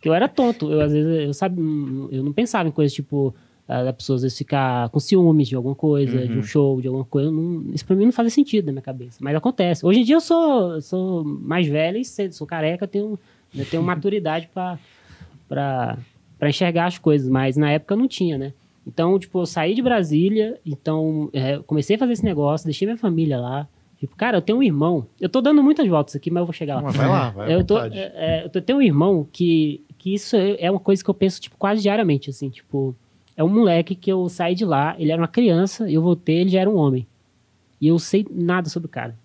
Que 0.00 0.08
eu 0.08 0.14
era 0.14 0.28
tonto. 0.28 0.70
Eu, 0.70 0.80
às 0.80 0.92
vezes, 0.92 1.26
eu, 1.26 1.34
sabe, 1.34 1.60
eu 2.10 2.22
não 2.24 2.32
pensava 2.32 2.68
em 2.68 2.72
coisas 2.72 2.92
tipo 2.94 3.34
uh, 3.68 3.84
da 3.84 3.92
pessoa 3.92 4.16
às 4.16 4.22
vezes 4.22 4.38
ficar 4.38 4.88
com 4.88 4.98
ciúmes 4.98 5.48
de 5.48 5.54
alguma 5.56 5.74
coisa, 5.74 6.18
Uhum. 6.20 6.26
de 6.26 6.38
um 6.38 6.42
show, 6.42 6.80
de 6.80 6.86
alguma 6.88 7.04
coisa. 7.04 7.30
Não, 7.30 7.64
isso 7.74 7.84
pra 7.84 7.94
mim 7.94 8.06
não 8.06 8.12
faz 8.12 8.32
sentido 8.32 8.66
na 8.66 8.72
minha 8.72 8.82
cabeça. 8.82 9.18
Mas 9.20 9.34
acontece. 9.36 9.84
Hoje 9.84 10.00
em 10.00 10.04
dia 10.04 10.16
eu 10.16 10.20
sou, 10.20 10.80
sou 10.80 11.22
mais 11.24 11.66
velho 11.66 11.98
e 11.98 12.04
cedo, 12.04 12.32
sou 12.32 12.46
careca, 12.46 12.84
eu 12.84 12.88
tenho, 12.88 13.18
eu 13.54 13.66
tenho 13.66 13.82
maturidade 13.82 14.48
pra 15.48 15.98
enxergar 16.48 16.86
as 16.86 16.98
coisas, 16.98 17.28
mas 17.28 17.56
na 17.56 17.70
época 17.70 17.94
eu 17.94 17.98
não 17.98 18.08
tinha, 18.08 18.38
né? 18.38 18.52
Então, 18.86 19.18
tipo, 19.18 19.40
eu 19.40 19.46
saí 19.46 19.74
de 19.74 19.82
Brasília, 19.82 20.58
então 20.64 21.28
é, 21.32 21.58
comecei 21.66 21.96
a 21.96 21.98
fazer 21.98 22.14
esse 22.14 22.24
negócio, 22.24 22.64
deixei 22.64 22.86
minha 22.86 22.96
família 22.96 23.38
lá. 23.38 23.68
Tipo, 24.00 24.16
cara, 24.16 24.38
eu 24.38 24.42
tenho 24.42 24.58
um 24.58 24.62
irmão. 24.62 25.06
Eu 25.20 25.28
tô 25.28 25.42
dando 25.42 25.62
muitas 25.62 25.86
voltas 25.86 26.16
aqui, 26.16 26.30
mas 26.30 26.40
eu 26.40 26.46
vou 26.46 26.54
chegar 26.54 26.76
lá. 26.76 26.82
Mas 26.82 26.96
vai 26.96 27.06
lá, 27.06 27.30
vai 27.30 27.54
eu, 27.54 27.62
tô, 27.62 27.78
é, 27.78 27.90
é, 27.92 28.50
eu 28.52 28.62
tenho 28.62 28.78
um 28.78 28.82
irmão 28.82 29.28
que, 29.30 29.84
que 29.98 30.14
isso 30.14 30.34
é 30.36 30.56
é 30.58 30.70
uma 30.70 30.80
coisa 30.80 31.04
que 31.04 31.10
eu 31.10 31.14
penso, 31.14 31.38
tipo, 31.38 31.56
quase 31.58 31.82
diariamente, 31.82 32.30
assim, 32.30 32.48
tipo... 32.48 32.96
É 33.36 33.44
um 33.44 33.48
moleque 33.48 33.94
que 33.94 34.10
eu 34.10 34.28
saí 34.28 34.54
de 34.54 34.64
lá, 34.64 34.94
ele 34.98 35.12
era 35.12 35.20
uma 35.20 35.28
criança, 35.28 35.90
eu 35.90 36.02
voltei, 36.02 36.40
ele 36.40 36.50
já 36.50 36.60
era 36.60 36.68
um 36.68 36.76
homem. 36.76 37.06
E 37.80 37.88
eu 37.88 37.98
sei 37.98 38.26
nada 38.30 38.68
sobre 38.68 38.86
o 38.86 38.90
cara. 38.90 39.16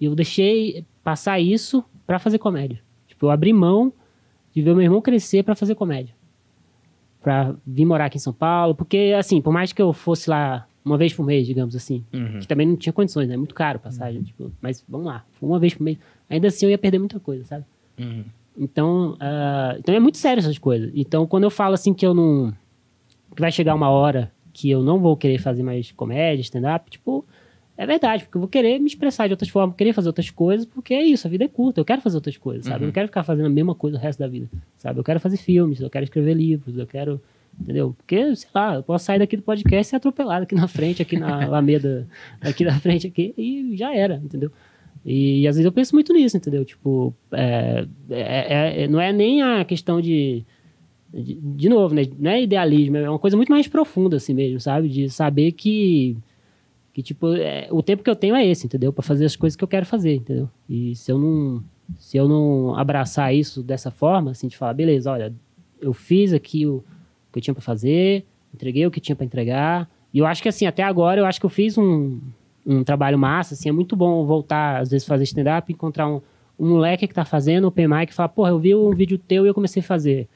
E 0.00 0.06
eu 0.06 0.14
deixei 0.14 0.84
passar 1.04 1.38
isso 1.38 1.84
pra 2.06 2.18
fazer 2.18 2.38
comédia. 2.38 2.80
Tipo, 3.06 3.26
eu 3.26 3.30
abri 3.30 3.52
mão 3.52 3.92
de 4.52 4.62
ver 4.62 4.74
meu 4.74 4.82
irmão 4.82 5.00
crescer 5.00 5.44
pra 5.44 5.54
fazer 5.54 5.74
comédia. 5.74 6.14
Pra 7.20 7.54
vir 7.66 7.84
morar 7.84 8.06
aqui 8.06 8.16
em 8.16 8.20
São 8.20 8.32
Paulo, 8.32 8.74
porque, 8.74 9.14
assim, 9.16 9.40
por 9.40 9.52
mais 9.52 9.72
que 9.72 9.82
eu 9.82 9.92
fosse 9.92 10.30
lá 10.30 10.66
uma 10.88 10.98
vez 10.98 11.12
por 11.12 11.24
mês, 11.24 11.46
digamos 11.46 11.76
assim, 11.76 12.04
Uhum. 12.12 12.40
que 12.40 12.46
também 12.48 12.66
não 12.66 12.76
tinha 12.76 12.92
condições, 12.92 13.28
né? 13.28 13.36
Muito 13.36 13.54
caro 13.54 13.78
passagem, 13.78 14.22
tipo, 14.22 14.50
mas 14.60 14.84
vamos 14.88 15.06
lá, 15.06 15.24
uma 15.40 15.58
vez 15.58 15.74
por 15.74 15.82
mês. 15.84 15.98
Ainda 16.28 16.48
assim 16.48 16.66
eu 16.66 16.70
ia 16.70 16.78
perder 16.78 16.98
muita 16.98 17.20
coisa, 17.20 17.44
sabe? 17.44 17.64
Uhum. 17.98 18.24
Então, 18.58 19.16
ah, 19.20 19.76
então 19.78 19.94
é 19.94 20.00
muito 20.00 20.18
sério 20.18 20.40
essas 20.40 20.58
coisas. 20.58 20.90
Então, 20.94 21.26
quando 21.26 21.44
eu 21.44 21.50
falo 21.50 21.74
assim 21.74 21.94
que 21.94 22.04
eu 22.04 22.12
não. 22.12 22.52
que 23.34 23.40
vai 23.40 23.52
chegar 23.52 23.74
uma 23.74 23.88
hora 23.90 24.32
que 24.52 24.68
eu 24.68 24.82
não 24.82 24.98
vou 24.98 25.16
querer 25.16 25.38
fazer 25.38 25.62
mais 25.62 25.92
comédia, 25.92 26.42
stand-up, 26.42 26.90
tipo, 26.90 27.24
é 27.76 27.86
verdade, 27.86 28.24
porque 28.24 28.36
eu 28.36 28.40
vou 28.40 28.48
querer 28.48 28.80
me 28.80 28.86
expressar 28.88 29.28
de 29.28 29.32
outras 29.32 29.48
formas, 29.48 29.76
querer 29.76 29.92
fazer 29.92 30.08
outras 30.08 30.28
coisas, 30.30 30.66
porque 30.66 30.92
é 30.92 31.02
isso, 31.04 31.28
a 31.28 31.30
vida 31.30 31.44
é 31.44 31.48
curta, 31.48 31.80
eu 31.80 31.84
quero 31.84 32.00
fazer 32.02 32.16
outras 32.16 32.36
coisas, 32.36 32.66
sabe? 32.66 32.82
Eu 32.82 32.86
não 32.86 32.92
quero 32.92 33.06
ficar 33.06 33.22
fazendo 33.22 33.46
a 33.46 33.50
mesma 33.50 33.76
coisa 33.76 33.96
o 33.96 34.00
resto 34.00 34.18
da 34.18 34.26
vida, 34.26 34.48
sabe? 34.76 34.98
Eu 34.98 35.04
quero 35.04 35.20
fazer 35.20 35.36
filmes, 35.36 35.80
eu 35.80 35.88
quero 35.88 36.02
escrever 36.02 36.34
livros, 36.34 36.76
eu 36.76 36.86
quero. 36.88 37.20
Entendeu? 37.60 37.94
Porque, 37.96 38.36
sei 38.36 38.48
lá, 38.54 38.76
eu 38.76 38.82
posso 38.82 39.04
sair 39.04 39.18
daqui 39.18 39.36
do 39.36 39.42
podcast 39.42 39.88
e 39.88 39.90
ser 39.90 39.96
atropelado 39.96 40.44
aqui 40.44 40.54
na 40.54 40.68
frente, 40.68 41.02
aqui 41.02 41.18
na 41.18 41.42
Alameda, 41.46 42.06
aqui 42.40 42.64
na 42.64 42.78
frente, 42.78 43.06
aqui, 43.06 43.34
e 43.36 43.76
já 43.76 43.94
era, 43.94 44.14
entendeu? 44.24 44.50
E, 45.04 45.46
às 45.48 45.56
vezes 45.56 45.64
eu 45.64 45.72
penso 45.72 45.94
muito 45.94 46.12
nisso, 46.12 46.36
entendeu? 46.36 46.64
Tipo, 46.64 47.14
é, 47.32 47.86
é- 48.10 48.82
é- 48.84 48.88
não 48.88 49.00
é 49.00 49.12
nem 49.12 49.42
a 49.42 49.64
questão 49.64 50.00
de, 50.00 50.44
de. 51.12 51.34
De 51.34 51.68
novo, 51.68 51.94
né? 51.94 52.02
Não 52.18 52.30
é 52.30 52.42
idealismo, 52.42 52.96
é 52.96 53.08
uma 53.08 53.18
coisa 53.18 53.36
muito 53.36 53.50
mais 53.50 53.66
profunda, 53.66 54.16
assim 54.16 54.34
mesmo, 54.34 54.60
sabe? 54.60 54.88
De 54.88 55.08
saber 55.10 55.52
que. 55.52 56.16
Que, 56.92 57.02
tipo, 57.02 57.32
é, 57.34 57.68
o 57.70 57.80
tempo 57.82 58.02
que 58.02 58.10
eu 58.10 58.16
tenho 58.16 58.34
é 58.34 58.44
esse, 58.44 58.66
entendeu? 58.66 58.92
Pra 58.92 59.02
fazer 59.04 59.24
as 59.24 59.36
coisas 59.36 59.56
que 59.56 59.62
eu 59.62 59.68
quero 59.68 59.86
fazer, 59.86 60.16
entendeu? 60.16 60.48
E 60.68 60.94
se 60.96 61.10
eu 61.12 61.18
não. 61.18 61.62
Se 61.98 62.16
eu 62.18 62.28
não 62.28 62.74
abraçar 62.76 63.34
isso 63.34 63.62
dessa 63.62 63.90
forma, 63.90 64.32
assim, 64.32 64.46
de 64.48 64.56
falar, 64.56 64.74
beleza, 64.74 65.10
olha, 65.10 65.32
eu 65.80 65.92
fiz 65.94 66.32
aqui 66.34 66.66
o 66.66 66.84
que 67.32 67.38
eu 67.38 67.42
tinha 67.42 67.54
pra 67.54 67.62
fazer, 67.62 68.24
entreguei 68.54 68.86
o 68.86 68.90
que 68.90 69.00
tinha 69.00 69.16
pra 69.16 69.24
entregar. 69.24 69.88
E 70.12 70.18
eu 70.18 70.26
acho 70.26 70.42
que, 70.42 70.48
assim, 70.48 70.66
até 70.66 70.82
agora, 70.82 71.20
eu 71.20 71.26
acho 71.26 71.38
que 71.38 71.46
eu 71.46 71.50
fiz 71.50 71.76
um, 71.76 72.18
um 72.66 72.82
trabalho 72.82 73.18
massa, 73.18 73.54
assim, 73.54 73.68
é 73.68 73.72
muito 73.72 73.94
bom 73.96 74.24
voltar, 74.24 74.80
às 74.80 74.90
vezes, 74.90 75.06
fazer 75.06 75.24
stand-up, 75.24 75.72
encontrar 75.72 76.08
um, 76.08 76.20
um 76.58 76.70
moleque 76.70 77.06
que 77.06 77.14
tá 77.14 77.24
fazendo 77.24 77.68
open 77.68 77.88
mic 77.88 78.10
e 78.10 78.14
falar, 78.14 78.28
porra, 78.28 78.50
eu 78.50 78.58
vi 78.58 78.74
um 78.74 78.90
vídeo 78.90 79.18
teu 79.18 79.44
e 79.44 79.48
eu 79.48 79.54
comecei 79.54 79.80
a 79.80 79.84
fazer. 79.84 80.28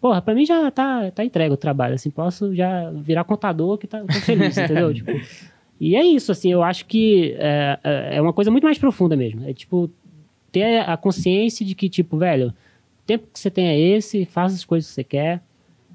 Porra, 0.00 0.20
pra 0.20 0.34
mim 0.34 0.44
já 0.44 0.70
tá, 0.70 1.10
tá 1.10 1.24
entregue 1.24 1.54
o 1.54 1.56
trabalho, 1.56 1.94
assim, 1.94 2.10
posso 2.10 2.54
já 2.54 2.90
virar 2.90 3.24
contador 3.24 3.78
que 3.78 3.86
tá 3.86 4.00
tô 4.00 4.12
feliz, 4.20 4.56
entendeu? 4.56 4.92
Tipo, 4.94 5.12
e 5.80 5.96
é 5.96 6.04
isso, 6.04 6.30
assim, 6.30 6.52
eu 6.52 6.62
acho 6.62 6.86
que 6.86 7.34
é, 7.38 7.78
é 7.82 8.16
é 8.16 8.20
uma 8.20 8.32
coisa 8.32 8.50
muito 8.50 8.64
mais 8.64 8.78
profunda 8.78 9.16
mesmo. 9.16 9.48
É, 9.48 9.52
tipo, 9.52 9.90
ter 10.52 10.88
a 10.88 10.96
consciência 10.96 11.66
de 11.66 11.74
que, 11.74 11.88
tipo, 11.88 12.16
velho, 12.16 12.48
o 12.48 13.06
tempo 13.06 13.26
que 13.32 13.38
você 13.38 13.50
tem 13.50 13.66
é 13.66 13.78
esse, 13.78 14.24
faça 14.24 14.54
as 14.54 14.64
coisas 14.64 14.88
que 14.88 14.94
você 14.94 15.04
quer, 15.04 15.42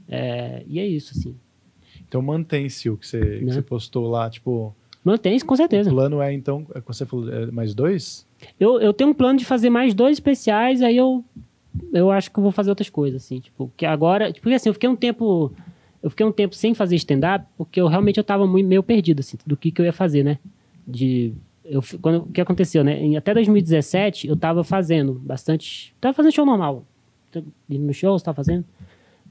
é, 0.09 0.63
e 0.67 0.79
é 0.79 0.85
isso, 0.87 1.13
assim. 1.17 1.35
Então 2.07 2.21
mantém-se 2.21 2.89
o 2.89 2.97
que 2.97 3.07
você, 3.07 3.19
que 3.39 3.45
Né? 3.45 3.53
você 3.53 3.61
postou 3.61 4.09
lá, 4.09 4.29
tipo, 4.29 4.75
Mantém 5.03 5.35
isso 5.35 5.45
com 5.45 5.53
o 5.53 5.57
certeza. 5.57 5.89
plano 5.89 6.21
é 6.21 6.33
então, 6.33 6.65
é 6.75 6.81
você 6.81 7.05
falou, 7.05 7.31
é 7.31 7.45
mais 7.47 7.73
dois? 7.73 8.27
Eu, 8.59 8.79
eu 8.81 8.93
tenho 8.93 9.11
um 9.11 9.13
plano 9.13 9.39
de 9.39 9.45
fazer 9.45 9.69
mais 9.69 9.93
dois 9.93 10.17
especiais, 10.17 10.81
aí 10.81 10.97
eu, 10.97 11.23
eu 11.93 12.11
acho 12.11 12.29
que 12.31 12.37
eu 12.37 12.43
vou 12.43 12.51
fazer 12.51 12.69
outras 12.69 12.89
coisas, 12.89 13.23
assim, 13.23 13.39
tipo, 13.39 13.71
que 13.77 13.85
agora, 13.85 14.27
tipo, 14.31 14.43
porque 14.43 14.55
assim, 14.55 14.69
eu 14.69 14.73
fiquei 14.73 14.89
um 14.89 14.95
tempo, 14.95 15.51
eu 16.03 16.09
fiquei 16.09 16.25
um 16.25 16.31
tempo 16.31 16.53
sem 16.55 16.73
fazer 16.73 16.95
stand-up, 16.97 17.45
porque 17.57 17.79
eu 17.79 17.87
realmente 17.87 18.17
eu 18.17 18.23
tava 18.23 18.45
muito, 18.45 18.67
meio 18.67 18.83
perdido, 18.83 19.19
assim, 19.21 19.37
do 19.45 19.55
que 19.55 19.71
que 19.71 19.81
eu 19.81 19.85
ia 19.85 19.93
fazer, 19.93 20.23
né, 20.23 20.37
de, 20.87 21.33
eu, 21.63 21.81
quando, 22.01 22.23
o 22.23 22.25
que 22.27 22.41
aconteceu, 22.41 22.83
né, 22.83 22.99
em, 23.01 23.15
até 23.15 23.33
2017 23.33 24.27
eu 24.27 24.35
tava 24.35 24.63
fazendo 24.63 25.13
bastante, 25.13 25.95
tava 26.01 26.13
fazendo 26.13 26.33
show 26.33 26.45
normal, 26.45 26.83
Tô 27.31 27.43
indo 27.69 27.85
no 27.85 27.93
shows, 27.93 28.23
tava 28.23 28.35
fazendo, 28.35 28.65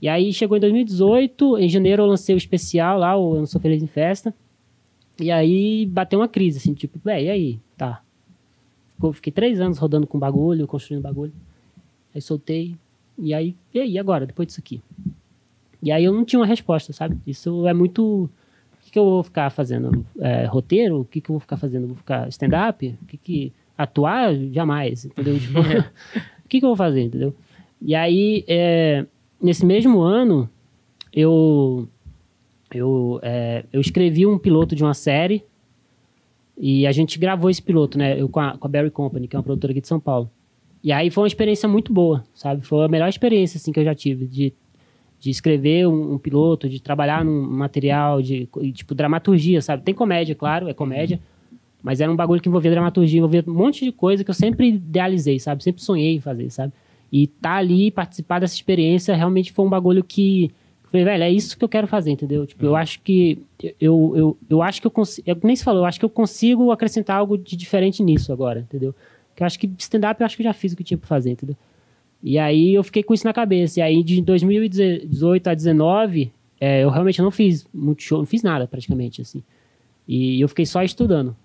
e 0.00 0.08
aí 0.08 0.32
chegou 0.32 0.56
em 0.56 0.60
2018, 0.60 1.58
em 1.58 1.68
janeiro 1.68 2.02
eu 2.02 2.06
lancei 2.06 2.34
o 2.34 2.38
especial 2.38 2.98
lá, 2.98 3.16
o 3.16 3.34
Eu 3.34 3.38
Não 3.40 3.46
Sou 3.46 3.60
Feliz 3.60 3.82
em 3.82 3.86
Festa, 3.86 4.34
e 5.20 5.30
aí 5.30 5.84
bateu 5.86 6.20
uma 6.20 6.28
crise, 6.28 6.58
assim, 6.58 6.74
tipo, 6.74 6.98
véi, 7.04 7.26
e 7.26 7.30
aí, 7.30 7.60
tá, 7.76 8.02
Ficou- 8.94 9.12
Fiquei 9.12 9.32
três 9.32 9.60
anos 9.60 9.78
rodando 9.78 10.08
com 10.08 10.18
bagulho, 10.18 10.66
construindo 10.66 11.02
bagulho. 11.02 11.32
Aí 12.12 12.20
soltei. 12.20 12.74
E 13.16 13.32
aí, 13.32 13.54
e 13.72 13.78
aí, 13.78 13.96
agora, 13.96 14.26
depois 14.26 14.48
disso 14.48 14.58
aqui? 14.58 14.82
E 15.80 15.92
aí 15.92 16.02
eu 16.02 16.12
não 16.12 16.24
tinha 16.24 16.40
uma 16.40 16.46
resposta, 16.46 16.92
sabe? 16.92 17.16
Isso 17.24 17.68
é 17.68 17.72
muito. 17.72 18.24
O 18.24 18.84
que, 18.84 18.90
que 18.90 18.98
eu 18.98 19.04
vou 19.04 19.22
ficar 19.22 19.50
fazendo? 19.50 20.04
É, 20.18 20.46
roteiro? 20.46 21.02
O 21.02 21.04
que, 21.04 21.20
que 21.20 21.30
eu 21.30 21.34
vou 21.34 21.40
ficar 21.40 21.56
fazendo? 21.56 21.86
Vou 21.86 21.96
ficar 21.96 22.28
stand-up? 22.28 22.88
O 23.00 23.06
que, 23.06 23.16
que. 23.16 23.52
Atuar? 23.76 24.34
Jamais, 24.50 25.04
entendeu? 25.04 25.38
Tipo, 25.38 25.60
o 26.44 26.48
que, 26.48 26.58
que 26.58 26.64
eu 26.64 26.70
vou 26.70 26.76
fazer, 26.76 27.02
entendeu? 27.02 27.32
E 27.80 27.94
aí, 27.94 28.44
é, 28.48 29.06
nesse 29.40 29.64
mesmo 29.64 30.00
ano, 30.00 30.48
eu. 31.12 31.88
Eu, 32.70 33.18
é, 33.22 33.64
eu 33.72 33.80
escrevi 33.80 34.26
um 34.26 34.36
piloto 34.38 34.76
de 34.76 34.84
uma 34.84 34.92
série 34.92 35.42
e 36.54 36.86
a 36.86 36.92
gente 36.92 37.18
gravou 37.18 37.48
esse 37.48 37.62
piloto, 37.62 37.96
né? 37.96 38.20
Eu 38.20 38.28
com 38.28 38.40
a, 38.40 38.58
com 38.58 38.66
a 38.66 38.70
Barry 38.70 38.90
Company, 38.90 39.26
que 39.26 39.34
é 39.34 39.38
uma 39.38 39.42
produtora 39.42 39.70
aqui 39.70 39.80
de 39.80 39.88
São 39.88 39.98
Paulo. 39.98 40.30
E 40.82 40.92
aí 40.92 41.10
foi 41.10 41.22
uma 41.22 41.28
experiência 41.28 41.66
muito 41.66 41.92
boa, 41.92 42.24
sabe? 42.34 42.66
Foi 42.66 42.84
a 42.84 42.88
melhor 42.88 43.08
experiência, 43.08 43.56
assim, 43.56 43.72
que 43.72 43.80
eu 43.80 43.84
já 43.84 43.94
tive. 43.94 44.26
De, 44.26 44.52
de 45.18 45.30
escrever 45.30 45.86
um, 45.88 46.14
um 46.14 46.18
piloto, 46.18 46.68
de 46.68 46.80
trabalhar 46.80 47.24
num 47.24 47.42
material, 47.42 48.20
de, 48.20 48.48
tipo, 48.72 48.94
dramaturgia, 48.94 49.60
sabe? 49.62 49.82
Tem 49.82 49.94
comédia, 49.94 50.34
claro, 50.34 50.68
é 50.68 50.74
comédia. 50.74 51.20
Mas 51.82 52.00
era 52.00 52.10
um 52.10 52.16
bagulho 52.16 52.40
que 52.40 52.48
envolvia 52.48 52.70
dramaturgia, 52.70 53.18
envolvia 53.18 53.44
um 53.46 53.54
monte 53.54 53.84
de 53.84 53.92
coisa 53.92 54.22
que 54.22 54.30
eu 54.30 54.34
sempre 54.34 54.68
idealizei, 54.68 55.38
sabe? 55.38 55.62
Sempre 55.62 55.82
sonhei 55.82 56.16
em 56.16 56.20
fazer, 56.20 56.50
sabe? 56.50 56.72
E 57.10 57.26
tá 57.26 57.54
ali, 57.54 57.90
participar 57.90 58.38
dessa 58.38 58.54
experiência, 58.54 59.14
realmente 59.14 59.52
foi 59.52 59.64
um 59.64 59.68
bagulho 59.68 60.04
que... 60.04 60.50
Eu 60.84 60.90
falei, 60.90 61.04
velho, 61.04 61.24
é 61.24 61.30
isso 61.30 61.56
que 61.56 61.64
eu 61.64 61.68
quero 61.68 61.86
fazer, 61.86 62.10
entendeu? 62.10 62.46
Tipo, 62.46 62.64
eu 62.64 62.76
acho 62.76 63.00
que... 63.00 63.38
Eu, 63.80 64.12
eu, 64.16 64.38
eu 64.48 64.62
acho 64.62 64.80
que 64.80 64.86
eu 64.86 64.90
consigo... 64.90 65.26
Nem 65.42 65.56
se 65.56 65.64
falou, 65.64 65.82
eu 65.82 65.86
acho 65.86 65.98
que 65.98 66.04
eu 66.04 66.10
consigo 66.10 66.70
acrescentar 66.70 67.18
algo 67.18 67.36
de 67.36 67.56
diferente 67.56 68.02
nisso 68.02 68.32
agora, 68.32 68.60
entendeu? 68.60 68.94
Que 69.34 69.42
eu 69.42 69.46
acho 69.46 69.58
que 69.58 69.70
stand-up 69.78 70.20
eu 70.20 70.26
acho 70.26 70.36
que 70.36 70.42
eu 70.42 70.44
já 70.44 70.52
fiz 70.52 70.72
o 70.72 70.76
que 70.76 70.84
tinha 70.84 70.98
pra 70.98 71.06
fazer, 71.06 71.30
entendeu? 71.30 71.56
E 72.22 72.38
aí 72.38 72.74
eu 72.74 72.82
fiquei 72.82 73.02
com 73.02 73.14
isso 73.14 73.26
na 73.26 73.32
cabeça. 73.32 73.80
E 73.80 73.82
aí 73.82 74.02
de 74.02 74.20
2018 74.22 75.46
a 75.46 75.54
2019, 75.54 76.32
é, 76.60 76.82
eu 76.82 76.90
realmente 76.90 77.22
não 77.22 77.30
fiz 77.30 77.66
muito 77.72 78.02
show, 78.02 78.18
não 78.18 78.26
fiz 78.26 78.42
nada 78.42 78.66
praticamente, 78.66 79.22
assim. 79.22 79.42
E 80.06 80.40
eu 80.40 80.48
fiquei 80.48 80.66
só 80.66 80.82
estudando 80.82 81.36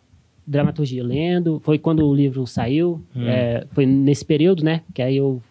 dramaturgia, 0.45 1.03
lendo. 1.03 1.59
Foi 1.59 1.77
quando 1.77 2.05
o 2.07 2.13
livro 2.13 2.45
saiu, 2.47 3.01
é, 3.15 3.65
foi 3.71 3.85
nesse 3.85 4.25
período, 4.25 4.63
né? 4.63 4.81
Que 4.93 5.01
aí 5.01 5.17
eu, 5.17 5.41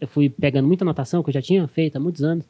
eu 0.00 0.06
fui 0.08 0.28
pegando 0.28 0.66
muita 0.66 0.84
anotação 0.84 1.22
que 1.22 1.30
eu 1.30 1.34
já 1.34 1.42
tinha 1.42 1.66
feito 1.68 1.96
há 1.96 2.00
muitos 2.00 2.22
anos. 2.22 2.44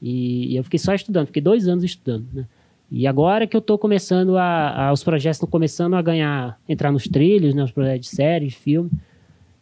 E, 0.00 0.52
e 0.52 0.56
eu 0.56 0.64
fiquei 0.64 0.78
só 0.78 0.94
estudando, 0.94 1.26
fiquei 1.26 1.42
dois 1.42 1.66
anos 1.68 1.82
estudando, 1.84 2.26
né? 2.32 2.46
E 2.90 3.06
agora 3.06 3.46
que 3.46 3.56
eu 3.56 3.60
tô 3.60 3.76
começando 3.76 4.36
a, 4.36 4.88
a- 4.88 4.92
os 4.92 5.02
projetos 5.02 5.36
estão 5.38 5.48
começando 5.48 5.94
a 5.94 6.02
ganhar, 6.02 6.58
entrar 6.68 6.92
nos 6.92 7.04
trilhos, 7.08 7.52
né? 7.54 7.64
Os 7.64 7.72
projetos 7.72 8.08
de 8.10 8.14
séries, 8.14 8.54
filme. 8.54 8.90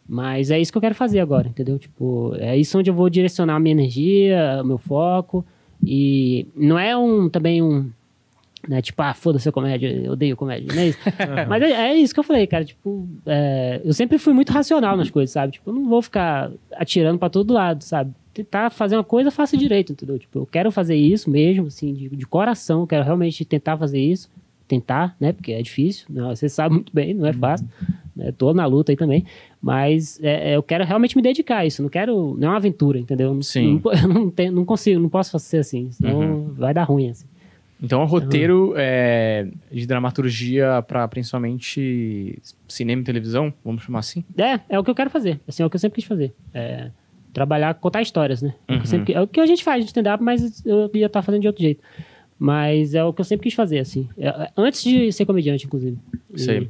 Mas 0.07 0.51
é 0.51 0.59
isso 0.59 0.71
que 0.71 0.77
eu 0.77 0.81
quero 0.81 0.93
fazer 0.93 1.19
agora, 1.19 1.47
entendeu? 1.47 1.79
Tipo, 1.79 2.35
é 2.37 2.55
isso 2.55 2.77
onde 2.77 2.89
eu 2.91 2.93
vou 2.93 3.09
direcionar 3.09 3.55
a 3.55 3.59
minha 3.59 3.71
energia, 3.73 4.59
o 4.61 4.67
meu 4.67 4.77
foco. 4.77 5.43
E 5.83 6.45
não 6.55 6.77
é 6.77 6.95
um 6.95 7.27
também 7.27 7.61
um. 7.63 7.89
Né, 8.67 8.81
tipo, 8.81 9.01
ah, 9.01 9.13
foda-se 9.13 9.47
a 9.47 9.51
comédia, 9.51 9.87
eu 9.91 10.13
odeio 10.13 10.35
comédia, 10.35 10.73
não 10.73 10.81
é 10.81 10.87
isso? 10.87 10.97
Mas 11.47 11.61
é, 11.61 11.71
é 11.71 11.95
isso 11.95 12.13
que 12.13 12.19
eu 12.19 12.23
falei, 12.23 12.47
cara. 12.47 12.65
Tipo, 12.65 13.07
é, 13.25 13.79
eu 13.83 13.93
sempre 13.93 14.17
fui 14.17 14.33
muito 14.33 14.51
racional 14.51 14.97
nas 14.97 15.09
coisas, 15.09 15.31
sabe? 15.31 15.53
Tipo, 15.53 15.69
eu 15.69 15.73
não 15.75 15.87
vou 15.87 16.01
ficar 16.01 16.51
atirando 16.73 17.19
pra 17.19 17.29
todo 17.29 17.53
lado, 17.53 17.83
sabe? 17.83 18.11
Tentar 18.33 18.69
fazer 18.69 18.97
uma 18.97 19.03
coisa, 19.03 19.29
faça 19.31 19.55
direito, 19.55 19.91
entendeu? 19.93 20.17
Tipo, 20.19 20.39
eu 20.39 20.45
quero 20.45 20.71
fazer 20.71 20.95
isso 20.95 21.29
mesmo, 21.29 21.67
assim, 21.67 21.93
de, 21.93 22.09
de 22.09 22.25
coração, 22.27 22.81
eu 22.81 22.87
quero 22.87 23.03
realmente 23.03 23.45
tentar 23.45 23.77
fazer 23.77 23.99
isso. 23.99 24.29
Tentar, 24.67 25.15
né? 25.19 25.31
Porque 25.31 25.51
é 25.51 25.61
difícil, 25.61 26.07
né? 26.09 26.23
você 26.35 26.49
sabe 26.49 26.73
muito 26.73 26.91
bem, 26.91 27.13
não 27.13 27.27
é 27.27 27.33
fácil. 27.33 27.67
Né? 28.15 28.31
Tô 28.35 28.51
na 28.51 28.65
luta 28.65 28.91
aí 28.91 28.95
também. 28.95 29.23
Mas 29.61 30.19
é, 30.23 30.53
é, 30.53 30.55
eu 30.55 30.63
quero 30.63 30.83
realmente 30.83 31.15
me 31.15 31.21
dedicar 31.21 31.57
a 31.59 31.65
isso. 31.67 31.83
Não 31.83 31.89
quero. 31.89 32.35
Não 32.39 32.47
é 32.47 32.51
uma 32.51 32.57
aventura, 32.57 32.97
entendeu? 32.97 33.31
Não- 33.31 33.43
Sim. 33.43 33.79
Não, 33.85 33.91
eu 33.93 34.07
não, 34.07 34.29
tenho, 34.31 34.51
não 34.51 34.65
consigo, 34.65 34.99
não 34.99 35.07
posso 35.09 35.37
ser 35.37 35.57
assim. 35.57 35.91
Senão 35.91 36.19
Uhum. 36.19 36.53
vai 36.55 36.73
dar 36.73 36.83
ruim, 36.83 37.09
assim. 37.11 37.25
Então, 37.85 38.01
o 38.01 38.05
roteiro 38.05 38.73
é, 38.75 39.47
de 39.71 39.85
dramaturgia 39.85 40.83
para 40.87 41.07
principalmente 41.07 42.39
cinema 42.67 43.01
e 43.01 43.05
televisão, 43.05 43.53
vamos 43.63 43.83
chamar 43.83 43.99
assim? 43.99 44.23
É, 44.37 44.59
é 44.69 44.79
o 44.79 44.83
que 44.83 44.89
eu 44.89 44.95
quero 44.95 45.09
fazer. 45.09 45.39
Assim, 45.47 45.63
é 45.63 45.65
o 45.65 45.69
que 45.69 45.75
eu 45.75 45.79
sempre 45.79 45.95
quis 46.01 46.05
fazer. 46.05 46.33
É, 46.53 46.89
trabalhar, 47.31 47.73
contar 47.75 48.01
histórias, 48.01 48.41
né? 48.41 48.49
É 48.49 48.61
o 48.61 48.65
que 48.65 48.71
eu 48.73 48.77
Uhum. 48.79 48.85
sempre- 48.85 49.13
é 49.13 49.21
o 49.21 49.27
que 49.27 49.39
a 49.39 49.45
gente 49.45 49.63
faz 49.63 49.83
de 49.83 49.87
stand-up, 49.89 50.23
mas 50.23 50.65
eu 50.65 50.89
ia 50.93 51.05
estar 51.05 51.21
fazendo 51.21 51.41
de 51.41 51.47
outro 51.47 51.61
jeito. 51.61 51.81
Mas 52.37 52.93
é 52.93 53.03
o 53.03 53.13
que 53.13 53.21
eu 53.21 53.25
sempre 53.25 53.43
quis 53.45 53.53
fazer, 53.53 53.79
assim. 53.79 54.09
É, 54.17 54.27
é, 54.27 54.49
antes 54.57 54.83
de 54.83 55.11
ser 55.11 55.25
comediante, 55.25 55.65
inclusive. 55.65 55.97
E- 56.33 56.39
Sei. 56.39 56.69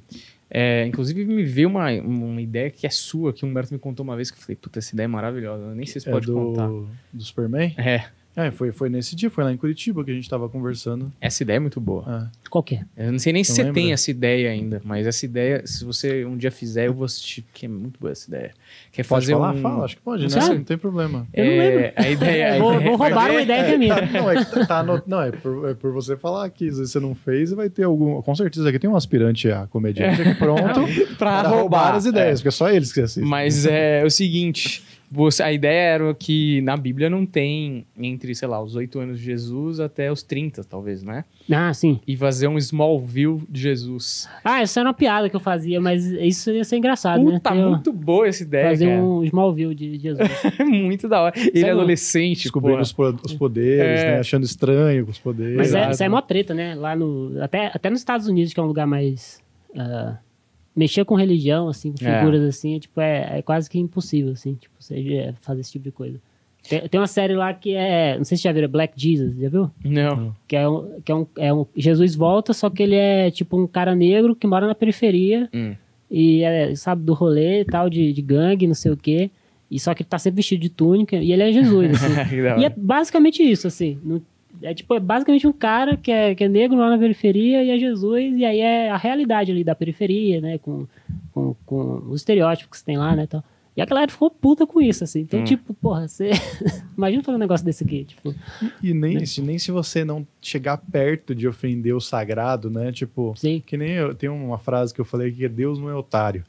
É, 0.50 0.86
inclusive, 0.86 1.26
me 1.26 1.44
veio 1.44 1.68
uma, 1.68 1.92
uma 1.92 2.40
ideia 2.42 2.70
que 2.70 2.86
é 2.86 2.90
sua, 2.90 3.34
que 3.34 3.44
o 3.44 3.48
Humberto 3.48 3.74
me 3.74 3.80
contou 3.80 4.04
uma 4.04 4.16
vez, 4.16 4.30
que 4.30 4.38
eu 4.38 4.42
falei, 4.42 4.56
puta, 4.56 4.78
essa 4.80 4.94
ideia 4.94 5.06
é 5.06 5.08
maravilhosa, 5.08 5.64
eu 5.66 5.76
nem 5.76 5.86
sei 5.88 6.00
se 6.00 6.08
É 6.08 6.12
pode 6.12 6.28
contar. 6.32 6.68
do, 6.68 6.88
do 7.12 7.24
Superman? 7.24 7.74
É, 7.78 8.06
É, 8.36 8.52
foi, 8.52 8.72
foi 8.72 8.90
nesse 8.90 9.16
dia, 9.16 9.30
foi 9.30 9.44
lá 9.44 9.52
em 9.54 9.58
Curitiba 9.58 10.04
que 10.04 10.12
a 10.12 10.14
gente 10.14 10.30
tava 10.30 10.50
conversando. 10.50 11.12
essa 11.22 11.42
ideia 11.42 11.58
é 11.58 11.60
muito 11.60 11.80
boa. 11.80 12.04
Ah, 12.06 12.28
Qual 12.50 12.62
que 12.64 12.76
é? 12.76 12.86
Eu 12.98 13.12
não 13.14 13.20
sei 13.20 13.32
nem 13.32 13.44
se 13.44 13.52
Não 13.52 13.56
você 13.56 13.64
lembra? 13.64 13.82
tem 13.82 13.94
essa 13.94 14.12
ideia 14.12 14.50
ainda, 14.52 14.82
mas 14.84 15.08
essa 15.08 15.26
ideia, 15.26 15.62
se 15.66 15.86
você 15.86 16.26
um 16.26 16.36
dia 16.36 16.52
fizer, 16.52 16.88
eu 16.88 16.94
vou 16.94 17.06
assistir, 17.06 17.44
porque 17.44 17.66
é 17.66 17.70
muito 17.70 18.00
boa 18.00 18.12
essa 18.12 18.28
ideia. 18.30 18.52
Quer 18.92 19.06
pode 19.06 19.26
fazer 19.26 19.34
falar? 19.34 19.54
um... 19.56 19.62
Fala, 19.62 19.86
acho 19.86 19.96
que 19.96 20.02
pode, 20.02 20.24
né? 20.24 20.30
Sério? 20.30 20.56
Não 20.56 20.64
tem 20.64 20.78
problema. 20.78 21.28
Eu 21.34 21.46
não 21.46 21.52
É, 21.52 21.58
lembro. 21.70 21.92
A 21.96 22.10
ideia, 22.10 22.56
a 22.56 22.60
vou, 22.60 22.74
ideia- 22.76 22.90
vou 22.90 22.98
roubar 22.98 23.32
uma 23.32 23.42
ideia 23.42 23.64
que 23.66 23.72
é 23.72 23.78
minha. 23.78 23.96
Tá- 23.96 24.06
não, 24.08 24.30
é, 24.32 24.46
que 24.46 24.68
tá- 24.68 24.84
no- 24.84 25.04
não 25.08 25.22
é, 25.22 25.32
por, 25.32 25.70
é 25.70 25.74
por 25.74 25.94
você 25.94 26.18
falar 26.18 26.46
aqui. 26.46 26.70
Se 26.72 26.86
você 26.88 27.00
não 27.00 27.16
fez, 27.16 27.52
vai 27.54 27.70
ter 27.70 27.84
algum. 27.84 28.22
Com 28.22 28.36
certeza 28.36 28.68
aqui 28.68 28.80
tem 28.80 28.90
um 28.90 28.96
aspirante 28.98 29.50
a 29.50 29.66
comediante 29.68 30.22
aqui 30.22 30.36
pronto 30.36 30.82
pra 31.18 31.42
para 31.42 31.48
roubar 31.50 31.96
as 31.96 32.06
ideias, 32.06 32.40
porque 32.40 32.50
é 32.50 32.52
só 32.52 32.70
eles 32.70 32.92
que 32.92 33.00
assistem. 33.02 33.24
Mas 33.26 33.66
é 33.66 34.04
o 34.06 34.10
seguinte, 34.10 34.84
você, 35.12 35.44
a 35.44 35.52
ideia 35.54 35.80
era 35.94 36.14
que 36.14 36.62
na 36.62 36.76
Bíblia 36.76 37.10
não 37.10 37.26
tem 37.26 37.86
entre, 37.98 38.34
sei 38.36 38.48
lá, 38.48 38.62
os 38.62 38.76
oito 38.76 39.00
anos 39.00 39.20
de 39.20 39.26
Jesus 39.26 39.80
até 39.80 40.12
os 40.12 40.24
30, 40.24 40.64
talvez, 40.64 41.04
né? 41.04 41.24
Ah, 41.52 41.74
sim. 41.74 42.00
E 42.08 42.18
fazer 42.18 42.48
um 42.48 42.58
Smallville 42.58 43.42
de 43.50 43.62
Jesus. 43.62 44.28
Ah, 44.44 44.64
isso 44.64 44.80
era 44.80 44.88
uma 44.90 44.94
piada 44.94 45.30
que 45.30 45.36
eu 45.36 45.40
fazia, 45.40 45.80
mas 45.80 46.06
isso 46.06 46.50
ia 46.52 46.64
ser 46.64 46.78
engraçado, 46.78 47.24
né? 47.24 47.34
Puta, 47.34 47.52
Ter 47.52 47.58
um- 47.58 47.70
muito 47.72 47.94
boa 47.94 48.28
essa 48.28 48.44
ideia, 48.44 48.70
Fazer 48.70 48.88
cara. 48.88 49.02
um 49.04 49.24
Smallville 49.24 49.76
de 49.76 49.98
Jesus. 50.00 50.30
muito 50.60 51.08
da 51.08 51.22
hora. 51.22 51.34
Ele 51.38 51.50
é 51.50 51.60
Sério? 51.60 51.76
adolescente, 51.76 52.44
Descobrindo 52.44 52.82
os, 52.82 52.96
os 53.24 53.34
poderes, 53.34 54.02
É. 54.02 54.12
né? 54.14 54.20
Achando 54.20 54.44
estranho 54.44 55.06
com 55.06 55.12
os 55.12 55.20
poderes. 55.20 55.56
Mas 55.58 55.74
é, 55.74 55.92
isso 55.92 56.04
é 56.04 56.10
mó 56.10 56.22
treta, 56.22 56.54
né? 56.54 56.74
Lá 56.76 56.96
no. 56.96 57.40
Até, 57.42 57.68
até 57.74 57.90
nos 57.90 58.00
Estados 58.00 58.28
Unidos, 58.28 58.54
que 58.54 58.60
é 58.60 58.64
um 58.64 58.68
lugar 58.68 58.88
mais. 58.88 59.40
ah, 59.78 60.18
mexer 60.76 61.06
com 61.06 61.16
religião, 61.16 61.68
assim, 61.68 61.92
com 61.94 62.06
É. 62.06 62.20
figuras 62.20 62.42
assim, 62.44 62.76
é, 62.76 62.80
tipo, 62.80 63.00
é, 63.02 63.40
é 63.40 63.42
quase 63.42 63.70
que 63.70 63.80
impossível, 63.80 64.34
assim, 64.34 64.56
tipo, 64.56 64.74
você 64.80 64.96
é, 65.14 65.34
fazer 65.42 65.62
esse 65.62 65.72
tipo 65.72 65.86
de 65.86 65.92
coisa. 65.92 66.20
Tem, 66.68 66.82
tem 66.90 67.00
uma 67.00 67.06
série 67.08 67.36
lá 67.36 67.54
que 67.54 67.76
é. 67.76 68.18
Não 68.18 68.24
sei 68.26 68.38
se 68.38 68.44
já 68.44 68.52
viram, 68.52 68.68
Black 68.68 68.94
Jesus, 69.00 69.38
já 69.40 69.48
viu? 69.50 69.70
Não. 69.84 70.36
Que 70.48 70.56
é 70.56 70.68
um, 70.68 71.00
que 71.06 71.12
é 71.12 71.16
um, 71.16 71.28
é 71.38 71.54
um. 71.54 71.66
Jesus 71.78 72.16
volta, 72.16 72.54
só 72.54 72.70
que 72.72 72.82
ele 72.82 72.96
é 72.96 73.30
tipo 73.30 73.56
um 73.56 73.68
cara 73.68 73.94
negro 73.94 74.36
que 74.36 74.48
mora 74.48 74.66
na 74.66 74.74
periferia 74.74 75.48
Hum. 75.54 75.76
e 76.10 76.42
é, 76.42 76.74
sabe, 76.76 77.04
do 77.04 77.14
rolê 77.14 77.62
e 77.62 77.66
tal, 77.66 77.88
de, 77.88 78.12
de 78.12 78.22
gangue, 78.22 78.66
não 78.66 78.74
sei 78.74 78.92
o 78.92 78.98
quê. 78.98 79.30
E 79.70 79.80
só 79.80 79.94
que 79.94 80.02
ele 80.02 80.10
tá 80.10 80.18
sempre 80.18 80.38
vestido 80.38 80.62
de 80.62 80.70
túnica 80.70 81.16
e 81.18 81.32
ele 81.32 81.44
é 81.44 81.52
Jesus, 81.52 81.92
assim. 82.04 82.36
E 82.60 82.66
é 82.66 82.70
basicamente 82.76 83.44
isso, 83.44 83.68
assim. 83.68 84.00
Não- 84.04 84.22
é 84.62 84.74
tipo, 84.74 84.94
é 84.96 85.00
basicamente 85.00 85.46
um 85.48 85.54
cara 85.54 85.98
que 85.98 86.12
é, 86.12 86.34
que 86.36 86.44
é 86.44 86.48
negro 86.48 86.78
lá 86.78 86.90
na 86.90 86.98
periferia 86.98 87.64
e 87.64 87.70
é 87.70 87.78
Jesus, 87.78 88.34
e 88.36 88.46
aí 88.46 88.60
é 88.60 88.90
a 88.90 88.98
realidade 88.98 89.52
ali 89.52 89.64
da 89.64 89.76
periferia, 89.76 90.42
né? 90.42 90.58
Com, 90.58 90.88
com, 91.34 91.56
com 91.66 92.04
os 92.10 92.22
estereótipos 92.22 92.80
que 92.80 92.86
tem 92.86 92.98
lá, 92.98 93.16
né? 93.16 93.28
Tal. 93.28 93.44
E 93.78 93.82
a 93.82 93.86
galera 93.86 94.10
ficou 94.10 94.32
puta 94.32 94.66
com 94.66 94.82
isso, 94.82 95.04
assim. 95.04 95.22
Então, 95.22 95.42
Hum. 95.42 95.44
tipo, 95.44 95.74
porra, 95.74 96.08
você. 96.08 96.30
Imagina 96.98 97.22
fazer 97.24 97.36
um 97.36 97.40
negócio 97.40 97.66
desse 97.66 97.84
aqui, 97.84 98.06
tipo. 98.06 98.34
E 98.82 98.94
nem, 98.94 99.26
se, 99.26 99.42
nem 99.42 99.60
se 99.60 99.70
você 99.70 100.06
não 100.06 100.26
chegar 100.42 100.78
perto 100.78 101.36
de 101.36 101.46
ofender 101.46 101.94
o 101.94 102.00
sagrado, 102.00 102.70
né? 102.70 102.94
Tipo, 102.94 103.34
Sim. 103.36 103.62
que 103.66 103.76
nem 103.76 103.92
eu. 103.92 104.16
Tem 104.16 104.30
uma 104.30 104.58
frase 104.58 104.94
que 104.94 105.02
eu 105.02 105.06
falei 105.06 105.30
que 105.32 105.48
Deus 105.50 105.78
não 105.78 105.90
é 105.90 105.96
otário. 105.96 106.46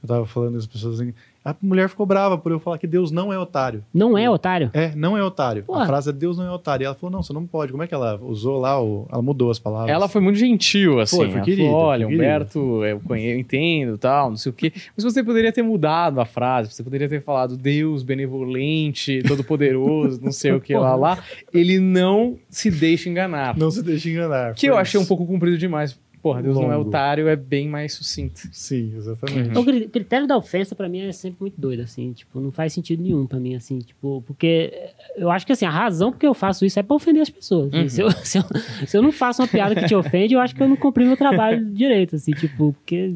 Eu 0.00 0.08
tava 0.08 0.26
falando 0.26 0.56
as 0.56 0.66
pessoas 0.66 1.00
assim. 1.00 1.12
A 1.48 1.56
mulher 1.62 1.88
ficou 1.88 2.04
brava 2.04 2.36
por 2.36 2.52
eu 2.52 2.60
falar 2.60 2.76
que 2.78 2.86
Deus 2.86 3.10
não 3.10 3.32
é 3.32 3.38
otário. 3.38 3.82
Não 3.92 4.16
é 4.18 4.28
otário? 4.28 4.70
É, 4.74 4.92
não 4.94 5.16
é 5.16 5.22
otário. 5.22 5.62
Porra. 5.64 5.84
A 5.84 5.86
frase 5.86 6.10
é 6.10 6.12
Deus 6.12 6.36
não 6.36 6.44
é 6.46 6.50
otário. 6.50 6.84
E 6.84 6.86
ela 6.86 6.94
falou, 6.94 7.10
não, 7.10 7.22
você 7.22 7.32
não 7.32 7.46
pode. 7.46 7.72
Como 7.72 7.82
é 7.82 7.86
que 7.86 7.94
ela 7.94 8.18
usou 8.22 8.58
lá? 8.60 8.80
O... 8.82 9.06
Ela 9.10 9.22
mudou 9.22 9.50
as 9.50 9.58
palavras. 9.58 9.90
Ela 9.90 10.08
foi 10.08 10.20
muito 10.20 10.38
gentil, 10.38 11.00
assim. 11.00 11.16
Foi, 11.16 11.26
foi 11.26 11.36
Ela 11.36 11.44
querida, 11.44 11.68
falou, 11.68 11.80
Olha, 11.86 12.06
foi 12.06 12.14
querida." 12.14 12.24
Humberto, 12.24 12.84
eu, 12.84 13.00
conhe- 13.00 13.32
eu 13.32 13.38
entendo 13.38 13.96
tal, 13.96 14.30
não 14.30 14.36
sei 14.36 14.50
o 14.50 14.52
quê. 14.52 14.72
Mas 14.96 15.04
você 15.04 15.24
poderia 15.24 15.52
ter 15.52 15.62
mudado 15.62 16.20
a 16.20 16.24
frase. 16.24 16.72
Você 16.72 16.82
poderia 16.82 17.08
ter 17.08 17.22
falado 17.22 17.56
Deus 17.56 18.02
benevolente, 18.02 19.22
todo-poderoso, 19.26 20.20
não 20.22 20.32
sei 20.32 20.52
o 20.52 20.60
que 20.60 20.74
lá, 20.74 20.94
lá. 20.94 21.18
Ele 21.52 21.78
não 21.78 22.36
se 22.50 22.70
deixa 22.70 23.08
enganar. 23.08 23.56
Não 23.56 23.70
se 23.70 23.82
deixe 23.82 24.10
enganar. 24.10 24.54
Que 24.54 24.66
eu 24.66 24.76
achei 24.76 24.98
um 24.98 25.02
isso. 25.02 25.08
pouco 25.08 25.26
comprido 25.26 25.56
demais. 25.56 25.98
Porra, 26.28 26.42
Deus 26.42 26.54
não 26.56 26.72
é 26.72 26.76
Longo. 26.76 26.88
otário, 26.88 27.28
é 27.28 27.36
bem 27.36 27.68
mais 27.68 27.92
sucinto. 27.94 28.40
Sim, 28.52 28.92
exatamente. 28.96 29.56
O 29.58 29.64
cri- 29.64 29.88
critério 29.88 30.26
da 30.26 30.36
ofensa, 30.36 30.74
pra 30.74 30.88
mim, 30.88 31.00
é 31.00 31.12
sempre 31.12 31.38
muito 31.40 31.60
doido, 31.60 31.80
assim. 31.82 32.12
Tipo, 32.12 32.40
não 32.40 32.50
faz 32.50 32.72
sentido 32.72 33.02
nenhum 33.02 33.26
pra 33.26 33.38
mim, 33.38 33.54
assim. 33.54 33.78
Tipo, 33.78 34.22
porque 34.26 34.72
eu 35.16 35.30
acho 35.30 35.46
que, 35.46 35.52
assim, 35.52 35.64
a 35.66 35.70
razão 35.70 36.10
porque 36.10 36.26
eu 36.26 36.34
faço 36.34 36.64
isso 36.64 36.78
é 36.78 36.82
pra 36.82 36.94
ofender 36.96 37.22
as 37.22 37.30
pessoas. 37.30 37.68
assim. 37.72 37.82
Uhum. 37.82 37.88
Se, 37.88 38.00
eu, 38.02 38.10
se, 38.24 38.38
eu, 38.38 38.44
se 38.86 38.96
eu 38.96 39.02
não 39.02 39.12
faço 39.12 39.42
uma 39.42 39.48
piada 39.48 39.74
que 39.74 39.86
te 39.86 39.94
ofende, 39.94 40.34
eu 40.34 40.40
acho 40.40 40.54
que 40.54 40.62
eu 40.62 40.68
não 40.68 40.76
cumpri 40.76 41.04
meu 41.04 41.16
trabalho 41.16 41.64
direito, 41.72 42.16
assim. 42.16 42.32
Tipo, 42.32 42.72
porque 42.72 43.14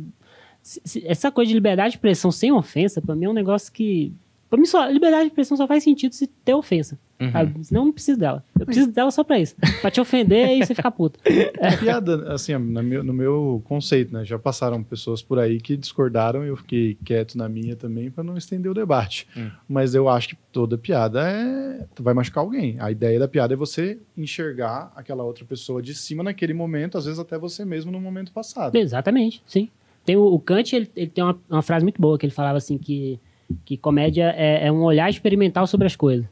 se- 0.62 0.80
se- 0.84 1.06
essa 1.06 1.30
coisa 1.30 1.48
de 1.48 1.54
liberdade 1.54 1.90
de 1.90 1.96
expressão 1.96 2.30
sem 2.30 2.52
ofensa, 2.52 3.00
pra 3.02 3.14
mim, 3.16 3.24
é 3.26 3.28
um 3.28 3.32
negócio 3.34 3.72
que... 3.72 4.12
Pra 4.52 4.58
mim, 4.60 4.66
só, 4.66 4.86
liberdade 4.86 5.22
de 5.22 5.28
expressão 5.28 5.56
só 5.56 5.66
faz 5.66 5.82
sentido 5.82 6.14
se 6.14 6.26
ter 6.26 6.52
ofensa. 6.52 6.98
Uhum. 7.18 7.64
Senão 7.64 7.80
eu 7.80 7.84
não 7.86 7.92
preciso 7.92 8.18
dela. 8.18 8.44
Eu 8.60 8.66
preciso 8.66 8.92
dela 8.92 9.10
só 9.10 9.24
pra 9.24 9.38
isso. 9.40 9.56
Pra 9.80 9.90
te 9.90 9.98
ofender 9.98 10.50
e 10.58 10.66
você 10.66 10.74
ficar 10.74 10.90
puto. 10.90 11.18
A 11.58 11.74
piada, 11.80 12.30
assim, 12.34 12.52
na 12.58 12.82
meu- 12.82 13.02
no 13.02 13.14
meu 13.14 13.62
conceito, 13.64 14.12
né? 14.12 14.26
Já 14.26 14.38
passaram 14.38 14.82
pessoas 14.82 15.22
por 15.22 15.38
aí 15.38 15.58
que 15.58 15.74
discordaram 15.74 16.44
e 16.44 16.48
eu 16.48 16.56
fiquei 16.58 16.98
quieto 17.02 17.38
na 17.38 17.48
minha 17.48 17.76
também 17.76 18.10
para 18.10 18.22
não 18.22 18.36
estender 18.36 18.70
o 18.70 18.74
debate. 18.74 19.26
Hum. 19.34 19.50
Mas 19.66 19.94
eu 19.94 20.06
acho 20.06 20.28
que 20.28 20.36
toda 20.52 20.76
piada 20.76 21.26
é 21.26 21.86
vai 21.98 22.12
machucar 22.12 22.44
alguém. 22.44 22.76
A 22.78 22.90
ideia 22.90 23.18
da 23.18 23.26
piada 23.26 23.54
é 23.54 23.56
você 23.56 23.98
enxergar 24.14 24.92
aquela 24.94 25.24
outra 25.24 25.46
pessoa 25.46 25.80
de 25.80 25.94
cima 25.94 26.22
naquele 26.22 26.52
momento, 26.52 26.98
às 26.98 27.06
vezes 27.06 27.18
até 27.18 27.38
você 27.38 27.64
mesmo 27.64 27.90
no 27.90 27.98
momento 27.98 28.30
passado. 28.32 28.76
Exatamente, 28.76 29.42
sim. 29.46 29.70
Tem 30.04 30.14
o, 30.16 30.24
o 30.26 30.38
Kant, 30.38 30.74
ele, 30.76 30.90
ele 30.94 31.06
tem 31.10 31.24
uma, 31.24 31.38
uma 31.48 31.62
frase 31.62 31.84
muito 31.86 31.98
boa 32.02 32.18
que 32.18 32.26
ele 32.26 32.34
falava 32.34 32.58
assim 32.58 32.76
que, 32.76 33.18
que 33.64 33.76
comédia 33.76 34.34
é, 34.36 34.66
é 34.66 34.72
um 34.72 34.82
olhar 34.82 35.08
experimental 35.10 35.66
sobre 35.66 35.86
as 35.86 35.96
coisas. 35.96 36.26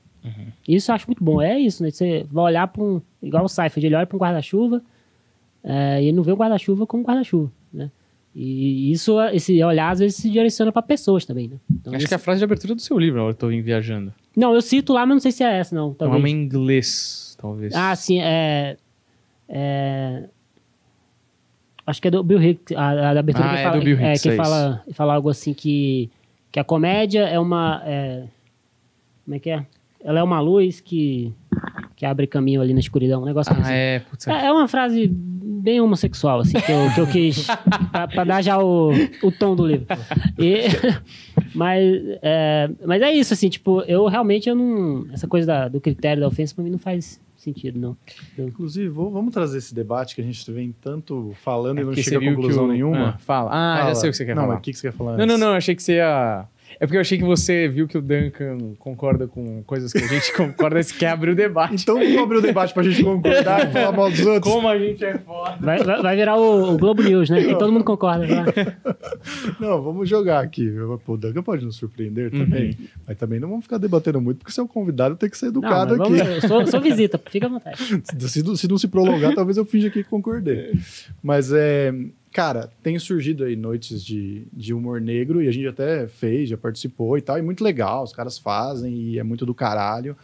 Isso 0.68 0.90
eu 0.90 0.94
acho 0.94 1.06
muito 1.06 1.24
bom. 1.24 1.40
É 1.40 1.58
isso, 1.58 1.82
né? 1.82 1.90
Você 1.90 2.26
vai 2.30 2.44
olhar 2.44 2.68
para 2.68 2.82
um... 2.82 3.00
Igual 3.22 3.44
o 3.44 3.48
Seifert, 3.48 3.82
ele 3.84 3.94
olha 3.94 4.06
para 4.06 4.16
um 4.16 4.20
guarda-chuva 4.20 4.82
é, 5.64 6.02
e 6.02 6.06
ele 6.08 6.16
não 6.16 6.22
vê 6.22 6.30
o 6.32 6.36
guarda-chuva 6.36 6.86
como 6.86 7.02
guarda-chuva, 7.02 7.50
né? 7.72 7.90
E 8.34 8.92
isso, 8.92 9.20
esse 9.32 9.62
olhar, 9.64 9.90
às 9.90 9.98
vezes, 9.98 10.16
se 10.16 10.30
direciona 10.30 10.70
para 10.70 10.82
pessoas 10.82 11.24
também, 11.24 11.48
né? 11.48 11.56
Então, 11.70 11.92
Acho 11.92 11.98
esse- 12.04 12.08
que 12.08 12.14
é 12.14 12.16
a 12.16 12.18
frase 12.18 12.38
de 12.38 12.44
abertura 12.44 12.74
do 12.76 12.80
seu 12.80 12.96
livro, 12.98 13.26
eu 13.28 13.34
tô 13.34 13.48
viajando. 13.48 14.14
Não, 14.36 14.54
eu 14.54 14.62
cito 14.62 14.92
lá, 14.92 15.04
mas 15.04 15.16
não 15.16 15.20
sei 15.20 15.32
se 15.32 15.42
é 15.42 15.58
essa, 15.58 15.74
não. 15.74 15.90
É 15.90 15.94
Talvez. 15.94 16.22
uma 16.22 16.28
em 16.28 16.32
inglês, 16.32 17.36
talvez. 17.40 17.74
Ah, 17.74 17.94
sim, 17.96 18.20
é. 18.20 18.76
é- 19.48 20.24
Acho 21.86 22.00
que 22.00 22.08
é 22.08 22.10
do 22.10 22.22
Bill 22.22 22.40
Hicks, 22.42 22.76
a, 22.76 23.10
a 23.10 23.14
da 23.14 23.20
abertura 23.20 23.46
Ah, 23.46 23.50
que 23.54 23.58
é 23.58 23.62
fala, 23.64 23.78
do 23.78 23.84
Bill 23.84 23.96
Hicks, 24.00 24.22
que 24.22 24.28
é 24.28 24.36
fala, 24.36 24.84
fala 24.92 25.14
algo 25.14 25.28
assim 25.28 25.52
que, 25.52 26.08
que 26.52 26.58
a 26.60 26.64
comédia 26.64 27.20
é 27.28 27.38
uma. 27.38 27.82
é- 27.84 28.24
como 29.24 29.36
é 29.36 29.38
que 29.38 29.50
é? 29.50 29.64
Ela 30.02 30.20
é 30.20 30.22
uma 30.22 30.40
luz 30.40 30.80
que, 30.80 31.32
que 31.94 32.06
abre 32.06 32.26
caminho 32.26 32.60
ali 32.62 32.72
na 32.72 32.80
escuridão, 32.80 33.22
um 33.22 33.26
negócio 33.26 33.52
Ah, 33.54 33.60
assim. 33.60 33.72
é, 33.72 33.98
putz. 34.00 34.26
É, 34.26 34.46
é 34.46 34.50
uma 34.52 34.66
frase 34.66 35.06
bem 35.06 35.78
homossexual, 35.80 36.40
assim, 36.40 36.58
que 36.58 36.72
eu, 36.72 36.94
que 36.94 37.00
eu 37.02 37.06
quis. 37.06 37.46
pra, 37.92 38.08
pra 38.08 38.24
dar 38.24 38.42
já 38.42 38.58
o, 38.58 38.90
o 39.22 39.30
tom 39.30 39.54
do 39.54 39.66
livro. 39.66 39.86
E- 40.38 40.64
mas, 41.54 41.82
é, 42.22 42.70
mas 42.86 43.02
é 43.02 43.12
isso, 43.12 43.34
assim, 43.34 43.48
tipo, 43.50 43.82
eu 43.82 44.06
realmente 44.06 44.48
eu 44.48 44.54
não. 44.54 45.06
Essa 45.12 45.28
coisa 45.28 45.46
da- 45.46 45.68
do 45.68 45.80
critério 45.80 46.22
da 46.22 46.28
ofensa 46.28 46.54
pra 46.54 46.64
mim 46.64 46.70
não 46.70 46.78
faz 46.78 47.20
sentido, 47.42 47.78
não. 47.78 47.96
Inclusive, 48.38 48.88
vou- 48.88 49.10
vamos 49.10 49.32
trazer 49.32 49.58
esse 49.58 49.74
debate 49.74 50.14
que 50.14 50.20
a 50.20 50.24
gente 50.24 50.50
vem 50.52 50.74
tanto 50.80 51.32
falando 51.42 51.80
e 51.80 51.84
não 51.84 51.94
chega 51.94 52.18
a 52.18 52.34
conclusão 52.34 52.64
o- 52.64 52.68
nenhuma. 52.68 53.10
Ah, 53.10 53.18
fala. 53.18 53.50
Ah, 53.52 53.76
já 53.76 53.82
Fala. 53.82 53.94
sei 53.96 54.08
o 54.08 54.12
que 54.12 54.16
você 54.18 54.24
quer 54.24 54.34
não, 54.34 54.42
falar. 54.42 54.54
mas 54.54 54.60
o 54.60 54.62
que 54.62 54.74
você 54.74 54.90
quer 54.90 54.96
falar 54.96 55.10
Não, 55.12 55.18
não, 55.26 55.34
antes? 55.34 55.40
não, 55.46 55.52
achei 55.54 55.74
que 55.74 55.82
você 55.82 55.94
ia. 55.94 56.44
É 56.78 56.86
porque 56.86 56.96
eu 56.96 57.00
achei 57.00 57.18
que 57.18 57.24
você 57.24 57.68
viu 57.68 57.86
que 57.88 57.98
o 57.98 58.02
Duncan 58.02 58.74
concorda 58.78 59.26
com 59.26 59.62
coisas 59.64 59.92
que 59.92 59.98
a 59.98 60.06
gente 60.06 60.32
concorda 60.36 60.78
e 60.80 60.84
você 60.84 60.94
quer 60.94 61.08
abrir 61.10 61.30
o 61.30 61.34
debate. 61.34 61.82
Então 61.82 61.96
vamos 61.98 62.16
abrir 62.18 62.36
o 62.38 62.42
debate 62.42 62.72
pra 62.72 62.82
gente 62.82 63.02
concordar 63.02 63.68
e 63.68 63.72
falar 63.72 63.92
mal 63.92 64.10
dos 64.10 64.20
outros. 64.24 64.52
Como 64.52 64.68
a 64.68 64.78
gente 64.78 65.04
é 65.04 65.18
foda. 65.18 65.56
Vai, 65.60 65.78
vai, 65.82 66.02
vai 66.02 66.16
virar 66.16 66.36
o, 66.36 66.74
o 66.74 66.78
Globo 66.78 67.02
News, 67.02 67.28
né? 67.28 67.42
Que 67.42 67.54
todo 67.58 67.72
mundo 67.72 67.84
concorda. 67.84 68.26
né? 68.26 68.44
Não, 69.60 69.82
vamos 69.82 70.08
jogar 70.08 70.40
aqui. 70.42 70.70
Pô, 71.04 71.14
o 71.14 71.16
Duncan 71.16 71.42
pode 71.42 71.64
nos 71.64 71.76
surpreender 71.76 72.30
também. 72.30 72.76
Mas 73.06 73.16
também 73.18 73.40
não 73.40 73.48
vamos 73.48 73.64
ficar 73.64 73.78
debatendo 73.78 74.20
muito, 74.20 74.38
porque 74.38 74.52
você 74.52 74.60
é 74.60 74.64
o 74.64 74.68
convidado, 74.68 75.16
tem 75.16 75.28
que 75.28 75.36
ser 75.36 75.46
Não, 75.46 75.50
educado 75.52 75.96
mas 75.96 76.08
vamos- 76.08 76.20
aqui. 76.20 76.30
eu 76.44 76.48
sou, 76.48 76.66
sou 76.66 76.80
visita, 76.80 77.20
fica 77.30 77.46
à 77.46 77.50
vontade. 77.50 77.76
Se, 77.78 78.28
se 78.28 78.42
não- 78.44 78.56
se 78.56 78.68
não 78.68 78.78
se 78.78 78.88
prolongar, 78.88 79.34
talvez 79.34 79.56
eu 79.56 79.64
finja 79.64 79.90
que 79.90 80.02
concordei. 80.04 80.72
Mas 81.22 81.52
é. 81.52 81.92
Cara, 82.32 82.70
tem 82.82 82.98
surgido 82.98 83.44
aí 83.44 83.56
noites 83.56 84.04
de, 84.04 84.46
de 84.52 84.72
humor 84.72 85.00
negro 85.00 85.42
e 85.42 85.48
a 85.48 85.52
gente 85.52 85.66
até 85.66 86.06
fez, 86.06 86.48
já 86.48 86.56
participou 86.56 87.16
e 87.18 87.20
tal, 87.20 87.38
e 87.38 87.42
muito 87.42 87.64
legal, 87.64 88.04
os 88.04 88.12
caras 88.12 88.38
fazem 88.38 88.94
e 88.94 89.18
é 89.18 89.22
muito 89.22 89.44
do 89.44 89.54
caralho. 89.54 90.16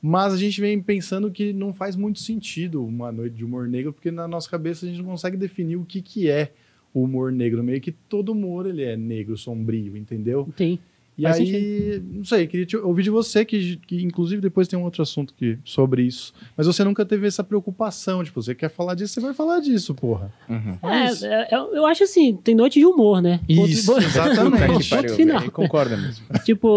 Mas 0.00 0.34
a 0.34 0.36
gente 0.36 0.60
vem 0.60 0.80
pensando 0.80 1.30
que 1.30 1.52
não 1.52 1.72
faz 1.72 1.96
muito 1.96 2.20
sentido 2.20 2.84
uma 2.84 3.10
noite 3.10 3.34
de 3.34 3.44
humor 3.44 3.66
negro, 3.66 3.92
porque 3.92 4.10
na 4.10 4.28
nossa 4.28 4.48
cabeça 4.48 4.84
a 4.84 4.88
gente 4.88 4.98
não 4.98 5.10
consegue 5.10 5.36
definir 5.36 5.76
o 5.76 5.84
que, 5.84 6.02
que 6.02 6.30
é 6.30 6.52
o 6.92 7.02
humor 7.02 7.32
negro. 7.32 7.64
Meio 7.64 7.80
que 7.80 7.90
todo 7.90 8.32
humor 8.32 8.66
ele 8.66 8.82
é 8.82 8.96
negro, 8.96 9.36
sombrio, 9.36 9.96
entendeu? 9.96 10.48
Tem. 10.54 10.78
E 11.18 11.22
Faz 11.22 11.38
aí, 11.38 12.02
não 12.12 12.24
sei, 12.26 12.46
queria 12.46 12.66
te, 12.66 12.76
ouvir 12.76 13.02
de 13.04 13.08
você, 13.10 13.42
que, 13.42 13.76
que 13.86 14.04
inclusive 14.04 14.42
depois 14.42 14.68
tem 14.68 14.78
um 14.78 14.82
outro 14.84 15.00
assunto 15.00 15.32
que, 15.32 15.56
sobre 15.64 16.02
isso. 16.02 16.34
Mas 16.54 16.66
você 16.66 16.84
nunca 16.84 17.06
teve 17.06 17.26
essa 17.26 17.42
preocupação, 17.42 18.22
tipo, 18.22 18.42
você 18.42 18.54
quer 18.54 18.68
falar 18.68 18.94
disso, 18.94 19.14
você 19.14 19.20
vai 19.20 19.32
falar 19.32 19.60
disso, 19.60 19.94
porra. 19.94 20.30
Uhum. 20.46 20.78
É, 20.90 21.06
isso. 21.06 21.24
é, 21.24 21.48
eu, 21.50 21.74
eu 21.74 21.86
acho 21.86 22.02
assim, 22.04 22.36
tem 22.36 22.54
noite 22.54 22.78
de 22.78 22.84
humor, 22.84 23.22
né? 23.22 23.40
Isso, 23.48 23.86
Ponto- 23.94 24.04
exatamente. 24.04 24.66
Ponto 24.66 24.88
pariu, 24.90 25.14
final. 25.14 25.50
Concorda 25.50 25.96
mesmo. 25.96 26.26
tipo, 26.44 26.68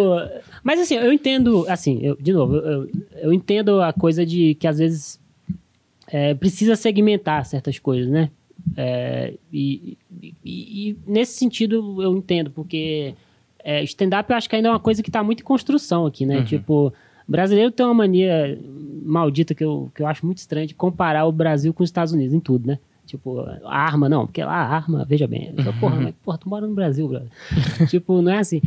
mas 0.63 0.79
assim, 0.79 0.95
eu 0.95 1.11
entendo, 1.11 1.65
assim, 1.67 1.99
eu, 2.01 2.15
de 2.15 2.31
novo, 2.31 2.55
eu, 2.55 2.83
eu- 2.83 2.89
eu 3.23 3.33
entendo 3.33 3.81
a 3.81 3.91
coisa 3.91 4.25
de 4.25 4.55
que 4.55 4.67
às 4.67 4.77
vezes 4.79 5.19
é, 6.07 6.33
precisa 6.33 6.75
segmentar 6.77 7.45
certas 7.45 7.77
coisas, 7.77 8.09
né? 8.09 8.31
É, 8.77 9.33
e, 9.51 9.97
e- 10.21 10.33
e 10.45 10.97
nesse 11.05 11.33
sentido 11.33 12.01
eu 12.01 12.15
entendo, 12.15 12.51
porque 12.51 13.13
é, 13.63 13.83
stand-up 13.83 14.29
eu 14.29 14.37
acho 14.37 14.49
que 14.49 14.55
ainda 14.55 14.69
é 14.69 14.71
uma 14.71 14.79
coisa 14.79 15.01
que 15.03 15.09
está 15.09 15.23
muito 15.23 15.41
em 15.41 15.43
construção 15.43 16.05
aqui, 16.05 16.25
né? 16.25 16.43
Tipo, 16.43 16.93
brasileiro 17.27 17.71
tem 17.71 17.85
uma 17.85 17.93
mania 17.93 18.57
maldita 19.03 19.53
que 19.53 19.63
eu, 19.63 19.91
que 19.93 20.01
eu 20.01 20.07
acho 20.07 20.25
muito 20.25 20.39
estranha 20.39 20.67
de 20.67 20.73
comparar 20.73 21.25
o 21.25 21.31
Brasil 21.31 21.73
com 21.73 21.83
os 21.83 21.89
Estados 21.89 22.13
Unidos 22.13 22.33
em 22.33 22.39
tudo, 22.39 22.67
né? 22.67 22.79
Tipo, 23.05 23.39
a 23.65 23.75
arma, 23.75 24.07
não, 24.07 24.27
porque 24.27 24.43
lá 24.43 24.53
a 24.53 24.75
arma, 24.75 25.03
veja 25.03 25.27
bem. 25.27 25.51
Eu 25.57 25.63
falo, 25.63 25.79
porra, 25.79 25.95
mas, 25.99 26.15
porra, 26.23 26.37
tu 26.37 26.47
mora 26.47 26.67
no 26.67 26.75
Brasil, 26.75 27.07
brother. 27.07 27.29
tipo, 27.89 28.21
não 28.21 28.31
é 28.31 28.37
assim. 28.37 28.61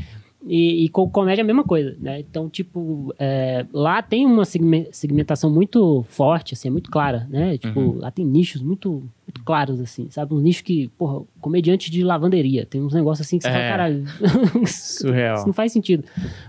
E, 0.45 0.84
e 0.84 0.88
com 0.88 1.09
comédia 1.09 1.43
é 1.43 1.45
a 1.45 1.47
mesma 1.47 1.62
coisa, 1.62 1.97
né? 2.01 2.18
Então, 2.18 2.49
tipo, 2.49 3.14
é, 3.18 3.64
lá 3.72 4.03
tem 4.03 4.26
uma 4.26 4.45
segme- 4.45 4.88
segmentação 4.90 5.49
muito 5.51 6.05
forte, 6.09 6.55
assim, 6.55 6.66
é 6.66 6.70
muito 6.70 6.90
clara, 6.90 7.28
né? 7.30 7.57
Tipo, 7.59 7.93
lá 7.99 8.11
tem 8.11 8.24
nichos 8.24 8.61
muito, 8.61 9.05
muito 9.26 9.43
claros, 9.45 9.78
assim, 9.80 10.09
sabe? 10.11 10.34
Uns 10.34 10.43
nichos 10.43 10.62
que, 10.62 10.88
porra, 10.99 11.24
comediante 11.40 11.90
de 11.93 12.03
lavanderia. 12.03 12.66
Tem 12.66 12.82
uns 12.82 12.93
negócios 12.93 13.24
assim 13.26 13.38
que 13.38 13.45
você 13.45 13.51
É. 13.51 13.53
fala, 13.53 13.68
caralho, 13.68 14.05
Surreal. 14.66 15.36
isso 15.36 15.47
não 15.47 15.53
faz 15.53 15.72
sentido. 15.72 16.05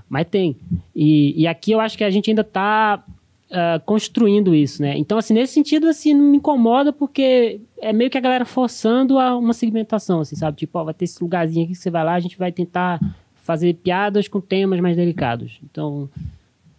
Mas 0.09 0.25
tem. 0.25 0.55
E, 0.95 1.41
e 1.41 1.47
aqui 1.47 1.71
eu 1.71 1.79
acho 1.79 1.97
que 1.97 2.03
a 2.03 2.09
gente 2.09 2.29
ainda 2.31 2.43
tá 2.43 3.03
ah, 3.51 3.79
construindo 3.85 4.55
isso, 4.55 4.81
né? 4.81 4.97
Então, 4.97 5.19
assim, 5.19 5.35
nesse 5.35 5.53
sentido, 5.53 5.87
assim, 5.87 6.13
não 6.15 6.25
me 6.25 6.37
incomoda 6.37 6.91
porque 6.91 7.61
é 7.79 7.93
meio 7.93 8.09
que 8.09 8.17
a 8.17 8.21
galera 8.21 8.45
forçando 8.45 9.19
a 9.19 9.37
uma 9.37 9.53
segmentação, 9.53 10.21
assim, 10.21 10.35
sabe? 10.35 10.57
Tipo, 10.57 10.79
ó, 10.79 10.83
vai 10.85 10.93
ter 10.95 11.05
esse 11.05 11.21
lugarzinho 11.23 11.63
aqui 11.65 11.73
que 11.73 11.77
você 11.79 11.91
vai 11.91 12.03
lá, 12.03 12.13
a 12.15 12.19
gente 12.19 12.37
vai 12.39 12.51
tentar 12.51 12.99
fazer 13.43 13.75
piadas 13.75 14.27
com 14.27 14.39
temas 14.41 14.79
mais 14.79 14.95
delicados. 14.95 15.59
Então, 15.63 16.09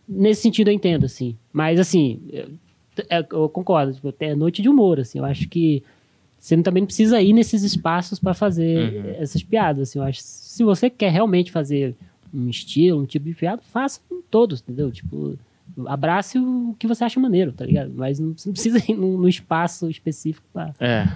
nesse 0.08 0.42
sentido 0.42 0.68
eu 0.68 0.74
entendo, 0.74 1.04
assim. 1.06 1.36
Mas, 1.52 1.78
assim, 1.78 2.20
eu, 2.32 2.48
é- 3.08 3.26
eu 3.30 3.48
concordo. 3.48 3.92
Tipo, 3.92 4.12
é 4.18 4.34
noite 4.34 4.60
de 4.62 4.68
humor, 4.68 4.98
assim. 4.98 5.18
Eu 5.18 5.24
acho 5.24 5.48
que 5.48 5.82
você 6.38 6.56
também 6.62 6.80
não 6.82 6.86
precisa 6.86 7.20
ir 7.22 7.32
nesses 7.32 7.62
espaços 7.62 8.18
para 8.18 8.34
fazer 8.34 9.14
essas 9.18 9.42
piadas, 9.42 9.88
assim. 9.90 9.98
Eu 9.98 10.04
acho 10.04 10.20
se 10.22 10.64
você 10.64 10.88
quer 10.90 11.10
realmente 11.10 11.52
fazer 11.52 11.94
um 12.32 12.48
estilo, 12.48 13.00
um 13.02 13.06
tipo 13.06 13.24
de 13.26 13.34
piada, 13.34 13.62
faça 13.72 14.00
em 14.10 14.20
todos, 14.30 14.60
entendeu? 14.60 14.90
Tipo, 14.90 15.38
abrace 15.86 16.38
o 16.38 16.74
que 16.78 16.86
você 16.86 17.04
acha 17.04 17.18
maneiro, 17.20 17.52
tá 17.52 17.64
ligado? 17.64 17.92
Mas 17.94 18.18
não, 18.18 18.32
você 18.36 18.48
não 18.48 18.52
precisa 18.54 18.78
ir 18.90 18.94
num, 18.94 19.18
num 19.18 19.28
espaço 19.28 19.88
específico 19.90 20.46
para 20.52 20.74
É. 20.80 21.08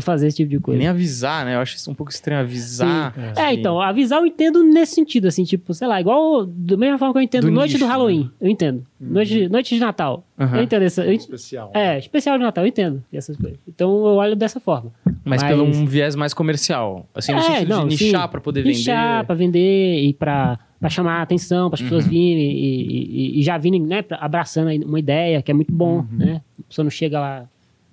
fazer 0.00 0.26
esse 0.28 0.36
tipo 0.38 0.50
de 0.50 0.58
coisa. 0.58 0.78
Nem 0.78 0.88
avisar, 0.88 1.44
né? 1.44 1.54
Eu 1.54 1.60
acho 1.60 1.76
isso 1.76 1.90
um 1.90 1.94
pouco 1.94 2.10
estranho 2.12 2.40
avisar. 2.40 3.14
É, 3.36 3.50
Sim. 3.50 3.58
então, 3.60 3.80
avisar 3.80 4.20
eu 4.20 4.26
entendo 4.26 4.62
nesse 4.62 4.94
sentido, 4.94 5.28
assim, 5.28 5.44
tipo, 5.44 5.72
sei 5.74 5.86
lá, 5.88 6.00
igual 6.00 6.44
da 6.46 6.76
mesma 6.76 6.98
forma 6.98 7.12
que 7.14 7.18
eu 7.18 7.22
entendo 7.22 7.42
Do 7.46 7.50
noite 7.52 7.74
nicho, 7.74 7.84
do 7.84 7.88
Halloween, 7.88 8.30
eu 8.40 8.48
entendo. 8.50 8.84
Noite, 9.00 9.48
noite 9.48 9.74
de 9.74 9.80
Natal, 9.80 10.24
Aham. 10.38 10.56
eu 10.58 10.62
entendo 10.62 10.82
essa, 10.82 11.04
eu 11.04 11.12
ent- 11.12 11.20
Especial. 11.22 11.70
É, 11.74 11.98
especial 11.98 12.36
de 12.38 12.44
Natal, 12.44 12.64
eu 12.64 12.68
entendo 12.68 13.02
essas 13.12 13.36
coisas. 13.36 13.58
Então 13.68 13.90
eu 14.06 14.14
olho 14.16 14.36
dessa 14.36 14.60
forma. 14.60 14.92
Mas, 15.24 15.42
Mas- 15.42 15.44
pelo 15.50 15.64
um 15.64 15.86
viés 15.86 16.14
mais 16.16 16.32
comercial. 16.34 17.06
Assim, 17.14 17.32
no 17.32 17.38
É, 17.38 17.42
sentido 17.42 17.68
não, 17.68 17.88
de 17.88 18.02
nichar 18.04 18.28
pra 18.28 18.40
poder 18.40 18.64
Nichar 18.64 19.14
vender. 19.18 19.26
pra 19.26 19.34
vender 19.34 20.02
e 20.02 20.12
pra, 20.14 20.58
pra 20.78 20.88
chamar 20.88 21.18
a 21.18 21.22
atenção, 21.22 21.68
para 21.70 21.76
as 21.76 21.82
pessoas 21.82 22.04
Uhum. 22.04 22.10
virem 22.10 22.52
e, 22.52 23.36
e- 23.36 23.40
e 23.40 23.42
já 23.42 23.56
virem, 23.58 23.80
né, 23.82 24.04
abraçando 24.12 24.68
aí 24.68 24.78
uma 24.78 24.98
ideia 24.98 25.42
que 25.42 25.50
é 25.50 25.54
muito 25.54 25.72
bom, 25.72 26.04
né? 26.10 26.40
A 26.58 26.62
pessoa 26.68 26.84
não 26.84 26.90
chega 26.90 27.20
lá 27.20 27.44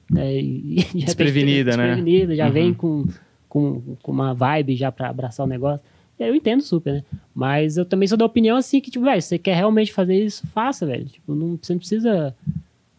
né, 0.10 0.36
e, 0.36 0.80
e 0.96 1.04
Desprevenida, 1.06 1.76
né? 1.78 1.88
desprevenida, 1.88 2.36
já 2.36 2.48
Uhum. 2.48 2.52
vem 2.52 2.74
com, 2.74 3.06
com, 3.50 3.82
com 4.02 4.12
uma 4.12 4.34
vibe 4.34 4.76
já 4.76 4.92
pra 4.92 5.10
abraçar 5.10 5.46
o 5.46 5.50
negócio. 5.50 5.82
Eu 6.20 6.34
entendo 6.34 6.62
super, 6.62 6.94
né? 6.94 7.04
Mas 7.36 7.78
eu 7.78 7.86
também 7.86 8.08
sou 8.08 8.18
da 8.18 8.26
opinião 8.26 8.58
assim 8.58 8.82
que, 8.82 8.90
tipo, 8.90 9.06
velho, 9.06 9.22
se 9.22 9.28
você 9.28 9.38
quer 9.38 9.56
realmente 9.56 9.94
fazer 9.94 10.16
isso, 10.24 10.48
faça, 10.48 10.84
velho. 10.86 11.06
Tipo, 11.06 11.36
não, 11.36 11.60
você 11.62 11.74
não 11.74 11.78
precisa. 11.80 12.34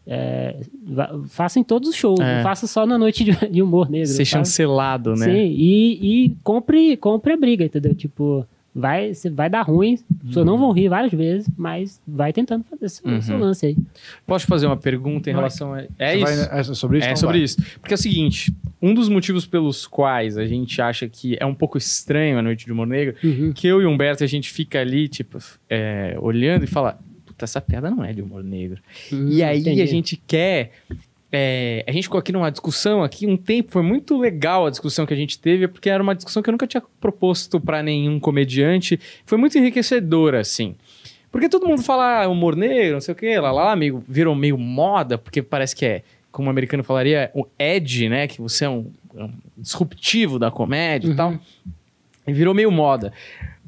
é, 0.07 0.57
faça 1.27 1.59
em 1.59 1.65
todos 1.65 1.89
os 1.89 1.95
shows, 1.97 2.21
É. 2.21 2.37
não 2.37 2.43
faça 2.45 2.67
só 2.69 2.87
na 2.87 2.97
noite 2.97 3.25
de, 3.25 3.33
de 3.49 3.61
humor 3.61 3.91
negro. 3.91 4.07
Ser 4.07 4.25
chancelado, 4.25 5.15
né? 5.17 5.27
Sim, 5.27 5.33
e, 5.57 6.25
e 6.27 6.37
compre, 6.45 6.97
compre 6.97 7.33
a 7.33 7.37
briga, 7.37 7.65
entendeu? 7.65 7.95
Tipo, 7.95 8.47
vai, 8.79 9.13
você 9.13 9.29
vai 9.29 9.51
dar 9.51 9.63
ruim, 9.63 9.95
as 9.95 10.27
pessoas 10.29 10.47
não 10.47 10.57
vão 10.57 10.71
rir 10.73 10.89
várias 10.89 11.13
vezes, 11.13 11.49
mas 11.57 12.01
vai 12.07 12.33
tentando 12.33 12.65
fazer 12.65 12.89
seu, 12.89 13.11
Uhum. 13.11 13.21
seu 13.21 13.39
lance 13.39 13.67
aí. 13.67 13.77
Posso 14.27 14.45
te 14.47 14.49
fazer 14.49 14.67
uma 14.67 14.77
pergunta 14.77 15.29
em 15.29 15.33
Vai. 15.33 15.41
relação 15.43 15.75
a. 15.75 15.83
É 15.99 16.17
Você 16.17 16.17
isso. 16.17 16.49
vai- 16.49 16.61
é 16.61 16.63
sobre 16.65 16.99
isso? 16.99 17.07
É 17.07 17.11
Então 17.11 17.17
sobre 17.21 17.37
vai. 17.39 17.45
isso. 17.45 17.63
Porque 17.81 17.95
é 17.95 17.97
o 17.97 17.99
seguinte: 17.99 18.53
um 18.81 18.95
dos 18.95 19.09
motivos 19.09 19.47
pelos 19.47 19.87
quais 19.87 20.39
a 20.39 20.47
gente 20.47 20.81
acha 20.81 21.09
que 21.09 21.37
é 21.41 21.45
um 21.47 21.55
pouco 21.55 21.77
estranho 21.77 22.39
a 22.39 22.43
noite 22.43 22.65
de 22.67 22.73
humor 22.73 22.87
negro, 22.87 23.15
Uhum. 23.23 23.53
que 23.53 23.67
eu 23.67 23.83
e 23.83 23.85
o 23.87 23.91
Humberto 23.91 24.23
a 24.23 24.27
gente 24.27 24.51
fica 24.51 24.81
ali, 24.81 25.09
tipo, 25.09 25.39
é, 25.69 26.17
olhando 26.21 26.65
e 26.65 26.67
fala: 26.67 26.99
Puta, 27.27 27.45
essa 27.45 27.61
piada 27.61 27.89
não 27.91 28.03
é 28.05 28.13
de 28.13 28.21
humor 28.23 28.43
negro. 28.43 28.81
E 29.13 29.43
aí 29.43 29.61
Entendi. 29.61 29.81
a 29.83 29.87
gente 29.87 30.17
quer. 30.27 30.73
É, 31.31 31.85
a 31.87 31.93
gente 31.93 32.05
ficou 32.05 32.19
aqui 32.19 32.33
numa 32.33 32.51
discussão 32.51 33.03
aqui 33.03 33.27
um 33.27 33.37
tempo, 33.37 33.71
foi 33.71 33.83
muito 33.83 34.17
legal 34.19 34.67
a 34.67 34.71
discussão 34.71 35.05
que 35.05 35.13
a 35.13 35.17
gente 35.17 35.39
teve, 35.39 35.69
porque 35.69 35.91
era 35.91 36.03
uma 36.03 36.15
discussão 36.15 36.43
que 36.43 36.49
eu 36.49 36.53
nunca 36.53 36.67
tinha 36.67 36.83
proposto 37.01 37.61
pra 37.61 37.83
nenhum 37.83 38.19
comediante. 38.19 38.99
Foi 39.27 39.37
muito 39.37 39.59
enriquecedora, 39.59 40.41
assim. 40.41 40.75
Porque 41.31 41.49
todo 41.49 41.67
mundo 41.67 41.83
fala 41.83 42.25
ah, 42.25 42.29
humor 42.29 42.57
negro, 42.57 42.95
não 42.95 43.01
sei 43.01 43.13
o 43.13 43.17
que, 43.17 43.39
lá 43.39 43.53
lá, 43.53 43.77
meio, 43.77 44.03
virou 44.09 44.35
meio 44.35 44.57
moda, 44.57 45.19
porque 45.19 45.43
parece 45.43 45.77
que 45.77 45.85
é, 45.85 46.03
como 46.33 46.49
o 46.49 46.51
americano 46.51 46.83
falaria, 46.83 47.31
o 47.35 47.47
edge, 47.59 48.09
né? 48.09 48.27
Que 48.27 48.41
você 48.41 48.65
é 48.65 48.71
um, 48.71 48.91
é 49.15 49.25
um 49.25 49.33
disruptivo 49.57 50.39
da 50.39 50.51
comédia 50.51 51.11
e 51.11 51.15
tal. 51.15 51.39
E 52.27 52.33
virou 52.33 52.55
meio 52.55 52.71
moda. 52.71 53.13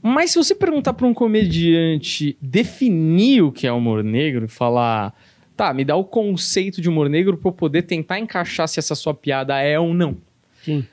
Mas 0.03 0.31
se 0.31 0.39
você 0.39 0.55
perguntar 0.55 0.95
para 0.95 1.07
um 1.07 1.13
comediante 1.13 2.37
definir 2.41 3.43
o 3.43 3.53
que 3.53 3.67
é 3.67 3.73
humor 3.73 4.03
negro 4.03 4.47
e 4.47 4.49
falar, 4.49 5.15
tá, 5.61 5.75
me 5.75 5.85
dá 5.85 5.95
o 5.95 6.05
conceito 6.05 6.81
de 6.81 6.89
humor 6.89 7.11
negro 7.11 7.37
para 7.37 7.51
eu 7.51 7.53
poder 7.53 7.83
tentar 7.83 8.19
encaixar 8.19 8.67
se 8.67 8.79
essa 8.79 8.95
sua 8.95 9.13
piada 9.13 9.61
é 9.61 9.79
ou 9.79 9.93
não. 9.93 10.17
Sim. 10.65 10.87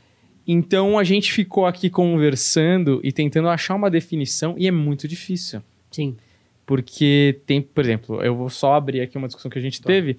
Então 0.46 1.00
a 1.00 1.06
gente 1.06 1.32
ficou 1.32 1.66
aqui 1.66 1.90
conversando 1.90 3.00
e 3.02 3.14
tentando 3.14 3.48
achar 3.48 3.76
uma 3.76 3.90
definição 3.90 4.56
e 4.58 4.68
é 4.68 4.72
muito 4.72 5.08
difícil. 5.08 5.62
Sim. 5.90 6.18
Porque 6.66 7.40
tem, 7.46 7.62
por 7.62 7.82
exemplo, 7.82 8.22
eu 8.22 8.36
vou 8.36 8.50
só 8.50 8.74
abrir 8.74 9.00
aqui 9.00 9.18
uma 9.18 9.28
discussão 9.28 9.50
que 9.50 9.58
a 9.58 9.62
gente 9.62 9.82
teve, 9.82 10.18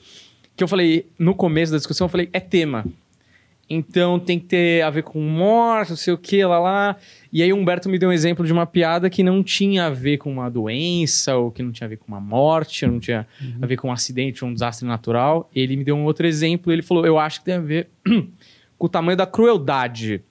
que 0.56 0.64
eu 0.64 0.68
falei, 0.68 1.04
no 1.18 1.34
começo 1.34 1.70
da 1.70 1.76
discussão, 1.76 2.06
eu 2.06 2.08
falei, 2.08 2.30
é 2.32 2.40
tema. 2.40 2.86
Então 3.70 4.18
tem 4.18 4.38
que 4.38 4.46
ter 4.46 4.82
a 4.82 4.88
ver 4.88 5.02
com 5.02 5.20
morte, 5.20 5.90
não 5.90 5.96
sei 5.96 6.14
o 6.14 6.18
que, 6.18 6.42
lá 6.44 6.58
lá. 6.58 6.96
E 7.30 7.42
aí 7.42 7.52
o 7.52 7.56
Humberto 7.56 7.88
me 7.88 7.98
deu 7.98 8.08
um 8.08 8.12
exemplo 8.12 8.46
de 8.46 8.52
uma 8.52 8.64
piada 8.64 9.10
que 9.10 9.22
não 9.22 9.42
tinha 9.42 9.86
a 9.86 9.90
ver 9.90 10.16
com 10.16 10.32
uma 10.32 10.50
doença, 10.50 11.36
ou 11.36 11.50
que 11.50 11.62
não 11.62 11.70
tinha 11.70 11.86
a 11.86 11.88
ver 11.88 11.98
com 11.98 12.08
uma 12.08 12.20
morte, 12.20 12.86
ou 12.86 12.92
não 12.92 13.00
tinha 13.00 13.26
a 13.60 13.66
ver 13.66 13.76
com 13.76 13.88
um 13.88 13.92
acidente 13.92 14.42
ou 14.42 14.50
um 14.50 14.54
desastre 14.54 14.88
natural. 14.88 15.50
Ele 15.54 15.76
me 15.76 15.84
deu 15.84 15.96
um 15.96 16.04
outro 16.04 16.26
exemplo, 16.26 16.72
ele 16.72 16.82
falou, 16.82 17.04
eu 17.04 17.18
acho 17.18 17.40
que 17.40 17.44
tem 17.44 17.54
a 17.54 17.60
ver 17.60 17.88
com 18.78 18.86
o 18.86 18.88
tamanho 18.88 19.16
da 19.16 19.26
crueldade 19.26 20.22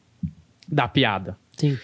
da 0.68 0.88
piada. 0.88 1.38
Sim. 1.56 1.78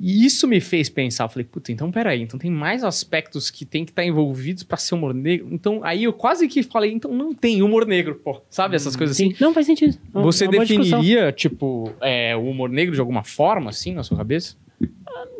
E 0.00 0.24
isso 0.26 0.46
me 0.46 0.60
fez 0.60 0.88
pensar, 0.88 1.24
eu 1.24 1.28
falei, 1.28 1.44
puta, 1.44 1.72
então 1.72 1.90
peraí, 1.90 2.20
então 2.22 2.38
tem 2.38 2.50
mais 2.50 2.84
aspectos 2.84 3.50
que 3.50 3.64
tem 3.64 3.84
que 3.84 3.90
estar 3.90 4.04
envolvidos 4.04 4.62
pra 4.62 4.76
ser 4.76 4.94
humor 4.94 5.14
negro. 5.14 5.48
Então 5.50 5.80
aí 5.82 6.04
eu 6.04 6.12
quase 6.12 6.46
que 6.46 6.62
falei, 6.62 6.92
então 6.92 7.12
não 7.12 7.32
tem 7.34 7.62
humor 7.62 7.86
negro, 7.86 8.14
pô. 8.16 8.40
Sabe 8.50 8.76
essas 8.76 8.94
coisas 8.94 9.16
assim? 9.16 9.30
Sim. 9.30 9.36
Não 9.40 9.52
faz 9.54 9.66
sentido. 9.66 9.96
É 10.14 10.20
Você 10.20 10.44
é 10.44 10.48
definiria, 10.48 11.32
tipo, 11.32 11.92
é, 12.02 12.36
o 12.36 12.42
humor 12.50 12.68
negro 12.68 12.94
de 12.94 13.00
alguma 13.00 13.24
forma, 13.24 13.70
assim, 13.70 13.94
na 13.94 14.02
sua 14.02 14.16
cabeça? 14.16 14.56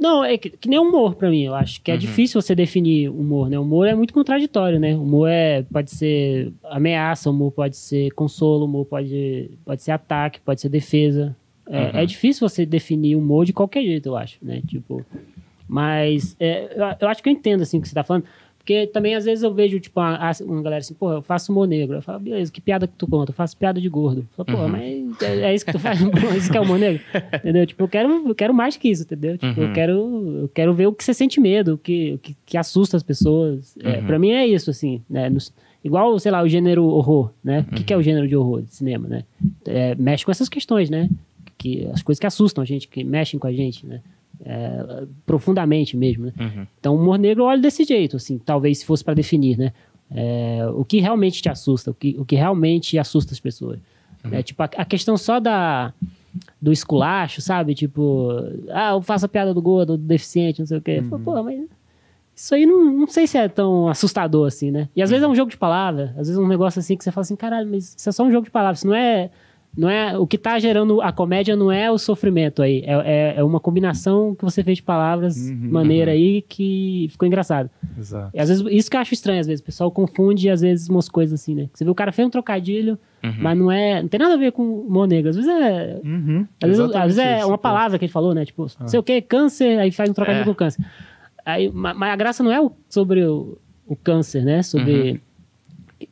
Não, 0.01 0.25
é 0.25 0.39
que, 0.39 0.51
que 0.51 0.69
nem 0.69 0.79
humor 0.79 1.15
pra 1.15 1.29
mim. 1.31 1.45
Eu 1.45 1.55
acho 1.55 1.81
que 1.83 1.91
é 1.91 1.95
Uhum. 1.95 2.01
difícil 2.01 2.41
você 2.41 2.55
definir 2.55 3.09
humor, 3.11 3.49
né? 3.51 3.59
Humor 3.59 3.87
é 3.87 3.95
muito 3.95 4.15
contraditório, 4.15 4.79
né? 4.81 4.97
Humor 4.97 5.29
é, 5.29 5.63
pode 5.63 5.91
ser 5.91 6.53
ameaça, 6.65 7.31
humor 7.31 7.53
pode 7.53 7.77
ser 7.77 8.11
consolo, 8.13 8.65
humor 8.65 8.87
pode, 8.87 9.51
pode 9.65 9.83
ser 9.83 9.91
ataque, 9.93 10.41
pode 10.41 10.61
ser 10.61 10.69
defesa. 10.69 11.37
É, 11.71 11.83
Uhum. 11.85 11.91
é 11.95 12.07
difícil 12.07 12.49
você 12.49 12.65
definir 12.65 13.15
humor 13.17 13.45
de 13.45 13.53
qualquer 13.53 13.83
jeito, 13.85 14.09
eu 14.09 14.17
acho, 14.17 14.39
né? 14.43 14.63
Tipo, 14.67 15.05
mas 15.69 16.35
é, 16.41 16.65
eu, 16.75 16.97
eu 17.01 17.09
acho 17.09 17.23
que 17.23 17.29
eu 17.29 17.33
entendo, 17.33 17.63
assim, 17.63 17.79
o 17.79 17.83
que 17.83 17.89
você 17.89 17.95
tá 17.95 18.03
falando. 18.05 18.25
Porque 18.59 18.87
também, 18.87 19.15
às 19.15 19.25
vezes, 19.25 19.43
eu 19.43 19.53
vejo, 19.55 19.81
tipo, 19.81 19.99
uma, 19.99 20.31
uma 20.43 20.63
galera 20.63 20.81
assim, 20.81 20.93
pô, 20.93 21.11
eu 21.11 21.23
faço 21.23 21.51
humor 21.51 21.67
negro. 21.67 21.97
Eu 21.97 22.03
falo, 22.03 22.21
beleza, 22.21 22.53
que 22.53 22.61
piada 22.61 22.87
que 22.87 22.93
tu 22.99 23.07
conta? 23.07 23.31
Eu 23.31 23.35
faço 23.35 23.57
piada 23.57 23.81
de 23.81 23.89
gordo. 23.89 24.27
Eu 24.39 24.45
falo, 24.45 24.59
pô, 24.59 24.63
Uhum. 24.65 24.69
mas 24.69 25.23
é, 25.23 25.41
é 25.51 25.55
isso 25.55 25.65
que 25.65 25.73
tu 25.73 25.79
faz? 25.79 25.99
Pô, 26.21 26.35
isso 26.35 26.51
que 26.53 26.59
é 26.59 26.61
humor 26.61 26.79
negro? 26.79 27.01
Entendeu? 27.35 27.67
Tipo, 27.67 27.85
eu 27.85 27.89
quero, 27.89 28.29
eu 28.29 28.35
quero 28.35 28.53
mais 28.53 28.77
que 28.77 28.91
isso, 28.91 29.05
entendeu? 29.05 29.39
Tipo, 29.39 29.59
Uhum. 29.59 29.67
eu, 29.69 29.73
quero, 29.73 29.93
eu 30.43 30.51
quero 30.53 30.75
ver 30.75 30.87
o 30.87 30.93
que 30.93 31.03
você 31.03 31.15
sente 31.15 31.41
medo, 31.41 31.75
o 31.75 31.79
que, 31.79 32.13
o 32.15 32.19
que, 32.19 32.37
que 32.45 32.57
assusta 32.59 32.95
as 32.99 33.03
pessoas. 33.03 33.75
É, 33.83 34.01
Uhum. 34.01 34.05
pra 34.07 34.19
mim 34.19 34.33
é 34.33 34.47
isso, 34.47 34.69
assim, 34.69 35.01
né? 35.09 35.31
No- 35.31 35.39
igual, 35.83 36.19
sei 36.19 36.31
lá, 36.31 36.43
o 36.43 36.49
gênero 36.49 36.85
horror, 36.85 37.31
né? 37.43 37.65
O 37.71 37.75
que, 37.75 37.85
que 37.85 37.93
é 37.95 37.97
Uhum. 37.97 38.01
o 38.01 38.05
gênero 38.05 38.29
de 38.29 38.37
horror 38.37 38.61
de 38.61 38.75
cinema, 38.75 39.09
né? 39.09 39.25
É, 39.67 39.95
mexe 39.95 40.27
com 40.27 40.31
essas 40.31 40.49
questões, 40.49 40.91
né? 40.91 41.09
Que, 41.59 41.87
as 41.93 42.03
coisas 42.03 42.21
que 42.21 42.27
assustam 42.27 42.63
a 42.63 42.65
gente, 42.65 42.89
que 42.89 43.05
mexem 43.05 43.39
com 43.39 43.47
a 43.47 43.53
gente, 43.53 43.85
né? 43.85 44.01
É, 44.45 45.05
profundamente 45.27 45.97
mesmo, 45.97 46.27
né? 46.27 46.33
Uhum. 46.39 46.67
Então, 46.79 46.95
o 46.95 47.01
humor 47.01 47.19
negro 47.19 47.43
eu 47.43 47.47
olho 47.47 47.61
desse 47.61 47.83
jeito, 47.83 48.17
assim, 48.17 48.39
talvez 48.39 48.79
se 48.79 48.87
fosse 48.87 49.03
para 49.03 49.15
definir, 49.15 49.59
né? 49.59 49.73
É, 50.11 50.61
o 50.75 50.85
que 50.85 51.01
realmente 51.01 51.43
te 51.43 51.49
assusta, 51.49 51.91
o 51.91 51.95
que, 51.95 52.17
o 52.19 52.25
que 52.25 52.37
realmente 52.37 52.97
assusta 52.99 53.35
as 53.35 53.41
pessoas. 53.41 53.81
É, 54.31 54.43
tipo, 54.43 54.63
a, 54.63 54.67
a 54.77 54.85
questão 54.85 55.17
só 55.17 55.41
da, 55.41 55.93
do 56.61 56.73
esculacho, 56.73 57.41
sabe? 57.41 57.75
Tipo, 57.75 58.31
ah, 58.71 58.91
eu 58.91 59.03
faço 59.03 59.27
a 59.27 59.29
piada 59.29 59.55
do 59.55 59.63
gordo, 59.63 59.97
do 59.97 60.05
deficiente, 60.05 60.61
não 60.61 60.67
sei 60.67 60.79
o 60.79 60.83
quê. 60.83 61.03
Falo, 61.03 61.23
Pô, 61.23 61.43
mas 61.43 61.67
isso 62.35 62.55
aí 62.55 62.67
não, 62.67 62.85
não 62.85 63.07
sei 63.07 63.27
se 63.27 63.37
é 63.37 63.49
tão 63.49 63.89
assustador 63.89 64.47
assim, 64.47 64.71
né? 64.71 64.89
E 64.95 65.03
às 65.03 65.11
vezes 65.11 65.25
é 65.25 65.29
um 65.29 65.35
jogo 65.35 65.51
de 65.51 65.57
palavras, 65.57 66.11
às 66.11 66.29
vezes 66.29 66.37
é 66.37 66.41
um 66.41 66.49
negócio 66.49 66.79
assim 66.79 66.97
que 66.97 67.05
você 67.05 67.11
fala 67.11 67.23
assim, 67.23 67.37
caralho, 67.37 67.69
mas 67.69 67.95
isso 67.97 68.09
é 68.09 68.13
só 68.13 68.25
um 68.25 68.31
jogo 68.31 68.45
de 68.45 68.51
palavras, 68.51 68.79
isso 68.79 68.87
não 68.87 68.95
é. 68.95 69.31
Não 69.77 69.89
é, 69.89 70.19
o 70.19 70.27
que 70.27 70.37
tá 70.37 70.59
gerando 70.59 71.01
a 71.01 71.13
comédia 71.13 71.55
não 71.55 71.71
é 71.71 71.89
o 71.89 71.99
sofrimento 71.99 72.63
aí, 72.63 72.83
é, 72.85 72.95
é, 72.95 73.35
é 73.37 73.45
uma 73.45 73.61
combinação 73.61 74.35
que 74.35 74.43
você 74.45 74.65
fez 74.65 74.79
de 74.79 74.83
palavras 74.83 75.37
Uhum. 75.37 75.69
maneira 75.71 76.11
aí 76.11 76.43
que 76.43 77.07
ficou 77.11 77.29
engraçado. 77.29 77.71
Exato. 77.97 78.31
E 78.35 78.41
às 78.41 78.49
vezes, 78.49 78.67
isso 78.71 78.91
que 78.91 78.97
eu 78.97 79.01
acho 79.01 79.15
estranho, 79.15 79.39
às 79.41 79.47
vezes, 79.47 79.61
o 79.61 79.65
pessoal 79.65 79.91
confunde, 79.93 80.51
às 80.51 80.63
vezes, 80.63 80.89
umas 80.89 81.09
coisas 81.09 81.41
assim, 81.41 81.55
né? 81.55 81.69
Você 81.73 81.85
vê 81.85 81.91
o 81.91 81.95
cara 81.95 82.11
fez 82.11 82.27
um 82.27 82.31
trocadilho, 82.31 82.99
Uhum. 83.23 83.35
mas 83.39 83.59
não 83.59 83.71
é. 83.71 84.01
Não 84.03 84.09
tem 84.09 84.19
nada 84.19 84.35
a 84.35 84.37
ver 84.37 84.51
com 84.53 84.63
humor 84.81 85.07
negro. 85.07 85.31
Às 85.31 85.37
vezes 85.37 85.51
é. 85.51 86.01
Uhum. 86.05 86.47
Às 86.63 86.69
vezes, 86.71 86.95
às 86.95 87.05
vezes 87.15 87.19
é 87.19 87.45
uma 87.45 87.59
pô. 87.59 87.63
palavra 87.63 87.99
que 87.99 88.05
ele 88.05 88.13
falou, 88.13 88.35
né? 88.35 88.45
Tipo, 88.45 88.67
não 88.81 88.89
sei 88.89 88.99
o 88.99 89.03
que, 89.03 89.21
câncer, 89.23 89.79
aí 89.79 89.93
faz 89.93 90.11
um 90.11 90.15
trocadilho 90.15 90.43
É. 90.43 90.47
com 90.47 90.55
câncer. 90.55 90.85
Aí, 91.45 91.71
ma- 91.71 91.95
mas 91.95 92.13
a 92.13 92.17
graça 92.17 92.43
não 92.43 92.51
é 92.53 92.61
o- 92.61 92.73
sobre 92.89 93.25
o, 93.25 93.59
o 93.87 93.95
câncer, 93.95 94.45
né? 94.45 94.63
Sobre. 94.63 95.21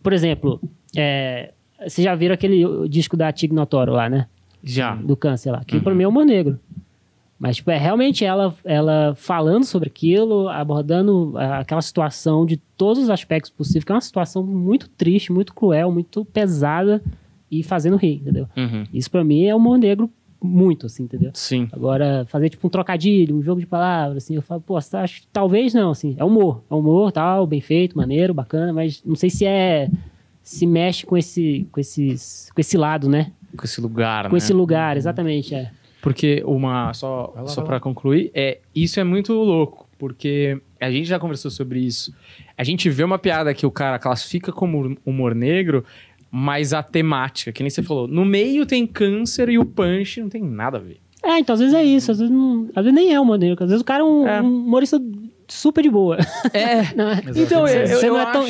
Por 0.02 0.12
exemplo, 0.12 0.60
é, 0.96 1.52
vocês 1.78 2.04
já 2.04 2.14
viram 2.14 2.34
aquele 2.34 2.88
disco 2.88 3.16
da 3.16 3.32
Tig 3.32 3.54
Notoro 3.54 3.92
lá, 3.92 4.08
né? 4.08 4.26
Já. 4.62 4.96
do 4.96 5.16
câncer 5.16 5.52
lá, 5.52 5.62
que 5.64 5.78
pra 5.78 5.94
mim 5.94 6.02
é 6.02 6.08
humor 6.08 6.24
negro. 6.24 6.58
Mas, 7.38 7.56
tipo, 7.56 7.70
é 7.70 7.76
realmente 7.76 8.24
ela, 8.24 8.54
ela 8.64 9.14
falando 9.14 9.64
sobre 9.64 9.88
aquilo, 9.88 10.48
abordando 10.48 11.34
aquela 11.36 11.82
situação 11.82 12.46
de 12.46 12.56
todos 12.56 13.02
os 13.02 13.10
aspectos 13.10 13.50
possíveis, 13.50 13.84
que 13.84 13.92
é 13.92 13.94
uma 13.94 14.00
situação 14.00 14.42
muito 14.42 14.88
triste, 14.88 15.30
muito 15.30 15.54
cruel, 15.54 15.92
muito 15.92 16.24
pesada 16.24 17.02
e 17.50 17.62
fazendo 17.62 17.96
rir, 17.96 18.14
entendeu? 18.16 18.48
Uhum. 18.56 18.84
Isso 18.92 19.10
pra 19.10 19.22
mim 19.22 19.44
é 19.44 19.54
humor 19.54 19.78
negro 19.78 20.10
muito, 20.42 20.86
assim, 20.86 21.04
entendeu? 21.04 21.30
Sim. 21.34 21.68
Agora, 21.72 22.24
fazer 22.28 22.48
tipo 22.48 22.66
um 22.66 22.70
trocadilho, 22.70 23.36
um 23.36 23.42
jogo 23.42 23.60
de 23.60 23.66
palavras, 23.66 24.24
assim, 24.24 24.34
eu 24.34 24.42
falo, 24.42 24.60
pô, 24.60 24.76
acha 24.76 25.20
que 25.20 25.26
talvez 25.32 25.74
não, 25.74 25.90
assim, 25.90 26.14
é 26.18 26.24
humor, 26.24 26.62
é 26.70 26.74
humor, 26.74 27.12
tal, 27.12 27.46
bem 27.46 27.60
feito, 27.60 27.96
maneiro, 27.96 28.32
bacana, 28.32 28.72
mas 28.72 29.02
não 29.04 29.14
sei 29.14 29.28
se 29.28 29.44
é 29.44 29.90
se 30.46 30.64
mexe 30.64 31.04
com 31.04 31.16
esse 31.16 31.66
com 31.72 31.80
esses 31.80 32.50
com 32.54 32.60
esse 32.60 32.76
lado, 32.78 33.08
né? 33.08 33.32
Com 33.56 33.64
esse 33.64 33.80
lugar, 33.80 34.26
Com 34.28 34.32
né? 34.32 34.38
esse 34.38 34.52
lugar, 34.52 34.96
exatamente, 34.96 35.54
é. 35.54 35.70
Porque 36.00 36.40
uma 36.46 36.94
só 36.94 37.32
lá, 37.34 37.46
só 37.48 37.62
para 37.62 37.80
concluir, 37.80 38.30
é 38.32 38.58
isso 38.74 39.00
é 39.00 39.04
muito 39.04 39.32
louco, 39.32 39.88
porque 39.98 40.56
a 40.80 40.88
gente 40.90 41.06
já 41.08 41.18
conversou 41.18 41.50
sobre 41.50 41.80
isso. 41.80 42.14
A 42.56 42.62
gente 42.62 42.88
vê 42.88 43.02
uma 43.02 43.18
piada 43.18 43.52
que 43.52 43.66
o 43.66 43.70
cara 43.72 43.98
classifica 43.98 44.52
como 44.52 44.96
humor 45.04 45.34
negro, 45.34 45.84
mas 46.30 46.72
a 46.72 46.80
temática, 46.82 47.50
que 47.50 47.62
nem 47.62 47.70
você 47.70 47.82
falou, 47.82 48.06
no 48.06 48.24
meio 48.24 48.64
tem 48.66 48.86
câncer 48.86 49.48
e 49.48 49.58
o 49.58 49.64
punch 49.64 50.20
não 50.20 50.28
tem 50.28 50.42
nada 50.44 50.76
a 50.78 50.80
ver. 50.80 51.00
É, 51.24 51.40
então 51.40 51.54
às 51.54 51.60
vezes 51.60 51.74
é 51.74 51.82
isso, 51.82 52.12
às 52.12 52.20
vezes, 52.20 52.32
não, 52.32 52.68
às 52.76 52.84
vezes 52.84 52.92
nem 52.94 53.12
é 53.12 53.18
humor 53.18 53.36
negro, 53.36 53.64
às 53.64 53.70
vezes 53.70 53.82
o 53.82 53.84
cara 53.84 54.02
é 54.02 54.04
um, 54.06 54.28
É. 54.28 54.40
um 54.40 54.46
humorista 54.64 55.00
super 55.48 55.82
de 55.82 55.90
boa. 55.90 56.18
É. 56.52 56.82
Não 56.94 57.10
é? 57.10 57.22
Então, 57.36 57.66
eu, 57.66 57.84
eu, 57.86 58.00
eu 58.00 58.12
não 58.14 58.20
é 58.20 58.32
tão-. 58.32 58.46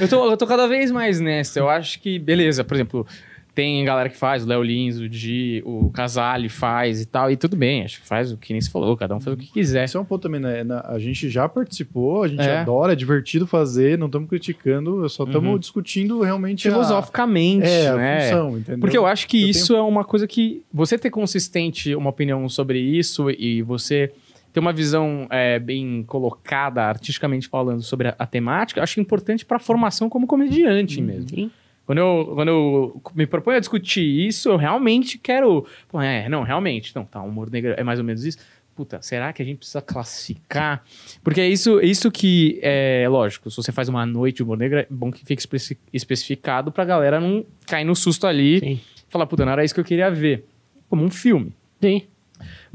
Eu 0.00 0.08
tô, 0.08 0.30
eu 0.30 0.36
tô 0.36 0.46
cada 0.46 0.66
vez 0.66 0.90
mais 0.90 1.20
nessa. 1.20 1.58
Eu 1.58 1.68
acho 1.68 2.00
que, 2.00 2.18
beleza, 2.18 2.62
por 2.64 2.74
exemplo, 2.74 3.06
tem 3.54 3.82
galera 3.86 4.10
que 4.10 4.16
faz, 4.18 4.44
o 4.44 4.46
Léo 4.48 4.62
Lins, 4.62 4.98
o 4.98 5.08
Di, 5.08 5.62
o 5.64 5.88
Casale 5.90 6.50
faz 6.50 7.00
e 7.00 7.06
tal, 7.06 7.30
e 7.30 7.36
tudo 7.38 7.56
bem, 7.56 7.84
acho 7.84 8.02
que 8.02 8.06
faz 8.06 8.30
o 8.30 8.36
que 8.36 8.52
nem 8.52 8.60
se 8.60 8.68
falou, 8.70 8.94
cada 8.98 9.16
um 9.16 9.20
faz 9.20 9.34
o 9.34 9.40
que 9.40 9.46
quiser. 9.50 9.84
Esse 9.84 9.96
é 9.96 10.00
um 10.00 10.04
ponto 10.04 10.20
também, 10.22 10.38
né? 10.38 10.62
A 10.84 10.98
gente 10.98 11.30
já 11.30 11.48
participou, 11.48 12.24
a 12.24 12.28
gente 12.28 12.42
É. 12.42 12.58
adora, 12.58 12.92
é 12.92 12.94
divertido 12.96 13.46
fazer, 13.46 13.96
não 13.96 14.06
estamos 14.08 14.28
criticando, 14.28 15.08
só 15.08 15.24
estamos 15.24 15.50
Uhum. 15.52 15.58
discutindo 15.58 16.20
realmente 16.20 16.68
a- 16.68 16.70
Filosoficamente, 16.70 17.66
é, 17.66 17.88
a 17.88 17.96
né? 17.96 18.20
função, 18.24 18.58
entendeu? 18.58 18.78
Porque 18.80 18.98
eu 18.98 19.06
acho 19.06 19.26
que 19.26 19.42
Eu 19.42 19.48
isso 19.48 19.74
é 19.74 19.80
uma 19.80 20.04
coisa 20.04 20.26
que 20.26 20.62
você 20.70 20.98
ter 20.98 21.08
consistente 21.08 21.94
uma 21.94 22.10
opinião 22.10 22.46
sobre 22.50 22.78
isso 22.78 23.30
e 23.30 23.62
você 23.62 24.12
ter 24.56 24.60
uma 24.60 24.72
visão 24.72 25.26
é, 25.28 25.58
bem 25.58 26.02
colocada, 26.06 26.82
artisticamente 26.82 27.46
falando, 27.46 27.82
sobre 27.82 28.08
a, 28.08 28.16
a 28.18 28.24
temática, 28.26 28.82
acho 28.82 28.98
importante 28.98 29.44
para 29.44 29.58
a 29.58 29.60
formação 29.60 30.08
como 30.08 30.26
comediante 30.26 30.98
mesmo. 31.02 31.28
Sim. 31.28 31.50
Quando 31.84 31.98
eu, 31.98 32.32
quando 32.34 32.48
eu 32.48 33.02
me 33.14 33.26
proponho 33.26 33.58
a 33.58 33.60
discutir 33.60 34.00
isso, 34.26 34.48
eu 34.48 34.56
realmente 34.56 35.18
quero. 35.18 35.66
Pô, 35.88 36.00
é, 36.00 36.26
não, 36.30 36.42
realmente. 36.42 36.96
Não, 36.96 37.04
tá, 37.04 37.22
o 37.22 37.26
humor 37.28 37.50
negro 37.50 37.74
é 37.76 37.84
mais 37.84 37.98
ou 37.98 38.04
menos 38.06 38.24
isso. 38.24 38.38
Puta, 38.74 39.02
será 39.02 39.30
que 39.30 39.42
a 39.42 39.44
gente 39.44 39.58
precisa 39.58 39.82
classificar? 39.82 40.82
Porque 41.22 41.42
é 41.42 41.48
isso, 41.48 41.78
isso 41.82 42.10
que 42.10 42.58
é 42.62 43.06
lógico. 43.10 43.50
Se 43.50 43.58
você 43.58 43.72
faz 43.72 43.90
uma 43.90 44.06
noite 44.06 44.36
de 44.36 44.42
humor 44.42 44.56
negro, 44.56 44.78
é 44.78 44.86
bom 44.88 45.12
que 45.12 45.22
fique 45.22 45.40
especi- 45.42 45.76
especificado 45.92 46.72
pra 46.72 46.82
galera 46.82 47.20
não 47.20 47.44
cair 47.66 47.84
no 47.84 47.94
susto 47.94 48.26
ali 48.26 48.58
Sim. 48.60 48.72
e 48.72 48.80
falar, 49.10 49.26
puta, 49.26 49.44
não 49.44 49.52
era 49.52 49.62
isso 49.62 49.74
que 49.74 49.80
eu 49.80 49.84
queria 49.84 50.10
ver. 50.10 50.46
Como 50.88 51.04
um 51.04 51.10
filme. 51.10 51.52
Sim. 51.78 52.02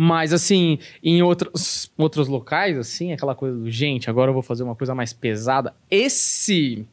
Mas, 0.04 0.34
assim, 0.34 0.80
em 1.04 1.22
outros, 1.22 1.92
outros 1.96 2.28
locais, 2.28 2.76
assim, 2.76 3.14
aquela 3.14 3.36
coisa 3.36 3.56
do, 3.56 3.70
gente, 3.70 4.10
agora 4.10 4.30
eu 4.32 4.34
vou 4.34 4.42
fazer 4.42 4.64
uma 4.64 4.76
coisa 4.76 4.96
mais 4.96 5.14
pesada. 5.14 5.76
Esse. 5.92 6.88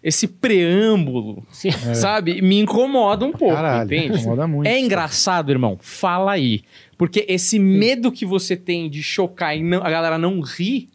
Esse 0.00 0.28
preâmbulo, 0.28 1.44
Sim. 1.50 1.70
sabe, 1.96 2.40
me 2.42 2.60
incomoda 2.60 3.24
um 3.24 3.32
pouco, 3.32 3.54
Caralho, 3.54 3.86
entende? 3.92 4.18
incomoda 4.20 4.46
muito. 4.46 4.68
É 4.68 4.78
engraçado, 4.78 5.50
irmão. 5.50 5.76
Fala 5.80 6.30
aí. 6.32 6.62
Porque 6.96 7.24
esse 7.28 7.58
medo 7.58 8.12
que 8.12 8.24
você 8.24 8.54
tem 8.54 8.88
de 8.88 9.02
chocar 9.02 9.56
e 9.56 9.62
não- 9.62 9.82
a 9.82 9.90
galera 9.90 10.16
não 10.16 10.40
rir, 10.40 10.90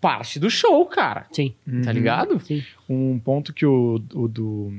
parte 0.00 0.38
do 0.38 0.48
show, 0.48 0.86
cara. 0.86 1.26
Sim. 1.32 1.52
Tá 1.82 1.90
ligado? 1.90 2.38
Sim. 2.40 2.62
Um 2.88 3.18
ponto 3.18 3.52
que 3.52 3.66
o, 3.66 4.00
o 4.14 4.28
do 4.28 4.72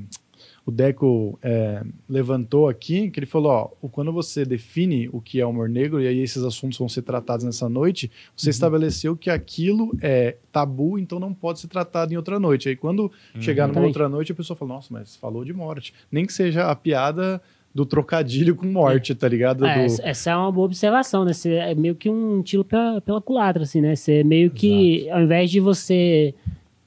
o 0.66 0.70
Deco 0.72 1.40
é, 1.42 1.82
levantou 2.08 2.70
aqui, 2.70 3.10
que 3.10 3.20
ele 3.20 3.26
falou, 3.26 3.52
ó, 3.52 3.88
quando 3.90 4.12
você 4.14 4.46
define 4.46 5.10
o 5.12 5.20
que 5.20 5.42
é 5.42 5.46
humor 5.46 5.68
negro, 5.68 6.00
e 6.02 6.08
aí 6.08 6.20
esses 6.20 6.44
assuntos 6.44 6.78
vão 6.78 6.88
ser 6.88 7.02
tratados 7.02 7.44
nessa 7.44 7.68
noite, 7.68 8.12
você 8.36 8.48
Uhum. 8.48 8.52
estabeleceu 8.52 9.16
que 9.18 9.30
aquilo 9.30 9.92
é 10.02 10.38
tabu, 10.52 11.00
então 11.00 11.20
não 11.20 11.34
pode 11.34 11.60
ser 11.60 11.68
tratado 11.68 12.14
em 12.14 12.18
outra 12.18 12.40
noite. 12.40 12.70
Aí 12.70 12.76
quando 12.76 13.12
chegar 13.40 13.68
numa 13.68 13.82
outra 13.88 14.08
noite, 14.08 14.32
a 14.32 14.36
pessoa 14.36 14.56
fala, 14.56 14.76
nossa, 14.76 14.88
mas 14.92 15.16
falou 15.16 15.44
de 15.44 15.52
morte. 15.52 15.94
Nem 16.12 16.26
que 16.26 16.34
seja 16.34 16.70
a 16.70 16.76
piada 16.76 17.42
do 17.74 17.86
trocadilho 17.86 18.54
com 18.56 18.66
morte, 18.68 19.16
tá 19.16 19.28
ligado? 19.28 19.66
É, 19.66 19.88
Do- 19.88 20.02
essa- 20.04 20.30
é 20.32 20.36
uma 20.36 20.52
boa 20.52 20.66
observação, 20.66 21.24
né? 21.26 21.32
Você 21.34 21.54
é 21.54 21.74
meio 21.74 21.96
que 21.96 22.10
um 22.10 22.42
tiro 22.44 22.64
pela, 22.66 23.00
pela 23.02 23.22
culatra, 23.22 23.64
assim, 23.64 23.80
né? 23.82 23.96
Você 23.96 24.24
meio 24.26 24.52
que, 24.52 25.10
ao 25.10 25.22
invés 25.22 25.50
de 25.50 25.60
você 25.62 26.36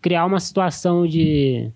criar 0.02 0.26
uma 0.26 0.38
situação 0.38 1.06
de, 1.06 1.70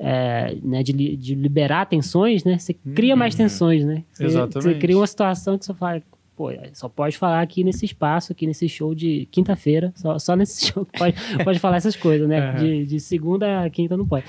é, 0.00 0.56
né, 0.62 0.82
de, 0.82 1.16
de 1.16 1.34
liberar 1.34 1.86
tensões, 1.86 2.44
né? 2.44 2.58
Você 2.58 2.72
cria 2.94 3.16
mais 3.16 3.34
tensões, 3.34 3.84
né? 3.84 4.04
Você, 4.12 4.24
Exatamente. 4.24 4.74
Você 4.74 4.78
cria 4.78 4.96
uma 4.96 5.06
situação 5.06 5.58
que 5.58 5.64
você 5.64 5.74
fala, 5.74 6.00
pô, 6.36 6.50
só 6.72 6.88
pode 6.88 7.18
falar 7.18 7.42
aqui 7.42 7.64
nesse 7.64 7.84
espaço, 7.84 8.30
aqui 8.30 8.46
nesse 8.46 8.68
show 8.68 8.94
de 8.94 9.26
quinta-feira, 9.32 9.92
só, 9.96 10.16
só 10.20 10.36
nesse 10.36 10.66
show 10.70 10.84
que 10.86 10.96
pode, 10.96 11.14
pode 11.44 11.58
falar 11.58 11.78
essas 11.78 11.96
coisas, 11.96 12.28
né? 12.28 12.52
De, 12.52 12.86
de 12.86 13.00
segunda 13.00 13.64
a 13.64 13.68
quinta 13.70 13.96
não 13.96 14.06
pode. 14.06 14.24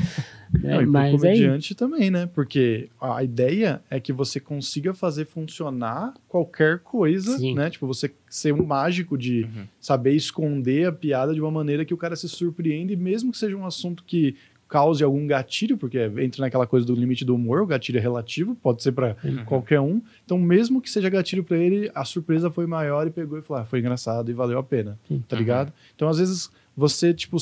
Né? 0.52 0.74
Não, 0.74 0.82
e 0.82 0.86
Mas 0.88 1.14
é 1.14 1.18
comediante 1.18 1.76
também, 1.76 2.10
né? 2.10 2.26
Porque 2.34 2.90
a 3.00 3.24
ideia 3.24 3.80
é 3.92 4.00
que 4.00 4.12
você 4.12 4.40
consiga 4.40 4.96
fazer 4.96 5.26
funcionar 5.26 6.16
qualquer 6.28 6.80
coisa, 6.80 7.38
Sim. 7.38 7.54
né? 7.54 7.70
Tipo, 7.70 7.86
você 7.86 8.12
ser 8.28 8.54
um 8.54 8.66
mágico 8.66 9.16
de 9.16 9.44
Uhum. 9.44 9.66
saber 9.80 10.16
esconder 10.16 10.88
a 10.88 10.92
piada 10.92 11.36
de 11.36 11.40
uma 11.40 11.52
maneira 11.52 11.86
que 11.86 11.94
o 11.94 11.98
cara 11.98 12.16
se 12.16 12.28
surpreende, 12.28 12.96
mesmo 12.96 13.32
que 13.32 13.38
seja 13.38 13.56
um 13.56 13.66
assunto 13.66 14.04
que 14.04 14.36
cause 14.70 15.04
algum 15.04 15.26
gatilho, 15.28 15.78
porque 15.78 15.98
entra 16.20 16.42
naquela 16.42 16.66
coisa 16.68 16.86
do 16.86 16.94
limite 16.94 17.26
do 17.26 17.34
humor, 17.36 17.62
o 17.64 17.66
gatilho 17.66 17.98
é 17.98 18.02
relativo, 18.02 18.56
pode 18.56 18.82
ser 18.84 18.92
pra 18.92 19.18
Uhum. 19.24 19.44
qualquer 19.44 19.82
um. 19.82 20.00
Então, 20.24 20.38
mesmo 20.38 20.80
que 20.80 20.90
seja 20.90 21.10
gatilho 21.10 21.44
pra 21.44 21.58
ele, 21.58 21.90
a 21.94 22.06
surpresa 22.06 22.52
foi 22.52 22.68
maior 22.68 23.08
e 23.08 23.10
pegou 23.10 23.38
e 23.40 23.42
falou: 23.42 23.64
ah, 23.64 23.66
foi 23.66 23.80
engraçado 23.80 24.30
e 24.30 24.34
valeu 24.34 24.60
a 24.60 24.64
pena, 24.64 24.98
Sim. 25.08 25.24
tá 25.28 25.36
ligado? 25.36 25.74
Então, 25.96 26.08
às 26.08 26.20
vezes, 26.20 26.52
você, 26.78 27.14
tipo, 27.14 27.36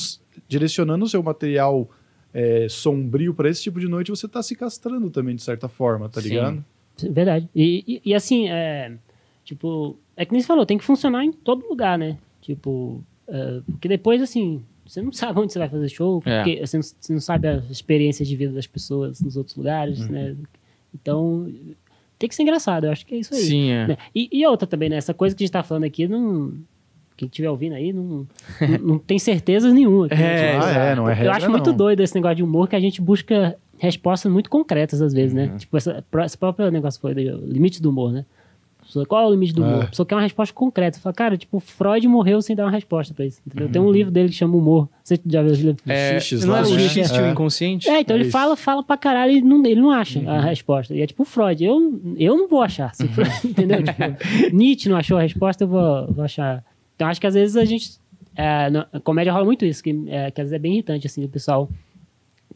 direcionando 0.48 1.04
o 1.04 1.08
seu 1.08 1.22
material 1.22 1.88
é, 2.32 2.66
sombrio 2.68 3.34
pra 3.34 3.48
esse 3.50 3.62
tipo 3.62 3.78
de 3.78 3.88
noite, 3.88 4.10
você 4.10 4.26
tá 4.26 4.42
se 4.42 4.56
castrando 4.56 5.10
também, 5.10 5.36
de 5.36 5.42
certa 5.42 5.68
forma, 5.68 6.08
tá 6.08 6.20
Sim. 6.22 6.28
ligado? 6.30 6.64
Verdade. 7.10 7.48
E, 7.54 7.84
e, 7.86 8.10
e 8.10 8.14
assim, 8.14 8.48
é, 8.48 8.92
tipo, 9.44 9.98
é 10.16 10.24
que 10.24 10.32
nem 10.32 10.40
você 10.40 10.46
falou, 10.46 10.64
tem 10.66 10.78
que 10.78 10.84
funcionar 10.84 11.24
em 11.24 11.32
todo 11.32 11.68
lugar, 11.68 11.98
né? 11.98 12.16
Tipo, 12.40 13.04
é, 13.28 13.60
porque 13.70 13.86
depois, 13.86 14.20
assim, 14.22 14.62
você 14.88 15.02
não 15.02 15.12
sabe 15.12 15.38
onde 15.40 15.52
você 15.52 15.58
vai 15.58 15.68
fazer 15.68 15.88
show, 15.88 16.22
É. 16.24 16.42
porque 16.42 16.66
você 16.66 16.76
não, 16.78 16.82
você 16.82 17.12
não 17.12 17.20
sabe 17.20 17.46
a 17.48 17.62
experiência 17.70 18.24
de 18.24 18.34
vida 18.36 18.52
das 18.52 18.66
pessoas 18.66 19.20
nos 19.20 19.36
outros 19.36 19.54
lugares, 19.56 20.00
Uhum. 20.00 20.08
né? 20.08 20.36
Então, 20.94 21.48
tem 22.18 22.28
que 22.28 22.34
ser 22.34 22.42
engraçado, 22.42 22.84
eu 22.86 22.90
acho 22.92 23.04
que 23.06 23.14
é 23.14 23.18
isso 23.18 23.34
aí. 23.34 23.40
Sim, 23.42 23.70
é. 23.70 23.86
né? 23.88 23.96
E, 24.14 24.28
e 24.32 24.46
outra 24.46 24.66
também, 24.66 24.88
né? 24.88 24.96
Essa 24.96 25.12
coisa 25.14 25.36
que 25.36 25.42
a 25.42 25.46
gente 25.46 25.52
tá 25.52 25.62
falando 25.62 25.84
aqui, 25.84 26.08
não... 26.08 26.52
Quem 27.16 27.26
estiver 27.26 27.50
ouvindo 27.50 27.74
aí, 27.74 27.92
não, 27.92 28.04
não, 28.60 28.78
não 28.80 28.98
tem 28.98 29.18
certezas 29.18 29.72
nenhuma. 29.72 30.06
É, 30.06 30.52
Tipo, 30.52 30.64
ah, 30.64 30.70
é, 30.72 30.94
não 30.94 31.10
é 31.10 31.26
eu 31.26 31.32
acho 31.32 31.50
muito 31.50 31.70
não. 31.70 31.76
doido 31.76 32.00
esse 32.00 32.14
negócio 32.14 32.36
de 32.36 32.42
humor 32.44 32.68
que 32.68 32.76
a 32.76 32.80
gente 32.80 33.00
busca 33.02 33.56
respostas 33.76 34.30
muito 34.30 34.48
concretas 34.48 35.02
às 35.02 35.12
vezes, 35.12 35.32
Uhum. 35.36 35.46
né? 35.52 35.58
Tipo, 35.58 35.76
essa, 35.76 36.04
esse 36.24 36.38
próprio 36.38 36.70
negócio 36.70 37.00
foi 37.00 37.14
do 37.14 37.20
limite 37.44 37.82
do 37.82 37.90
humor, 37.90 38.12
né? 38.12 38.24
Pessoa, 38.88 39.04
Qual 39.04 39.22
é 39.22 39.26
o 39.26 39.30
limite 39.30 39.52
do 39.52 39.62
humor? 39.62 39.82
É. 39.82 39.84
A 39.84 39.88
pessoa 39.88 40.06
quer 40.06 40.14
uma 40.14 40.22
resposta 40.22 40.54
concreta. 40.54 40.96
Você 40.96 41.02
fala, 41.02 41.14
cara, 41.14 41.36
tipo, 41.36 41.60
Freud 41.60 42.08
morreu 42.08 42.40
sem 42.40 42.56
dar 42.56 42.64
uma 42.64 42.70
resposta 42.70 43.12
pra 43.12 43.26
isso. 43.26 43.38
Entendeu? 43.46 43.66
Uhum. 43.66 43.72
Tem 43.72 43.82
um 43.82 43.92
livro 43.92 44.10
dele 44.10 44.30
que 44.30 44.34
chama 44.34 44.56
Humor. 44.56 44.88
Você 45.04 45.20
já 45.26 45.42
viu 45.42 45.52
esse 45.52 45.62
livro? 45.62 45.82
É, 45.86 46.18
não 46.46 46.56
é 46.56 46.62
o 46.62 46.70
né? 46.74 46.88
xiste 46.88 47.18
É. 47.18 47.22
o 47.22 47.30
inconsciente? 47.30 47.88
É, 47.88 48.00
então 48.00 48.16
É 48.16 48.18
ele 48.18 48.28
isso. 48.28 48.32
fala, 48.32 48.56
fala 48.56 48.82
pra 48.82 48.96
caralho 48.96 49.32
e 49.32 49.42
não, 49.42 49.64
ele 49.66 49.80
não 49.80 49.90
acha 49.90 50.18
a 50.30 50.40
resposta. 50.40 50.94
E 50.94 51.02
é 51.02 51.06
tipo 51.06 51.22
Freud. 51.24 51.62
Eu, 51.62 52.00
eu 52.16 52.36
não 52.36 52.48
vou 52.48 52.62
achar. 52.62 52.94
Se 52.94 53.06
Freud- 53.08 53.30
entendeu? 53.44 53.82
Tipo, 53.82 54.56
Nietzsche 54.56 54.88
não 54.88 54.96
achou 54.96 55.18
a 55.18 55.20
resposta, 55.22 55.64
eu 55.64 55.68
vou, 55.68 56.12
vou 56.12 56.24
achar. 56.24 56.64
Então 56.96 57.06
acho 57.08 57.20
que 57.20 57.26
às 57.26 57.34
vezes 57.34 57.56
a 57.56 57.64
gente. 57.66 57.98
É, 58.34 58.70
na 58.70 58.86
a 58.92 59.00
comédia 59.00 59.32
rola 59.32 59.44
muito 59.44 59.64
isso, 59.66 59.82
que, 59.82 59.90
é, 60.06 60.30
que 60.30 60.40
às 60.40 60.46
vezes 60.46 60.52
é 60.52 60.58
bem 60.58 60.72
irritante, 60.74 61.06
assim, 61.06 61.24
o 61.24 61.28
pessoal 61.28 61.68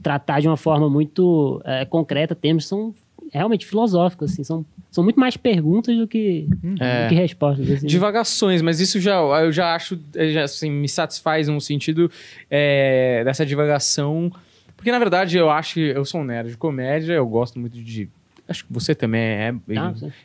tratar 0.02 0.40
de 0.40 0.48
uma 0.48 0.56
forma 0.56 0.88
muito 0.88 1.60
é, 1.64 1.84
concreta 1.84 2.34
termos 2.34 2.64
que 2.64 2.68
são 2.70 2.94
realmente 3.32 3.66
filosóficos, 3.66 4.30
assim, 4.32 4.44
são, 4.44 4.64
são 4.90 5.02
muito 5.02 5.18
mais 5.18 5.36
perguntas 5.36 5.96
do 5.96 6.06
que, 6.06 6.46
É. 6.80 7.04
do 7.04 7.08
que 7.08 7.14
respostas. 7.14 7.68
Assim? 7.70 7.86
Divagações, 7.86 8.60
mas 8.62 8.78
isso 8.78 9.00
já 9.00 9.16
eu 9.42 9.50
já 9.50 9.74
acho, 9.74 9.98
eh, 10.14 10.30
já, 10.30 10.44
assim, 10.44 10.70
me 10.70 10.88
satisfaz 10.88 11.48
no 11.48 11.60
sentido 11.60 12.10
eh, 12.50 13.22
dessa 13.24 13.44
divagação. 13.44 14.30
Porque, 14.76 14.90
na 14.92 14.98
verdade, 14.98 15.36
eu 15.38 15.48
acho 15.50 15.74
que 15.74 15.80
eu 15.80 16.04
sou 16.04 16.20
um 16.20 16.24
nerd 16.24 16.50
de 16.50 16.56
comédia, 16.56 17.14
eu 17.14 17.26
gosto 17.26 17.58
muito 17.58 17.76
de. 17.82 18.08
Acho 18.48 18.66
que 18.66 18.72
você 18.72 18.94
também 18.94 19.20
é. 19.20 19.52
Com 19.52 19.72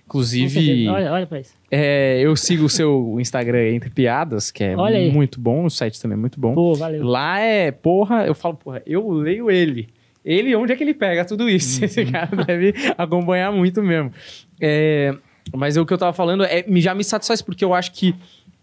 Inclusive. 0.05 0.87
Olha, 0.89 1.13
olha 1.13 1.27
pra 1.27 1.39
isso. 1.39 1.53
eh, 1.71 2.19
eu 2.19 2.35
sigo 2.35 2.65
o 2.65 2.69
seu 2.69 3.17
Instagram 3.19 3.69
Entre 3.69 3.89
Piadas, 3.89 4.49
que 4.51 4.63
é 4.63 4.75
muito 5.11 5.39
bom, 5.39 5.65
o 5.65 5.69
site 5.69 6.01
também 6.01 6.17
é 6.17 6.19
muito 6.19 6.39
bom. 6.39 6.53
Pô, 6.55 6.73
valeu. 6.73 7.05
Lá 7.05 7.39
é, 7.39 7.71
porra, 7.71 8.25
eu 8.25 8.33
falo, 8.33 8.55
porra, 8.55 8.81
eu 8.85 9.09
leio 9.11 9.49
ele. 9.51 9.87
Ele, 10.29 10.55
onde 10.55 10.73
é 10.73 10.75
que 10.75 10.83
ele 10.83 10.93
pega 10.93 11.23
tudo 11.23 11.49
isso? 11.49 11.83
Esse 11.85 12.05
cara 12.05 12.35
deve 12.43 12.73
acompanhar 12.97 13.51
muito 13.51 13.81
mesmo. 13.81 14.11
É, 14.59 15.15
mas 15.55 15.77
o 15.77 15.85
que 15.85 15.93
eu 15.93 15.97
tava 15.97 16.11
falando 16.13 16.43
é, 16.43 16.63
me- 16.67 16.81
já 16.81 16.93
me 16.93 17.03
satisfaz, 17.03 17.41
porque 17.41 17.63
eu 17.63 17.73
acho 17.73 17.91
que 17.93 18.13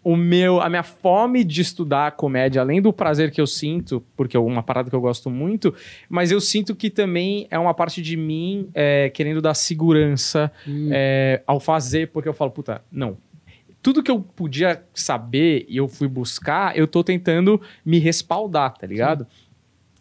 o 0.03 0.17
meu, 0.17 0.61
a 0.61 0.69
minha 0.69 0.83
fome 0.83 1.43
de 1.43 1.63
estudar 1.63 2.13
comédia, 2.13 2.61
além 2.61 2.83
do 2.83 2.93
prazer 2.93 3.31
que 3.31 3.41
eu 3.41 3.47
sinto, 3.47 4.05
porque 4.15 4.37
é 4.37 4.41
uma 4.41 4.63
parada 4.63 4.91
que 4.91 4.95
eu 4.95 5.01
gosto 5.01 5.31
muito, 5.31 5.75
mas 6.11 6.31
eu 6.31 6.43
sinto 6.43 6.75
que 6.77 6.91
também 6.91 7.47
é 7.51 7.59
uma 7.59 7.73
parte 7.73 8.03
de 8.03 8.15
mim 8.15 8.69
é, 8.75 9.09
querendo 9.09 9.41
dar 9.41 9.55
segurança 9.55 10.53
Hum. 10.69 10.91
é, 10.93 11.41
ao 11.47 11.59
fazer, 11.59 12.09
porque 12.09 12.29
eu 12.29 12.35
falo, 12.35 12.51
puta, 12.51 12.83
não. 12.93 13.17
Tudo 13.83 14.03
que 14.03 14.11
eu 14.11 14.21
podia 14.21 14.83
saber 14.93 15.65
e 15.69 15.77
eu 15.79 15.89
fui 15.89 16.09
buscar, 16.09 16.77
eu 16.77 16.87
tô 16.87 17.03
tentando 17.05 17.61
me 17.85 17.99
respaldar, 17.99 18.75
tá 18.77 18.87
ligado? 18.87 19.27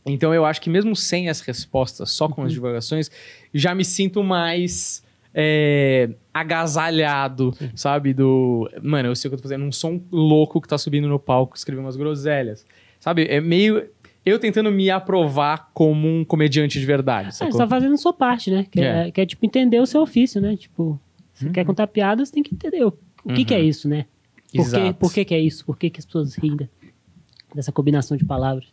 Então 0.06 0.34
eu 0.34 0.46
acho 0.46 0.60
que 0.62 0.70
mesmo 0.70 0.96
sem 0.96 1.30
as 1.30 1.40
respostas, 1.42 2.12
só 2.12 2.28
com 2.28 2.44
as 2.44 2.52
divulgações, 2.52 3.10
já 3.54 3.74
me 3.74 3.86
sinto 3.86 4.22
mais 4.24 5.02
é, 5.34 6.10
agasalhado, 6.34 7.54
sabe? 7.76 8.14
Do. 8.14 8.70
Mano, 8.82 9.10
eu 9.10 9.16
sei 9.16 9.28
o 9.28 9.32
que 9.32 9.36
eu 9.36 9.40
tô 9.40 9.44
fazendo. 9.44 9.64
Não 9.64 9.72
sou 9.72 9.92
um 9.92 10.04
louco 10.12 10.60
que 10.62 10.68
tá 10.68 10.78
subindo 10.78 11.08
no 11.08 11.20
palco 11.20 11.56
escrevendo 11.56 11.86
umas 11.86 11.96
groselhas. 11.96 12.66
Sabe? 13.00 13.26
É 13.30 13.40
meio. 13.42 13.88
Eu 14.26 14.40
tentando 14.40 14.72
me 14.72 14.90
aprovar 14.90 15.70
como 15.74 16.08
um 16.08 16.24
comediante 16.24 16.80
de 16.80 16.86
verdade. 16.86 17.30
É, 17.30 17.32
sacou? 17.32 17.52
você 17.52 17.58
tá 17.58 17.68
fazendo 17.68 17.94
a 17.94 17.98
sua 17.98 18.14
parte, 18.14 18.50
né? 18.50 18.66
Que 18.72 18.80
é, 18.82 19.08
É. 19.08 19.12
que 19.12 19.20
é, 19.22 19.26
tipo, 19.26 19.46
entender 19.46 19.80
o 19.80 19.86
seu 19.86 20.02
ofício, 20.02 20.40
né? 20.40 20.56
Tipo, 20.56 20.98
você 21.34 21.50
quer 21.50 21.66
contar 21.66 21.88
piadas, 21.88 22.32
tem 22.32 22.42
que 22.42 22.54
entender 22.56 22.86
o, 22.86 22.94
o 23.26 23.34
que, 23.34 23.44
que 23.44 23.54
é 23.54 23.60
isso, 23.62 23.90
né? 23.90 24.06
Por, 24.36 24.52
que, 24.52 24.58
Exato. 24.62 24.94
por 24.96 25.14
que, 25.14 25.26
que 25.26 25.34
é 25.36 25.40
isso? 25.40 25.66
Por 25.66 25.78
que, 25.78 25.90
que 25.90 26.00
as 26.00 26.06
pessoas 26.06 26.36
riem 26.36 26.56
de- 26.56 26.70
dessa 27.54 27.72
combinação 27.72 28.16
de 28.16 28.24
palavras? 28.24 28.66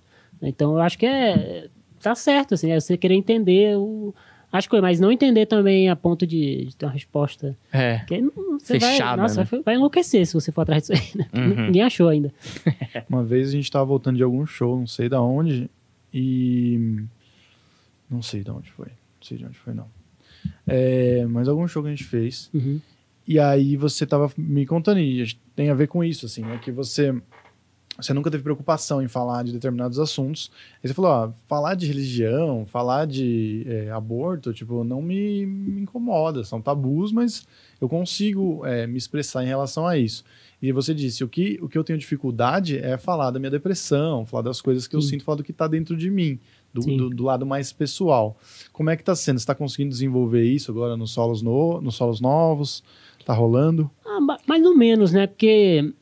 Então, 0.43 0.75
eu 0.75 0.81
acho 0.81 0.99
que 0.99 1.07
é... 1.07 1.69
Tá 2.01 2.15
certo, 2.15 2.55
assim, 2.55 2.71
é 2.71 2.81
você 2.81 2.97
querer 2.97 3.15
entender 3.15 3.77
o... 3.77 4.15
Acho 4.53 4.69
que, 4.69 4.81
mas 4.81 4.99
não 4.99 5.13
entender 5.13 5.47
também 5.47 5.89
a 5.89 5.95
ponto 5.95 6.27
de, 6.27 6.67
de 6.67 6.77
ter 6.77 6.87
uma 6.87 6.93
resposta... 6.93 7.57
É. 7.73 8.05
Não- 8.21 8.59
você 8.59 8.79
Fechada, 8.79 9.17
vai, 9.17 9.17
nossa, 9.17 9.41
né? 9.41 9.63
vai, 9.65 9.75
enlouquecer 9.75 10.27
se 10.27 10.35
você 10.35 10.53
for 10.53 10.63
atrás 10.63 10.87
disso 10.87 10.93
aí, 10.93 11.19
né? 11.19 11.29
Uhum. 11.33 11.67
Ninguém 11.67 11.83
achou 11.83 12.09
ainda. 12.09 12.33
Uma 13.09 13.25
vez 13.25 13.49
a 13.49 13.53
gente 13.53 13.71
tava 13.71 13.87
voltando 13.87 14.17
de 14.17 14.23
algum 14.23 14.45
show, 14.47 14.79
não 14.79 14.87
sei 14.87 15.09
da 15.09 15.21
onde, 15.21 15.71
e. 16.13 17.03
Não 18.09 18.21
sei 18.21 18.43
de 18.45 18.51
onde 18.51 18.71
foi. 18.71 18.87
Não 18.87 19.23
sei 19.23 19.39
de 19.39 19.47
onde 19.47 19.57
foi, 19.57 19.73
não. 19.73 19.87
É, 20.67 21.25
mas 21.27 21.49
algum 21.49 21.67
show 21.67 21.83
que 21.83 21.89
a 21.89 21.93
gente 21.93 22.05
fez. 22.05 22.51
Uhum. 22.53 22.81
E 23.27 23.39
aí 23.39 23.77
você 23.77 24.05
tava 24.07 24.31
me 24.37 24.67
contando, 24.67 25.01
e 25.01 25.25
tem 25.55 25.71
a 25.71 25.75
ver 25.75 25.87
com 25.87 26.05
isso, 26.05 26.27
assim, 26.27 26.43
né? 26.43 26.59
Que 26.59 26.71
você. 26.71 27.15
Você 28.03 28.13
nunca 28.15 28.31
teve 28.31 28.43
preocupação 28.43 29.03
em 29.03 29.09
falar 29.09 29.45
de 29.45 29.53
determinados 29.53 29.99
assuntos. 29.99 30.51
Aí 30.83 30.89
você 30.89 30.95
falou, 30.95 31.11
ó, 31.11 31.31
falar 31.47 31.75
de 31.75 31.87
religião, 31.87 32.65
falar 32.67 33.07
de 33.07 33.65
é, 33.67 33.91
aborto, 33.91 34.53
tipo, 34.53 34.83
não 34.85 35.01
me, 35.03 35.47
me 35.47 35.83
incomoda. 35.83 36.45
São 36.45 36.61
tabus, 36.61 37.13
mas 37.13 37.47
eu 37.81 37.89
consigo 37.89 38.65
é, 38.67 38.87
me 38.87 38.97
expressar 38.99 39.43
em 39.45 39.47
relação 39.47 39.87
a 39.87 39.97
isso. 39.99 40.25
E 40.63 40.73
você 40.73 40.95
disse, 40.95 41.25
o 41.25 41.29
que, 41.29 41.59
o 41.63 41.69
que 41.69 41.79
eu 41.79 41.85
tenho 41.85 41.99
dificuldade 41.99 42.77
é 42.79 42.99
falar 42.99 43.31
da 43.31 43.39
minha 43.39 43.51
depressão, 43.51 44.27
falar 44.27 44.43
das 44.43 44.61
coisas 44.61 44.87
que 44.87 44.95
eu 44.95 45.01
Sim. 45.01 45.11
sinto, 45.11 45.25
falar 45.25 45.37
do 45.37 45.45
que 45.45 45.53
está 45.53 45.67
dentro 45.67 45.97
de 45.97 46.11
mim, 46.11 46.39
do, 46.73 46.83
do, 46.83 47.11
do 47.11 47.25
lado 47.25 47.47
mais 47.47 47.73
pessoal. 47.73 48.37
Como 48.73 48.91
é 48.91 48.97
que 48.97 49.03
tá 49.03 49.15
sendo? 49.15 49.39
Você 49.39 49.43
está 49.43 49.55
conseguindo 49.55 49.91
desenvolver 49.91 50.45
isso 50.45 50.71
agora 50.71 50.97
nos 50.97 51.13
solos, 51.13 51.41
no, 51.41 51.81
nos 51.81 51.95
solos 51.95 52.21
novos? 52.21 52.83
Tá 53.25 53.33
rolando? 53.35 53.91
Ah, 54.05 54.21
ma- 54.21 54.39
mais 54.47 54.65
ou 54.65 54.77
menos, 54.77 55.13
né? 55.13 55.27
Porque, 55.27 55.93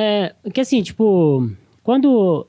é, 0.00 0.34
porque 0.42 0.60
assim, 0.60 0.82
tipo, 0.82 1.48
quando... 1.82 2.46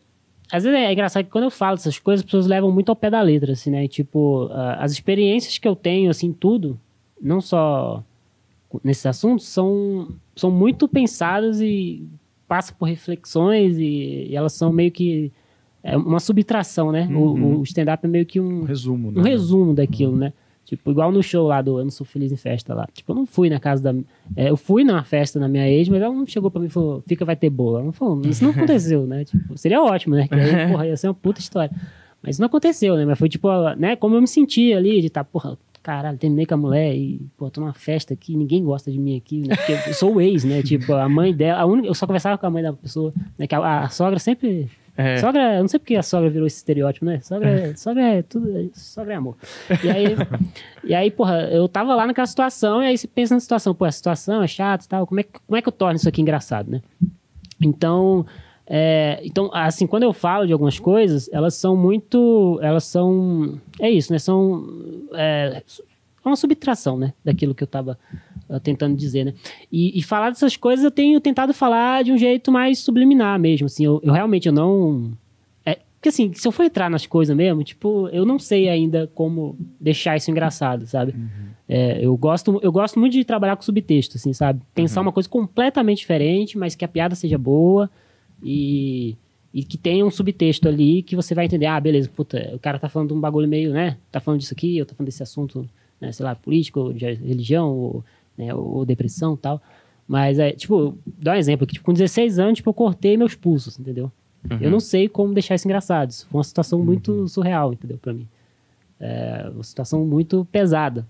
Às 0.52 0.64
vezes 0.64 0.80
é 0.80 0.92
engraçado 0.92 1.24
que 1.26 1.30
quando 1.30 1.44
eu 1.44 1.52
falo 1.52 1.76
essas 1.76 2.00
coisas, 2.00 2.22
as 2.22 2.26
pessoas 2.26 2.48
levam 2.48 2.72
muito 2.72 2.90
ao 2.90 2.96
pé 2.96 3.10
da 3.12 3.22
letra, 3.22 3.52
assim, 3.54 3.70
né? 3.70 3.86
E, 3.86 3.88
tipo, 3.88 4.50
as 4.80 4.92
experiências 4.92 5.60
que 5.60 5.68
eu 5.68 5.76
tenho, 5.76 6.10
assim, 6.10 6.34
tudo, 6.34 6.80
não 7.22 7.40
só 7.40 8.04
nesses 8.84 9.06
assuntos, 9.06 9.46
são, 9.48 10.08
são 10.36 10.50
muito 10.50 10.88
pensadas 10.88 11.62
e 11.62 12.04
passam 12.48 12.76
por 12.80 12.86
reflexões 12.86 13.78
e, 13.78 14.26
e 14.30 14.36
elas 14.36 14.54
são 14.54 14.74
meio 14.74 14.90
que 14.92 15.32
é 15.84 15.96
uma 15.96 16.20
subtração, 16.20 16.92
né? 16.92 17.08
O- 17.12 17.20
Uhum. 17.34 17.60
O, 17.60 17.64
stand-up 17.64 18.04
é 18.04 18.10
meio 18.10 18.26
que 18.26 18.40
um, 18.40 18.62
Um 18.62 18.64
resumo, 18.64 19.12
né? 19.12 19.20
um 19.22 19.24
resumo 19.24 19.74
daquilo, 19.76 20.16
né? 20.18 20.34
Tipo, 20.70 20.92
igual 20.92 21.12
no 21.12 21.24
show 21.24 21.48
lá 21.48 21.64
do 21.64 21.80
Eu 21.80 21.84
Não 21.84 21.90
Sou 21.90 22.06
Feliz 22.06 22.32
em 22.32 22.36
Festa 22.36 22.76
lá. 22.76 22.88
Tipo, 22.94 23.12
eu 23.12 23.16
não 23.16 23.26
fui 23.26 23.50
na 23.50 23.60
casa 23.60 23.82
da. 23.82 24.00
é, 24.36 24.52
eu 24.52 24.56
fui 24.56 24.84
numa 24.84 25.04
festa 25.04 25.40
na 25.40 25.48
minha 25.48 25.68
ex, 25.68 25.90
mas 25.90 26.00
ela 26.00 26.14
não 26.14 26.28
chegou 26.28 26.52
pra 26.52 26.62
mim 26.62 26.68
e 26.68 26.70
falou, 26.70 27.04
fica, 27.08 27.26
vai 27.26 27.36
ter 27.36 27.50
bolo. 27.50 27.78
Ela 27.78 27.86
não 27.86 27.92
falou, 27.92 28.22
isso 28.24 28.44
não 28.44 28.52
aconteceu, 28.52 29.08
né? 29.08 29.26
Tipo, 29.26 29.58
seria 29.58 29.82
ótimo, 29.82 30.14
né? 30.14 30.28
Que 30.28 30.36
aí, 30.36 30.70
porra, 30.72 30.86
ia 30.86 30.96
ser 30.96 31.08
uma 31.08 31.16
puta 31.16 31.40
história. 31.40 31.76
Mas 32.22 32.36
isso 32.36 32.42
não 32.42 32.46
aconteceu, 32.46 32.96
né? 32.96 33.04
Mas 33.04 33.18
foi 33.18 33.28
tipo, 33.28 33.50
né? 33.78 33.96
Como 33.96 34.14
eu 34.14 34.22
me 34.22 34.28
senti 34.28 34.72
ali, 34.72 35.02
de 35.02 35.08
estar, 35.08 35.24
porra, 35.24 35.58
caralho, 35.82 36.20
terminei 36.20 36.46
com 36.46 36.54
a 36.54 36.58
mulher 36.58 36.96
e, 36.96 37.20
pô, 37.36 37.50
tô 37.50 37.62
numa 37.62 37.74
festa 37.74 38.14
aqui, 38.14 38.38
ninguém 38.38 38.64
gosta 38.64 38.92
de 38.92 39.00
mim 39.00 39.18
aqui, 39.18 39.40
né? 39.40 39.56
Porque 39.56 39.90
eu 39.90 39.94
sou 39.96 40.14
o 40.14 40.22
ex, 40.22 40.44
né? 40.44 40.62
Tipo, 40.62 40.94
a 40.94 41.10
mãe 41.10 41.34
dela, 41.34 41.62
a 41.62 41.66
única, 41.66 41.88
eu 41.88 41.96
só 41.96 42.06
conversava 42.06 42.38
com 42.38 42.46
a 42.46 42.50
mãe 42.52 42.62
da 42.62 42.74
pessoa, 42.74 43.12
né? 43.40 43.48
Que 43.48 43.56
a, 43.56 43.86
a 43.86 43.90
sogra 43.90 44.20
sempre 44.20 44.70
É. 45.02 45.18
Sogra, 45.18 45.56
eu 45.56 45.62
não 45.62 45.68
sei 45.70 45.80
porque 45.80 45.96
a 45.96 46.04
sogra 46.04 46.30
virou 46.30 46.46
esse 46.46 46.58
estereótipo, 46.58 47.06
né? 47.06 47.22
Sogra, 47.22 47.74
sogra 47.78 48.04
é 48.04 48.22
tudo, 48.22 48.70
sogra 48.74 49.14
é 49.14 49.16
amor. 49.16 49.38
E 49.82 49.90
aí, 49.90 50.18
e 50.84 50.94
aí, 50.94 51.10
porra, 51.10 51.44
eu 51.52 51.70
tava 51.70 51.96
lá 51.96 52.06
naquela 52.06 52.28
situação, 52.28 52.84
e 52.84 52.88
aí 52.88 52.98
você 52.98 53.08
pensa 53.08 53.34
na 53.34 53.40
situação, 53.40 53.74
pô, 53.74 53.86
a 53.86 53.92
situação 53.94 54.44
é 54.44 54.48
chata 54.48 54.84
e 54.84 54.88
tal, 54.90 55.08
como 55.08 55.22
é, 55.22 55.24
que- 55.24 55.40
como 55.48 55.56
é 55.56 55.62
que 55.62 55.70
eu 55.70 55.72
torno 55.72 55.96
isso 55.96 56.10
aqui 56.10 56.22
engraçado, 56.22 56.70
né? 56.70 56.82
Então, 57.62 58.26
é, 58.68 59.22
então, 59.24 59.50
assim, 59.54 59.88
quando 59.88 60.04
eu 60.04 60.12
falo 60.12 60.46
de 60.46 60.52
algumas 60.52 60.78
coisas, 60.80 61.30
elas 61.32 61.54
são 61.56 61.78
muito, 61.78 62.60
elas 62.62 62.84
são, 62.84 63.58
é 63.80 63.90
isso, 63.90 64.12
né? 64.12 64.20
São, 64.20 64.68
é, 65.14 65.64
é 66.26 66.28
uma 66.28 66.36
subtração, 66.36 66.98
né? 66.98 67.14
Daquilo 67.24 67.56
que 67.56 67.64
eu 67.64 67.68
tava 67.68 67.98
tentando 68.58 68.96
dizer, 68.96 69.26
né? 69.26 69.34
E, 69.72 70.00
e 70.00 70.02
falar 70.02 70.30
dessas 70.30 70.56
coisas 70.56 70.86
eu 70.86 70.92
tenho 70.92 71.20
tentado 71.20 71.54
falar 71.54 72.04
de 72.04 72.12
um 72.12 72.18
jeito 72.18 72.52
mais 72.52 72.80
subliminar 72.80 73.38
mesmo, 73.40 73.66
assim, 73.66 73.86
eu, 73.86 74.00
eu 74.04 74.14
realmente 74.14 74.48
eu 74.48 74.54
não... 74.54 75.12
É, 75.66 75.78
porque 75.98 76.10
assim, 76.10 76.34
se 76.34 76.48
eu 76.48 76.52
for 76.52 76.64
entrar 76.64 76.90
nas 76.90 77.06
coisas 77.06 77.36
mesmo, 77.36 77.64
tipo, 77.64 78.08
eu 78.08 78.26
não 78.26 78.40
sei 78.40 78.70
ainda 78.70 79.12
como 79.14 79.58
deixar 79.80 80.16
isso 80.16 80.32
engraçado, 80.32 80.88
sabe? 80.88 81.14
É, 81.68 82.04
eu, 82.04 82.18
gosto, 82.18 82.60
eu 82.64 82.72
gosto 82.72 83.00
muito 83.00 83.14
de 83.14 83.24
trabalhar 83.24 83.56
com 83.56 83.62
subtexto, 83.62 84.18
assim, 84.18 84.34
sabe? 84.34 84.60
Pensar 84.74 85.02
uma 85.02 85.12
coisa 85.12 85.30
completamente 85.30 86.00
diferente, 86.00 86.58
mas 86.58 86.74
que 86.74 86.84
a 86.84 86.88
piada 86.88 87.14
seja 87.14 87.38
boa 87.38 87.88
e, 88.42 89.16
e 89.54 89.64
que 89.64 89.78
tenha 89.78 90.04
um 90.04 90.10
subtexto 90.10 90.68
ali 90.68 91.04
que 91.04 91.16
você 91.16 91.36
vai 91.36 91.46
entender, 91.46 91.68
ah, 91.68 91.80
beleza, 91.80 92.10
puta, 92.10 92.52
o 92.56 92.60
cara 92.60 92.80
tá 92.80 92.90
falando 92.90 93.10
de 93.10 93.14
um 93.14 93.20
bagulho 93.20 93.48
meio, 93.48 93.72
né? 93.72 93.98
Tá 94.12 94.20
falando 94.20 94.40
disso 94.40 94.54
aqui, 94.54 94.78
eu 94.78 94.86
tô 94.86 94.96
falando 94.96 95.08
desse 95.08 95.22
assunto, 95.22 95.70
né, 96.02 96.12
sei 96.12 96.26
lá, 96.26 96.34
político, 96.34 96.92
de 96.92 97.06
religião, 97.14 97.70
ou, 97.70 98.04
né, 98.40 98.56
ou 98.56 98.86
depressão 98.86 99.36
tal. 99.36 99.62
Mas, 100.08 100.40
é, 100.40 100.52
tipo, 100.54 100.98
dá 101.06 101.34
um 101.34 101.36
exemplo 101.36 101.66
aqui, 101.66 101.74
tipo, 101.74 101.86
com 101.86 101.94
16 101.94 102.40
anos, 102.40 102.56
tipo, 102.56 102.70
eu 102.70 102.74
cortei 102.74 103.16
meus 103.16 103.36
pulsos, 103.36 103.78
entendeu? 103.78 104.12
Eu 104.62 104.72
não 104.72 104.80
sei 104.80 105.10
como 105.10 105.34
deixar 105.34 105.56
isso 105.56 105.68
engraçado. 105.68 106.10
Isso 106.10 106.26
foi 106.28 106.38
uma 106.38 106.44
situação 106.44 106.84
muito 106.84 107.28
surreal, 107.28 107.74
entendeu? 107.74 107.98
Pra 107.98 108.14
mim. 108.14 108.26
É 109.00 109.50
uma 109.54 109.64
situação 109.64 110.06
muito 110.06 110.48
pesada. 110.52 111.06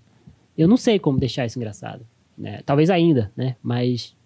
Eu 0.58 0.66
não 0.68 0.76
sei 0.76 0.98
como 0.98 1.18
deixar 1.18 1.46
isso 1.46 1.58
engraçado. 1.58 2.04
Né? 2.36 2.60
Talvez 2.66 2.90
ainda, 2.90 3.30
né? 3.36 3.56
Mas 3.62 4.16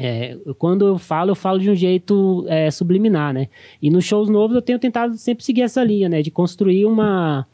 é, 0.00 0.36
quando 0.58 0.86
eu 0.86 0.98
falo, 0.98 1.30
eu 1.30 1.34
falo 1.34 1.58
de 1.58 1.70
um 1.70 1.74
jeito 1.74 2.44
é, 2.48 2.70
subliminar, 2.70 3.32
né? 3.32 3.48
E 3.80 3.88
nos 3.90 4.04
shows 4.04 4.28
novos 4.28 4.56
eu 4.56 4.62
tenho 4.62 4.78
tentado 4.78 5.16
sempre 5.16 5.44
seguir 5.44 5.62
essa 5.62 5.82
linha, 5.84 6.08
né? 6.08 6.22
De 6.22 6.30
construir 6.30 6.84
uma, 6.84 7.46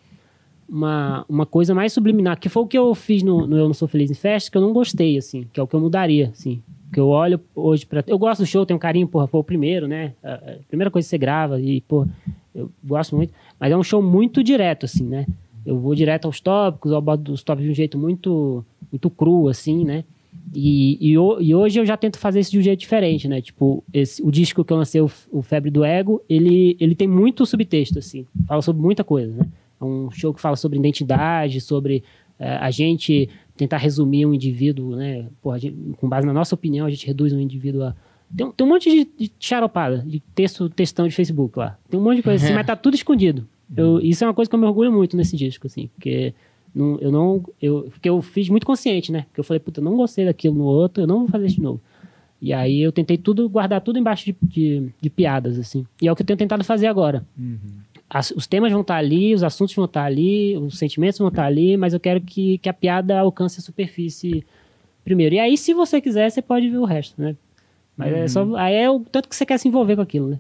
uma, 0.70 1.24
uma 1.28 1.44
coisa 1.44 1.74
mais 1.74 1.92
subliminar, 1.92 2.38
que 2.38 2.48
foi 2.48 2.62
o 2.62 2.66
que 2.66 2.78
eu 2.78 2.94
fiz 2.94 3.22
no, 3.22 3.46
no 3.46 3.56
Eu 3.56 3.66
Não 3.66 3.74
Sou 3.74 3.88
Feliz 3.88 4.10
em 4.10 4.14
Festa, 4.14 4.50
que 4.50 4.56
eu 4.56 4.62
não 4.62 4.72
gostei, 4.72 5.18
assim, 5.18 5.46
que 5.52 5.58
é 5.58 5.62
o 5.62 5.66
que 5.66 5.74
eu 5.74 5.80
mudaria, 5.80 6.30
assim. 6.32 6.62
Que 6.92 7.00
eu 7.00 7.08
olho 7.08 7.40
hoje 7.54 7.84
pra... 7.84 8.04
Eu 8.06 8.18
gosto 8.18 8.40
do 8.42 8.46
show, 8.46 8.64
tenho 8.64 8.76
um 8.76 8.80
carinho, 8.80 9.06
porra, 9.06 9.26
foi 9.26 9.40
o 9.40 9.44
primeiro, 9.44 9.88
né? 9.88 10.12
A, 10.22 10.56
primeira 10.68 10.90
coisa 10.90 11.06
que 11.06 11.10
você 11.10 11.18
grava 11.18 11.60
e, 11.60 11.80
pô, 11.82 12.06
eu 12.54 12.70
gosto 12.84 13.16
muito. 13.16 13.32
Mas 13.58 13.72
é 13.72 13.76
um 13.76 13.82
show 13.82 14.02
muito 14.02 14.42
direto, 14.42 14.86
assim, 14.86 15.04
né? 15.04 15.26
Eu 15.66 15.78
vou 15.78 15.94
direto 15.94 16.24
aos 16.26 16.40
tópicos, 16.40 16.92
eu 16.92 17.00
boto 17.00 17.32
os 17.32 17.42
tópicos 17.42 17.66
de 17.66 17.72
um 17.72 17.74
jeito 17.74 17.98
muito, 17.98 18.64
muito 18.90 19.10
cru, 19.10 19.48
assim, 19.48 19.84
né? 19.84 20.04
E, 20.54 20.98
e, 21.00 21.12
e 21.12 21.54
hoje 21.54 21.78
eu 21.78 21.86
já 21.86 21.96
tento 21.96 22.18
fazer 22.18 22.40
isso 22.40 22.50
de 22.50 22.58
um 22.58 22.62
jeito 22.62 22.80
diferente, 22.80 23.28
né? 23.28 23.40
Tipo, 23.40 23.84
esse, 23.92 24.22
o 24.22 24.30
disco 24.30 24.64
que 24.64 24.72
eu 24.72 24.76
lancei, 24.76 25.00
o, 25.00 25.10
o 25.30 25.42
Febre 25.42 25.70
do 25.70 25.84
Ego, 25.84 26.22
ele, 26.28 26.76
ele 26.80 26.94
tem 26.94 27.06
muito 27.06 27.46
subtexto, 27.46 27.98
assim. 27.98 28.26
Fala 28.46 28.62
sobre 28.62 28.82
muita 28.82 29.04
coisa, 29.04 29.32
né? 29.32 29.46
É 29.80 29.84
um 29.84 30.10
show 30.10 30.32
que 30.34 30.40
fala 30.40 30.56
sobre 30.56 30.78
identidade, 30.78 31.60
sobre 31.60 32.02
eh, 32.38 32.56
a 32.60 32.70
gente 32.70 33.28
tentar 33.56 33.76
resumir 33.78 34.26
um 34.26 34.34
indivíduo, 34.34 34.94
né? 34.96 35.26
Porra, 35.42 35.58
gente- 35.58 35.76
com 35.98 36.08
base 36.08 36.26
na 36.26 36.32
nossa 36.32 36.54
opinião, 36.54 36.86
a 36.86 36.90
gente 36.90 37.06
reduz 37.06 37.32
um 37.32 37.40
indivíduo 37.40 37.84
a... 37.84 37.94
Tem, 38.36 38.46
um- 38.46 38.52
tem 38.52 38.66
um 38.66 38.70
monte 38.70 38.88
de, 38.90 39.04
de 39.26 39.32
charopada, 39.40 39.98
de 40.06 40.20
texto, 40.34 40.68
textão 40.68 41.06
de 41.08 41.14
Facebook 41.14 41.58
lá. 41.58 41.78
Tem 41.90 41.98
um 41.98 42.02
monte 42.02 42.16
de 42.16 42.22
coisa 42.22 42.42
assim, 42.44 42.54
mas 42.56 42.66
tá 42.66 42.76
tudo 42.76 42.94
escondido. 42.94 43.46
Eu, 43.76 44.00
isso 44.00 44.24
é 44.24 44.26
uma 44.26 44.34
coisa 44.34 44.48
que 44.48 44.54
eu 44.54 44.58
me 44.60 44.66
orgulho 44.66 44.90
muito 44.92 45.16
nesse 45.16 45.36
disco, 45.36 45.66
assim, 45.66 45.88
porque 45.94 46.34
não, 46.74 46.98
eu 47.00 47.10
não. 47.12 47.42
Eu, 47.60 47.88
porque 47.90 48.08
eu 48.08 48.20
fiz 48.22 48.48
muito 48.48 48.66
consciente, 48.66 49.12
né? 49.12 49.22
Porque 49.28 49.40
eu 49.40 49.44
falei, 49.44 49.60
puta, 49.60 49.80
eu 49.80 49.84
não 49.84 49.96
gostei 49.96 50.24
daquilo 50.24 50.54
no 50.56 50.64
outro, 50.64 51.02
eu 51.02 51.06
não 51.06 51.20
vou 51.20 51.28
fazer 51.28 51.46
isso 51.46 51.56
de 51.56 51.62
novo. 51.62 51.80
E 52.42 52.52
aí 52.54 52.80
eu 52.80 52.90
tentei 52.90 53.18
tudo, 53.18 53.48
guardar 53.48 53.80
tudo 53.82 53.98
embaixo 53.98 54.24
de, 54.24 54.34
de, 54.42 54.88
de 55.00 55.10
piadas, 55.10 55.58
assim. 55.58 55.84
E 56.00 56.08
é 56.08 56.12
o 56.12 56.16
que 56.16 56.22
eu 56.22 56.26
tenho 56.26 56.38
tentado 56.38 56.64
fazer 56.64 56.86
agora. 56.86 57.24
As- 58.12 58.32
os 58.32 58.46
temas 58.46 58.72
vão 58.72 58.80
estar 58.80 58.96
ali, 58.96 59.32
os 59.34 59.44
assuntos 59.44 59.72
vão 59.74 59.84
estar 59.84 60.04
ali, 60.04 60.56
os 60.58 60.76
sentimentos 60.78 61.18
vão 61.18 61.28
estar 61.28 61.44
ali, 61.46 61.76
mas 61.76 61.94
eu 61.94 62.00
quero 62.00 62.20
que, 62.20 62.58
que 62.58 62.68
a 62.68 62.72
piada 62.74 63.18
alcance 63.20 63.60
a 63.60 63.62
superfície 63.62 64.44
primeiro. 65.04 65.36
E 65.36 65.38
aí, 65.38 65.56
se 65.56 65.72
você 65.72 66.00
quiser, 66.00 66.28
você 66.28 66.42
pode 66.42 66.68
ver 66.68 66.78
o 66.78 66.84
resto, 66.84 67.20
né? 67.22 67.36
Mas 67.96 68.12
é 68.12 68.28
só. 68.28 68.56
Aí 68.56 68.74
é 68.74 68.90
o 68.90 68.98
tanto 69.00 69.28
que 69.28 69.36
você 69.36 69.46
quer 69.46 69.58
se 69.58 69.68
envolver 69.68 69.94
com 69.96 70.02
aquilo, 70.02 70.28
né? 70.30 70.38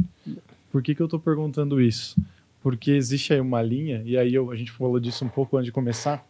Por 0.72 0.82
que, 0.82 0.94
que 0.94 1.00
eu 1.00 1.08
tô 1.08 1.18
perguntando 1.18 1.80
isso? 1.80 2.16
Porque 2.62 2.90
existe 2.90 3.32
aí 3.32 3.40
uma 3.40 3.62
linha, 3.62 4.02
e 4.04 4.18
aí 4.18 4.34
eu- 4.34 4.50
a 4.50 4.56
gente 4.56 4.70
falou 4.72 4.98
disso 5.00 5.24
um 5.24 5.28
pouco 5.28 5.56
antes 5.56 5.66
de 5.66 5.72
começar. 5.72 6.26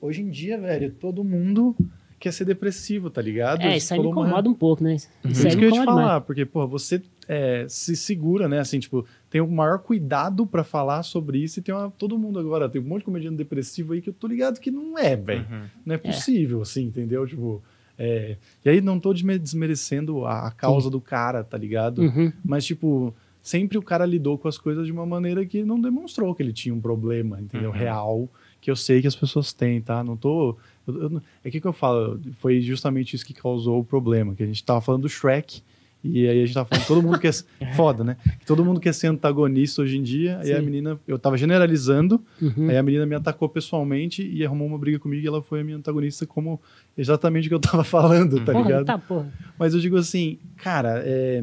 Hoje 0.00 0.22
em 0.22 0.30
dia, 0.30 0.58
velho, 0.58 0.92
todo 0.92 1.22
mundo 1.24 1.74
quer 2.22 2.32
ser 2.32 2.44
depressivo, 2.44 3.10
tá 3.10 3.20
ligado? 3.20 3.62
É, 3.62 3.76
isso 3.76 3.92
aí 3.92 3.98
me 3.98 4.04
Falou 4.04 4.12
uma- 4.20 4.26
incomoda 4.28 4.48
um 4.48 4.54
pouco, 4.54 4.82
né? 4.84 4.94
Isso 4.94 5.08
aí 5.24 5.32
isso 5.32 5.42
que 5.42 5.46
eu 5.46 5.48
ia 5.48 5.58
te 5.58 5.66
incomoda 5.76 5.84
falar, 5.84 6.02
demais. 6.04 6.24
porque, 6.24 6.44
pô, 6.46 6.66
você 6.68 7.02
é, 7.28 7.66
se 7.68 7.96
segura, 7.96 8.48
né? 8.48 8.60
Assim, 8.60 8.78
tipo, 8.78 9.04
tem 9.28 9.40
o 9.40 9.48
maior 9.50 9.80
cuidado 9.80 10.46
pra 10.46 10.62
falar 10.62 11.02
sobre 11.02 11.38
isso 11.38 11.58
e 11.58 11.62
tem 11.62 11.74
uma, 11.74 11.90
todo 11.90 12.16
mundo 12.18 12.38
agora, 12.38 12.68
tem 12.68 12.80
um 12.80 12.84
monte 12.84 13.00
de 13.00 13.04
comediante 13.06 13.36
depressivo 13.36 13.92
aí 13.92 14.00
que 14.00 14.08
eu 14.10 14.14
tô 14.14 14.26
ligado 14.28 14.60
que 14.60 14.70
não 14.70 14.96
é, 14.96 15.16
velho. 15.16 15.46
Não 15.84 15.94
é 15.94 15.98
possível, 15.98 16.62
assim, 16.62 16.84
entendeu? 16.84 17.26
Tipo, 17.26 17.60
é, 17.98 18.36
e 18.64 18.68
aí 18.70 18.80
não 18.80 19.00
tô 19.00 19.12
desme- 19.12 19.38
desmerecendo 19.38 20.24
a, 20.24 20.46
a 20.46 20.50
causa 20.50 20.88
do 20.88 21.00
cara, 21.00 21.42
tá 21.44 21.58
ligado? 21.58 22.02
Uhum. 22.02 22.32
Mas, 22.44 22.64
tipo, 22.64 23.14
sempre 23.42 23.76
o 23.76 23.82
cara 23.82 24.06
lidou 24.06 24.38
com 24.38 24.46
as 24.48 24.56
coisas 24.58 24.86
de 24.86 24.92
uma 24.92 25.04
maneira 25.04 25.44
que 25.44 25.64
não 25.64 25.80
demonstrou 25.80 26.34
que 26.34 26.42
ele 26.42 26.52
tinha 26.52 26.74
um 26.74 26.80
problema, 26.80 27.40
entendeu? 27.40 27.70
Uhum. 27.70 27.76
Real, 27.76 28.28
que 28.60 28.70
eu 28.70 28.76
sei 28.76 29.00
que 29.00 29.08
as 29.08 29.16
pessoas 29.16 29.52
têm, 29.52 29.80
tá? 29.80 30.02
Não 30.04 30.16
tô. 30.16 30.56
Eu- 30.86 30.94
eu 31.02 31.22
é 31.44 31.50
que 31.50 31.60
que 31.60 31.66
eu 31.66 31.72
falo, 31.72 32.20
foi 32.40 32.60
justamente 32.60 33.14
isso 33.16 33.24
que 33.26 33.34
causou 33.34 33.80
o 33.80 33.84
problema, 33.84 34.34
que 34.34 34.42
a 34.42 34.46
gente 34.46 34.62
tava 34.64 34.80
falando 34.80 35.02
do 35.02 35.08
Shrek. 35.08 35.62
E 36.04 36.26
aí 36.26 36.42
a 36.42 36.44
gente 36.44 36.54
tava 36.54 36.68
falando, 36.68 36.84
todo 36.86 37.00
mundo 37.02 37.16
quer. 37.20 37.30
Foda, 37.76 38.02
né? 38.02 38.16
Que 38.40 38.44
todo 38.44 38.64
mundo 38.64 38.80
quer 38.80 38.92
ser 38.92 39.06
antagonista 39.06 39.82
hoje 39.82 39.96
em 39.96 40.02
dia. 40.02 40.40
E 40.44 40.52
a 40.52 40.58
Sim. 40.58 40.64
menina, 40.64 40.98
eu 41.06 41.16
tava 41.16 41.36
generalizando, 41.38 42.20
Uhum. 42.40 42.68
aí 42.68 42.76
a 42.76 42.82
menina 42.82 43.06
me 43.06 43.14
atacou 43.14 43.48
pessoalmente 43.48 44.20
e 44.28 44.44
arrumou 44.44 44.66
uma 44.66 44.76
briga 44.78 44.98
comigo 44.98 45.22
e 45.22 45.26
ela 45.28 45.40
foi 45.40 45.60
a 45.60 45.64
minha 45.64 45.76
antagonista 45.76 46.26
como 46.26 46.60
exatamente 46.98 47.46
o 47.46 47.48
que 47.50 47.54
eu 47.54 47.60
tava 47.60 47.84
falando, 47.84 48.40
tá 48.44 48.50
Porra, 48.52 48.64
ligado? 48.64 48.84
tá, 48.86 48.98
porra. 48.98 49.32
Mas 49.56 49.74
eu 49.74 49.80
digo 49.80 49.96
assim, 49.96 50.38
cara, 50.56 51.00
é, 51.06 51.40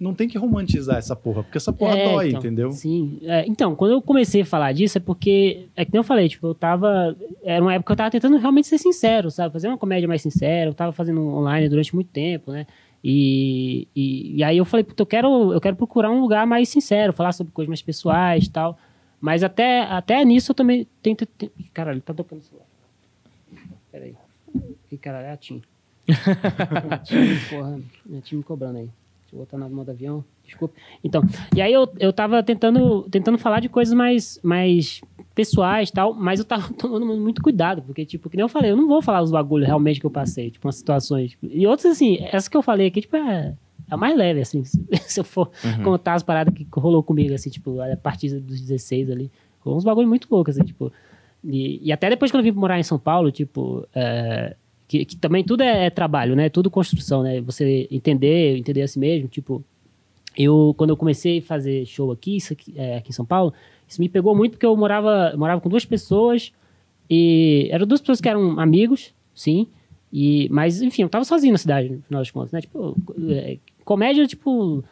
não 0.00 0.14
tem 0.14 0.26
que 0.26 0.38
romantizar 0.38 0.96
essa 0.96 1.14
porra, 1.14 1.42
porque 1.42 1.58
essa 1.58 1.72
porra 1.72 1.96
É, 1.98 2.04
dói, 2.12 2.28
então, 2.28 2.40
entendeu? 2.40 2.70
Sim. 2.72 3.18
É, 3.22 3.44
então, 3.46 3.76
quando 3.76 3.92
eu 3.92 4.00
comecei 4.00 4.40
a 4.40 4.46
falar 4.46 4.72
disso, 4.72 4.96
é 4.96 5.00
porque, 5.00 5.66
é 5.76 5.84
que 5.84 5.92
nem 5.92 5.98
eu 6.00 6.04
falei, 6.04 6.28
tipo, 6.28 6.46
eu 6.46 6.54
tava. 6.54 7.14
Era 7.44 7.62
uma 7.62 7.74
época 7.74 7.88
que 7.88 7.92
eu 7.92 7.96
tava 7.96 8.10
tentando 8.10 8.38
realmente 8.38 8.66
ser 8.66 8.78
sincero, 8.78 9.30
sabe? 9.30 9.52
Fazer 9.52 9.68
uma 9.68 9.76
comédia 9.78 10.08
mais 10.08 10.22
sincera. 10.22 10.70
Eu 10.70 10.74
tava 10.74 10.90
fazendo 10.92 11.20
online 11.20 11.68
durante 11.68 11.94
muito 11.94 12.08
tempo, 12.08 12.50
né? 12.50 12.66
E, 13.04 13.86
e, 13.94 14.36
e 14.36 14.44
aí 14.44 14.56
eu 14.58 14.64
falei, 14.64 14.84
puta, 14.84 15.02
eu 15.02 15.06
quero, 15.06 15.52
eu 15.52 15.60
quero 15.60 15.76
procurar 15.76 16.10
um 16.10 16.20
lugar 16.20 16.46
mais 16.46 16.68
sincero, 16.68 17.12
falar 17.12 17.32
sobre 17.32 17.52
coisas 17.52 17.68
mais 17.68 17.82
pessoais 17.82 18.44
e 18.46 18.50
tal. 18.50 18.78
Mas 19.20 19.42
até, 19.42 19.82
até 19.82 20.24
nisso 20.24 20.50
eu 20.52 20.54
também 20.54 20.86
tento. 21.02 21.26
te- 21.26 21.50
Ih, 21.58 21.64
Caralho, 21.74 22.00
tá 22.00 22.14
tocando 22.14 22.40
o 22.40 22.42
celular. 22.42 22.66
Peraí. 23.92 24.14
Ih, 24.90 24.96
caralho, 24.98 25.26
é 25.26 25.32
a 25.32 25.36
Tim. 25.36 25.62
a 26.90 26.98
Tim, 26.98 27.16
porra, 27.50 27.80
é 28.12 28.18
a 28.18 28.20
Tim 28.22 28.36
me 28.36 28.42
cobrando 28.42 28.78
aí. 28.78 28.88
Deixa 29.30 29.36
eu 29.36 29.38
botar 29.38 29.56
no 29.58 29.70
modo 29.70 29.90
avião. 29.90 30.24
Desculpa. 30.44 30.74
Então, 31.04 31.22
e 31.54 31.62
aí 31.62 31.72
eu, 31.72 31.88
eu 32.00 32.12
tava 32.12 32.42
tentando, 32.42 33.02
tentando 33.08 33.38
falar 33.38 33.60
de 33.60 33.68
coisas 33.68 33.94
mais, 33.94 34.40
mais 34.42 35.00
pessoais 35.36 35.88
e 35.88 35.92
tal, 35.92 36.12
mas 36.12 36.40
eu 36.40 36.44
tava 36.44 36.68
tomando 36.74 37.06
muito 37.06 37.40
cuidado, 37.40 37.80
porque, 37.82 38.04
tipo, 38.04 38.28
que 38.28 38.36
nem 38.36 38.42
eu 38.42 38.48
falei, 38.48 38.72
eu 38.72 38.76
não 38.76 38.88
vou 38.88 39.00
falar 39.00 39.22
os 39.22 39.30
bagulhos 39.30 39.68
realmente 39.68 40.00
que 40.00 40.06
eu 40.06 40.10
passei, 40.10 40.50
tipo, 40.50 40.66
umas 40.66 40.74
situações. 40.74 41.38
E 41.42 41.64
outras, 41.64 41.92
assim, 41.92 42.18
essa 42.20 42.50
que 42.50 42.56
eu 42.56 42.62
falei 42.62 42.88
aqui, 42.88 43.02
tipo, 43.02 43.16
é, 43.16 43.54
é 43.88 43.96
mais 43.96 44.16
leve, 44.16 44.40
assim, 44.40 44.64
se, 44.64 45.20
eu 45.20 45.24
for 45.24 45.48
contar 45.84 46.14
as 46.14 46.24
paradas 46.24 46.52
que 46.52 46.66
rolou 46.72 47.02
comigo, 47.02 47.32
assim, 47.32 47.50
tipo, 47.50 47.80
a 47.80 47.96
partir 47.96 48.40
dos 48.40 48.60
16 48.60 49.10
ali. 49.10 49.30
Rolou 49.60 49.78
uns 49.78 49.84
bagulhos 49.84 50.08
muito 50.08 50.26
loucos, 50.28 50.56
assim, 50.56 50.66
tipo. 50.66 50.92
E, 51.44 51.80
e 51.86 51.92
até 51.92 52.10
depois 52.10 52.30
que 52.30 52.36
eu 52.36 52.42
vim 52.42 52.50
morar 52.50 52.80
em 52.80 52.82
São 52.82 52.98
Paulo, 52.98 53.30
tipo, 53.30 53.86
é, 53.94 54.56
que, 54.90 55.04
que 55.04 55.16
também 55.16 55.44
tudo 55.44 55.62
é, 55.62 55.86
é 55.86 55.90
trabalho, 55.90 56.34
né? 56.34 56.48
Tudo 56.48 56.68
construção, 56.68 57.22
né? 57.22 57.40
Você 57.42 57.86
entender, 57.92 58.56
entender 58.58 58.82
a 58.82 58.88
si 58.88 58.98
mesmo, 58.98 59.28
tipo, 59.28 59.62
eu 60.36 60.74
quando 60.76 60.90
eu 60.90 60.96
comecei 60.96 61.38
a 61.38 61.42
fazer 61.42 61.86
show 61.86 62.10
aqui, 62.10 62.34
isso 62.38 62.52
aqui, 62.54 62.74
é, 62.74 62.96
aqui 62.96 63.10
em 63.10 63.12
São 63.12 63.24
Paulo, 63.24 63.54
isso 63.86 64.00
me 64.00 64.08
pegou 64.08 64.34
muito 64.34 64.52
porque 64.54 64.66
eu 64.66 64.76
morava, 64.76 65.32
morava 65.36 65.60
com 65.60 65.68
duas 65.68 65.84
pessoas 65.84 66.50
e 67.08 67.68
eram 67.70 67.86
duas 67.86 68.00
pessoas 68.00 68.20
que 68.20 68.28
eram 68.28 68.58
amigos, 68.58 69.14
sim, 69.32 69.68
e 70.12 70.48
mas 70.50 70.82
enfim, 70.82 71.02
eu 71.02 71.08
tava 71.08 71.24
sozinho 71.24 71.52
na 71.52 71.58
cidade, 71.58 71.88
no 71.88 72.02
final 72.02 72.20
das 72.20 72.30
contas, 72.32 72.50
né? 72.50 72.60
Tipo, 72.60 72.96
é, 73.30 73.58
comédia, 73.84 74.26
tipo, 74.26 74.82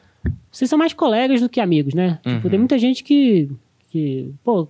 vocês 0.49 0.71
são 0.71 0.79
mais 0.79 0.93
colegas 0.93 1.41
do 1.41 1.49
que 1.49 1.59
amigos, 1.61 1.93
né? 1.93 2.21
Tipo, 2.23 2.45
Uhum. 2.45 2.51
tem 2.51 2.59
muita 2.61 2.79
gente 2.79 3.03
que 3.03 3.49
que, 3.91 4.33
pô, 4.45 4.69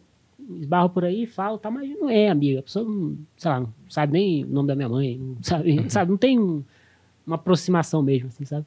esbarra 0.61 0.89
por 0.89 1.05
aí, 1.05 1.27
fala, 1.27 1.59
tá, 1.59 1.71
mas 1.71 1.89
não 1.99 2.09
é 2.09 2.29
amiga. 2.29 2.61
A 2.61 2.63
pessoa 2.63 2.85
não, 2.85 3.17
sei 3.37 3.51
lá, 3.51 3.61
não 3.61 3.73
sabe 3.89 4.13
nem 4.13 4.45
o 4.45 4.49
nome 4.49 4.69
da 4.69 4.75
minha 4.75 4.89
mãe, 4.89 5.19
não 5.19 5.37
sabe, 5.43 5.85
sabe, 5.91 6.11
não 6.11 6.19
tem 6.19 6.39
um- 6.39 6.63
uma 7.27 7.37
aproximação 7.37 8.03
mesmo, 8.03 8.29
assim, 8.29 8.45
sabe? 8.45 8.65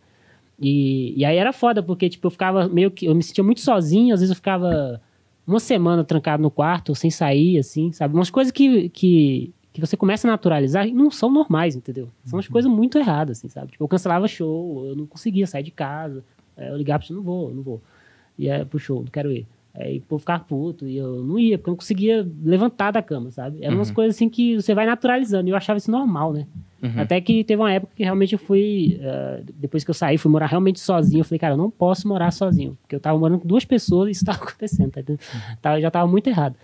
E, 0.59 1.13
e 1.17 1.25
aí 1.25 1.37
era 1.37 1.51
foda, 1.51 1.81
porque, 1.81 2.07
tipo, 2.09 2.27
eu 2.27 2.31
ficava 2.31 2.67
meio 2.69 2.91
que. 2.91 3.05
Eu 3.07 3.15
me 3.15 3.23
sentia 3.23 3.43
muito 3.43 3.61
sozinho, 3.61 4.13
às 4.13 4.19
vezes 4.19 4.29
eu 4.29 4.35
ficava 4.35 5.01
uma 5.47 5.59
semana 5.59 6.03
trancado 6.03 6.43
no 6.43 6.51
quarto, 6.51 6.93
sem 6.93 7.09
sair, 7.09 7.57
assim, 7.57 7.91
sabe? 7.91 8.13
Umas 8.13 8.29
coisas 8.29 8.51
que, 8.51 8.87
que, 8.89 9.51
que 9.73 9.81
você 9.81 9.97
começa 9.97 10.27
a 10.27 10.31
naturalizar 10.31 10.87
e 10.87 10.93
não 10.93 11.09
são 11.09 11.31
normais, 11.31 11.75
entendeu? 11.75 12.09
São 12.25 12.37
umas 12.37 12.47
coisas 12.47 12.71
muito 12.71 12.99
erradas, 12.99 13.39
assim, 13.39 13.49
sabe? 13.49 13.71
Tipo, 13.71 13.83
eu 13.83 13.87
cancelava 13.87 14.27
show, 14.27 14.85
eu 14.85 14.95
não 14.95 15.07
conseguia 15.07 15.47
sair 15.47 15.63
de 15.63 15.71
casa. 15.71 16.23
Aí 16.55 16.67
eu 16.67 16.77
ligava 16.77 16.99
pra 16.99 17.07
você, 17.07 17.13
não 17.13 17.23
vou, 17.23 17.51
não 17.51 17.63
vou. 17.63 17.81
E 18.37 18.47
é 18.47 18.63
pro 18.63 18.77
show, 18.77 18.99
não 18.99 19.07
quero 19.11 19.31
ir. 19.31 19.47
Aí 19.73 19.99
o 19.99 20.01
povo 20.01 20.19
ficava 20.19 20.43
puto 20.43 20.85
e 20.87 20.97
eu 20.97 21.23
não 21.23 21.39
ia, 21.39 21.57
porque 21.57 21.69
eu 21.69 21.71
não 21.71 21.77
conseguia 21.77 22.27
levantar 22.43 22.91
da 22.91 23.01
cama, 23.01 23.31
sabe? 23.31 23.63
Eram 23.63 23.77
umas 23.77 23.89
coisas 23.93 24.15
assim 24.15 24.27
que 24.29 24.55
você 24.61 24.73
vai 24.75 24.85
naturalizando. 24.85 25.47
E 25.47 25.51
eu 25.51 25.55
achava 25.55 25.77
isso 25.77 25.89
normal, 25.89 26.33
né? 26.33 26.45
Até 26.99 27.21
que 27.21 27.43
teve 27.43 27.61
uma 27.61 27.71
época 27.71 27.93
que 27.95 28.03
realmente 28.03 28.33
eu 28.33 28.39
fui. 28.39 28.97
eh, 28.99 29.43
depois 29.55 29.83
que 29.83 29.89
eu 29.89 29.93
saí, 29.93 30.17
fui 30.17 30.29
morar 30.31 30.47
realmente 30.47 30.79
sozinho. 30.79 31.21
Eu 31.21 31.25
falei, 31.25 31.39
cara, 31.39 31.53
eu 31.53 31.57
não 31.57 31.69
posso 31.69 32.07
morar 32.07 32.31
sozinho. 32.31 32.77
Porque 32.81 32.95
eu 32.95 32.99
tava 32.99 33.17
morando 33.17 33.39
com 33.39 33.47
duas 33.47 33.63
pessoas 33.63 34.09
e 34.09 34.11
isso 34.11 34.25
tava 34.25 34.39
acontecendo, 34.43 34.91
tá 34.91 34.99
entendendo? 34.99 35.21
Tava- 35.61 35.79
já 35.79 35.89
tava 35.91 36.09
muito 36.09 36.27
errado. 36.27 36.55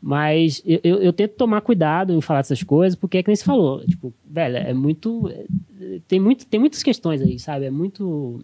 Mas 0.00 0.62
eu, 0.64 0.78
eu, 0.84 0.96
eu 1.02 1.12
tento 1.12 1.32
tomar 1.32 1.60
cuidado 1.60 2.12
em 2.12 2.20
falar 2.20 2.40
dessas 2.40 2.62
coisas, 2.62 2.94
porque 2.96 3.18
é 3.18 3.22
que 3.22 3.28
nem 3.28 3.36
você 3.36 3.44
falou. 3.44 3.80
Tipo, 3.84 4.14
velho, 4.24 4.56
é 4.56 4.72
muito. 4.72 5.28
é- 5.28 5.98
tem, 6.06 6.20
muito 6.20 6.46
tem 6.46 6.58
muitas 6.60 6.82
questões 6.82 7.20
aí, 7.20 7.38
sabe? 7.38 7.64
É 7.66 7.70
muito. 7.70 8.40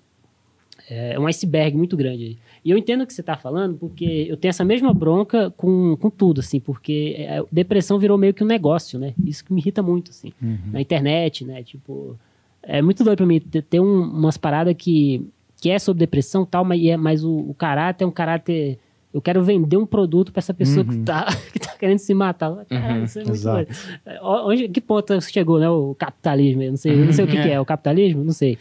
É 0.88 1.18
um 1.18 1.26
iceberg 1.26 1.76
muito 1.76 1.96
grande. 1.96 2.36
E 2.64 2.70
eu 2.70 2.76
entendo 2.76 3.02
o 3.02 3.06
que 3.06 3.12
você 3.14 3.22
está 3.22 3.36
falando, 3.36 3.76
porque 3.78 4.26
eu 4.28 4.36
tenho 4.36 4.50
essa 4.50 4.64
mesma 4.64 4.92
bronca 4.92 5.50
com, 5.56 5.96
com 5.98 6.10
tudo, 6.10 6.40
assim, 6.40 6.60
porque 6.60 7.14
é, 7.18 7.42
depressão 7.50 7.98
virou 7.98 8.18
meio 8.18 8.34
que 8.34 8.44
um 8.44 8.46
negócio, 8.46 8.98
né? 8.98 9.14
Isso 9.24 9.44
que 9.44 9.52
me 9.52 9.60
irrita 9.60 9.82
muito, 9.82 10.10
assim. 10.10 10.32
Na 10.72 10.80
internet, 10.80 11.44
né? 11.44 11.62
Tipo, 11.62 12.18
é 12.62 12.82
muito 12.82 13.02
doido 13.02 13.18
pra 13.18 13.26
mim 13.26 13.40
ter, 13.40 13.62
ter 13.62 13.80
um- 13.80 14.02
umas 14.02 14.36
paradas 14.36 14.74
que, 14.76 15.26
que 15.60 15.70
é 15.70 15.78
sobre 15.78 16.00
depressão 16.00 16.42
e 16.42 16.46
tal, 16.46 16.64
mas, 16.64 16.84
é, 16.84 16.96
mas 16.96 17.24
o, 17.24 17.34
o, 17.34 17.54
caráter 17.54 18.04
é 18.04 18.06
um 18.06 18.10
caráter. 18.10 18.78
Eu 19.14 19.22
quero 19.22 19.44
vender 19.44 19.76
um 19.76 19.86
produto 19.86 20.32
para 20.32 20.40
essa 20.40 20.52
pessoa 20.52 20.84
uhum. 20.84 20.90
que, 20.90 20.98
tá, 21.04 21.26
que 21.52 21.60
tá 21.60 21.70
querendo 21.78 22.00
se 22.00 22.12
matar. 22.12 22.52
Caralho, 22.64 22.98
uhum. 22.98 23.04
isso 23.04 23.20
é 23.20 23.22
muito 23.22 23.36
Exato. 23.36 23.72
Onde, 24.20 24.68
que 24.68 24.80
ponto 24.80 25.20
chegou, 25.20 25.60
né? 25.60 25.70
O 25.70 25.94
capitalismo? 25.94 26.64
Eu 26.64 26.70
não 26.70 26.76
sei, 26.76 26.96
não 26.96 27.12
sei 27.12 27.24
o 27.24 27.28
que, 27.28 27.40
que, 27.40 27.48
é. 27.48 27.60
O 27.60 27.64
capitalismo? 27.64 28.24
Não 28.24 28.32
sei. 28.32 28.58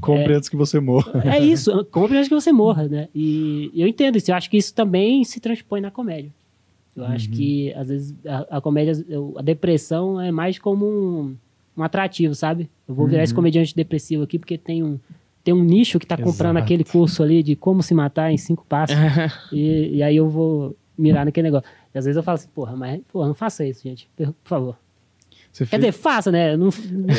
Compre 0.00 0.32
é, 0.32 0.36
antes 0.36 0.48
que 0.48 0.56
você 0.56 0.80
morra. 0.80 1.22
É 1.24 1.38
isso, 1.38 1.84
compre 1.92 2.16
antes 2.16 2.28
que 2.28 2.34
você 2.34 2.50
morra, 2.50 2.88
né? 2.88 3.08
E 3.14 3.70
eu 3.76 3.86
entendo 3.86 4.16
isso. 4.16 4.32
Eu 4.32 4.34
acho 4.34 4.50
que 4.50 4.56
isso 4.56 4.74
também 4.74 5.22
se 5.22 5.38
transpõe 5.38 5.80
na 5.80 5.90
comédia. 5.92 6.32
Eu 6.96 7.04
uhum. 7.04 7.10
acho 7.12 7.30
que, 7.30 7.72
às 7.74 7.86
vezes, 7.86 8.12
a, 8.26 8.56
a, 8.56 8.60
comédia, 8.60 8.94
a 9.36 9.42
depressão 9.42 10.20
é 10.20 10.32
mais 10.32 10.58
como 10.58 10.84
um, 10.84 11.36
um 11.76 11.82
atrativo, 11.82 12.34
sabe? 12.34 12.68
Eu 12.88 12.94
vou 12.96 13.06
virar 13.06 13.18
uhum. 13.18 13.24
esse 13.24 13.34
comediante 13.34 13.76
depressivo 13.76 14.24
aqui 14.24 14.36
porque 14.36 14.58
tem 14.58 14.82
um, 14.82 14.98
tem 15.42 15.52
um 15.52 15.62
nicho 15.62 15.98
que 15.98 16.04
está 16.04 16.16
comprando 16.16 16.56
aquele 16.56 16.84
curso 16.84 17.22
ali 17.22 17.42
de 17.42 17.56
como 17.56 17.82
se 17.82 17.94
matar 17.94 18.30
em 18.30 18.36
cinco 18.36 18.64
passos. 18.66 18.96
e, 19.52 19.96
e 19.96 20.02
aí 20.02 20.16
eu 20.16 20.28
vou 20.28 20.76
mirar 20.96 21.24
naquele 21.24 21.48
negócio. 21.48 21.68
E 21.94 21.98
às 21.98 22.04
vezes 22.04 22.16
eu 22.16 22.22
falo 22.22 22.36
assim, 22.36 22.48
porra, 22.54 22.76
mas 22.76 23.00
porra, 23.12 23.28
não 23.28 23.34
faça 23.34 23.64
isso, 23.66 23.82
gente. 23.82 24.08
Por 24.16 24.34
favor. 24.44 24.76
Você 25.52 25.64
Quer 25.64 25.70
fez... 25.78 25.82
dizer, 25.82 25.92
faça, 25.92 26.32
né? 26.32 26.54
Eu 26.54 26.58
não, 26.58 26.70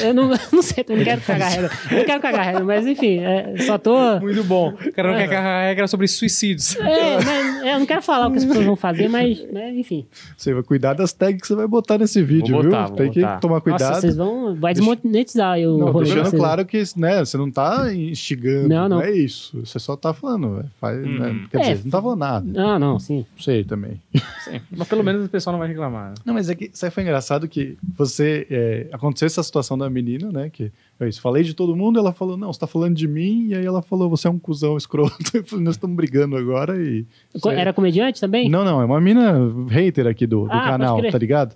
eu 0.04 0.14
não, 0.14 0.30
não 0.52 0.62
sei, 0.62 0.84
eu 0.88 0.98
não 0.98 1.04
quero 1.04 1.22
cagar 1.22 1.52
regra. 1.52 1.70
Eu 1.92 1.98
não 1.98 2.06
quero 2.06 2.22
cagar 2.22 2.46
regra, 2.46 2.64
mas 2.64 2.88
enfim, 2.88 3.20
é, 3.20 3.56
só 3.60 3.78
tô. 3.78 4.20
Muito 4.20 4.44
bom. 4.44 4.70
O 4.70 4.92
cara 4.92 5.12
não 5.12 5.18
é. 5.18 5.22
quer 5.22 5.36
cagar 5.36 5.64
regra 5.68 5.88
sobre 5.88 6.08
suicídios. 6.08 6.76
É, 6.78 7.16
mas, 7.24 7.64
é, 7.64 7.76
eu 7.76 7.80
não 7.80 7.86
quero 7.86 8.02
falar 8.02 8.28
o 8.28 8.32
que 8.32 8.40
as 8.40 8.46
pessoas 8.46 8.66
vão 8.66 8.76
fazer, 8.76 9.08
mas, 9.08 9.40
né, 9.52 9.72
enfim. 9.76 10.06
Você 10.36 10.54
vai 10.54 10.64
cuidar 10.64 10.94
das 10.94 11.14
tags 11.14 11.42
que 11.42 11.48
você 11.48 11.56
vai 11.56 11.68
botar 11.68 11.98
nesse 12.00 12.24
vídeo, 12.24 12.62
botar, 12.62 12.88
viu? 12.88 12.96
Tem 12.96 13.08
botar. 13.12 13.36
que 13.36 13.42
tomar 13.42 13.62
cuidado. 13.62 13.90
Nossa, 13.90 14.02
vocês 14.02 14.16
vão. 14.16 14.56
Vai 14.56 14.74
desmonetizar 14.74 15.60
o 15.60 15.78
não, 15.78 15.92
rolê. 15.92 16.12
Deixando 16.12 16.36
claro 16.36 16.66
que 16.66 16.84
né, 16.98 17.20
você 17.20 17.38
não 17.38 17.52
tá 17.52 17.94
instigando. 17.94 18.68
Não, 18.68 18.90
não. 18.90 18.98
não 18.98 19.02
é 19.02 19.12
isso. 19.12 19.60
Você 19.64 19.78
só 19.80 19.96
tá 19.96 20.14
falando. 20.14 20.66
Faz, 20.82 21.06
hum. 21.06 21.20
né? 21.20 21.48
Quer 21.52 21.60
dizer, 21.60 21.72
é, 21.72 21.76
você 21.76 21.84
não 21.84 21.92
tá 21.92 22.02
falando 22.02 22.20
nada. 22.20 22.46
Não, 22.46 22.80
não, 22.80 23.00
sim. 23.00 23.26
Sei 23.40 23.64
também. 23.64 24.02
Sim. 24.44 24.60
Mas 24.72 24.88
pelo 24.88 25.04
menos 25.04 25.26
o 25.26 25.30
pessoal 25.30 25.52
não 25.52 25.60
vai 25.60 25.68
reclamar. 25.68 26.10
Né? 26.10 26.16
Não, 26.26 26.34
mas 26.34 26.50
é 26.50 26.56
que 26.56 26.72
isso 26.74 26.84
aí 26.84 26.92
foi 26.92 27.04
engraçado 27.04 27.48
que 27.48 27.78
você. 27.96 28.23
É, 28.26 28.88
aconteceu 28.92 29.26
essa 29.26 29.44
situação 29.44 29.78
da 29.78 29.90
menina, 29.90 30.32
né? 30.32 30.50
Que 30.50 30.72
eu 31.00 31.08
isso, 31.08 31.22
falei 31.22 31.44
de 31.44 31.54
todo 31.54 31.76
mundo, 31.76 32.00
ela 32.00 32.14
falou, 32.14 32.38
não, 32.38 32.52
você 32.52 32.60
tá 32.60 32.68
falando 32.68 32.96
de 32.96 33.08
mim, 33.08 33.48
e 33.50 33.56
aí 33.56 33.66
ela 33.66 33.82
falou, 33.82 34.10
você 34.10 34.28
é 34.28 34.32
um 34.32 34.40
cuzão 34.40 34.78
escroto. 34.78 35.18
Eu 35.34 35.44
falei, 35.44 35.66
nós 35.66 35.76
estamos 35.76 35.96
brigando 35.96 36.36
agora 36.36 36.76
e. 36.82 37.06
Era 37.52 37.74
comediante 37.74 38.20
também? 38.20 38.50
Não, 38.50 38.64
não, 38.64 38.82
é 38.82 38.86
uma 38.86 39.02
mina 39.02 39.34
hater 39.70 40.08
aqui 40.08 40.26
do, 40.28 40.44
do 40.44 40.52
ah, 40.52 40.64
canal, 40.64 41.02
tá 41.02 41.18
ligado? 41.18 41.56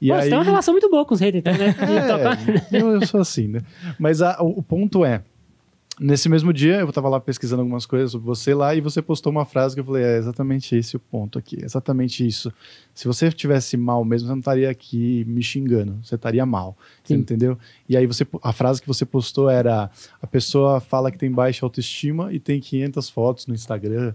E 0.00 0.08
Pô, 0.08 0.14
aí... 0.14 0.22
Você 0.22 0.28
tem 0.28 0.38
uma 0.38 0.44
relação 0.44 0.74
muito 0.74 0.90
boa 0.90 1.04
com 1.04 1.14
os 1.14 1.20
haters, 1.20 1.40
então, 1.40 1.56
né? 1.56 1.74
é, 2.72 2.80
eu, 2.80 2.90
eu, 2.92 3.06
sou 3.06 3.20
assim, 3.20 3.48
né? 3.48 3.60
Mas 3.98 4.20
a, 4.20 4.42
o, 4.42 4.58
o 4.58 4.62
ponto 4.62 5.04
é, 5.04 5.22
Nesse 5.98 6.28
mesmo 6.28 6.52
dia, 6.52 6.80
eu 6.80 6.88
estava 6.90 7.08
lá 7.08 7.18
pesquisando 7.18 7.62
algumas 7.62 7.86
coisas 7.86 8.10
sobre 8.10 8.26
você 8.26 8.52
lá 8.52 8.74
e 8.74 8.82
você 8.82 9.00
postou 9.00 9.32
uma 9.32 9.46
frase 9.46 9.74
que 9.74 9.80
eu 9.80 9.84
falei: 9.84 10.04
é 10.04 10.18
exatamente 10.18 10.76
esse 10.76 10.94
o 10.94 11.00
ponto 11.00 11.38
aqui, 11.38 11.58
exatamente 11.62 12.26
isso. 12.26 12.52
Se 12.92 13.06
você 13.06 13.28
estivesse 13.28 13.78
mal 13.78 14.04
mesmo, 14.04 14.28
você 14.28 14.32
não 14.32 14.40
estaria 14.40 14.70
aqui 14.70 15.24
me 15.26 15.42
xingando, 15.42 15.98
você 16.02 16.16
estaria 16.16 16.44
mal, 16.44 16.76
entendeu? 17.08 17.58
E 17.88 17.96
aí 17.96 18.06
você, 18.06 18.26
a 18.42 18.52
frase 18.52 18.82
que 18.82 18.86
você 18.86 19.06
postou 19.06 19.48
era: 19.48 19.90
a 20.20 20.26
pessoa 20.26 20.80
fala 20.80 21.10
que 21.10 21.16
tem 21.16 21.30
baixa 21.30 21.64
autoestima 21.64 22.30
e 22.30 22.38
tem 22.38 22.60
500 22.60 23.08
fotos 23.08 23.46
no 23.46 23.54
Instagram, 23.54 24.12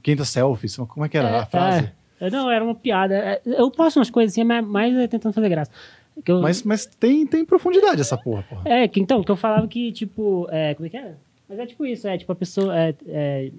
500 0.00 0.28
selfies. 0.28 0.76
Como 0.76 1.04
é 1.04 1.08
que 1.08 1.18
era 1.18 1.28
é, 1.28 1.38
a 1.40 1.46
frase? 1.46 1.92
É, 2.20 2.30
não, 2.30 2.48
era 2.48 2.64
uma 2.64 2.74
piada. 2.74 3.14
É, 3.16 3.42
eu 3.44 3.68
posto 3.72 3.98
umas 3.98 4.10
coisas 4.10 4.32
assim, 4.32 4.44
mas 4.44 4.64
mais 4.64 4.96
é 4.96 5.08
tentando 5.08 5.32
fazer 5.32 5.48
graça. 5.48 5.72
Eu... 6.24 6.40
Mas, 6.40 6.62
mas 6.62 6.86
tem, 6.86 7.26
tem 7.26 7.44
profundidade 7.44 8.00
essa 8.00 8.16
porra, 8.16 8.42
porra. 8.42 8.62
É, 8.64 8.88
que, 8.88 9.00
então, 9.00 9.22
que 9.22 9.30
eu 9.30 9.36
falava 9.36 9.66
que, 9.68 9.92
tipo, 9.92 10.46
é, 10.50 10.74
como 10.74 10.86
é 10.86 10.90
que 10.90 10.96
é? 10.96 11.14
Mas 11.48 11.58
é 11.58 11.66
tipo 11.66 11.84
isso, 11.84 12.08
é 12.08 12.18
tipo 12.18 12.32
a 12.32 12.34
pessoa. 12.34 12.76
É, 12.76 12.94
é, 13.06 13.50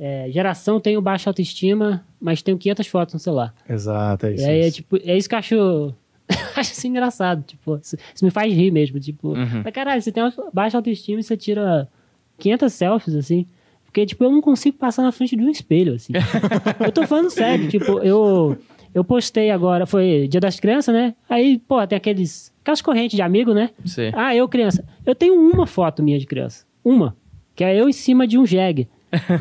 é, 0.00 0.30
geração 0.30 0.78
tenho 0.80 1.00
baixa 1.00 1.30
autoestima, 1.30 2.04
mas 2.20 2.42
tenho 2.42 2.58
500 2.58 2.86
fotos 2.86 3.14
no 3.14 3.20
celular. 3.20 3.54
Exato, 3.68 4.26
é 4.26 4.34
isso. 4.34 4.44
E 4.44 4.48
aí 4.48 4.60
é, 4.60 4.70
tipo, 4.70 4.96
é 4.96 5.16
isso 5.16 5.28
que 5.28 5.34
eu 5.34 5.38
acho. 5.38 5.94
acho 6.56 6.72
assim 6.72 6.88
engraçado, 6.88 7.42
tipo, 7.42 7.76
isso, 7.76 7.96
isso 8.14 8.24
me 8.24 8.30
faz 8.30 8.52
rir 8.52 8.70
mesmo, 8.70 9.00
tipo, 9.00 9.28
uhum. 9.28 9.62
mas 9.64 9.72
caralho, 9.72 10.02
você 10.02 10.12
tem 10.12 10.22
uma 10.22 10.32
baixa 10.52 10.76
autoestima 10.76 11.20
e 11.20 11.22
você 11.22 11.38
tira 11.38 11.88
500 12.36 12.70
selfies, 12.70 13.14
assim, 13.14 13.46
porque, 13.86 14.04
tipo, 14.04 14.22
eu 14.22 14.30
não 14.30 14.42
consigo 14.42 14.76
passar 14.76 15.02
na 15.02 15.10
frente 15.10 15.34
de 15.34 15.42
um 15.42 15.48
espelho, 15.48 15.94
assim. 15.94 16.12
eu 16.84 16.92
tô 16.92 17.06
falando 17.06 17.30
sério, 17.30 17.66
tipo, 17.68 17.98
eu, 18.00 18.58
eu 18.94 19.04
postei 19.04 19.50
agora, 19.50 19.86
foi 19.86 20.28
Dia 20.28 20.40
das 20.40 20.58
Crianças, 20.58 20.94
né? 20.94 21.14
Aí, 21.28 21.58
pô, 21.58 21.84
tem 21.86 21.96
aqueles. 21.96 22.52
Aquelas 22.60 22.82
correntes 22.82 23.16
de 23.16 23.22
amigo, 23.22 23.54
né? 23.54 23.70
Sim. 23.84 24.10
Ah, 24.12 24.34
eu 24.34 24.46
criança. 24.48 24.84
Eu 25.06 25.14
tenho 25.14 25.34
uma 25.34 25.66
foto 25.66 26.02
minha 26.02 26.18
de 26.18 26.26
criança. 26.26 26.66
Uma. 26.84 27.16
Que 27.54 27.64
é 27.64 27.74
eu 27.74 27.88
em 27.88 27.92
cima 27.92 28.26
de 28.26 28.38
um 28.38 28.44
jegue. 28.44 28.88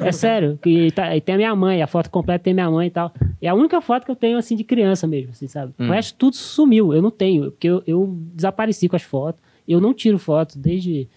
É 0.01 0.11
sério. 0.13 0.57
Que 0.61 0.91
tá, 0.91 1.15
e 1.15 1.19
tem 1.19 1.35
a 1.35 1.37
minha 1.37 1.55
mãe, 1.55 1.81
a 1.81 1.87
foto 1.87 2.09
completa 2.09 2.45
tem 2.45 2.53
minha 2.53 2.71
mãe 2.71 2.87
e 2.87 2.91
tal. 2.91 3.11
É 3.41 3.49
a 3.49 3.53
única 3.53 3.81
foto 3.81 4.05
que 4.05 4.11
eu 4.11 4.15
tenho, 4.15 4.37
assim, 4.37 4.55
de 4.55 4.63
criança 4.63 5.05
mesmo, 5.05 5.31
assim, 5.31 5.47
sabe? 5.47 5.73
Hum. 5.77 5.87
O 5.87 5.91
resto 5.91 6.15
tudo 6.17 6.35
sumiu. 6.35 6.93
Eu 6.93 7.01
não 7.01 7.11
tenho. 7.11 7.51
Porque 7.51 7.67
eu, 7.67 7.83
eu 7.85 8.17
desapareci 8.33 8.87
com 8.87 8.95
as 8.95 9.03
fotos. 9.03 9.41
Eu 9.67 9.81
não 9.81 9.93
tiro 9.93 10.17
foto 10.17 10.57
desde. 10.57 11.09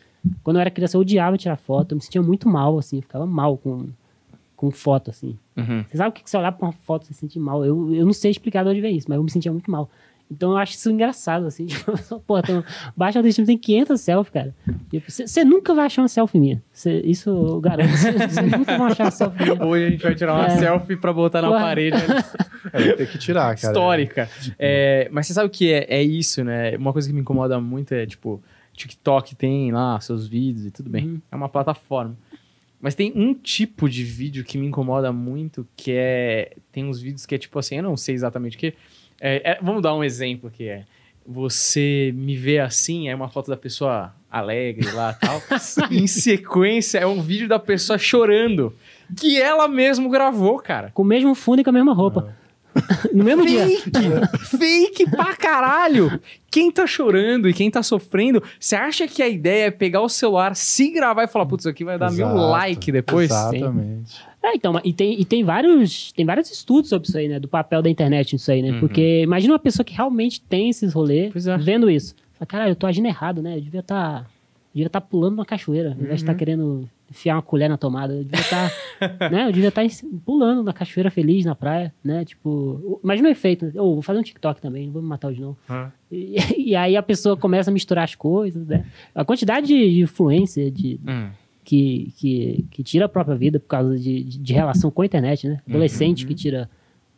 Quando 0.43 0.57
eu 0.57 0.61
era 0.61 0.71
criança, 0.71 0.97
eu 0.97 1.01
odiava 1.01 1.39
tirar 1.39 1.57
foto. 1.57 1.93
Eu 1.93 1.97
me 1.97 2.03
sentia 2.03 2.21
muito 2.21 2.49
mal, 2.49 2.77
assim. 2.79 2.97
Eu 2.97 3.03
ficava 3.03 3.25
mal 3.25 3.57
com 3.57 3.89
com 4.61 4.71
foto, 4.71 5.09
assim. 5.09 5.39
Uhum. 5.57 5.83
Você 5.89 5.97
sabe 5.97 6.11
o 6.11 6.13
que 6.13 6.29
você 6.29 6.37
olhar 6.37 6.53
pra 6.53 6.67
uma 6.67 6.73
foto 6.73 7.05
e 7.05 7.07
se 7.07 7.15
sentir 7.15 7.39
mal? 7.39 7.65
Eu, 7.65 7.95
eu 7.95 8.05
não 8.05 8.13
sei 8.13 8.31
explicar 8.31 8.63
de 8.63 8.69
onde 8.69 8.81
vem 8.83 8.95
isso, 8.95 9.07
mas 9.09 9.17
eu 9.17 9.25
me 9.25 9.31
sentia 9.31 9.51
muito 9.51 9.71
mal. 9.71 9.89
Então 10.31 10.51
eu 10.51 10.59
acho 10.59 10.75
isso 10.75 10.91
engraçado, 10.91 11.47
assim. 11.47 11.65
Tipo, 11.81 12.21
pô, 12.27 12.39
então, 12.39 12.63
baixa 12.95 13.19
autoestima 13.19 13.47
tem 13.47 13.57
500 13.57 13.99
selfies, 13.99 14.33
cara. 14.35 14.55
Você 15.09 15.25
tipo, 15.25 15.47
nunca 15.47 15.75
vai 15.75 15.87
achar 15.87 16.03
uma 16.03 16.09
selfie 16.09 16.39
minha. 16.39 16.63
Cê, 16.75 17.01
isso 17.07 17.31
eu 17.31 17.59
garanto. 17.59 17.89
Você 18.29 18.43
nunca 18.43 18.77
vai 18.77 18.93
achar 18.93 19.05
uma 19.05 19.11
selfie 19.11 19.43
minha. 19.45 19.65
Hoje 19.65 19.87
a 19.87 19.91
gente 19.91 20.03
vai 20.03 20.15
tirar 20.15 20.35
uma 20.35 20.47
é. 20.47 20.59
selfie 20.59 20.97
pra 20.97 21.13
botar 21.15 21.41
na 21.41 21.51
Ué. 21.51 21.61
parede. 21.61 21.97
Né? 21.97 22.25
É, 22.75 22.93
tem 22.93 23.07
que 23.07 23.17
tirar, 23.17 23.57
cara. 23.57 23.73
Histórica. 23.73 24.29
É, 24.59 25.09
mas 25.11 25.27
você 25.27 25.33
sabe 25.33 25.47
o 25.47 25.51
que 25.51 25.73
é, 25.73 25.87
é 25.89 26.03
isso, 26.03 26.45
né? 26.45 26.77
Uma 26.77 26.93
coisa 26.93 27.09
que 27.09 27.15
me 27.15 27.23
incomoda 27.23 27.59
muito 27.59 27.95
é, 27.95 28.05
tipo, 28.05 28.41
TikTok 28.75 29.35
tem 29.35 29.73
lá 29.73 29.99
seus 29.99 30.29
vídeos 30.29 30.67
e 30.67 30.71
tudo 30.71 30.91
bem. 30.91 31.07
Uhum. 31.07 31.23
É 31.33 31.37
uma 31.37 31.49
plataforma. 31.49 32.17
Mas 32.81 32.95
tem 32.95 33.13
um 33.15 33.35
tipo 33.35 33.89
de 33.89 34.03
vídeo 34.03 34.43
que 34.43 34.57
me 34.57 34.67
incomoda 34.67 35.13
muito, 35.13 35.67
que 35.77 35.93
é. 35.93 36.53
Tem 36.73 36.85
uns 36.85 37.01
vídeos 37.01 37.27
que 37.27 37.35
é 37.35 37.39
tipo 37.39 37.59
assim, 37.59 37.77
eu 37.77 37.83
não 37.83 37.97
sei 37.97 38.15
exatamente 38.15 38.57
o 38.57 38.61
que. 38.61 38.75
É, 39.21 39.53
é, 39.53 39.59
vamos 39.61 39.83
dar 39.83 39.95
um 39.95 40.03
exemplo 40.03 40.51
que 40.51 40.65
é. 40.65 40.85
Você 41.27 42.13
me 42.17 42.35
vê 42.35 42.59
assim, 42.59 43.09
é 43.09 43.15
uma 43.15 43.29
foto 43.29 43.51
da 43.51 43.57
pessoa 43.57 44.15
alegre 44.31 44.91
lá 44.93 45.13
tal. 45.13 45.43
em 45.93 46.07
sequência, 46.07 46.99
é 46.99 47.07
um 47.07 47.21
vídeo 47.21 47.47
da 47.47 47.59
pessoa 47.59 47.99
chorando. 47.99 48.75
Que 49.15 49.41
ela 49.41 49.69
mesmo 49.69 50.09
gravou, 50.09 50.59
cara. 50.59 50.91
Com 50.95 51.03
o 51.03 51.05
mesmo 51.05 51.35
fundo 51.35 51.61
e 51.61 51.65
com 51.65 51.71
a 51.71 51.75
mesma 51.75 51.93
roupa. 51.93 52.35
No 53.13 53.25
mesmo 53.25 53.45
fake, 53.45 53.91
dia. 53.91 54.27
Fake 54.39 55.11
pra 55.11 55.35
caralho! 55.35 56.21
Quem 56.51 56.71
tá 56.71 56.87
chorando 56.87 57.49
e 57.49 57.55
quem 57.55 57.71
tá 57.71 57.83
sofrendo, 57.83 58.43
você 58.59 58.75
acha 58.75 59.07
que 59.07 59.23
a 59.23 59.29
ideia 59.29 59.67
é 59.67 59.71
pegar 59.71 60.01
o 60.01 60.09
celular, 60.09 60.55
se 60.57 60.91
gravar 60.91 61.25
e 61.25 61.29
falar, 61.29 61.47
putz, 61.47 61.63
isso 61.63 61.69
aqui 61.69 61.85
vai 61.85 61.99
dar 61.99 62.09
Exato, 62.09 62.35
mil 62.35 62.47
like 62.49 62.91
depois? 62.91 63.31
Exatamente. 63.31 64.21
É, 64.43 64.55
então, 64.55 64.81
e 64.83 64.93
tem, 64.93 65.21
e 65.21 65.25
tem 65.25 65.45
vários 65.45 66.13
tem 66.13 66.25
vários 66.25 66.51
estudos 66.51 66.89
sobre 66.89 67.09
isso 67.09 67.19
aí, 67.19 67.29
né? 67.29 67.39
Do 67.39 67.49
papel 67.49 67.83
da 67.83 67.91
internet 67.91 68.33
nisso 68.33 68.51
aí, 68.51 68.63
né? 68.63 68.73
Uhum. 68.73 68.81
Porque 68.81 69.23
imagina 69.23 69.53
uma 69.53 69.59
pessoa 69.59 69.85
que 69.85 69.95
realmente 69.95 70.41
tem 70.41 70.71
esses 70.71 70.93
rolês, 70.93 71.47
é. 71.47 71.59
vendo 71.59 71.91
isso. 71.91 72.15
Fala, 72.35 72.47
caralho, 72.47 72.71
eu 72.71 72.77
tô 72.77 72.87
agindo 72.87 73.07
errado, 73.07 73.43
né? 73.43 73.57
Eu 73.57 73.61
devia 73.61 73.81
estar 73.81 74.23
tá, 74.23 74.27
devia 74.73 74.87
estar 74.87 75.01
tá 75.01 75.07
pulando 75.07 75.35
uma 75.35 75.45
cachoeira, 75.45 75.91
ao 75.91 75.95
invés 75.95 76.09
de 76.09 76.15
estar 76.17 76.27
tá 76.27 76.33
uhum. 76.33 76.39
querendo 76.39 76.89
enfiar 77.11 77.37
uma 77.37 77.43
colher 77.43 77.69
na 77.69 77.77
tomada. 77.77 78.15
Eu 78.15 78.25
devia 78.25 78.41
estar, 78.41 78.73
tá, 78.99 79.29
né? 79.31 79.47
Eu 79.49 79.53
devia 79.53 79.69
estar 79.69 79.83
tá 79.83 79.89
pulando 80.25 80.63
na 80.63 80.73
cachoeira 80.73 81.11
feliz 81.11 81.45
na 81.45 81.55
praia, 81.55 81.93
né? 82.03 82.25
Tipo, 82.25 83.01
imagina 83.03 83.29
o 83.29 83.33
efeito. 83.33 83.73
Ou 83.75 83.91
oh, 83.91 83.95
vou 83.95 84.03
fazer 84.03 84.21
um 84.21 84.23
TikTok 84.23 84.61
também, 84.61 84.87
não 84.87 84.93
vou 84.93 85.03
me 85.03 85.09
matar 85.09 85.33
de 85.33 85.41
novo. 85.41 85.59
Ah. 85.69 85.91
E, 86.11 86.37
e, 86.71 86.77
aí 86.77 86.97
a 86.97 87.03
pessoa 87.03 87.37
começa 87.37 87.71
a 87.71 87.75
misturar 87.75 88.05
as 88.05 88.15
coisas, 88.15 88.67
né? 88.67 88.87
A 89.15 89.25
quantidade 89.25 89.67
de, 89.67 90.01
influência 90.01 90.71
de, 90.71 91.01
hum. 91.07 91.31
que, 91.65 92.13
que, 92.17 92.67
que 92.71 92.83
tira 92.83 93.07
a 93.07 93.09
própria 93.09 93.37
vida 93.37 93.59
por 93.59 93.69
causa 93.69 93.99
de, 93.99 94.23
de 94.23 94.53
relação 94.53 94.91
com 94.91 95.03
a 95.03 95.07
internet, 95.07 95.49
né? 95.49 95.61
Adolescente 95.69 96.23
uhum. 96.23 96.29
que 96.29 96.35
tira 96.35 96.71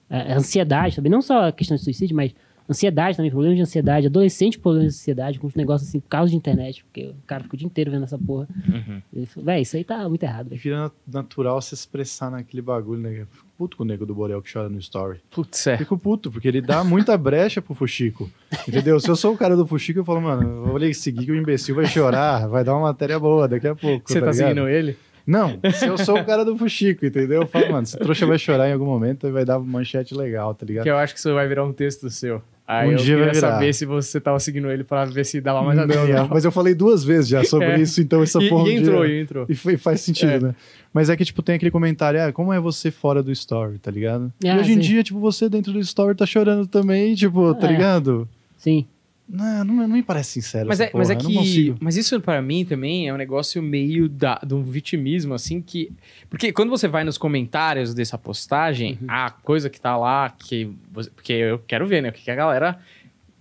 a 0.09 0.34
ansiedade 0.34 0.97
também, 0.97 1.11
não 1.11 1.22
só 1.22 1.49
a 1.49 1.53
questão 1.53 1.74
de 1.74 1.82
suicídio, 1.82 2.14
mas 2.14 2.34
Ansiedade 2.72 3.16
também, 3.16 3.30
problemas 3.30 3.56
de 3.56 3.62
ansiedade. 3.62 4.06
Adolescente 4.06 4.58
problemas 4.58 4.94
de 4.94 5.00
ansiedade, 5.00 5.38
com 5.38 5.46
uns 5.46 5.54
negócios 5.54 5.88
assim, 5.88 6.00
por 6.00 6.08
causa 6.08 6.30
de 6.30 6.36
internet, 6.36 6.84
porque 6.84 7.08
o 7.08 7.26
cara 7.26 7.42
fica 7.44 7.54
o 7.54 7.58
dia 7.58 7.66
inteiro 7.66 7.90
vendo 7.90 8.04
essa 8.04 8.18
porra. 8.18 8.48
Uhum. 8.68 9.24
Véi, 9.44 9.62
isso 9.62 9.76
aí 9.76 9.84
tá 9.84 10.08
muito 10.08 10.22
errado. 10.22 10.48
Véio. 10.48 10.60
Vira 10.60 10.90
natural 11.06 11.60
se 11.60 11.74
expressar 11.74 12.30
naquele 12.30 12.62
bagulho, 12.62 13.00
né? 13.00 13.26
Fico 13.30 13.46
puto 13.56 13.76
com 13.76 13.82
o 13.82 13.86
nego 13.86 14.04
do 14.04 14.14
Borel 14.14 14.42
que 14.42 14.52
chora 14.52 14.68
no 14.68 14.78
story. 14.78 15.20
Putz, 15.30 15.66
é. 15.66 15.76
Fico 15.76 15.96
puto, 15.96 16.30
porque 16.30 16.48
ele 16.48 16.60
dá 16.60 16.82
muita 16.82 17.16
brecha 17.16 17.62
pro 17.62 17.74
Fuxico. 17.74 18.30
Entendeu? 18.66 18.98
Se 18.98 19.08
eu 19.08 19.16
sou 19.16 19.34
o 19.34 19.36
cara 19.36 19.56
do 19.56 19.66
Fuxico, 19.66 20.00
eu 20.00 20.04
falo, 20.04 20.20
mano, 20.20 20.42
eu 20.42 20.78
vou 20.78 20.94
seguir 20.94 21.26
que 21.26 21.32
o 21.32 21.36
imbecil 21.36 21.74
vai 21.74 21.86
chorar, 21.86 22.48
vai 22.48 22.64
dar 22.64 22.74
uma 22.74 22.88
matéria 22.88 23.18
boa 23.18 23.46
daqui 23.46 23.68
a 23.68 23.74
pouco. 23.74 24.10
Você 24.10 24.20
tá, 24.20 24.26
tá 24.26 24.32
seguindo 24.32 24.68
ele? 24.68 24.96
Não, 25.26 25.58
se 25.72 25.86
eu 25.86 25.96
sou 25.98 26.18
o 26.18 26.24
cara 26.24 26.44
do 26.44 26.56
Fuxico, 26.56 27.06
entendeu? 27.06 27.42
Eu 27.42 27.46
falo, 27.46 27.70
mano, 27.72 27.82
esse 27.84 27.96
trouxa 27.98 28.26
vai 28.26 28.38
chorar 28.38 28.68
em 28.68 28.72
algum 28.72 28.86
momento 28.86 29.26
e 29.26 29.30
vai 29.30 29.44
dar 29.44 29.58
manchete 29.58 30.14
legal, 30.14 30.54
tá 30.54 30.66
ligado? 30.66 30.84
Que 30.84 30.90
eu 30.90 30.96
acho 30.96 31.12
que 31.14 31.20
isso 31.20 31.32
vai 31.32 31.46
virar 31.46 31.64
um 31.64 31.72
texto 31.72 32.08
seu. 32.10 32.42
Aí 32.66 32.88
Um 32.88 32.92
eu 32.92 32.96
dia 32.98 33.16
vai 33.16 33.26
queria 33.26 33.40
saber 33.40 33.74
se 33.74 33.84
você 33.84 34.20
tava 34.20 34.38
seguindo 34.38 34.70
ele 34.70 34.84
pra 34.84 35.04
ver 35.04 35.24
se 35.26 35.40
dava 35.40 35.62
mais 35.62 35.76
Não, 35.76 35.84
atenção. 35.84 36.06
não, 36.06 36.28
mas 36.28 36.44
eu 36.44 36.52
falei 36.52 36.74
duas 36.74 37.02
vezes 37.04 37.28
já 37.28 37.42
sobre 37.44 37.66
É. 37.66 37.80
isso, 37.80 38.00
então 38.00 38.22
essa 38.22 38.40
E, 38.42 38.48
porra 38.48 38.68
e 38.70 38.76
entrou, 38.76 39.04
dia- 39.04 39.14
e 39.16 39.20
entrou. 39.20 39.46
E 39.48 39.54
foi- 39.54 39.76
faz 39.76 40.00
sentido, 40.00 40.30
É. 40.30 40.38
né? 40.40 40.54
Mas 40.94 41.10
é 41.10 41.16
que, 41.16 41.24
tipo, 41.24 41.42
tem 41.42 41.56
aquele 41.56 41.70
comentário, 41.72 42.22
ah, 42.22 42.32
como 42.32 42.52
é 42.52 42.60
você 42.60 42.90
fora 42.90 43.22
do 43.22 43.32
story, 43.32 43.78
tá 43.78 43.90
ligado? 43.90 44.32
Ah, 44.44 44.48
e 44.48 44.58
hoje 44.60 44.72
em 44.72 44.74
sim. 44.76 44.80
dia, 44.80 45.02
tipo, 45.02 45.18
você 45.18 45.48
dentro 45.48 45.72
do 45.72 45.80
story 45.80 46.14
tá 46.16 46.24
chorando 46.24 46.66
também, 46.66 47.14
tipo, 47.14 47.52
tá 47.54 47.66
É. 47.66 47.72
ligado? 47.72 48.28
Sim. 48.56 48.86
Não, 49.28 49.64
não, 49.64 49.74
não 49.88 49.88
me 49.96 50.02
parece 50.02 50.32
sincero 50.32 50.68
Mas 50.68 50.80
é, 50.80 50.90
mas 50.92 51.08
é 51.08 51.14
porra, 51.14 51.26
que. 51.28 51.74
Mas 51.80 51.96
isso 51.96 52.20
pra 52.20 52.42
mim 52.42 52.64
também 52.64 53.08
é 53.08 53.14
um 53.14 53.16
negócio 53.16 53.62
meio 53.62 54.08
da, 54.08 54.38
de 54.44 54.52
um 54.54 54.62
vitimismo, 54.62 55.32
assim, 55.32 55.62
que. 55.62 55.90
Porque 56.28 56.52
quando 56.52 56.68
você 56.70 56.86
vai 56.86 57.02
nos 57.04 57.16
comentários 57.16 57.94
dessa 57.94 58.18
postagem, 58.18 58.98
Uhum. 59.00 59.06
a 59.08 59.30
coisa 59.30 59.70
que 59.70 59.80
tá 59.80 59.96
lá, 59.96 60.28
que. 60.30 60.70
você- 60.92 61.10
Porque 61.10 61.32
eu 61.32 61.58
quero 61.60 61.86
ver, 61.86 62.02
né? 62.02 62.10
O 62.10 62.12
que 62.12 62.22
que 62.22 62.30
a 62.30 62.34
galera. 62.34 62.78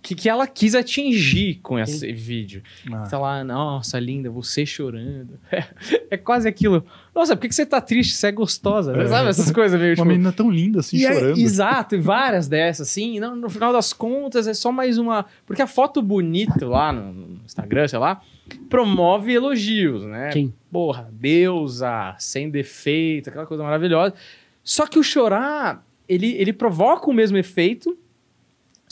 Que, 0.02 0.16
que 0.16 0.28
ela 0.28 0.48
quis 0.48 0.74
atingir 0.74 1.60
com 1.62 1.78
esse 1.78 2.12
vídeo. 2.12 2.60
Ah. 2.92 3.04
Tá 3.08 3.18
lá, 3.20 3.44
nossa, 3.44 4.00
linda, 4.00 4.28
você 4.30 4.66
chorando. 4.66 5.38
É, 6.10 6.16
quase 6.18 6.46
aquilo. 6.46 6.84
Nossa, 7.14 7.34
por 7.34 7.40
que, 7.42 7.48
que 7.48 7.54
você 7.54 7.64
tá 7.64 7.80
triste? 7.80 8.14
Você 8.14 8.26
é 8.26 8.32
gostosa. 8.32 8.94
É. 8.94 9.06
Sabe 9.06 9.30
essas 9.30 9.50
coisas 9.50 9.80
meio 9.80 9.92
Uma 9.92 9.96
tipo. 9.96 10.08
menina 10.08 10.30
tão 10.32 10.50
linda 10.50 10.80
assim, 10.80 10.98
E 10.98 11.06
é- 11.06 11.14
chorando. 11.14 11.38
exato, 11.38 11.94
e 11.94 11.98
várias 11.98 12.48
dessas, 12.48 12.88
assim. 12.88 13.16
e 13.16 13.20
não- 13.20 13.34
no 13.34 13.48
final 13.48 13.72
das 13.72 13.94
contas, 13.94 14.46
é 14.46 14.52
só 14.52 14.70
mais 14.70 14.98
uma. 14.98 15.24
Porque 15.46 15.62
a 15.62 15.66
foto 15.66 16.02
bonita 16.02 16.66
lá 16.68 16.92
no 16.92 17.12
no 17.12 17.40
Instagram, 17.46 17.88
sei 17.88 17.98
lá, 17.98 18.20
promove 18.68 19.32
elogios, 19.32 20.04
né? 20.04 20.30
Sim. 20.32 20.52
Porra, 20.70 21.08
deusa, 21.12 22.14
sem 22.18 22.50
defeito, 22.50 23.30
aquela 23.30 23.46
coisa 23.46 23.62
maravilhosa. 23.62 24.14
Só 24.62 24.86
que 24.86 24.98
o 24.98 25.02
chorar, 25.02 25.84
ele, 26.08 26.32
ele 26.34 26.52
provoca 26.52 27.08
o 27.10 27.12
mesmo 27.14 27.36
efeito, 27.38 27.96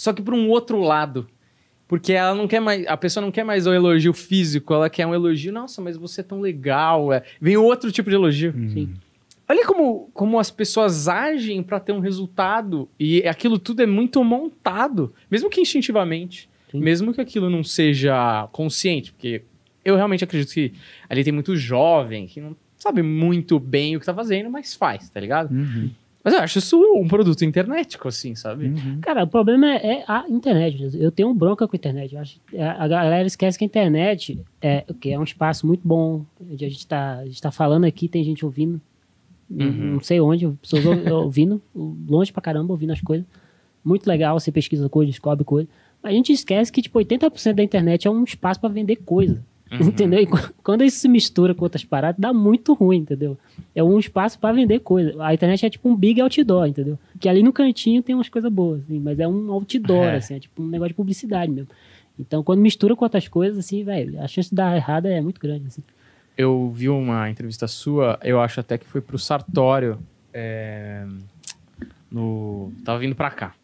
só 0.00 0.12
que 0.12 0.22
por 0.22 0.32
um 0.34 0.48
outro 0.48 0.80
lado. 0.80 1.28
Porque 1.86 2.12
ela 2.12 2.34
não 2.34 2.46
quer 2.46 2.60
mais. 2.60 2.86
A 2.86 2.96
pessoa 2.96 3.24
não 3.24 3.32
quer 3.32 3.44
mais 3.44 3.66
o 3.66 3.72
elogio 3.72 4.12
físico, 4.12 4.72
ela 4.72 4.88
quer 4.88 5.06
um 5.06 5.14
elogio. 5.14 5.52
Nossa, 5.52 5.82
mas 5.82 5.96
você 5.96 6.20
é 6.20 6.24
tão 6.24 6.40
legal. 6.40 7.12
é." 7.12 7.22
Vem 7.40 7.56
outro 7.56 7.90
tipo 7.90 8.08
de 8.08 8.16
elogio. 8.16 8.54
Hum. 8.56 8.70
Sim. 8.70 8.94
Olha 9.48 9.66
como, 9.66 10.08
como 10.14 10.38
as 10.38 10.50
pessoas 10.50 11.08
agem 11.08 11.62
para 11.62 11.80
ter 11.80 11.90
um 11.92 11.98
resultado 11.98 12.88
e 12.98 13.26
aquilo 13.26 13.58
tudo 13.58 13.82
é 13.82 13.86
muito 13.86 14.22
montado, 14.22 15.12
mesmo 15.28 15.50
que 15.50 15.60
instintivamente, 15.60 16.48
Sim. 16.70 16.78
mesmo 16.78 17.12
que 17.12 17.20
aquilo 17.20 17.50
não 17.50 17.64
seja 17.64 18.48
consciente, 18.52 19.10
porque 19.12 19.42
eu 19.84 19.96
realmente 19.96 20.22
acredito 20.22 20.54
que 20.54 20.72
ali 21.08 21.24
tem 21.24 21.32
muito 21.32 21.56
jovem 21.56 22.28
que 22.28 22.40
não 22.40 22.56
sabe 22.76 23.02
muito 23.02 23.58
bem 23.58 23.96
o 23.96 24.00
que 24.00 24.06
tá 24.06 24.14
fazendo, 24.14 24.48
mas 24.48 24.74
faz, 24.76 25.10
tá 25.10 25.18
ligado? 25.18 25.50
Uhum, 25.52 25.90
Mas 26.22 26.34
eu 26.34 26.40
acho 26.40 26.58
isso 26.58 26.78
um 26.96 27.08
produto 27.08 27.42
internetico, 27.44 28.06
assim, 28.08 28.34
sabe? 28.34 28.66
uhum. 28.66 28.98
Cara, 29.00 29.24
o 29.24 29.26
problema 29.26 29.66
é, 29.74 30.00
é 30.00 30.04
a 30.06 30.26
internet. 30.28 30.90
Eu 30.98 31.10
tenho 31.10 31.32
bronca 31.32 31.66
com 31.66 31.74
a 31.74 31.78
internet. 31.78 32.14
Eu 32.14 32.20
acho, 32.20 32.38
a 32.78 32.86
galera 32.86 33.26
esquece 33.26 33.56
que 33.58 33.64
a 33.64 33.66
internet 33.66 34.38
é, 34.60 34.84
que 35.00 35.10
é 35.10 35.18
um 35.18 35.22
espaço 35.24 35.66
muito 35.66 35.80
bom. 35.86 36.24
Onde 36.40 36.64
a 36.64 36.68
gente 36.68 36.80
está 36.80 37.22
tá 37.40 37.50
falando 37.50 37.84
aqui, 37.84 38.06
tem 38.06 38.22
gente 38.22 38.44
ouvindo. 38.44 38.80
Não- 39.48 39.66
Uhum. 39.66 39.92
Não 39.94 40.00
sei 40.00 40.20
onde, 40.20 40.46
pessoas 40.60 40.84
ou- 40.84 40.92
ouvindo, 41.24 41.60
longe 41.74 42.30
pra 42.32 42.42
caramba, 42.42 42.72
ouvindo 42.72 42.92
as 42.92 43.00
coisas. 43.00 43.26
Muito 43.84 44.06
legal, 44.06 44.38
você 44.38 44.52
pesquisa 44.52 44.88
coisa, 44.90 45.10
descobre 45.10 45.42
coisa. 45.44 45.68
Mas 46.02 46.12
a 46.12 46.14
gente 46.14 46.32
esquece 46.32 46.70
que, 46.70 46.82
tipo, 46.82 46.98
80% 46.98 47.54
da 47.54 47.62
internet 47.62 48.06
é 48.06 48.10
um 48.10 48.22
espaço 48.24 48.60
pra 48.60 48.68
vender 48.68 48.96
coisa. 48.96 49.42
Uhum. 49.70 49.86
Entendeu? 49.86 50.20
E 50.20 50.26
qu- 50.26 50.52
quando 50.64 50.82
isso 50.82 50.98
se 50.98 51.08
mistura 51.08 51.54
com 51.54 51.64
outras 51.64 51.84
paradas, 51.84 52.20
dá 52.20 52.32
muito 52.32 52.72
ruim, 52.74 52.98
entendeu? 52.98 53.38
É 53.74 53.82
um 53.84 53.98
espaço 54.00 54.36
pra 54.38 54.52
vender 54.52 54.80
coisa. 54.80 55.14
A 55.22 55.32
internet 55.32 55.64
é 55.64 55.70
tipo 55.70 55.88
um 55.88 55.94
big 55.94 56.20
outdoor, 56.20 56.66
entendeu? 56.66 56.98
Que 57.20 57.28
ali 57.28 57.40
no 57.42 57.52
cantinho 57.52 58.02
tem 58.02 58.14
umas 58.14 58.28
coisas 58.28 58.50
boas, 58.52 58.82
assim, 58.82 58.98
mas 58.98 59.18
é 59.20 59.28
um 59.28 59.52
outdoor, 59.52 60.04
É. 60.06 60.16
assim, 60.16 60.34
é 60.34 60.40
tipo 60.40 60.60
um 60.60 60.66
negócio 60.66 60.88
de 60.88 60.94
publicidade 60.94 61.52
mesmo. 61.52 61.68
Então, 62.18 62.42
quando 62.42 62.58
mistura 62.60 62.96
com 62.96 63.04
outras 63.04 63.28
coisas, 63.28 63.58
assim, 63.58 63.84
velho, 63.84 64.20
a 64.20 64.26
chance 64.26 64.50
de 64.50 64.56
dar 64.56 64.76
errado 64.76 65.06
é 65.06 65.20
muito 65.20 65.40
grande, 65.40 65.66
assim. 65.68 65.82
Eu 66.36 66.70
vi 66.74 66.88
uma 66.88 67.30
entrevista 67.30 67.68
sua, 67.68 68.18
eu 68.24 68.40
acho 68.40 68.58
até 68.60 68.76
que 68.76 68.86
foi 68.86 69.00
pro 69.00 69.18
Sartório, 69.18 69.98
é, 70.34 71.06
no, 72.10 72.72
tava 72.84 72.98
vindo 72.98 73.14
pra 73.14 73.30
cá. 73.30 73.54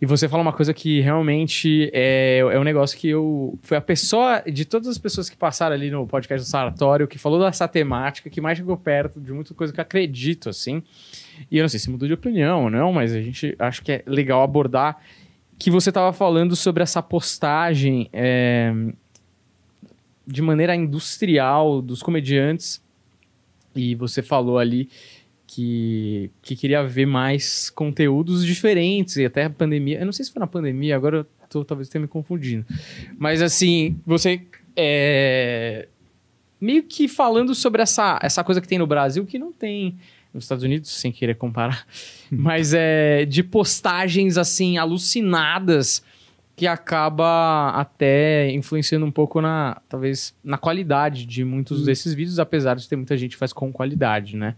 E 0.00 0.06
você 0.06 0.26
fala 0.26 0.42
uma 0.42 0.52
coisa 0.52 0.72
que 0.72 1.00
realmente 1.00 1.90
é, 1.92 2.38
é 2.38 2.58
um 2.58 2.64
negócio 2.64 2.98
que 2.98 3.08
eu. 3.08 3.58
Foi 3.62 3.76
a 3.76 3.82
pessoa, 3.82 4.40
de 4.40 4.64
todas 4.64 4.88
as 4.88 4.96
pessoas 4.96 5.28
que 5.28 5.36
passaram 5.36 5.74
ali 5.74 5.90
no 5.90 6.06
podcast 6.06 6.46
do 6.46 6.50
Sartório, 6.50 7.06
que 7.06 7.18
falou 7.18 7.38
dessa 7.38 7.68
temática, 7.68 8.30
que 8.30 8.40
mais 8.40 8.56
chegou 8.56 8.78
perto 8.78 9.20
de 9.20 9.30
muita 9.30 9.52
coisa 9.52 9.72
que 9.72 9.78
eu 9.78 9.82
acredito, 9.82 10.48
assim. 10.48 10.82
E 11.50 11.58
eu 11.58 11.62
não 11.62 11.68
sei 11.68 11.78
se 11.78 11.90
mudou 11.90 12.08
de 12.08 12.14
opinião 12.14 12.64
ou 12.64 12.70
não, 12.70 12.92
mas 12.94 13.12
a 13.14 13.20
gente 13.20 13.54
acho 13.58 13.82
que 13.82 13.92
é 13.92 14.02
legal 14.06 14.42
abordar 14.42 14.98
que 15.58 15.70
você 15.70 15.92
tava 15.92 16.10
falando 16.14 16.56
sobre 16.56 16.82
essa 16.82 17.02
postagem 17.02 18.08
é, 18.14 18.72
de 20.26 20.40
maneira 20.40 20.74
industrial 20.74 21.82
dos 21.82 22.02
comediantes. 22.02 22.82
E 23.76 23.94
você 23.94 24.22
falou 24.22 24.58
ali 24.58 24.88
que, 25.52 26.30
que 26.40 26.54
queria 26.54 26.80
ver 26.84 27.06
mais 27.06 27.70
conteúdos 27.70 28.46
diferentes, 28.46 29.16
e 29.16 29.24
até 29.24 29.44
a 29.44 29.50
pandemia. 29.50 29.98
Eu 29.98 30.06
não 30.06 30.12
sei 30.12 30.24
se 30.24 30.32
foi 30.32 30.38
na 30.38 30.46
pandemia, 30.46 30.94
agora 30.94 31.16
eu 31.16 31.26
tô 31.48 31.64
talvez 31.64 31.88
tenha 31.88 32.00
me 32.00 32.06
confundindo. 32.06 32.64
Mas 33.18 33.42
assim, 33.42 33.98
você 34.06 34.42
é, 34.76 35.88
meio 36.60 36.84
que 36.84 37.08
falando 37.08 37.52
sobre 37.52 37.82
essa, 37.82 38.16
essa 38.22 38.44
coisa 38.44 38.60
que 38.60 38.68
tem 38.68 38.78
no 38.78 38.86
Brasil 38.86 39.26
que 39.26 39.40
não 39.40 39.50
tem 39.50 39.98
nos 40.32 40.44
Estados 40.44 40.62
Unidos, 40.62 40.88
sem 40.92 41.10
querer 41.10 41.34
comparar, 41.34 41.84
mas 42.30 42.72
é 42.72 43.24
de 43.24 43.42
postagens 43.42 44.38
assim 44.38 44.78
alucinadas 44.78 46.04
que 46.60 46.66
acaba 46.66 47.70
até 47.70 48.50
influenciando 48.52 49.06
um 49.06 49.10
pouco 49.10 49.40
na, 49.40 49.80
talvez, 49.88 50.34
na 50.44 50.58
qualidade 50.58 51.24
de 51.24 51.42
muitos 51.42 51.86
desses 51.86 52.12
vídeos, 52.12 52.38
apesar 52.38 52.76
de 52.76 52.86
ter 52.86 52.96
muita 52.96 53.16
gente 53.16 53.30
que 53.30 53.38
faz 53.38 53.50
com 53.50 53.72
qualidade, 53.72 54.36
né? 54.36 54.54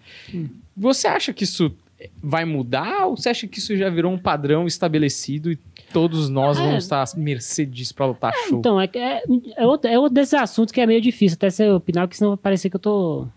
Você 0.76 1.06
acha 1.06 1.32
que 1.32 1.44
isso 1.44 1.72
vai 2.20 2.44
mudar 2.44 3.06
ou 3.06 3.16
você 3.16 3.28
acha 3.28 3.46
que 3.46 3.60
isso 3.60 3.76
já 3.76 3.88
virou 3.88 4.12
um 4.12 4.18
padrão 4.18 4.66
estabelecido 4.66 5.52
e 5.52 5.56
todos 5.92 6.28
nós 6.28 6.58
É. 6.58 6.60
vamos 6.60 6.82
estar 6.82 7.04
à 7.04 7.06
mercê 7.16 7.64
disso 7.64 7.94
pra 7.94 8.06
lutar 8.06 8.32
show? 8.48 8.58
Então, 8.58 8.80
é, 8.80 8.88
que 8.88 8.98
é, 8.98 9.22
é, 9.56 9.64
outro, 9.64 9.88
é 9.88 9.96
outro 9.96 10.14
desses 10.14 10.34
assuntos 10.34 10.72
que 10.72 10.80
é 10.80 10.86
meio 10.88 11.00
difícil 11.00 11.36
até 11.36 11.48
você 11.50 11.70
opinar, 11.70 12.08
porque 12.08 12.16
senão 12.16 12.32
vai 12.32 12.38
parecer 12.38 12.68
que 12.68 12.74
eu 12.74 12.80
tô 12.80 13.28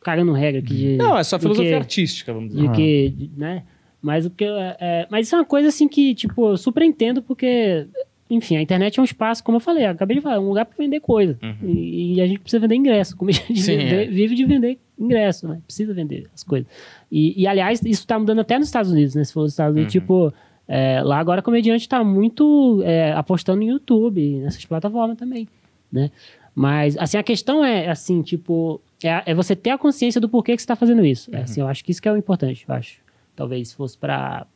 cagando 0.00 0.32
regra 0.32 0.60
aqui 0.62 0.74
de... 0.74 0.96
não, 0.96 1.18
é 1.18 1.22
só 1.22 1.38
filosofia 1.38 1.72
que- 1.72 1.76
artística, 1.76 2.32
vamos 2.32 2.48
dizer. 2.48 2.62
de 2.62 2.68
Ah. 2.68 2.72
que, 2.72 3.08
de- 3.10 3.30
né? 3.36 3.62
Mas 4.00 4.24
o 4.24 4.30
que 4.30 4.44
é, 4.44 4.76
é- 4.78 5.06
mas 5.10 5.26
isso 5.26 5.34
é 5.34 5.38
uma 5.40 5.44
coisa 5.44 5.68
assim 5.68 5.88
que, 5.88 6.14
tipo, 6.14 6.50
eu 6.50 6.56
super 6.56 6.82
entendo 6.84 7.20
porque, 7.20 7.86
enfim, 8.28 8.56
a 8.56 8.62
internet 8.62 8.98
é 8.98 9.02
um 9.02 9.04
espaço, 9.04 9.42
como 9.44 9.56
eu 9.56 9.60
falei, 9.60 9.86
eu 9.86 9.90
acabei 9.90 10.16
de 10.16 10.22
falar, 10.22 10.36
é 10.36 10.38
um 10.38 10.48
lugar 10.48 10.64
para 10.66 10.76
vender 10.76 11.00
coisa. 11.00 11.38
Uhum. 11.42 11.68
E, 11.68 12.14
e 12.14 12.20
a 12.20 12.26
gente 12.26 12.40
precisa 12.40 12.60
vender 12.60 12.74
ingresso, 12.74 13.16
como 13.16 13.30
a 13.30 13.32
gente 13.32 13.60
Sim, 13.60 13.76
vive, 13.76 13.94
é. 13.94 14.06
vive 14.06 14.34
de 14.34 14.44
vender 14.44 14.78
ingresso, 14.98 15.46
né? 15.46 15.60
Precisa 15.64 15.94
vender 15.94 16.26
as 16.34 16.42
coisas. 16.42 16.68
E, 17.10 17.40
e, 17.40 17.46
aliás, 17.46 17.80
isso 17.84 18.06
tá 18.06 18.18
mudando 18.18 18.40
até 18.40 18.58
nos 18.58 18.68
Estados 18.68 18.90
Unidos, 18.90 19.14
né? 19.14 19.22
Se 19.24 19.32
for 19.32 19.42
nos 19.42 19.52
Estados 19.52 19.74
Unidos, 19.76 19.94
Uhum. 19.94 20.00
tipo, 20.00 20.34
é, 20.66 21.00
lá 21.02 21.18
agora 21.18 21.40
comediante 21.42 21.88
tá 21.88 22.02
muito 22.02 22.82
é, 22.84 23.12
apostando 23.12 23.60
no 23.60 23.68
YouTube, 23.70 24.40
nessas 24.40 24.64
plataformas 24.64 25.16
também, 25.16 25.46
né? 25.92 26.10
Mas, 26.54 26.96
assim, 26.96 27.18
a 27.18 27.22
questão 27.22 27.64
é, 27.64 27.88
assim, 27.88 28.22
tipo, 28.22 28.80
é, 29.04 29.30
é 29.30 29.34
você 29.34 29.54
ter 29.54 29.70
a 29.70 29.78
consciência 29.78 30.20
do 30.20 30.28
porquê 30.28 30.56
que 30.56 30.62
você 30.62 30.66
tá 30.66 30.74
fazendo 30.74 31.04
isso. 31.04 31.30
Uhum. 31.30 31.38
É, 31.38 31.42
assim, 31.42 31.60
eu 31.60 31.68
acho 31.68 31.84
que 31.84 31.92
isso 31.92 32.02
que 32.02 32.08
é 32.08 32.12
o 32.12 32.16
importante, 32.16 32.64
eu 32.66 32.74
acho. 32.74 32.98
Talvez 33.36 33.72
fosse 33.74 33.96
para 33.98 34.46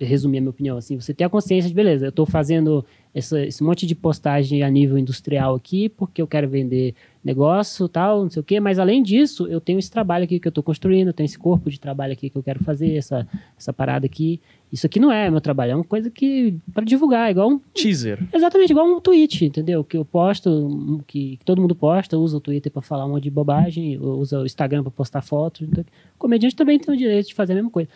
resumir 0.00 0.38
a 0.38 0.40
minha 0.40 0.50
opinião, 0.50 0.76
assim, 0.76 0.98
você 1.00 1.12
ter 1.12 1.24
a 1.24 1.28
consciência 1.28 1.68
de, 1.68 1.74
beleza, 1.74 2.06
eu 2.06 2.12
tô 2.12 2.24
fazendo 2.24 2.84
essa- 3.14 3.40
esse 3.44 3.62
monte 3.64 3.86
de 3.86 3.94
postagem 3.94 4.62
a 4.62 4.70
nível 4.70 4.96
industrial 4.98 5.54
aqui, 5.54 5.88
porque 5.88 6.22
eu 6.22 6.26
quero 6.26 6.48
vender 6.48 6.94
negócio 7.24 7.88
tal, 7.88 8.22
não 8.22 8.30
sei 8.30 8.40
o 8.40 8.44
quê, 8.44 8.60
mas 8.60 8.78
além 8.78 9.02
disso, 9.02 9.46
eu 9.48 9.60
tenho 9.60 9.78
esse 9.78 9.90
trabalho 9.90 10.24
aqui 10.24 10.38
que 10.38 10.46
eu 10.46 10.52
tô 10.52 10.62
construindo, 10.62 11.08
eu 11.08 11.12
tenho 11.12 11.26
esse 11.26 11.38
corpo 11.38 11.68
de 11.68 11.78
trabalho 11.80 12.12
aqui 12.12 12.30
que 12.30 12.36
eu 12.38 12.42
quero 12.42 12.62
fazer, 12.62 12.94
essa, 12.96 13.26
essa 13.58 13.72
parada 13.72 14.06
aqui. 14.06 14.40
Isso 14.72 14.86
aqui 14.86 15.00
não 15.00 15.10
é 15.10 15.30
meu 15.30 15.40
trabalho, 15.40 15.72
é 15.72 15.74
uma 15.74 15.84
coisa 15.84 16.10
que, 16.10 16.54
para 16.72 16.84
divulgar, 16.84 17.30
igual 17.30 17.50
um 17.50 17.58
Teaser. 17.74 18.22
Exatamente, 18.32 18.70
igual 18.70 18.86
um 18.86 19.00
tweet, 19.00 19.46
entendeu? 19.46 19.82
Que 19.82 19.96
eu 19.96 20.04
posto, 20.04 21.02
que, 21.06 21.38
que 21.38 21.44
todo 21.44 21.60
mundo 21.60 21.74
posta, 21.74 22.16
usa 22.18 22.36
o 22.36 22.40
Twitter 22.40 22.70
pra 22.70 22.82
falar 22.82 23.04
um 23.06 23.10
monte 23.10 23.24
de 23.24 23.30
bobagem, 23.30 23.98
usa 23.98 24.40
o 24.40 24.46
Instagram 24.46 24.82
pra 24.82 24.90
postar 24.90 25.22
fotos. 25.22 25.66
Então, 25.68 25.84
comediante 26.18 26.54
também 26.54 26.78
tem 26.78 26.94
o 26.94 26.96
direito 26.96 27.28
de 27.28 27.34
fazer 27.34 27.52
a 27.52 27.56
mesma 27.56 27.70
coisa, 27.70 27.88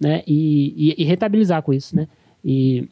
né? 0.00 0.22
E, 0.26 0.94
e, 0.98 1.02
e 1.02 1.04
rentabilizar 1.04 1.62
com 1.62 1.72
isso, 1.72 1.96
né? 1.96 2.08
E, 2.44 2.88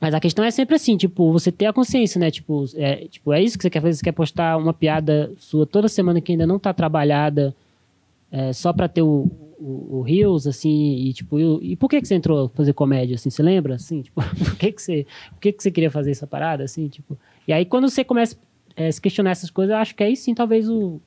mas 0.00 0.14
a 0.14 0.20
questão 0.20 0.44
é 0.44 0.50
sempre 0.50 0.74
assim, 0.74 0.96
tipo, 0.96 1.32
você 1.32 1.50
ter 1.50 1.66
a 1.66 1.72
consciência, 1.72 2.18
né? 2.18 2.30
Tipo 2.30 2.64
é, 2.76 3.06
tipo, 3.08 3.32
é 3.32 3.42
isso 3.42 3.56
que 3.56 3.62
você 3.62 3.70
quer 3.70 3.80
fazer? 3.80 3.94
Você 3.94 4.04
quer 4.04 4.12
postar 4.12 4.56
uma 4.56 4.74
piada 4.74 5.32
sua 5.38 5.66
toda 5.66 5.88
semana 5.88 6.20
que 6.20 6.32
ainda 6.32 6.46
não 6.46 6.58
tá 6.58 6.72
trabalhada 6.72 7.54
é, 8.30 8.52
só 8.52 8.72
pra 8.72 8.88
ter 8.88 9.02
o, 9.02 9.30
Reels, 10.04 10.46
assim, 10.46 10.96
e 10.96 11.12
tipo, 11.12 11.38
e, 11.38 11.72
e 11.72 11.76
por 11.76 11.88
que 11.88 12.00
que 12.00 12.06
você 12.08 12.14
entrou 12.14 12.48
fazer 12.50 12.72
comédia, 12.74 13.14
assim, 13.14 13.30
você 13.30 13.42
lembra? 13.42 13.76
Assim, 13.76 14.02
tipo, 14.02 14.20
por 14.36 14.56
que 14.56 14.72
que 14.72 14.82
você, 14.82 15.06
por 15.30 15.40
que 15.40 15.52
que 15.52 15.62
você 15.62 15.70
queria 15.70 15.90
fazer 15.90 16.10
essa 16.10 16.26
parada, 16.26 16.64
assim, 16.64 16.88
tipo... 16.88 17.16
E 17.46 17.52
aí, 17.52 17.64
quando 17.64 17.88
você 17.88 18.04
começa 18.04 18.36
a 18.76 18.90
se 18.90 19.00
questionar 19.00 19.30
essas 19.30 19.50
coisas, 19.50 19.72
eu 19.72 19.78
acho 19.78 19.94
que 19.94 20.02
aí 20.02 20.16
sim, 20.16 20.34
talvez, 20.34 20.68
o, 20.68 21.00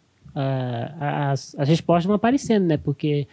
as, 1.00 1.56
as 1.58 1.68
respostas 1.68 2.06
vão 2.06 2.16
aparecendo, 2.16 2.66
né? 2.66 2.78
Porque, 2.78 3.28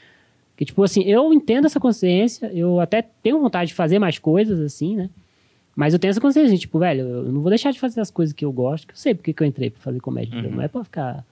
que, 0.57 0.65
tipo 0.65 0.83
assim, 0.83 1.03
eu 1.03 1.33
entendo 1.33 1.67
essa 1.67 1.81
consciência, 1.81 2.51
eu 2.55 2.81
até 2.81 3.03
tenho 3.23 3.41
vontade 3.41 3.69
de 3.69 3.75
fazer 3.75 3.99
mais 3.99 4.19
coisas, 4.19 4.61
assim, 4.61 4.95
né? 4.97 5.11
Mas 5.77 5.93
eu 5.93 5.99
tenho 5.99 6.11
essa 6.11 6.21
consciência, 6.21 6.57
tipo, 6.57 6.79
velho, 6.79 7.01
eu 7.03 7.33
não 7.33 7.41
vou 7.41 7.51
deixar 7.51 7.73
de 7.73 7.81
fazer 7.81 8.01
as 8.01 8.11
coisas 8.11 8.33
que 8.33 8.45
eu 8.45 8.53
gosto, 8.53 8.87
que 8.87 8.93
eu 8.93 8.97
sei 8.97 9.15
porque 9.15 9.33
que 9.33 9.43
eu 9.43 9.47
entrei 9.47 9.71
pra 9.71 9.81
fazer 9.83 9.99
comédia. 10.01 10.39
Uhum. 10.39 10.53
Não 10.57 10.63
é 10.63 10.69
pra 10.69 10.85
ficar. 10.85 11.25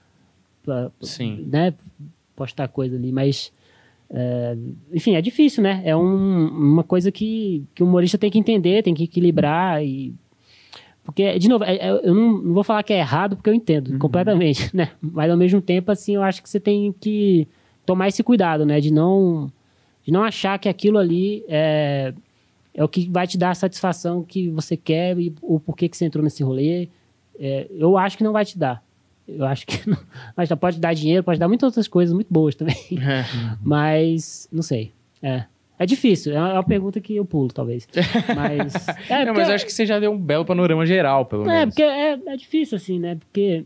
Pra, 0.63 0.91
Sim. 1.01 1.47
Né, 1.49 1.73
postar 2.35 2.67
coisa 2.67 2.95
ali, 2.97 3.11
mas. 3.11 3.51
é, 4.09 4.55
enfim, 4.93 5.15
é 5.15 5.21
difícil, 5.21 5.63
né? 5.63 5.81
É 5.85 5.95
um- 5.95 6.47
uma 6.49 6.83
coisa 6.83 7.09
que, 7.11 7.63
que 7.73 7.81
o 7.81 7.85
humorista 7.85 8.17
tem 8.17 8.29
que 8.29 8.37
entender, 8.37 8.83
tem 8.83 8.93
que 8.93 9.05
equilibrar 9.05 9.83
e. 9.83 10.13
Porque, 11.05 11.37
de 11.39 11.47
novo, 11.49 11.63
é- 11.63 11.75
é- 11.77 11.89
eu 12.03 12.13
não, 12.13 12.37
não 12.41 12.53
vou 12.53 12.63
falar 12.63 12.83
que 12.83 12.93
é 12.93 12.99
errado, 12.99 13.35
porque 13.37 13.49
eu 13.49 13.53
entendo 13.53 13.97
completamente, 13.97 14.69
né? 14.75 14.91
Mas 15.01 15.31
ao 15.31 15.37
mesmo 15.37 15.61
tempo, 15.61 15.91
assim, 15.91 16.15
eu 16.15 16.23
acho 16.23 16.43
que 16.43 16.49
você 16.49 16.59
tem 16.59 16.93
que 16.99 17.47
tomar 17.85 18.07
esse 18.07 18.23
cuidado, 18.23 18.65
né? 18.65 18.79
De 18.79 18.91
não, 18.91 19.51
de 20.05 20.11
não 20.11 20.23
achar 20.23 20.57
que 20.59 20.69
aquilo 20.69 20.97
ali 20.97 21.43
é, 21.47 22.13
é 22.73 22.83
o 22.83 22.87
que 22.87 23.09
vai 23.09 23.27
te 23.27 23.37
dar 23.37 23.51
a 23.51 23.55
satisfação 23.55 24.23
que 24.23 24.49
você 24.49 24.75
quer 24.75 25.17
e 25.19 25.33
o 25.41 25.59
porquê 25.59 25.87
que 25.87 25.97
você 25.97 26.05
entrou 26.05 26.23
nesse 26.23 26.43
rolê. 26.43 26.87
É, 27.39 27.67
eu 27.71 27.97
acho 27.97 28.17
que 28.17 28.23
não 28.23 28.31
vai 28.33 28.45
te 28.45 28.57
dar. 28.57 28.83
Eu 29.27 29.45
acho 29.45 29.65
que 29.65 29.77
não, 29.89 29.97
mas 30.35 30.49
já 30.49 30.55
pode 30.55 30.79
dar 30.79 30.93
dinheiro, 30.93 31.23
pode 31.23 31.39
dar 31.39 31.47
muitas 31.47 31.67
outras 31.67 31.87
coisas 31.87 32.13
muito 32.13 32.27
boas 32.31 32.55
também. 32.55 32.75
É. 32.91 33.23
Mas, 33.63 34.47
não 34.51 34.61
sei. 34.61 34.91
É. 35.21 35.45
É 35.79 35.85
difícil, 35.85 36.33
é 36.35 36.39
uma 36.39 36.59
é 36.59 36.63
pergunta 36.63 37.01
que 37.01 37.15
eu 37.15 37.25
pulo, 37.25 37.51
talvez. 37.51 37.87
Mas. 38.35 38.87
É, 39.09 39.25
Não, 39.25 39.33
porque- 39.33 39.39
mas 39.39 39.49
eu 39.49 39.55
acho 39.55 39.65
que 39.65 39.73
você 39.73 39.85
já 39.85 39.99
deu 39.99 40.11
um 40.11 40.17
belo 40.17 40.45
panorama 40.45 40.85
geral, 40.85 41.25
pelo 41.25 41.43
é, 41.43 41.59
menos. 41.59 41.73
porque 41.73 41.81
é, 41.83 42.19
é 42.27 42.37
difícil, 42.37 42.75
assim, 42.75 42.99
né? 42.99 43.15
Porque 43.15 43.65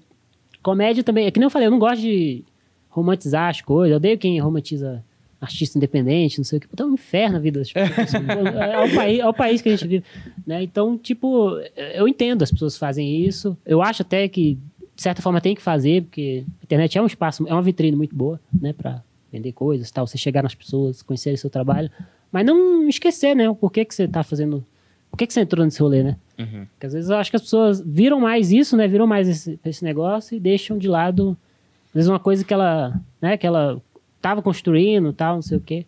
comédia 0.63 1.03
também. 1.03 1.25
É 1.25 1.31
que 1.31 1.39
nem 1.39 1.45
eu 1.45 1.49
falei, 1.51 1.67
eu 1.67 1.71
não 1.71 1.79
gosto 1.79 2.01
de 2.01 2.43
romantizar 2.97 3.49
as 3.49 3.61
coisas. 3.61 3.91
Eu 3.91 3.97
odeio 3.97 4.17
quem 4.17 4.39
romantiza 4.39 5.03
artista 5.39 5.77
independente, 5.77 6.39
não 6.39 6.45
sei 6.45 6.57
o 6.57 6.61
que. 6.61 6.67
Puta, 6.67 6.83
é 6.83 6.85
um 6.85 6.93
inferno 6.93 7.37
a 7.37 7.39
vida 7.39 7.59
das 7.59 7.71
pessoas. 7.71 7.99
assim. 7.99 8.25
Pô, 8.25 8.47
é, 8.59 8.85
o 8.85 8.95
país, 8.95 9.19
é 9.19 9.27
o 9.27 9.33
país 9.33 9.61
que 9.61 9.69
a 9.69 9.71
gente 9.71 9.87
vive. 9.87 10.03
Né? 10.45 10.63
Então, 10.63 10.97
tipo, 10.97 11.59
eu 11.93 12.07
entendo 12.07 12.43
as 12.43 12.51
pessoas 12.51 12.77
fazem 12.77 13.23
isso. 13.23 13.55
Eu 13.65 13.81
acho 13.81 14.01
até 14.01 14.27
que, 14.27 14.57
de 14.95 15.01
certa 15.01 15.21
forma, 15.21 15.39
tem 15.39 15.53
que 15.55 15.61
fazer, 15.61 16.03
porque 16.03 16.43
a 16.59 16.63
internet 16.63 16.97
é 16.97 17.01
um 17.01 17.05
espaço, 17.05 17.47
é 17.47 17.53
uma 17.53 17.61
vitrine 17.61 17.95
muito 17.95 18.15
boa, 18.15 18.39
né? 18.59 18.73
Pra 18.73 19.03
vender 19.31 19.51
coisas 19.51 19.91
tal. 19.91 20.07
Você 20.07 20.17
chegar 20.17 20.41
nas 20.41 20.55
pessoas, 20.55 21.01
conhecer 21.01 21.33
o 21.33 21.37
seu 21.37 21.49
trabalho. 21.49 21.91
Mas 22.31 22.45
não 22.45 22.89
esquecer, 22.89 23.35
né? 23.35 23.47
O 23.47 23.55
porquê 23.55 23.85
que 23.85 23.93
você 23.93 24.07
tá 24.07 24.23
fazendo. 24.23 24.65
Por 25.09 25.17
que, 25.17 25.27
que 25.27 25.33
você 25.33 25.41
entrou 25.41 25.63
nesse 25.63 25.79
rolê, 25.79 26.03
né? 26.03 26.17
Uhum. 26.37 26.65
Porque 26.73 26.87
às 26.87 26.93
vezes 26.93 27.09
eu 27.09 27.15
acho 27.15 27.29
que 27.29 27.35
as 27.35 27.41
pessoas 27.41 27.79
viram 27.79 28.19
mais 28.19 28.51
isso, 28.51 28.75
né? 28.75 28.87
Viram 28.87 29.07
mais 29.07 29.29
esse, 29.29 29.59
esse 29.63 29.83
negócio 29.83 30.35
e 30.35 30.39
deixam 30.39 30.77
de 30.77 30.87
lado, 30.87 31.37
vezes, 31.97 32.09
uma 32.09 32.19
coisa 32.19 32.43
que 32.43 32.53
ela, 32.53 32.99
né? 33.21 33.37
Que 33.37 33.45
ela 33.47 33.81
tava 34.21 34.41
construindo 34.41 35.11
tal, 35.13 35.35
não 35.35 35.41
sei 35.41 35.57
o 35.57 35.61
quê. 35.61 35.85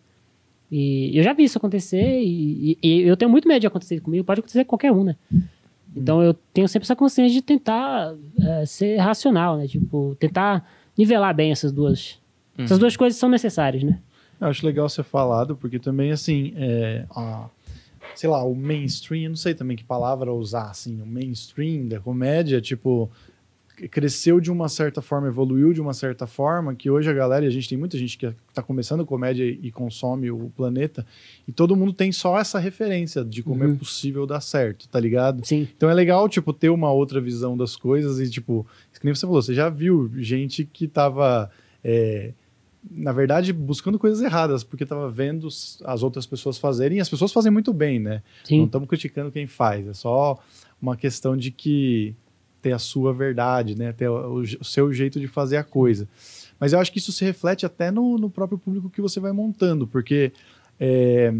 E 0.70 1.16
eu 1.18 1.22
já 1.24 1.32
vi 1.32 1.44
isso 1.44 1.58
acontecer 1.58 2.20
e, 2.22 2.78
e- 2.82 2.88
e 2.88 3.00
eu 3.02 3.16
tenho 3.16 3.30
muito 3.30 3.48
medo 3.48 3.60
de 3.60 3.66
acontecer 3.66 4.00
comigo. 4.00 4.24
Pode 4.24 4.40
acontecer 4.40 4.64
com 4.64 4.70
qualquer 4.70 4.92
um, 4.92 5.02
né? 5.04 5.16
Então 5.96 6.22
eu 6.22 6.32
tenho 6.54 6.68
sempre 6.68 6.84
essa 6.86 6.94
consciência 6.94 7.34
de 7.34 7.42
tentar 7.42 8.14
eh, 8.40 8.64
ser 8.66 8.96
racional, 8.98 9.56
né? 9.56 9.66
Tipo, 9.66 10.16
tentar 10.20 10.64
nivelar 10.96 11.34
bem 11.34 11.50
essas 11.50 11.72
duas. 11.72 12.18
Essas 12.56 12.78
duas 12.78 12.96
coisas 12.96 13.18
são 13.18 13.28
necessárias, 13.28 13.82
né? 13.82 13.98
Eu 14.40 14.46
acho 14.48 14.64
legal 14.64 14.88
ser 14.88 15.02
falado, 15.02 15.56
porque 15.56 15.78
também, 15.78 16.12
assim, 16.12 16.52
é, 16.56 17.04
a- 17.10 17.48
sei 18.14 18.28
lá, 18.30 18.44
o 18.44 18.54
mainstream, 18.54 19.22
eu 19.24 19.28
não 19.30 19.36
sei 19.36 19.54
também 19.54 19.76
que 19.76 19.82
palavra 19.84 20.32
usar, 20.32 20.70
assim, 20.70 21.00
o 21.02 21.06
mainstream 21.06 21.88
da 21.88 21.98
comédia, 22.00 22.60
tipo, 22.60 23.10
cresceu 23.88 24.40
de 24.40 24.50
uma 24.50 24.68
certa 24.68 25.00
forma, 25.00 25.28
evoluiu 25.28 25.72
de 25.72 25.80
uma 25.80 25.94
certa 25.94 26.26
forma, 26.26 26.74
que 26.74 26.90
hoje 26.90 27.08
a 27.08 27.12
galera, 27.12 27.46
a 27.46 27.50
gente 27.50 27.68
tem 27.68 27.78
muita 27.78 27.96
gente 27.96 28.18
que 28.18 28.32
tá 28.52 28.62
começando 28.62 29.06
comédia 29.06 29.44
e 29.44 29.70
consome 29.70 30.30
o 30.30 30.50
planeta, 30.56 31.06
e 31.46 31.52
todo 31.52 31.74
mundo 31.76 31.92
tem 31.92 32.12
só 32.12 32.38
essa 32.38 32.58
referência 32.58 33.24
de 33.24 33.42
como 33.42 33.64
Uhum. 33.64 33.72
é 33.72 33.74
possível 33.74 34.26
dar 34.26 34.40
certo, 34.40 34.88
tá 34.88 34.98
ligado? 35.00 35.44
Sim. 35.46 35.68
Então 35.76 35.88
é 35.88 35.94
legal, 35.94 36.28
tipo, 36.28 36.52
ter 36.52 36.68
uma 36.70 36.92
outra 36.92 37.20
visão 37.20 37.56
das 37.56 37.76
coisas 37.76 38.20
e, 38.20 38.28
tipo, 38.30 38.66
que 38.92 39.04
nem 39.04 39.14
você 39.14 39.26
falou, 39.26 39.40
você 39.40 39.54
já 39.54 39.68
viu 39.68 40.10
gente 40.18 40.64
que 40.64 40.86
tava, 40.86 41.50
é, 41.82 42.32
na 42.90 43.12
verdade, 43.12 43.52
buscando 43.52 43.98
coisas 43.98 44.22
erradas, 44.22 44.62
porque 44.64 44.84
tava 44.86 45.10
vendo 45.10 45.48
as 45.84 46.02
outras 46.02 46.26
pessoas 46.26 46.58
fazerem, 46.58 46.98
e 46.98 47.00
as 47.00 47.08
pessoas 47.08 47.32
fazem 47.32 47.50
muito 47.52 47.72
bem, 47.72 47.98
né? 47.98 48.22
Não 48.42 48.44
Sim. 48.44 48.64
estamos 48.64 48.88
criticando 48.88 49.30
quem 49.30 49.46
faz, 49.46 49.86
é 49.86 49.94
só 49.94 50.38
uma 50.80 50.96
questão 50.96 51.36
de 51.36 51.50
que 51.50 52.14
ter 52.62 52.72
a 52.72 52.78
sua 52.78 53.12
verdade, 53.12 53.76
né? 53.76 53.92
Ter 53.92 54.08
o, 54.08 54.40
o 54.40 54.64
seu 54.64 54.92
jeito 54.92 55.18
de 55.20 55.26
fazer 55.26 55.56
a 55.56 55.64
coisa. 55.64 56.08
Mas 56.58 56.72
eu 56.72 56.78
acho 56.78 56.92
que 56.92 56.98
isso 56.98 57.12
se 57.12 57.24
reflete 57.24 57.64
até 57.64 57.90
no, 57.90 58.18
no 58.18 58.28
próprio 58.28 58.58
público 58.58 58.90
que 58.90 59.00
você 59.00 59.18
vai 59.18 59.32
montando, 59.32 59.86
porque 59.86 60.32
é, 60.78 61.32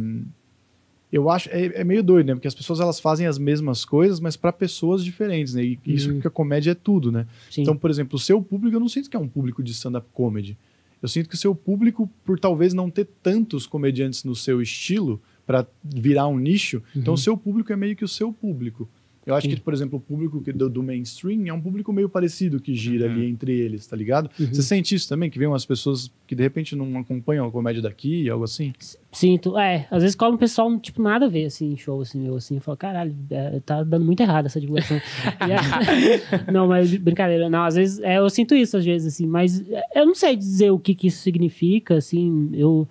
eu 1.13 1.29
acho 1.29 1.49
é, 1.51 1.81
é 1.81 1.85
meio 1.85 2.03
doido, 2.03 2.29
né? 2.29 2.35
Porque 2.35 2.49
as 2.49 2.55
pessoas 2.55 2.79
elas 2.81 3.01
fazem 3.01 3.27
as 3.27 3.37
mesmas 3.39 3.85
coisas, 3.85 4.21
mas 4.21 4.37
para 4.37 4.53
pessoas 4.53 5.05
diferentes, 5.05 5.55
né? 5.55 5.65
E 5.65 5.79
isso 5.85 6.09
Uhum. 6.09 6.15
porque 6.15 6.29
a 6.29 6.31
comédia 6.31 6.71
é 6.71 6.75
tudo, 6.75 7.11
né? 7.11 7.27
Sim. 7.51 7.63
Então, 7.63 7.77
por 7.77 7.91
exemplo, 7.91 8.17
o 8.17 8.19
seu 8.19 8.41
público, 8.41 8.77
eu 8.77 8.81
não 8.81 8.89
sinto 8.89 9.11
que 9.11 9.17
é 9.17 9.21
um 9.21 9.29
público 9.29 9.63
de 9.63 9.73
stand-up 9.73 10.07
comedy. 10.13 10.57
Eu 11.03 11.09
sinto 11.09 11.29
que 11.29 11.35
o 11.35 11.39
seu 11.39 11.55
público, 11.55 12.09
por 12.25 12.39
talvez 12.39 12.73
não 12.75 12.91
ter 12.91 13.09
tantos 13.23 13.67
comediantes 13.67 14.23
no 14.23 14.37
seu 14.37 14.61
estilo 14.61 15.21
para 15.47 15.67
virar 15.83 16.29
um 16.29 16.39
nicho, 16.39 16.83
então 16.95 17.15
o 17.15 17.19
seu 17.19 17.37
público 17.37 17.73
é 17.73 17.77
meio 17.77 17.97
que 17.97 18.05
o 18.05 18.09
seu 18.09 18.33
público. 18.33 18.89
Eu 19.27 19.35
acho 19.35 19.49
Sim. 19.49 19.55
que, 19.55 19.61
por 19.61 19.75
exemplo, 19.75 19.99
o 19.99 20.01
público 20.01 20.41
que- 20.43 20.53
do, 20.53 20.69
do 20.71 20.83
mainstream 20.83 21.47
é 21.47 21.53
um 21.53 21.61
público 21.61 21.93
meio 21.93 22.09
parecido 22.09 22.59
que 22.59 22.75
gira 22.75 23.07
Uhum. 23.07 23.13
ali 23.13 23.27
entre 23.29 23.53
eles, 23.53 23.87
tá 23.87 23.95
ligado? 23.95 24.31
Você 24.39 24.63
sente 24.63 24.95
isso 24.95 25.09
também? 25.09 25.29
Que 25.29 25.39
vem 25.39 25.47
umas 25.47 25.67
pessoas 25.67 26.11
que 26.27 26.35
de 26.35 26.43
repente 26.43 26.75
não 26.75 26.99
acompanham 26.99 27.47
a 27.47 27.51
comédia 27.51 27.83
daqui, 27.83 28.29
algo 28.31 28.45
assim? 28.45 28.73
Sinto, 29.13 29.59
é, 29.59 29.87
às 29.91 30.03
vezes 30.03 30.17
cola 30.17 30.35
um 30.35 30.39
pessoal, 30.39 30.75
tipo, 30.79 31.03
nada 31.03 31.27
a 31.27 31.29
ver, 31.29 31.45
assim, 31.47 31.73
em 31.73 31.77
show, 31.77 32.01
assim, 32.01 32.21
meu, 32.21 32.37
assim, 32.37 32.55
eu 32.55 32.61
falo, 32.63 32.77
caralho, 32.79 33.15
é, 33.31 33.61
tá 33.61 33.83
dando 33.83 34.05
muito 34.07 34.21
errado 34.21 34.47
essa 34.47 34.61
divulgação. 34.61 34.99
É- 35.41 36.51
não, 36.51 36.67
mas 36.69 36.95
brincadeira, 36.97 37.49
não, 37.51 37.65
às 37.65 37.75
vezes, 37.75 37.99
é, 38.01 38.19
eu 38.19 38.31
sinto 38.31 38.55
isso, 38.55 38.77
às 38.77 38.85
vezes, 38.85 39.13
assim, 39.15 39.27
mas 39.27 39.61
é, 39.69 39.83
eu 39.97 40.07
não 40.07 40.15
sei 40.15 40.35
dizer 40.37 40.71
o 40.71 40.79
que 40.79 40.95
que 40.95 41.09
isso 41.09 41.19
significa, 41.23 41.97
assim, 41.97 42.51
eu, 42.55 42.89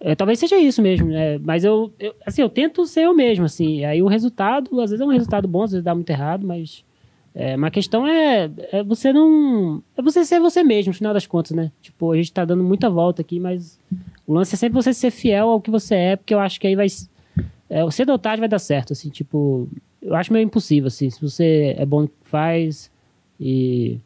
é, 0.00 0.14
talvez 0.14 0.38
seja 0.38 0.56
isso 0.56 0.80
mesmo, 0.80 1.08
né, 1.08 1.38
mas 1.38 1.64
eu, 1.64 1.92
eu, 1.98 2.14
assim, 2.24 2.42
eu 2.42 2.48
tento 2.48 2.86
ser 2.86 3.02
eu 3.02 3.14
mesmo, 3.14 3.44
assim, 3.44 3.84
aí 3.84 4.02
o 4.02 4.06
resultado, 4.06 4.80
às 4.80 4.90
vezes 4.90 5.00
é 5.00 5.04
um 5.04 5.12
resultado 5.12 5.48
bom, 5.48 5.62
às 5.62 5.72
vezes 5.72 5.84
dá 5.84 5.94
muito 5.94 6.10
errado, 6.10 6.46
mas... 6.46 6.84
É, 7.34 7.56
mas 7.56 7.68
a 7.68 7.70
questão 7.70 8.04
é, 8.04 8.50
é 8.72 8.82
você 8.82 9.12
não. 9.12 9.80
É 9.96 10.02
você 10.02 10.24
ser 10.24 10.40
você 10.40 10.64
mesmo, 10.64 10.90
no 10.90 10.96
final 10.96 11.14
das 11.14 11.24
contas, 11.24 11.52
né? 11.52 11.70
Tipo, 11.80 12.10
a 12.10 12.16
gente 12.16 12.32
tá 12.32 12.44
dando 12.44 12.64
muita 12.64 12.90
volta 12.90 13.22
aqui, 13.22 13.38
mas 13.38 13.78
o 14.26 14.34
lance 14.34 14.54
é 14.54 14.58
sempre 14.58 14.74
você 14.74 14.92
ser 14.92 15.12
fiel 15.12 15.48
ao 15.48 15.60
que 15.60 15.70
você 15.70 15.94
é, 15.94 16.16
porque 16.16 16.34
eu 16.34 16.40
acho 16.40 16.58
que 16.58 16.66
aí 16.66 16.74
vai. 16.74 16.88
É, 17.70 17.88
cedo 17.92 18.10
ou 18.10 18.18
tarde 18.18 18.40
vai 18.40 18.48
dar 18.48 18.58
certo, 18.58 18.92
assim, 18.92 19.08
tipo. 19.08 19.68
Eu 20.02 20.16
acho 20.16 20.32
meio 20.32 20.42
impossível, 20.42 20.88
assim. 20.88 21.10
Se 21.10 21.20
você 21.20 21.76
é 21.78 21.86
bom 21.86 22.02
no 22.02 22.08
que 22.08 22.14
faz 22.24 22.90
e, 23.38 23.98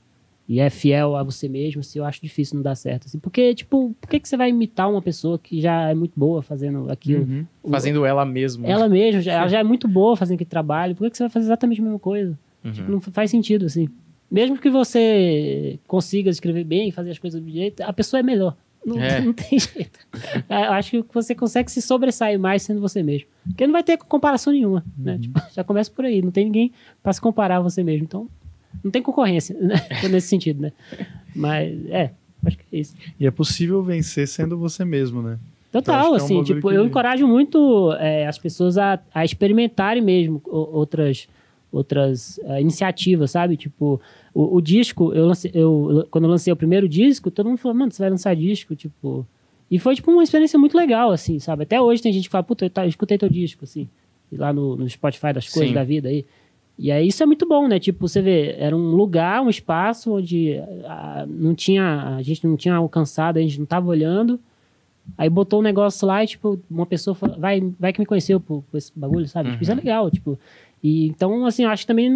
e 0.49 0.61
é 0.61 0.69
fiel 0.69 1.17
a 1.17 1.23
você 1.23 1.49
mesmo, 1.49 1.81
assim, 1.81 1.99
eu 1.99 2.05
acho 2.05 2.21
difícil 2.21 2.57
não 2.57 2.63
dar 2.63 2.75
certo, 2.75 3.07
assim. 3.07 3.19
Porque, 3.19 3.55
tipo, 3.55 3.95
por 4.01 4.09
que, 4.11 4.19
que 4.21 4.29
você 4.29 4.37
vai 4.37 4.49
imitar 4.51 4.91
uma 4.91 5.01
pessoa 5.01 5.39
que 5.39 5.61
já 5.61 5.89
é 5.91 5.95
muito 5.95 6.13
boa 6.19 6.43
fazendo 6.43 6.91
aquilo? 6.91 7.23
Uhum. 7.25 7.47
Fazendo 7.71 8.05
ela 8.05 8.25
mesma. 8.25 8.67
Ela 8.67 8.89
mesma, 8.89 9.21
já- 9.21 9.33
ela 9.35 9.49
já 9.49 9.61
é 9.61 9.63
muito 9.65 9.87
boa 9.89 10.17
fazendo 10.17 10.35
aquele 10.37 10.51
trabalho, 10.51 10.95
por 10.95 11.05
que, 11.05 11.11
que 11.11 11.17
você 11.17 11.23
vai 11.25 11.31
fazer 11.31 11.47
exatamente 11.47 11.81
a 11.81 11.85
mesma 11.85 11.99
coisa? 11.99 12.39
Uhum. 12.65 12.73
Tipo, 12.73 12.91
não 12.93 13.01
faz 13.01 13.31
sentido, 13.31 13.67
assim. 13.67 13.89
Mesmo 14.31 14.57
que 14.59 14.71
você 14.71 15.79
consiga 15.87 16.31
escrever 16.31 16.65
bem 16.65 16.89
e 16.89 16.93
fazer 16.93 17.11
as 17.11 17.19
coisas 17.19 17.41
do 17.41 17.51
jeito, 17.51 17.81
a 17.83 17.93
pessoa 17.93 18.21
é 18.21 18.23
melhor. 18.23 18.57
Não, 18.85 18.99
É. 19.01 19.21
não 19.23 19.33
tem 19.33 19.59
jeito. 19.59 19.99
Eu 20.51 20.73
acho 20.73 20.91
que 20.91 21.15
você 21.15 21.35
consegue 21.35 21.71
se 21.71 21.81
sobressair 21.81 22.39
mais 22.39 22.63
sendo 22.63 22.81
você 22.81 23.03
mesmo. 23.03 23.29
Porque 23.47 23.65
não 23.67 23.73
vai 23.73 23.83
ter 23.83 23.97
comparação 23.99 24.53
nenhuma, 24.53 24.85
né? 24.99 25.19
Tipo, 25.19 25.41
já 25.55 25.63
começa 25.63 25.91
por 25.91 26.05
aí. 26.05 26.21
Não 26.21 26.31
tem 26.31 26.47
ninguém 26.47 26.73
para 27.03 27.13
se 27.13 27.21
comparar 27.21 27.59
a 27.59 27.61
você 27.61 27.83
mesmo. 27.85 28.05
Então, 28.05 28.29
não 28.83 28.91
tem 28.91 29.03
concorrência, 29.03 29.57
né? 29.61 29.75
Nesse 30.11 30.29
sentido, 30.29 30.61
né? 30.63 30.73
Mas, 31.35 31.87
é, 31.91 32.11
acho 32.45 32.59
que 32.59 32.65
é 32.77 32.79
isso. 32.81 32.95
E 33.19 33.27
é 33.27 33.31
possível 33.31 33.83
vencer 33.83 34.27
sendo 34.29 34.57
você 34.59 34.85
mesmo, 34.85 35.23
né? 35.23 35.39
Total, 35.71 36.03
que 36.03 36.07
é 36.09 36.11
um 36.11 36.15
assim, 36.17 36.43
tipo, 36.43 36.69
que- 36.69 36.75
eu 36.75 36.85
encorajo 36.85 37.27
muito 37.27 37.93
é, 37.99 38.27
as 38.27 38.39
pessoas 38.39 38.77
a, 38.77 38.99
a 39.15 39.25
experimentarem 39.25 40.03
mesmo 40.03 40.41
outras, 40.45 41.27
outras 41.71 42.39
é, 42.45 42.61
iniciativas, 42.61 43.31
sabe? 43.31 43.57
Tipo, 43.57 43.99
o, 44.35 44.57
o 44.57 44.61
disco, 44.61 45.13
eu, 45.15 45.27
lancei, 45.27 45.51
eu 45.55 46.07
quando 46.11 46.25
eu 46.25 46.31
lancei 46.31 46.53
o 46.53 46.57
primeiro 46.57 46.87
disco, 46.89 47.31
todo 47.31 47.49
mundo 47.49 47.59
falou, 47.59 47.77
mano, 47.79 47.91
você 47.91 48.03
vai 48.03 48.11
lançar 48.11 48.37
disco, 48.37 48.77
tipo... 48.77 49.27
E 49.71 49.79
foi, 49.79 49.95
tipo, 49.95 50.11
uma 50.11 50.23
experiência 50.23 50.59
muito 50.59 50.77
legal, 50.77 51.11
assim, 51.11 51.39
sabe? 51.39 51.63
Até 51.63 51.81
hoje 51.81 52.03
tem 52.03 52.13
gente 52.13 52.25
que 52.25 52.31
fala, 52.31 52.45
puta, 52.45 52.67
eu, 52.67 52.71
tá- 52.71 52.85
eu 52.85 52.91
escutei 52.91 53.17
teu 53.17 53.31
disco, 53.31 53.65
assim, 53.65 53.89
lá 54.31 54.53
no, 54.53 54.77
no 54.77 54.87
Spotify 54.87 55.33
das 55.33 55.49
coisas 55.49 55.71
Sim. 55.71 55.75
da 55.75 55.83
vida 55.83 56.11
aí. 56.11 56.19
E 56.19 56.25
aí 56.91 57.09
isso 57.09 57.23
é 57.23 57.27
muito 57.27 57.47
bom, 57.47 57.69
né? 57.69 57.79
Tipo, 57.79 58.09
você 58.09 58.21
vê, 58.21 58.57
era 58.59 58.77
um 58.77 58.91
lugar, 58.91 59.43
um 59.43 59.51
espaço 59.51 60.15
onde 60.15 60.55
ah, 60.85 61.25
não 61.29 61.55
tinha, 61.55 62.17
a 62.17 62.23
gente 62.23 62.47
não 62.47 62.57
tinha 62.57 62.75
alcançado, 62.75 63.37
a 63.37 63.43
gente 63.43 63.59
não 63.59 63.67
tava 63.67 63.89
olhando, 63.89 64.41
Aí 65.19 65.29
botou 65.29 65.61
um 65.61 65.63
negócio 65.63 66.07
lá 66.07 66.23
e, 66.23 66.27
tipo, 66.27 66.61
uma 66.71 66.87
pessoa 66.87 67.15
fala, 67.15 67.37
vai, 67.37 67.61
vai 67.79 67.93
que 67.93 68.01
me 68.01 68.07
conheceu 68.07 68.41
por, 68.41 68.63
por 68.71 68.79
esse 68.79 68.93
bagulho, 68.95 69.27
sabe? 69.29 69.51
Tipo, 69.51 69.63
isso 69.63 69.73
é 69.73 69.75
legal, 69.75 70.11
tipo. 70.11 70.39
E, 70.83 71.09
então, 71.09 71.45
assim, 71.45 71.65
eu 71.65 71.71
acho 71.71 71.83
que 71.83 71.87
também 71.87 72.09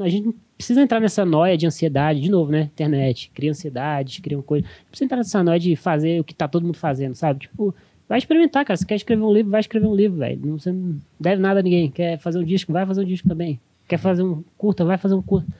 a 0.00 0.08
gente 0.08 0.26
não 0.26 0.34
precisa 0.56 0.80
entrar 0.80 1.00
nessa 1.00 1.24
noia 1.24 1.56
de 1.56 1.66
ansiedade, 1.66 2.20
de 2.20 2.30
novo, 2.30 2.50
né? 2.50 2.62
Internet, 2.62 3.30
cria 3.34 3.50
ansiedade, 3.50 4.22
cria 4.22 4.38
uma 4.38 4.42
coisa. 4.42 4.66
Não 4.66 4.90
precisa 4.90 5.04
entrar 5.04 5.16
nessa 5.18 5.42
noia 5.42 5.58
de 5.58 5.76
fazer 5.76 6.20
o 6.20 6.24
que 6.24 6.34
tá 6.34 6.48
todo 6.48 6.64
mundo 6.64 6.76
fazendo, 6.76 7.14
sabe? 7.14 7.40
Tipo, 7.40 7.74
Vai 8.08 8.16
experimentar, 8.16 8.64
cara. 8.64 8.74
Se 8.74 8.86
quer 8.86 8.94
escrever 8.94 9.22
um 9.22 9.30
livro, 9.30 9.50
vai 9.50 9.60
escrever 9.60 9.86
um 9.86 9.94
livro, 9.94 10.16
velho. 10.16 10.40
Você 10.58 10.72
não 10.72 10.96
deve 11.20 11.42
nada 11.42 11.60
a 11.60 11.62
ninguém. 11.62 11.90
Quer 11.90 12.18
fazer 12.18 12.38
um 12.38 12.42
disco, 12.42 12.72
vai 12.72 12.86
fazer 12.86 13.02
um 13.02 13.04
disco 13.04 13.28
também. 13.28 13.60
Quer 13.88 13.98
fazer 13.98 14.22
um 14.22 14.44
curta, 14.56 14.84
vai 14.84 14.98
fazer 14.98 15.14
um 15.14 15.22
curta. 15.22 15.50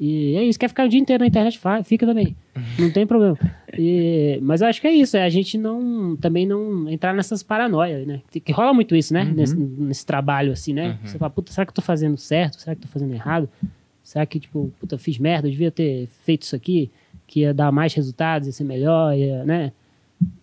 E 0.00 0.34
é 0.36 0.42
isso. 0.42 0.58
Quer 0.58 0.68
ficar 0.68 0.86
o 0.86 0.88
dia 0.88 0.98
inteiro 0.98 1.22
na 1.22 1.28
internet, 1.28 1.60
fica 1.84 2.04
também. 2.04 2.36
Não 2.78 2.90
tem 2.90 3.06
problema. 3.06 3.38
E, 3.78 4.38
mas 4.42 4.60
eu 4.60 4.66
acho 4.66 4.80
que 4.80 4.86
é 4.86 4.92
isso. 4.92 5.16
É 5.16 5.24
a 5.24 5.28
gente 5.28 5.56
não 5.56 6.16
também 6.16 6.46
não 6.46 6.88
entrar 6.88 7.14
nessas 7.14 7.42
paranoias, 7.42 8.06
né? 8.06 8.20
Que 8.44 8.52
rola 8.52 8.72
muito 8.72 8.96
isso, 8.96 9.14
né? 9.14 9.24
Uhum. 9.24 9.34
Nesse, 9.34 9.56
nesse, 9.56 10.06
trabalho, 10.06 10.52
assim, 10.52 10.72
né? 10.72 10.88
Uhum. 10.88 11.06
Você 11.06 11.18
fala, 11.18 11.30
puta, 11.30 11.52
será 11.52 11.64
que 11.64 11.70
eu 11.70 11.74
tô 11.74 11.82
fazendo 11.82 12.16
certo? 12.16 12.60
Será 12.60 12.74
que 12.74 12.80
eu 12.80 12.86
tô 12.86 12.92
fazendo 12.92 13.12
errado? 13.14 13.48
Será 14.02 14.26
que, 14.26 14.38
tipo, 14.38 14.70
puta, 14.78 14.98
fiz 14.98 15.18
merda, 15.18 15.48
eu 15.48 15.52
devia 15.52 15.70
ter 15.70 16.08
feito 16.24 16.42
isso 16.42 16.54
aqui, 16.54 16.90
que 17.26 17.40
ia 17.40 17.54
dar 17.54 17.72
mais 17.72 17.94
resultados, 17.94 18.46
ia 18.46 18.52
ser 18.52 18.64
melhor, 18.64 19.16
ia, 19.16 19.44
né? 19.44 19.72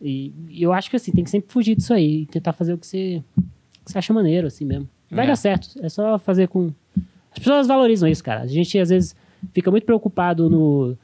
E, 0.01 0.33
e, 0.49 0.63
eu 0.63 0.73
acho 0.73 0.89
que, 0.89 0.95
assim, 0.95 1.11
tem 1.11 1.23
que 1.23 1.29
sempre 1.29 1.51
fugir 1.51 1.75
disso 1.75 1.93
aí, 1.93 2.25
tentar 2.25 2.53
fazer 2.53 2.73
o 2.73 2.77
que 2.77 2.87
você, 2.87 3.23
que 3.85 3.91
você 3.91 3.99
acha 3.99 4.11
maneiro, 4.13 4.47
assim 4.47 4.65
mesmo. 4.65 4.89
Vai 5.11 5.25
é. 5.25 5.27
dar 5.27 5.35
certo, 5.35 5.69
é 5.79 5.89
só 5.89 6.17
fazer 6.17 6.47
com... 6.47 6.71
As 7.31 7.39
pessoas 7.39 7.67
valorizam 7.67 8.09
isso, 8.09 8.23
cara. 8.23 8.41
A 8.41 8.47
gente, 8.47 8.77
às 8.77 8.89
vezes, 8.89 9.15
fica 9.53 9.71
muito 9.71 9.85
preocupado 9.85 10.49
no, 10.49 10.97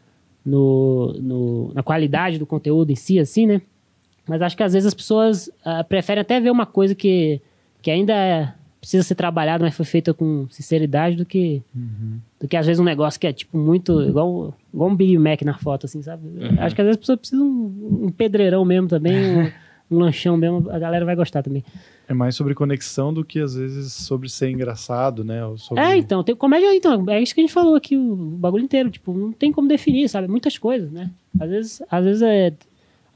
no, 0.45 1.13
no 1.13 1.71
na 1.73 1.83
qualidade 1.83 2.37
do 2.37 2.45
conteúdo 2.45 2.91
em 2.91 2.95
si, 2.95 3.19
assim, 3.19 3.45
né? 3.45 3.61
Mas 4.27 4.41
acho 4.41 4.57
que, 4.57 4.63
às 4.63 4.73
vezes, 4.73 4.87
as 4.87 4.93
pessoas 4.93 5.47
uh, 5.47 5.83
preferem 5.87 6.21
até 6.21 6.39
ver 6.39 6.51
uma 6.51 6.65
coisa 6.65 6.93
que, 6.93 7.41
que 7.81 7.89
ainda 7.89 8.13
é 8.13 8.53
precisa 8.79 9.03
ser 9.03 9.15
trabalhado, 9.15 9.63
mas 9.63 9.75
foi 9.75 9.85
feita 9.85 10.13
com 10.13 10.47
sinceridade 10.49 11.15
do 11.15 11.25
que 11.25 11.61
uhum. 11.75 12.19
do 12.39 12.47
que 12.47 12.55
às 12.55 12.65
vezes 12.65 12.79
um 12.79 12.85
negócio 12.85 13.19
que 13.19 13.27
é 13.27 13.33
tipo 13.33 13.57
muito 13.57 14.01
igual, 14.01 14.53
igual 14.73 14.89
um 14.89 14.95
Big 14.95 15.17
Mac 15.17 15.41
na 15.41 15.57
foto, 15.57 15.85
assim, 15.85 16.01
sabe? 16.01 16.25
Uhum. 16.25 16.55
Acho 16.59 16.75
que 16.75 16.81
às 16.81 16.85
vezes 16.85 16.97
a 16.97 16.99
pessoa 16.99 17.17
precisa 17.17 17.41
um, 17.41 18.03
um 18.03 18.09
pedreirão 18.09 18.63
mesmo 18.63 18.87
também, 18.87 19.15
um, 19.17 19.51
um, 19.91 19.99
lanchão 19.99 20.37
mesmo, 20.37 20.69
a 20.69 20.79
galera 20.79 21.03
vai 21.05 21.15
gostar 21.15 21.43
também. 21.43 21.65
É 22.07 22.13
mais 22.13 22.35
sobre 22.35 22.55
conexão 22.55 23.13
do 23.13 23.25
que 23.25 23.39
às 23.39 23.55
vezes 23.55 23.91
sobre 23.91 24.29
ser 24.29 24.49
engraçado, 24.49 25.23
né? 25.23 25.41
Sobre... 25.57 25.84
É, 25.84 25.97
então, 25.97 26.23
tem 26.23 26.35
comédia, 26.35 26.73
então, 26.73 27.03
é 27.09 27.21
isso 27.21 27.35
que 27.35 27.41
a 27.41 27.43
gente 27.43 27.53
falou 27.53 27.75
aqui, 27.75 27.97
o 27.97 28.15
bagulho 28.15 28.63
inteiro, 28.63 28.89
tipo, 28.89 29.13
não 29.13 29.31
tem 29.31 29.51
como 29.51 29.67
definir, 29.67 30.07
sabe? 30.07 30.27
Muitas 30.27 30.57
coisas, 30.57 30.89
né? 30.91 31.11
Às 31.39 31.49
vezes, 31.49 31.81
às 31.89 32.03
vezes 32.03 32.21
é 32.21 32.53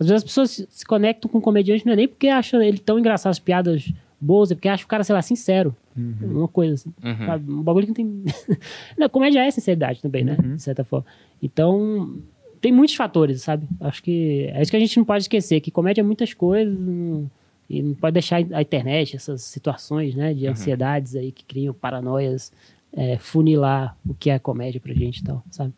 às 0.01 0.07
vezes 0.07 0.11
as 0.11 0.23
pessoas 0.23 0.68
se 0.68 0.84
conectam 0.84 1.30
com 1.30 1.38
o 1.38 1.41
comediante 1.41 1.85
não 1.85 1.93
é 1.93 1.95
nem 1.95 2.07
porque 2.07 2.27
acham 2.27 2.59
ele 2.59 2.80
tão 2.80 2.97
engraçado 2.97 3.30
as 3.30 3.38
piadas 3.38 3.93
boas, 4.19 4.51
é 4.51 4.55
porque 4.55 4.68
acho 4.68 4.85
o 4.85 4.88
cara, 4.88 5.03
sei 5.03 5.13
lá, 5.13 5.22
sincero. 5.22 5.76
Uhum. 5.95 6.39
Uma 6.39 6.47
coisa 6.47 6.73
assim. 6.73 6.93
Uhum. 7.03 7.26
Sabe? 7.26 7.51
Um 7.51 7.61
bagulho 7.61 7.85
que 7.85 7.89
não 7.89 7.95
tem. 7.95 8.23
não, 8.97 9.09
comédia 9.09 9.45
é 9.45 9.51
sinceridade 9.51 10.01
também, 10.01 10.23
né? 10.23 10.38
Uhum. 10.43 10.55
De 10.55 10.61
certa 10.61 10.84
forma. 10.84 11.05
Então, 11.41 12.15
tem 12.59 12.72
muitos 12.72 12.95
fatores, 12.95 13.43
sabe? 13.43 13.68
Acho 13.80 14.01
que 14.01 14.49
é 14.53 14.61
isso 14.61 14.72
que 14.72 14.77
a 14.77 14.80
gente 14.80 14.97
não 14.97 15.05
pode 15.05 15.23
esquecer, 15.23 15.59
que 15.59 15.69
comédia 15.69 16.01
é 16.01 16.03
muitas 16.03 16.34
coisas. 16.34 16.77
Não... 16.80 17.30
E 17.72 17.81
não 17.81 17.93
pode 17.93 18.14
deixar 18.14 18.43
a 18.52 18.61
internet, 18.61 19.15
essas 19.15 19.43
situações, 19.43 20.15
né, 20.15 20.34
de 20.34 20.45
uhum. 20.45 20.52
ansiedades 20.52 21.15
aí 21.15 21.31
que 21.31 21.45
criam 21.45 21.73
paranoias, 21.73 22.52
é, 22.93 23.18
funilar 23.18 23.98
o 24.06 24.14
que 24.14 24.30
é 24.30 24.38
comédia 24.38 24.81
pra 24.81 24.93
gente 24.93 25.19
e 25.19 25.23
tal, 25.23 25.43
sabe? 25.49 25.73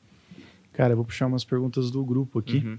Cara, 0.74 0.94
eu 0.94 0.98
vou 0.98 1.06
puxar 1.06 1.28
umas 1.28 1.44
perguntas 1.44 1.91
do 1.91 2.03
grupo 2.03 2.40
aqui. 2.40 2.57
Uhum 2.57 2.78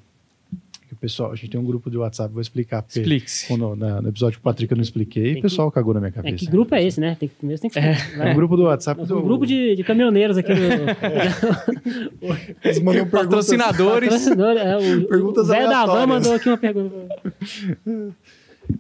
pessoal, 1.05 1.33
a 1.33 1.35
gente 1.35 1.51
tem 1.51 1.61
um 1.61 1.65
grupo 1.65 1.91
de 1.91 1.99
WhatsApp, 1.99 2.33
vou 2.33 2.41
explicar. 2.41 2.83
Explique-se. 2.89 3.55
No, 3.57 3.77
no, 3.77 4.09
episódio 4.09 4.39
que 4.39 4.41
o 4.41 4.43
Patrick 4.43 4.73
eu 4.73 4.77
não 4.77 4.83
expliquei, 4.83 5.35
o 5.35 5.43
pessoal 5.43 5.71
que, 5.71 5.75
cagou 5.75 5.93
na 5.93 6.01
minha 6.01 6.13
cabeça. 6.13 6.35
É, 6.35 6.39
que 6.39 6.47
grupo 6.47 6.75
é 6.75 6.83
esse, 6.83 6.99
né? 6.99 7.15
Tem, 7.21 7.29
primeiro 7.29 7.61
tem 7.61 7.71
que 7.71 7.79
é. 7.79 7.95
é 8.19 8.31
um 8.31 8.35
grupo 8.35 8.57
do 8.57 8.63
WhatsApp. 8.63 8.99
É 9.01 9.15
um 9.15 9.23
grupo 9.23 9.47
de, 9.47 9.77
de 9.77 9.85
caminhoneiros 9.85 10.39
aqui. 10.39 10.55
Do... 10.55 10.59
Eles 12.65 12.81
mandam 12.81 13.07
Patrocinadores. 13.07 14.09
Patrocinadores. 14.09 14.63
É, 14.63 14.77
o, 14.77 15.07
perguntas 15.07 15.45
o 15.45 15.49
Zé 15.49 15.67
da 15.67 15.85
Van 15.85 16.07
mandou 16.07 16.33
aqui 16.33 16.49
uma 16.49 16.57
pergunta. 16.57 16.97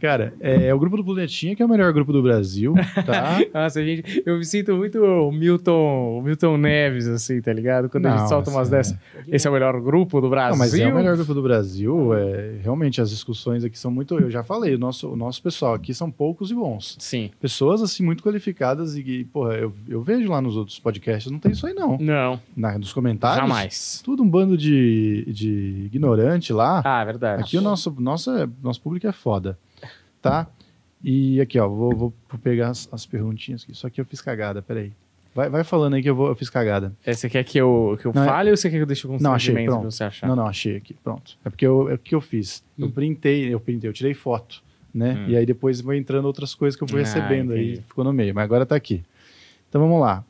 Cara, 0.00 0.34
é, 0.40 0.66
é, 0.66 0.74
o 0.74 0.78
grupo 0.78 0.96
do 0.96 1.04
Planetinha 1.04 1.54
que 1.54 1.62
é 1.62 1.66
o 1.66 1.68
melhor 1.68 1.92
grupo 1.92 2.12
do 2.12 2.22
Brasil, 2.22 2.74
tá? 3.06 3.38
Nossa, 3.52 3.84
gente, 3.84 4.22
eu 4.24 4.38
me 4.38 4.44
sinto 4.44 4.74
muito 4.74 5.02
o 5.02 5.30
Milton, 5.30 6.22
Milton 6.22 6.56
Neves, 6.56 7.06
assim, 7.06 7.40
tá 7.40 7.52
ligado? 7.52 7.88
Quando 7.88 8.04
não, 8.04 8.16
ele 8.16 8.28
solta 8.28 8.50
umas 8.50 8.68
é... 8.68 8.76
dessas. 8.76 8.98
Esse 9.28 9.46
é 9.46 9.50
o 9.50 9.52
melhor 9.52 9.80
grupo 9.80 10.20
do 10.20 10.28
Brasil. 10.28 10.52
Não, 10.52 10.58
mas 10.58 10.74
é 10.74 10.86
o 10.86 10.94
melhor 10.94 11.16
grupo 11.16 11.34
do 11.34 11.42
Brasil. 11.42 12.14
É, 12.14 12.56
realmente, 12.62 13.00
as 13.00 13.10
discussões 13.10 13.64
aqui 13.64 13.78
são 13.78 13.90
muito. 13.90 14.18
Eu 14.18 14.30
já 14.30 14.42
falei, 14.42 14.74
o 14.74 14.78
nosso, 14.78 15.08
o 15.08 15.16
nosso 15.16 15.42
pessoal 15.42 15.74
aqui 15.74 15.92
são 15.92 16.10
poucos 16.10 16.50
e 16.50 16.54
bons. 16.54 16.96
Sim. 16.98 17.30
Pessoas, 17.40 17.82
assim, 17.82 18.04
muito 18.04 18.22
qualificadas 18.22 18.96
e, 18.96 19.24
porra, 19.32 19.54
eu, 19.54 19.72
eu 19.88 20.02
vejo 20.02 20.30
lá 20.30 20.40
nos 20.40 20.56
outros 20.56 20.78
podcasts, 20.78 21.30
não 21.30 21.38
tem 21.38 21.52
isso 21.52 21.66
aí, 21.66 21.74
não. 21.74 21.98
Não. 21.98 22.40
Na, 22.56 22.78
nos 22.78 22.92
comentários. 22.92 23.40
Jamais. 23.40 24.02
Tudo 24.04 24.22
um 24.22 24.28
bando 24.28 24.56
de, 24.56 25.24
de 25.28 25.84
ignorante 25.86 26.52
lá. 26.52 26.82
Ah, 26.84 27.02
é 27.02 27.04
verdade. 27.04 27.42
Aqui 27.42 27.56
o 27.56 27.62
nosso, 27.62 27.94
nosso, 27.98 28.30
nosso 28.62 28.80
público 28.80 29.06
é 29.06 29.12
foda 29.12 29.58
tá? 30.24 30.46
E 31.02 31.38
aqui, 31.38 31.58
ó, 31.58 31.68
vou, 31.68 31.94
vou 31.94 32.14
pegar 32.42 32.70
as, 32.70 32.88
as, 32.90 33.04
perguntinhas 33.04 33.62
aqui. 33.62 33.74
Só 33.74 33.90
que 33.90 34.00
eu 34.00 34.06
fiz 34.06 34.22
cagada, 34.22 34.62
peraí. 34.62 34.90
Vai, 35.34 35.50
vai 35.50 35.62
falando 35.62 35.94
aí 35.94 36.02
que 36.02 36.08
eu, 36.08 36.14
vou, 36.14 36.28
eu 36.28 36.34
fiz 36.34 36.48
cagada. 36.48 36.92
É, 37.04 37.12
você 37.12 37.28
quer 37.28 37.44
que 37.44 37.58
eu, 37.58 37.98
que 38.00 38.06
eu 38.06 38.12
não, 38.14 38.22
é- 38.22 38.26
fale 38.26 38.48
é... 38.48 38.52
ou 38.52 38.56
você 38.56 38.70
quer 38.70 38.76
que 38.76 38.82
eu 38.82 38.86
deixe 38.86 39.06
com 39.06 39.18
Não, 39.20 39.34
achei, 39.34 39.54
pronto. 39.66 39.90
você 39.90 40.04
achar? 40.04 40.26
Não, 40.26 40.34
não, 40.34 40.46
achei 40.46 40.76
aqui, 40.76 40.94
pronto. 40.94 41.36
É 41.44 41.50
porque 41.50 41.66
eu, 41.66 41.90
é 41.90 41.94
o 41.94 41.98
que 41.98 42.14
eu 42.14 42.20
fiz. 42.20 42.64
Hum. 42.78 42.84
Eu 42.84 42.90
printei, 42.90 43.52
eu 43.52 43.60
printei, 43.60 43.90
eu 43.90 43.92
tirei 43.92 44.14
foto, 44.14 44.62
né? 44.94 45.14
Hum. 45.14 45.30
E 45.30 45.36
aí 45.36 45.44
depois 45.44 45.80
vai 45.82 45.98
entrando 45.98 46.24
outras 46.24 46.54
coisas 46.54 46.76
que 46.76 46.82
eu 46.82 46.88
vou 46.88 46.98
ah, 46.98 47.02
recebendo 47.02 47.52
aí, 47.52 47.82
ficou 47.86 48.04
no 48.04 48.12
meio. 48.12 48.34
Mas 48.34 48.44
agora 48.44 48.64
tá 48.64 48.74
aqui. 48.74 49.04
Então 49.68 49.82
vamos 49.82 50.00
lá. 50.00 50.24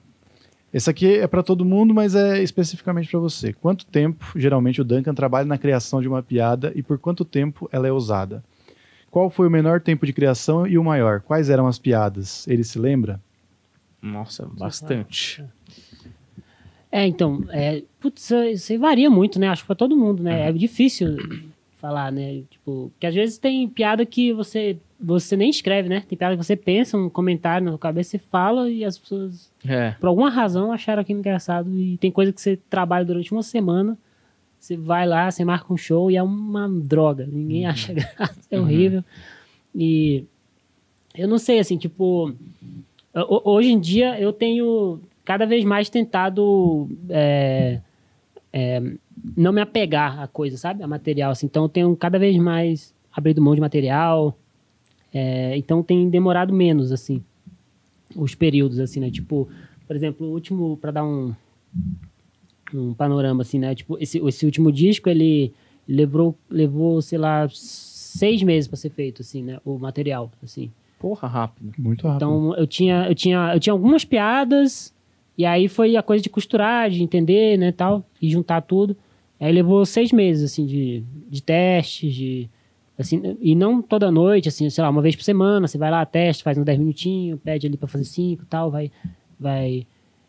Esse 0.73 0.91
aqui 0.91 1.19
é 1.19 1.27
para 1.29 1.41
todo 1.41 1.65
mundo, 1.65 1.95
mas 1.95 2.17
é 2.17 2.43
especificamente 2.43 3.09
para 3.09 3.21
você. 3.21 3.53
Quanto 3.53 3.87
tempo, 3.87 4.27
geralmente, 4.35 4.81
o 4.81 4.85
Duncan 4.85 5.15
trabalha 5.15 5.47
na 5.47 5.57
criação 5.57 6.01
de 6.03 6.09
uma 6.09 6.21
piada 6.21 6.73
e 6.75 6.83
por 6.83 6.99
quanto 6.99 7.25
tempo 7.25 7.69
ela 7.71 7.87
é 7.87 7.93
usada? 7.93 8.43
Qual 9.15 9.31
foi 9.31 9.47
o 9.47 9.51
menor 9.51 9.81
tempo 9.81 10.05
de 10.05 10.13
criação 10.13 10.67
e 10.67 10.77
o 10.77 10.83
maior? 10.83 11.21
Quais 11.21 11.49
eram 11.49 11.69
as 11.69 11.79
piadas? 11.79 12.49
Ele 12.49 12.65
se 12.65 12.81
lembra? 12.81 13.21
Nossa, 14.03 14.45
bastante. 14.45 15.45
É, 16.91 17.07
então, 17.07 17.45
é, 17.51 17.85
putz, 18.01 18.29
isso 18.33 18.73
aí 18.73 18.77
varia 18.77 19.09
muito, 19.09 19.39
né? 19.39 19.47
Acho 19.47 19.63
que 19.63 19.69
pra 19.69 19.77
todo 19.77 19.97
mundo, 19.97 20.21
né? 20.21 20.33
Uhum. 20.33 20.49
É 20.49 20.53
difícil 20.53 21.17
falar, 21.81 22.11
né? 22.11 22.43
Tipo, 22.51 22.91
que 22.99 23.07
às 23.07 23.15
vezes 23.15 23.39
tem 23.39 23.69
piada 23.69 24.05
que 24.05 24.33
você 24.33 24.77
você 24.99 25.37
nem 25.37 25.49
escreve, 25.49 25.89
né? 25.89 26.03
Tem 26.09 26.19
piada 26.19 26.37
que 26.37 26.43
você 26.43 26.57
pensa, 26.57 26.97
um 26.99 27.09
comentário 27.09 27.71
na 27.71 27.79
cabeça, 27.79 28.17
e 28.17 28.19
fala 28.19 28.69
e 28.69 28.85
as 28.85 28.99
pessoas, 28.99 29.49
é. 29.65 29.93
por 29.93 30.09
alguma 30.09 30.29
razão, 30.29 30.73
acharam 30.73 31.03
aquilo 31.03 31.21
engraçado. 31.21 31.71
E 31.71 31.97
tem 31.99 32.11
coisa 32.11 32.33
que 32.33 32.41
você 32.41 32.59
trabalha 32.69 33.05
durante 33.05 33.31
uma 33.31 33.45
semana 33.45 33.97
você 34.65 34.79
vai 34.79 35.07
lá, 35.07 35.31
você 35.31 35.45
marca 35.45 35.71
um 35.71 35.77
show 35.77 36.11
e 36.11 36.17
é 36.17 36.23
uma 36.23 36.67
droga. 36.67 37.29
Ninguém 37.31 37.65
uhum. 37.65 37.71
acha 37.71 37.93
graça, 37.93 38.41
é 38.51 38.57
uhum. 38.57 38.65
horrível. 38.65 39.05
E 39.75 40.25
eu 41.15 41.29
não 41.29 41.37
sei, 41.37 41.59
assim, 41.59 41.77
tipo. 41.77 42.35
Hoje 43.45 43.71
em 43.71 43.79
dia 43.79 44.19
eu 44.19 44.33
tenho 44.33 45.01
cada 45.23 45.45
vez 45.45 45.65
mais 45.65 45.89
tentado 45.91 46.89
é, 47.11 47.81
é, 48.53 48.83
não 49.37 49.53
me 49.53 49.61
apegar 49.61 50.19
a 50.19 50.27
coisa, 50.27 50.57
sabe? 50.57 50.83
A 50.83 50.89
material. 50.89 51.33
Assim. 51.33 51.45
Então 51.45 51.65
eu 51.65 51.69
tenho 51.69 51.95
cada 51.95 52.19
vez 52.19 52.35
mais 52.39 52.95
abrido 53.13 53.43
mão 53.43 53.55
de 53.55 53.61
material. 53.61 54.35
É, 55.13 55.57
então 55.59 55.83
tem 55.83 56.09
demorado 56.09 56.55
menos, 56.55 56.91
assim, 56.91 57.23
os 58.17 58.35
períodos, 58.35 58.81
assim, 58.81 58.99
né? 58.99 59.11
Tipo, 59.11 59.47
por 59.87 59.95
exemplo, 59.95 60.27
o 60.27 60.33
último, 60.33 60.79
para 60.79 60.91
dar 60.91 61.05
um, 61.05 61.35
um 62.77 62.95
panorama, 62.95 63.43
assim, 63.43 63.59
né? 63.59 63.75
Tipo, 63.75 63.97
esse, 64.01 64.19
esse 64.19 64.45
último 64.45 64.71
disco, 64.73 65.09
ele 65.09 65.53
levou, 65.89 66.37
levou, 66.51 67.01
sei 67.01 67.19
lá, 67.19 67.47
seis 67.51 68.43
meses 68.43 68.69
para 68.69 68.77
ser 68.77 68.91
feito, 68.91 69.23
assim, 69.23 69.43
né? 69.43 69.59
O 69.65 69.79
material, 69.79 70.31
assim. 70.43 70.71
Porra, 70.99 71.29
rápido. 71.29 71.73
Muito 71.79 72.07
rápido. 72.07 72.17
Então, 72.17 72.55
eu 72.57 72.67
tinha, 72.67 73.07
eu 73.09 73.15
tinha, 73.15 73.53
eu 73.55 73.61
tinha 73.61 73.73
algumas 73.73 74.05
piadas, 74.05 74.95
e 75.37 75.45
aí 75.45 75.69
foi 75.69 75.97
a 75.97 76.03
coisa 76.03 76.23
de 76.23 76.31
costurar, 76.31 76.89
de 76.91 77.03
entender, 77.03 77.59
né, 77.59 77.73
tal, 77.73 78.05
e 78.21 78.31
juntar 78.31 78.63
tudo. 78.63 78.97
Aí 79.39 79.53
levou 79.53 79.85
seis 79.85 80.13
meses, 80.13 80.53
assim, 80.53 80.65
de, 80.65 81.05
de 81.29 81.43
testes, 81.43 82.15
de... 82.15 82.49
Assim, 82.97 83.37
e 83.41 83.57
não 83.57 83.83
toda 83.83 84.09
noite, 84.11 84.49
assim, 84.49 84.71
sei 84.71 84.83
lá, 84.83 84.89
uma 84.89 85.03
vez 85.03 85.17
por 85.17 85.25
semana, 85.25 85.67
você 85.67 85.77
vai 85.77 85.91
lá, 85.91 86.07
testa, 86.07 86.45
faz 86.45 86.57
uns 86.57 86.65
10 86.65 86.79
minutinhos, 86.79 87.41
pede 87.43 87.67
ali 87.67 87.77
para 87.77 87.89
fazer 87.89 88.05
cinco 88.05 88.47
tal, 88.47 88.71
vai, 88.71 88.89
vai 89.39 89.85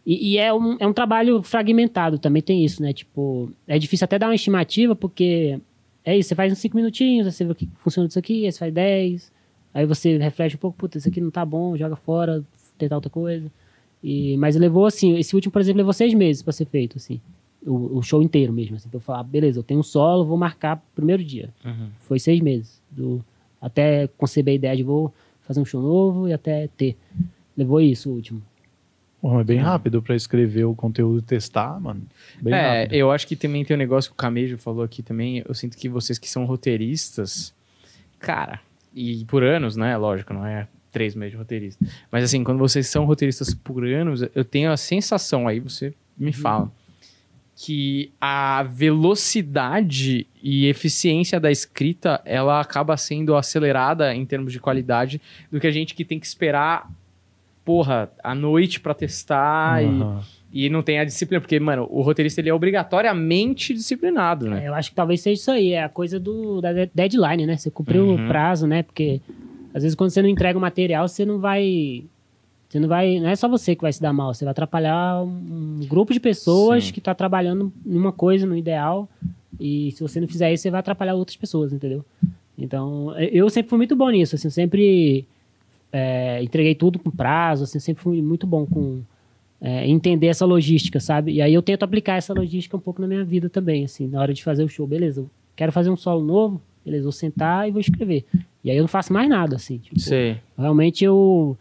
e, 0.05 0.33
e, 0.33 0.37
é, 0.37 0.53
um, 0.53 0.77
é 0.79 0.85
um 0.85 0.93
trabalho 0.93 1.41
fragmentado, 1.41 2.19
também 2.19 2.41
tem 2.41 2.63
isso, 2.63 2.81
né? 2.81 2.93
Tipo, 2.93 3.51
é 3.67 3.79
difícil 3.79 4.05
até 4.05 4.19
dar 4.19 4.27
uma 4.27 4.35
estimativa, 4.35 4.95
porque 4.95 5.59
é 6.03 6.15
isso, 6.15 6.29
você 6.29 6.35
faz 6.35 6.51
uns 6.51 6.59
5 6.59 6.75
minutinhos, 6.75 7.25
você 7.25 7.43
vê 7.43 7.51
o 7.51 7.55
que 7.55 7.67
funciona 7.77 8.07
disso 8.07 8.19
aqui, 8.19 8.45
aí 8.45 8.51
você 8.51 8.59
faz 8.59 8.73
10, 8.73 9.31
aí 9.73 9.85
você 9.85 10.17
reflete 10.17 10.55
um 10.55 10.59
pouco, 10.59 10.77
puta, 10.77 10.99
isso 10.99 11.09
aqui 11.09 11.19
não 11.19 11.31
tá 11.31 11.43
bom, 11.43 11.75
joga 11.75 11.95
fora, 11.95 12.43
tentar 12.77 12.95
outra 12.95 13.09
coisa. 13.09 13.51
E, 14.03 14.37
mas 14.37 14.55
levou, 14.55 14.85
assim, 14.85 15.17
esse 15.17 15.33
último, 15.33 15.51
por 15.51 15.59
exemplo, 15.59 15.79
levou 15.79 15.93
seis 15.93 16.13
meses 16.13 16.43
para 16.43 16.53
ser 16.53 16.65
feito, 16.65 16.97
assim. 16.97 17.19
O, 17.65 17.97
o, 17.97 18.03
show 18.03 18.21
inteiro 18.21 18.53
mesmo, 18.53 18.75
assim, 18.75 18.87
pra 18.87 18.97
eu 18.97 19.01
falar, 19.01 19.23
beleza, 19.23 19.57
eu 19.57 19.63
tenho 19.63 19.79
um 19.79 19.83
solo, 19.83 20.23
vou 20.23 20.37
marcar 20.37 20.79
primeiro 20.93 21.23
dia. 21.23 21.49
Uhum. 21.65 21.87
Foi 22.01 22.19
seis 22.19 22.39
meses. 22.39 22.79
Do, 22.91 23.25
até 23.59 24.07
conceber 24.09 24.51
a 24.51 24.55
ideia 24.55 24.77
de 24.77 24.83
vou 24.83 25.11
fazer 25.41 25.59
um 25.59 25.65
show 25.65 25.81
novo 25.81 26.27
e 26.27 26.33
até 26.33 26.67
ter. 26.67 26.95
Levou 27.57 27.81
isso 27.81 28.11
o 28.11 28.13
último. 28.13 28.43
Porra, 29.25 29.41
é 29.41 29.43
bem 29.43 29.57
rápido 29.57 30.03
para 30.03 30.15
escrever 30.15 30.65
o 30.65 30.75
conteúdo 30.75 31.17
e 31.17 31.21
testar, 31.23 31.79
mano. 31.79 32.03
Bem 32.39 32.53
é, 32.53 32.81
rápido. 32.81 32.93
eu 32.93 33.11
acho 33.11 33.25
que 33.25 33.35
também 33.35 33.65
tem 33.65 33.75
um 33.75 33.79
negócio 33.79 34.11
que 34.11 34.13
o 34.13 34.17
Camejo 34.17 34.55
falou 34.55 34.83
aqui 34.83 35.01
também. 35.01 35.43
Eu 35.47 35.55
sinto 35.55 35.75
que 35.75 35.89
vocês 35.89 36.19
que 36.19 36.29
são 36.29 36.45
roteiristas, 36.45 37.51
cara, 38.19 38.59
e 38.93 39.25
por 39.25 39.43
anos, 39.43 39.75
né? 39.75 39.97
Lógico, 39.97 40.31
não 40.31 40.45
é 40.45 40.67
três 40.91 41.15
meses 41.15 41.31
de 41.31 41.37
roteirista. 41.39 41.83
Mas 42.11 42.23
assim, 42.23 42.43
quando 42.43 42.59
vocês 42.59 42.85
são 42.85 43.03
roteiristas 43.05 43.51
por 43.51 43.83
anos, 43.83 44.21
eu 44.35 44.45
tenho 44.45 44.71
a 44.71 44.77
sensação, 44.77 45.47
aí 45.47 45.59
você 45.59 45.91
me 46.15 46.31
fala, 46.31 46.71
que 47.55 48.11
a 48.21 48.61
velocidade 48.61 50.27
e 50.39 50.67
eficiência 50.67 51.39
da 51.39 51.49
escrita, 51.49 52.21
ela 52.25 52.61
acaba 52.61 52.95
sendo 52.95 53.35
acelerada 53.35 54.13
em 54.13 54.23
termos 54.23 54.53
de 54.53 54.59
qualidade 54.59 55.19
do 55.51 55.59
que 55.59 55.65
a 55.65 55.71
gente 55.71 55.95
que 55.95 56.05
tem 56.05 56.19
que 56.19 56.27
esperar, 56.27 56.87
porra, 57.65 58.11
à 58.23 58.33
noite 58.35 58.79
para 58.79 58.93
testar 58.93 59.81
Aham. 59.83 60.21
e, 60.51 60.67
e 60.67 60.69
não 60.69 60.83
tem 60.83 60.99
a 60.99 61.03
disciplina, 61.03 61.41
porque, 61.41 61.59
mano, 61.59 61.87
o 61.89 62.01
roteirista 62.01 62.39
ele 62.39 62.49
é 62.49 62.53
obrigatoriamente 62.53 63.73
disciplinado, 63.73 64.47
né? 64.47 64.63
É, 64.63 64.67
eu 64.69 64.75
acho 64.75 64.91
que 64.91 64.95
talvez 64.95 65.19
seja 65.21 65.41
isso 65.41 65.51
aí, 65.51 65.71
é 65.71 65.83
a 65.83 65.89
coisa 65.89 66.19
do, 66.19 66.61
da 66.61 66.71
de- 66.71 66.91
deadline, 66.93 67.45
né? 67.45 67.57
Você 67.57 67.69
cumpriu 67.71 68.05
Uhum. 68.05 68.23
o 68.23 68.27
prazo, 68.27 68.67
né? 68.67 68.83
Porque 68.83 69.19
às 69.73 69.81
vezes 69.83 69.95
quando 69.95 70.11
você 70.11 70.21
não 70.21 70.29
entrega 70.29 70.57
o 70.57 70.61
material, 70.61 71.07
você 71.07 71.25
não 71.25 71.39
vai. 71.39 72.05
Você 72.69 72.79
não 72.79 72.87
vai. 72.87 73.19
Não 73.19 73.27
é 73.29 73.35
só 73.35 73.47
você 73.49 73.75
que 73.75 73.81
vai 73.81 73.91
se 73.91 74.01
dar 74.01 74.13
mal, 74.13 74.33
você 74.33 74.45
vai 74.45 74.51
atrapalhar 74.51 75.23
um 75.23 75.81
grupo 75.87 76.13
de 76.13 76.19
pessoas 76.19 76.85
Sim. 76.85 76.93
que 76.93 76.99
está 76.99 77.13
trabalhando 77.15 77.73
numa 77.85 78.11
coisa, 78.11 78.45
no 78.45 78.55
ideal. 78.55 79.09
E 79.59 79.91
se 79.93 80.01
você 80.01 80.19
não 80.19 80.27
fizer 80.27 80.53
isso, 80.53 80.63
você 80.63 80.69
vai 80.71 80.79
atrapalhar 80.79 81.15
outras 81.15 81.37
pessoas, 81.37 81.73
entendeu? 81.73 82.05
Então, 82.57 83.13
eu 83.19 83.49
sempre 83.49 83.69
fui 83.69 83.77
muito 83.77 83.95
bom 83.95 84.09
nisso, 84.09 84.35
assim, 84.35 84.49
sempre 84.49 85.25
é, 85.97 86.43
entreguei 86.43 86.75
tudo 86.75 86.99
com 86.99 87.09
prazo, 87.09 87.63
assim, 87.63 87.79
sempre 87.79 88.03
fui 88.03 88.21
muito 88.21 88.45
bom 88.45 88.65
com 88.65 89.01
é, 89.61 89.87
entender 89.87 90.27
essa 90.27 90.45
logística, 90.45 90.99
sabe? 90.99 91.31
E 91.31 91.41
aí 91.41 91.53
eu 91.53 91.61
tento 91.61 91.83
aplicar 91.83 92.17
essa 92.17 92.33
logística 92.33 92.75
um 92.75 92.81
pouco 92.81 92.99
na 92.99 93.07
minha 93.07 93.23
vida 93.23 93.49
também, 93.49 93.85
assim, 93.85 94.05
na 94.05 94.19
hora 94.19 94.33
de 94.33 94.43
fazer 94.43 94.65
o 94.65 94.67
show, 94.67 94.85
beleza, 94.85 95.21
eu 95.21 95.29
quero 95.55 95.71
fazer 95.71 95.89
um 95.89 95.95
solo 95.95 96.21
novo, 96.21 96.61
beleza, 96.83 97.03
vou 97.03 97.13
sentar 97.13 97.65
e 97.69 97.71
vou 97.71 97.79
escrever. 97.79 98.25
E 98.61 98.69
aí 98.69 98.75
eu 98.75 98.83
não 98.83 98.89
faço 98.89 99.13
mais 99.13 99.29
nada, 99.29 99.55
assim, 99.55 99.77
tipo, 99.77 99.97
Sei. 99.97 100.37
realmente 100.57 101.05
eu 101.05 101.57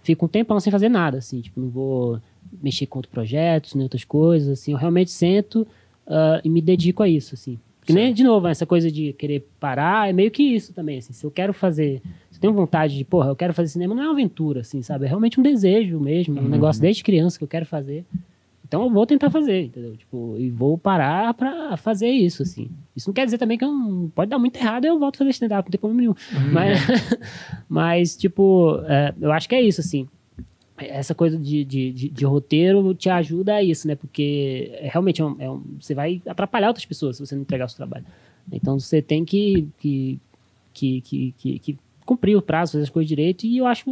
fico 0.00 0.26
um 0.26 0.28
tempão 0.28 0.60
sem 0.60 0.70
fazer 0.70 0.88
nada, 0.88 1.18
assim, 1.18 1.40
tipo, 1.40 1.60
não 1.60 1.68
vou 1.68 2.20
mexer 2.62 2.86
com 2.86 3.00
outros 3.00 3.12
projetos, 3.12 3.74
nem 3.74 3.82
outras 3.82 4.04
coisas, 4.04 4.60
assim, 4.60 4.70
eu 4.70 4.78
realmente 4.78 5.10
sento 5.10 5.66
ah, 6.06 6.40
e 6.44 6.48
me 6.48 6.62
dedico 6.62 7.02
a 7.02 7.08
isso, 7.08 7.34
assim. 7.34 7.58
Que 7.84 7.92
nem, 7.92 8.14
de 8.14 8.22
novo, 8.22 8.46
essa 8.46 8.64
coisa 8.64 8.92
de 8.92 9.12
querer 9.14 9.44
parar, 9.58 10.08
é 10.08 10.12
meio 10.12 10.30
que 10.30 10.44
isso 10.44 10.72
também, 10.72 10.98
assim, 10.98 11.12
se 11.12 11.26
eu 11.26 11.32
quero 11.32 11.52
fazer, 11.52 12.00
tenho 12.42 12.52
vontade 12.52 12.96
de, 12.98 13.04
porra, 13.04 13.28
eu 13.28 13.36
quero 13.36 13.54
fazer 13.54 13.68
cinema, 13.68 13.94
não 13.94 14.02
é 14.02 14.06
uma 14.06 14.12
aventura, 14.12 14.60
assim, 14.60 14.82
sabe, 14.82 15.06
é 15.06 15.08
realmente 15.08 15.40
um 15.40 15.42
desejo 15.42 15.98
mesmo, 15.98 16.38
um 16.38 16.48
negócio 16.48 16.82
desde 16.82 17.02
criança 17.02 17.38
que 17.38 17.44
eu 17.44 17.48
quero 17.48 17.64
fazer, 17.64 18.04
então 18.66 18.82
eu 18.84 18.90
vou 18.90 19.06
tentar 19.06 19.28
fazer, 19.30 19.64
entendeu? 19.64 19.96
Tipo, 19.96 20.36
e 20.38 20.50
vou 20.50 20.76
parar 20.78 21.32
pra 21.34 21.76
fazer 21.76 22.08
isso, 22.10 22.42
assim. 22.42 22.68
Isso 22.96 23.08
não 23.08 23.14
quer 23.14 23.24
dizer 23.26 23.38
também 23.38 23.56
que 23.58 23.64
eu 23.64 23.72
não, 23.72 24.08
pode 24.14 24.30
dar 24.30 24.38
muito 24.38 24.56
errado 24.56 24.84
e 24.84 24.88
eu 24.88 24.98
volto 24.98 25.16
a 25.16 25.18
fazer 25.18 25.30
stand-up, 25.30 25.66
não 25.66 25.70
tem 25.70 25.78
problema 25.80 26.00
nenhum. 26.00 26.14
Mas, 26.52 26.78
mas, 27.68 28.16
tipo, 28.16 28.78
é, 28.86 29.14
eu 29.20 29.30
acho 29.32 29.48
que 29.48 29.54
é 29.54 29.62
isso, 29.62 29.80
assim. 29.80 30.08
Essa 30.78 31.14
coisa 31.14 31.38
de, 31.38 31.64
de, 31.64 31.92
de, 31.92 32.08
de 32.08 32.24
roteiro 32.24 32.92
te 32.94 33.08
ajuda 33.08 33.54
a 33.56 33.62
isso, 33.62 33.86
né? 33.86 33.94
Porque 33.94 34.70
é, 34.80 34.88
realmente 34.88 35.20
é 35.20 35.24
um- 35.24 35.36
é 35.38 35.50
um- 35.50 35.62
você 35.78 35.94
vai 35.94 36.20
atrapalhar 36.26 36.68
outras 36.68 36.86
pessoas 36.86 37.16
se 37.16 37.26
você 37.26 37.34
não 37.34 37.42
entregar 37.42 37.66
o 37.66 37.68
seu 37.68 37.76
trabalho. 37.76 38.04
Então 38.50 38.80
você 38.80 39.00
tem 39.00 39.24
que, 39.24 39.68
que, 39.78 40.18
que, 40.72 41.00
que, 41.38 41.58
que 41.60 41.78
cumprir 42.04 42.36
o 42.36 42.42
prazo, 42.42 42.72
fazer 42.72 42.84
as 42.84 42.90
coisas 42.90 43.08
direito. 43.08 43.44
E 43.46 43.58
eu 43.58 43.66
acho 43.66 43.84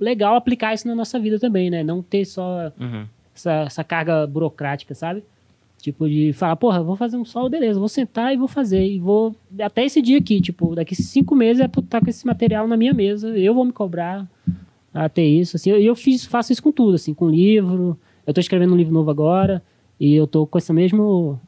legal 0.00 0.34
aplicar 0.36 0.74
isso 0.74 0.86
na 0.88 0.94
nossa 0.94 1.18
vida 1.18 1.38
também, 1.38 1.70
né? 1.70 1.82
Não 1.82 2.02
ter 2.02 2.24
só 2.24 2.72
Uhum. 2.78 3.04
essa, 3.34 3.52
essa 3.62 3.84
carga 3.84 4.26
burocrática, 4.26 4.94
sabe? 4.94 5.22
Tipo, 5.80 6.08
de 6.08 6.32
falar, 6.32 6.56
porra, 6.56 6.82
vou 6.82 6.96
fazer 6.96 7.16
um 7.16 7.24
solo, 7.24 7.48
beleza, 7.50 7.78
vou 7.78 7.88
sentar 7.88 8.32
e 8.32 8.36
vou 8.36 8.48
fazer. 8.48 8.84
E 8.84 8.98
vou. 8.98 9.36
Até 9.60 9.84
esse 9.84 10.00
dia 10.02 10.18
aqui, 10.18 10.40
tipo, 10.40 10.74
daqui 10.74 10.94
cinco 10.96 11.34
meses 11.36 11.60
é 11.62 11.68
pra 11.68 11.80
estar 11.80 12.00
com 12.00 12.08
esse 12.10 12.26
material 12.26 12.66
na 12.66 12.76
minha 12.76 12.94
mesa. 12.94 13.28
Eu 13.38 13.54
vou 13.54 13.64
me 13.64 13.72
cobrar 13.72 14.26
a 14.92 15.08
ter 15.08 15.26
isso. 15.26 15.56
Assim, 15.56 15.70
eu 15.70 15.94
fiz, 15.94 16.24
faço 16.24 16.52
isso 16.52 16.62
com 16.62 16.72
tudo, 16.72 16.94
assim, 16.94 17.12
com 17.14 17.28
livro. 17.28 17.96
Eu 18.26 18.32
tô 18.34 18.40
escrevendo 18.40 18.72
um 18.72 18.76
livro 18.76 18.92
novo 18.92 19.10
agora. 19.10 19.62
E 20.00 20.14
eu 20.14 20.26
tô 20.26 20.46
com 20.46 20.58
esse 20.58 20.72
mesmo. 20.72 21.38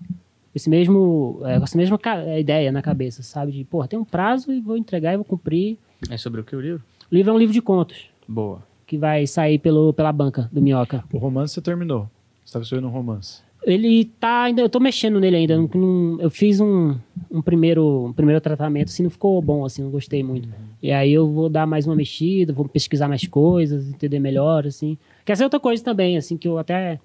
Esse 0.55 0.69
mesmo. 0.71 1.41
é, 1.45 1.59
com 1.59 1.65
essa 1.65 1.77
mesma 1.77 1.99
é, 2.27 2.39
ideia 2.41 2.71
na 2.71 2.83
cabeça, 2.83 3.23
sabe? 3.23 3.51
De, 3.53 3.65
porra, 3.65 3.89
tem 3.89 3.99
um 3.99 4.05
prazo 4.05 4.53
e 4.53 4.61
vou 4.61 4.77
entregar 4.77 5.15
e 5.15 5.17
vou 5.17 5.25
cumprir. 5.25 5.79
É 6.11 6.17
sobre 6.17 6.41
o 6.41 6.45
que 6.45 6.55
o 6.55 6.61
livro? 6.61 6.83
O 7.11 7.15
livro 7.15 7.31
é 7.33 7.35
um 7.35 7.39
livro 7.39 7.53
de 7.53 7.61
contos. 7.63 8.07
Boa. 8.27 8.63
Que 8.87 8.97
vai 8.97 9.27
sair 9.27 9.59
pelo, 9.59 9.93
pela 9.93 10.13
banca 10.13 10.49
do 10.53 10.61
Minhoca. 10.63 11.05
O 11.13 11.19
romance 11.19 11.55
você 11.55 11.61
terminou. 11.61 12.03
Você 12.45 12.51
estava 12.51 12.63
escrevendo 12.63 12.89
um 12.89 12.93
romance. 12.93 13.43
Ele 13.65 14.05
tá 14.05 14.45
ainda. 14.45 14.63
Eu 14.63 14.69
tô 14.69 14.79
mexendo 14.81 15.19
nele 15.19 15.37
ainda. 15.37 15.57
não- 15.57 15.69
não- 15.75 16.21
eu 16.21 16.31
fiz 16.31 16.61
um, 16.61 16.97
um, 17.31 17.43
primeiro, 17.43 18.07
um 18.07 18.13
primeiro 18.13 18.41
tratamento, 18.41 18.89
assim, 18.89 19.03
não 19.03 19.11
ficou 19.11 19.41
bom, 19.43 19.65
assim, 19.65 19.83
não 19.83 19.91
gostei 19.91 20.23
muito. 20.23 20.49
E 20.83 20.93
aí 20.93 21.13
eu 21.13 21.29
vou 21.31 21.49
dar 21.49 21.67
mais 21.67 21.85
uma 21.87 21.97
mexida, 21.97 22.53
vou 22.53 22.69
pesquisar 22.69 23.09
mais 23.09 23.27
coisas, 23.27 23.89
entender 23.89 24.21
melhor, 24.21 24.67
assim. 24.67 24.97
Quer 25.25 25.37
ser 25.37 25.45
outra 25.45 25.59
coisa 25.61 25.83
também, 25.83 26.17
assim, 26.17 26.37
que 26.37 26.47
eu 26.49 26.57
até. 26.59 27.01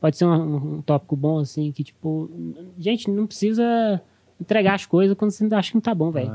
Pode 0.00 0.16
ser 0.16 0.24
um, 0.26 0.76
um 0.76 0.82
tópico 0.82 1.16
bom, 1.16 1.38
assim, 1.40 1.72
que, 1.72 1.82
tipo, 1.82 2.30
gente, 2.78 3.10
não 3.10 3.26
precisa 3.26 4.00
entregar 4.40 4.74
as 4.74 4.86
coisas 4.86 5.16
quando 5.16 5.30
você 5.32 5.46
acha 5.52 5.70
que 5.70 5.74
não 5.74 5.80
tá 5.82 5.94
bom, 5.94 6.10
velho. 6.10 6.30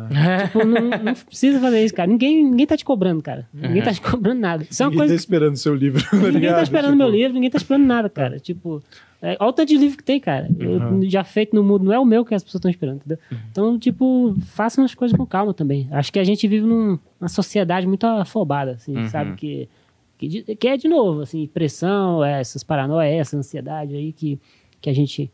Tipo, 0.45 0.65
não, 0.65 0.89
não 1.03 1.13
precisa 1.13 1.59
fazer 1.59 1.83
isso, 1.85 1.93
cara. 1.93 2.09
Ninguém, 2.09 2.43
ninguém 2.43 2.67
tá 2.67 2.75
te 2.75 2.83
cobrando, 2.83 3.21
cara. 3.21 3.47
Ninguém 3.53 3.81
tá 3.81 3.93
te 3.93 4.01
cobrando 4.01 4.39
nada. 4.41 4.65
Isso 4.69 4.81
é 4.81 4.85
uma 4.85 4.89
Ninguém 4.89 4.99
coisa 5.01 5.13
tá 5.13 5.19
esperando 5.19 5.53
o 5.53 5.57
seu 5.57 5.73
livro. 5.75 6.03
tá 6.03 6.15
Ninguém 6.17 6.49
tá 6.51 6.63
esperando 6.63 6.91
Tipo, 6.91 6.97
meu 6.97 7.09
livro, 7.09 7.33
ninguém 7.33 7.49
tá 7.49 7.57
esperando 7.57 7.85
nada, 7.85 8.09
cara. 8.09 8.39
Tipo, 8.39 8.83
é, 9.21 9.37
olha 9.39 9.49
o 9.49 9.53
tanto 9.53 9.69
de 9.69 9.77
livro 9.77 9.97
que 9.97 10.03
tem, 10.03 10.19
cara. 10.19 10.49
Eu- 10.59 10.71
Uhum. 10.81 11.09
já 11.09 11.23
feito 11.23 11.55
no 11.55 11.63
mundo, 11.63 11.85
não 11.85 11.93
é 11.93 11.99
o 11.99 12.03
meu 12.05 12.25
que 12.25 12.35
as 12.35 12.43
pessoas 12.43 12.59
estão 12.59 12.69
esperando, 12.69 12.97
entendeu? 12.97 13.17
Então, 13.51 13.79
tipo, 13.79 14.35
façam 14.47 14.83
as 14.83 14.93
coisas 14.93 15.17
com 15.17 15.25
calma 15.25 15.53
também. 15.53 15.87
Acho 15.91 16.11
que 16.11 16.19
a 16.19 16.23
gente 16.25 16.45
vive 16.47 16.65
num- 16.65 16.99
numa 17.21 17.29
sociedade 17.29 17.87
muito 17.87 18.05
afobada, 18.05 18.71
assim, 18.71 18.97
Uhum. 18.97 19.07
sabe? 19.07 19.35
Que, 19.37 19.69
que, 20.17 20.55
que 20.55 20.67
é, 20.67 20.75
de 20.75 20.89
novo, 20.89 21.21
assim, 21.21 21.47
pressão, 21.47 22.23
é, 22.23 22.41
essas 22.41 22.63
paranoias, 22.65 23.13
essa 23.21 23.37
ansiedade 23.37 23.95
aí 23.95 24.11
que, 24.11 24.37
que 24.81 24.89
a 24.89 24.93
gente 24.93 25.31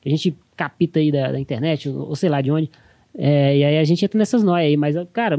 que 0.00 0.08
a 0.08 0.10
gente 0.10 0.36
capita 0.56 0.98
aí 0.98 1.12
da, 1.12 1.32
da 1.32 1.40
internet, 1.40 1.88
ou, 1.88 2.08
ou 2.08 2.16
sei 2.16 2.28
lá 2.28 2.40
de 2.40 2.50
onde. 2.50 2.70
É, 3.16 3.56
e 3.56 3.64
aí 3.64 3.78
a 3.78 3.84
gente 3.84 4.04
entra 4.04 4.18
nessas 4.18 4.42
noias 4.42 4.66
aí. 4.66 4.76
Mas, 4.76 4.94
cara, 5.12 5.38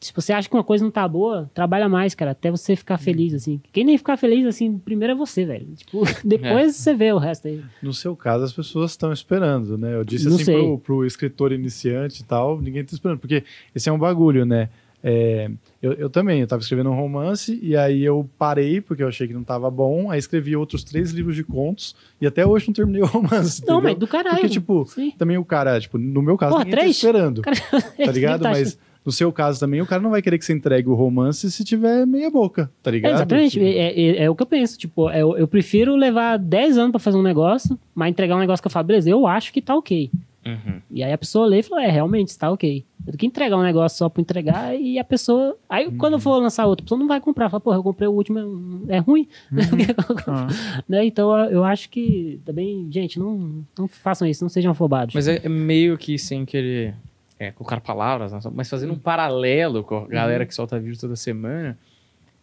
se 0.00 0.12
você 0.14 0.32
acha 0.32 0.48
que 0.48 0.54
uma 0.54 0.64
coisa 0.64 0.82
não 0.82 0.90
tá 0.90 1.06
boa, 1.06 1.50
trabalha 1.52 1.88
mais, 1.88 2.14
cara, 2.14 2.30
até 2.30 2.50
você 2.50 2.74
ficar 2.74 2.96
feliz, 2.96 3.34
assim. 3.34 3.60
Quem 3.72 3.84
nem 3.84 3.98
ficar 3.98 4.16
feliz, 4.16 4.46
assim, 4.46 4.78
primeiro 4.78 5.12
é 5.12 5.16
você, 5.16 5.44
velho. 5.44 5.66
Tipo, 5.76 6.02
depois 6.24 6.76
você 6.76 6.94
vê 6.94 7.12
o 7.12 7.18
resto 7.18 7.48
aí. 7.48 7.62
No 7.82 7.92
seu 7.92 8.16
caso, 8.16 8.44
as 8.44 8.52
pessoas 8.52 8.92
estão 8.92 9.12
esperando, 9.12 9.76
né? 9.76 9.94
Eu 9.94 10.04
disse 10.04 10.28
Não 10.28 10.36
assim 10.36 10.52
pro, 10.52 10.78
pro 10.78 11.06
escritor 11.06 11.52
iniciante 11.52 12.22
e 12.22 12.24
tal, 12.24 12.60
ninguém 12.60 12.84
tá 12.84 12.94
esperando, 12.94 13.18
porque 13.18 13.44
esse 13.74 13.88
é 13.88 13.92
um 13.92 13.98
bagulho, 13.98 14.46
né? 14.46 14.70
É, 15.02 15.50
eu, 15.82 15.92
eu 15.94 16.10
também, 16.10 16.40
eu 16.42 16.46
tava 16.46 16.60
escrevendo 16.60 16.90
um 16.90 16.94
romance 16.94 17.58
e 17.62 17.74
aí 17.76 18.02
eu 18.04 18.28
parei 18.38 18.80
porque 18.82 19.02
eu 19.02 19.08
achei 19.08 19.26
que 19.26 19.32
não 19.32 19.42
tava 19.42 19.70
bom, 19.70 20.10
aí 20.10 20.18
escrevi 20.18 20.54
outros 20.54 20.84
três 20.84 21.10
livros 21.10 21.34
de 21.34 21.42
contos 21.42 21.96
e 22.20 22.26
até 22.26 22.46
hoje 22.46 22.66
não 22.68 22.74
terminei 22.74 23.00
o 23.02 23.06
romance. 23.06 23.62
Não, 23.66 23.76
entendeu? 23.78 23.82
mas 23.92 23.98
do 23.98 24.06
caralho. 24.06 24.36
Porque, 24.36 24.48
tipo, 24.50 24.84
Sim. 24.86 25.12
também 25.16 25.38
o 25.38 25.44
cara, 25.44 25.80
tipo, 25.80 25.96
no 25.96 26.20
meu 26.20 26.36
caso, 26.36 26.52
Porra, 26.52 26.64
ninguém 26.64 26.78
três? 26.80 27.00
tá 27.00 27.08
esperando, 27.08 27.40
Cara, 27.42 27.56
tá 28.04 28.12
ligado? 28.12 28.42
tá 28.42 28.50
Mas 28.50 28.78
no 29.02 29.10
seu 29.10 29.32
caso 29.32 29.58
também, 29.58 29.80
o 29.80 29.86
cara 29.86 30.02
não 30.02 30.10
vai 30.10 30.20
querer 30.20 30.36
que 30.38 30.44
você 30.44 30.52
entregue 30.52 30.86
o 30.90 30.94
romance 30.94 31.50
se 31.50 31.64
tiver 31.64 32.06
meia 32.06 32.30
boca, 32.30 32.70
tá 32.82 32.90
É, 32.90 32.92
ligado? 32.92 33.14
exatamente, 33.14 33.52
Tipo, 33.52 33.64
é, 33.64 33.70
é- 33.98 34.24
é 34.24 34.30
o 34.30 34.34
que 34.36 34.42
eu 34.42 34.46
penso. 34.46 34.76
Tipo, 34.78 35.08
é, 35.08 35.22
eu, 35.22 35.34
eu 35.38 35.48
prefiro 35.48 35.96
levar 35.96 36.36
10 36.38 36.76
anos 36.76 36.90
pra 36.90 37.00
fazer 37.00 37.16
um 37.16 37.22
negócio, 37.22 37.78
mas 37.94 38.10
entregar 38.10 38.36
um 38.36 38.40
negócio 38.40 38.62
que 38.62 38.66
eu 38.66 38.70
falo, 38.70 38.86
beleza, 38.86 39.08
eu 39.08 39.26
acho 39.26 39.50
que 39.50 39.62
tá 39.62 39.74
ok. 39.74 40.10
Uhum. 40.44 40.80
E 40.90 41.02
aí 41.02 41.12
a 41.12 41.18
pessoa 41.18 41.46
lê 41.46 41.58
e 41.58 41.62
fala, 41.62 41.84
é, 41.84 41.90
realmente, 41.90 42.28
está 42.28 42.50
ok. 42.50 42.84
Do 42.98 43.16
que 43.18 43.26
entregar 43.26 43.56
um 43.58 43.62
negócio 43.62 43.98
só 43.98 44.08
pra 44.08 44.22
entregar 44.22 44.74
e 44.74 44.98
a 44.98 45.04
pessoa. 45.04 45.56
Aí 45.68 45.90
quando 45.92 46.14
eu 46.14 46.18
for 46.20 46.38
lançar 46.38 46.66
outro, 46.66 46.82
a 46.82 46.84
pessoa 46.84 46.98
não 46.98 47.06
vai 47.06 47.20
comprar. 47.20 47.50
Fala, 47.50 47.60
porra, 47.60 47.76
eu 47.76 47.82
comprei 47.82 48.08
o 48.08 48.12
último, 48.12 48.84
é 48.88 48.98
ruim. 48.98 49.28
ah. 50.26 50.46
né? 50.88 51.04
Então 51.04 51.36
eu- 51.50 51.62
acho 51.64 51.90
que 51.90 52.40
também, 52.44 52.88
gente, 52.90 53.18
não, 53.18 53.64
não 53.78 53.86
façam 53.86 54.26
isso, 54.26 54.42
não 54.42 54.48
sejam 54.48 54.72
afobados. 54.72 55.14
Mas 55.14 55.28
é 55.28 55.40
é 55.44 55.48
meio 55.48 55.98
que 55.98 56.18
sem 56.18 56.44
querer 56.46 56.94
é, 57.38 57.50
colocar 57.52 57.80
palavras, 57.80 58.32
né, 58.32 58.40
mas 58.54 58.68
fazendo 58.68 58.92
um 58.92 58.98
paralelo 58.98 59.82
com 59.84 59.96
a 59.98 60.06
galera 60.08 60.44
que 60.46 60.54
solta 60.54 60.78
vídeo 60.80 60.98
toda 61.00 61.16
semana. 61.16 61.78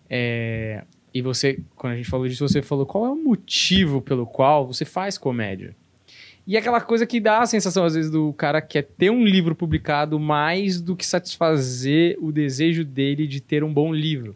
é, 0.10 0.84
e 1.14 1.22
você, 1.22 1.60
quando 1.76 1.94
a 1.94 1.96
gente 1.96 2.10
falou 2.10 2.28
disso, 2.28 2.48
você 2.48 2.62
falou 2.62 2.86
qual 2.86 3.06
é 3.06 3.10
o 3.10 3.16
motivo 3.16 4.02
pelo 4.02 4.26
qual 4.26 4.68
você 4.68 4.86
faz 4.86 5.18
comédia. 5.18 5.76
E 6.48 6.56
é 6.56 6.60
aquela 6.60 6.80
coisa 6.80 7.06
que 7.06 7.20
dá 7.20 7.40
a 7.40 7.46
sensação, 7.46 7.84
às 7.84 7.94
vezes, 7.94 8.10
do 8.10 8.32
cara 8.34 8.62
que 8.62 8.70
quer 8.70 8.84
ter 8.84 9.10
um 9.12 9.26
livro 9.26 9.54
publicado 9.54 10.18
mais 10.18 10.80
do 10.80 10.96
que 10.96 11.06
satisfazer 11.06 12.18
o 12.22 12.32
desejo 12.32 12.86
dele 12.86 13.28
de 13.28 13.42
ter 13.42 13.64
um 13.66 13.74
bom 13.74 13.94
livro. 13.94 14.34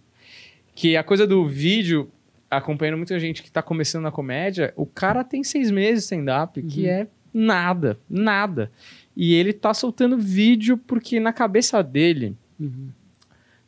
Que 0.75 0.97
a 0.97 1.03
coisa 1.03 1.25
do 1.25 1.47
vídeo, 1.47 2.09
acompanhando 2.49 2.97
muita 2.97 3.17
gente 3.17 3.41
que 3.41 3.49
tá 3.49 3.61
começando 3.61 4.03
na 4.03 4.11
comédia, 4.11 4.73
o 4.75 4.85
cara 4.85 5.23
tem 5.23 5.41
seis 5.41 5.71
meses 5.71 6.03
stand-up, 6.03 6.61
que 6.63 6.81
Uhum. 6.81 6.89
é 6.89 7.07
nada, 7.33 7.97
nada. 8.09 8.69
E 9.15 9.33
ele 9.33 9.53
tá 9.53 9.73
soltando 9.73 10.17
vídeo 10.17 10.77
porque 10.77 11.17
na 11.17 11.31
cabeça 11.31 11.81
dele 11.81 12.35
Uhum. 12.59 12.89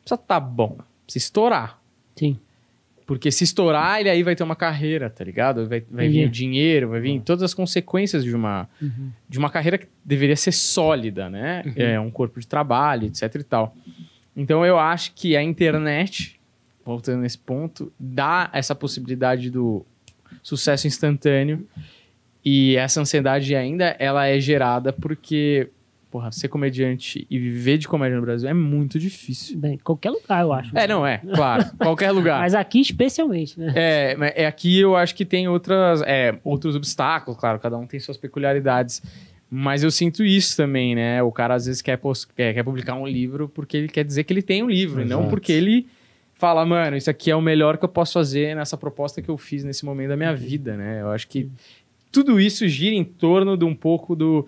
precisa 0.02 0.18
tá 0.18 0.38
bom, 0.38 0.76
precisa 1.06 1.24
estourar. 1.24 1.80
Sim. 2.14 2.38
Porque 3.06 3.30
se 3.30 3.44
estourar, 3.44 4.00
ele 4.00 4.08
aí 4.08 4.22
vai 4.22 4.34
ter 4.34 4.42
uma 4.42 4.56
carreira, 4.56 5.10
tá 5.10 5.22
ligado? 5.22 5.68
Vai, 5.68 5.82
vai 5.90 6.08
vir 6.08 6.20
Entendi. 6.20 6.26
o 6.26 6.30
dinheiro, 6.30 6.88
vai 6.88 7.00
vir 7.00 7.20
todas 7.20 7.42
as 7.42 7.52
consequências 7.52 8.24
de 8.24 8.34
uma, 8.34 8.66
Uhum. 8.80 9.10
de 9.28 9.38
uma 9.38 9.50
carreira 9.50 9.76
que 9.76 9.86
deveria 10.02 10.36
ser 10.36 10.52
sólida, 10.52 11.28
né? 11.28 11.62
É 11.76 12.00
um 12.00 12.10
corpo 12.10 12.40
de 12.40 12.46
trabalho, 12.46 13.06
etc 13.06 13.34
e 13.34 13.42
tal. 13.44 13.76
Então 14.34 14.64
eu 14.64 14.78
acho 14.78 15.12
que 15.14 15.36
a 15.36 15.42
internet, 15.42 16.40
voltando 16.84 17.20
nesse 17.20 17.36
ponto, 17.38 17.92
dá 18.00 18.48
essa 18.54 18.74
possibilidade 18.74 19.50
do 19.50 19.84
sucesso 20.42 20.86
instantâneo 20.86 21.66
e 22.44 22.76
essa 22.76 23.00
ansiedade 23.00 23.54
ainda 23.54 23.94
ela 23.98 24.26
é 24.26 24.40
gerada 24.40 24.92
porque 24.92 25.68
porra, 26.14 26.30
ser 26.30 26.46
comediante 26.46 27.26
e 27.28 27.40
viver 27.40 27.76
de 27.76 27.88
comédia 27.88 28.14
no 28.14 28.22
Brasil 28.22 28.48
é 28.48 28.54
muito 28.54 29.00
difícil. 29.00 29.58
Bem, 29.58 29.76
qualquer 29.78 30.10
lugar, 30.10 30.42
eu 30.42 30.52
acho. 30.52 30.78
É, 30.78 30.86
não 30.86 31.04
é, 31.04 31.18
claro, 31.18 31.64
qualquer 31.76 32.12
lugar. 32.12 32.38
Mas 32.38 32.54
aqui 32.54 32.80
especialmente, 32.80 33.58
né? 33.58 33.72
É, 33.74 34.16
mas 34.16 34.32
é 34.36 34.46
aqui 34.46 34.78
eu 34.78 34.94
acho 34.94 35.12
que 35.12 35.24
tem 35.24 35.48
outras, 35.48 36.02
é, 36.02 36.38
outros 36.44 36.76
obstáculos, 36.76 37.36
claro, 37.36 37.58
cada 37.58 37.76
um 37.76 37.84
tem 37.84 37.98
suas 37.98 38.16
peculiaridades. 38.16 39.02
Mas 39.50 39.82
eu 39.82 39.90
sinto 39.90 40.22
isso 40.22 40.56
também, 40.56 40.94
né? 40.94 41.20
O 41.20 41.32
cara 41.32 41.54
às 41.56 41.66
vezes 41.66 41.82
quer, 41.82 41.98
quer, 42.36 42.54
quer 42.54 42.62
publicar 42.62 42.94
um 42.94 43.08
livro 43.08 43.48
porque 43.48 43.76
ele 43.76 43.88
quer 43.88 44.04
dizer 44.04 44.22
que 44.22 44.32
ele 44.32 44.42
tem 44.42 44.62
um 44.62 44.70
livro, 44.70 45.02
e 45.02 45.04
não 45.04 45.18
Exato. 45.18 45.30
porque 45.30 45.50
ele 45.50 45.88
fala, 46.34 46.64
mano, 46.64 46.96
isso 46.96 47.10
aqui 47.10 47.28
é 47.28 47.34
o 47.34 47.42
melhor 47.42 47.76
que 47.76 47.84
eu 47.84 47.88
posso 47.88 48.12
fazer 48.12 48.54
nessa 48.54 48.76
proposta 48.76 49.20
que 49.20 49.28
eu 49.28 49.36
fiz 49.36 49.64
nesse 49.64 49.84
momento 49.84 50.10
da 50.10 50.16
minha 50.16 50.32
vida, 50.32 50.76
né? 50.76 51.00
Eu 51.02 51.10
acho 51.10 51.26
que 51.26 51.50
tudo 52.12 52.38
isso 52.38 52.68
gira 52.68 52.94
em 52.94 53.02
torno 53.02 53.56
de 53.56 53.64
um 53.64 53.74
pouco 53.74 54.14
do. 54.14 54.46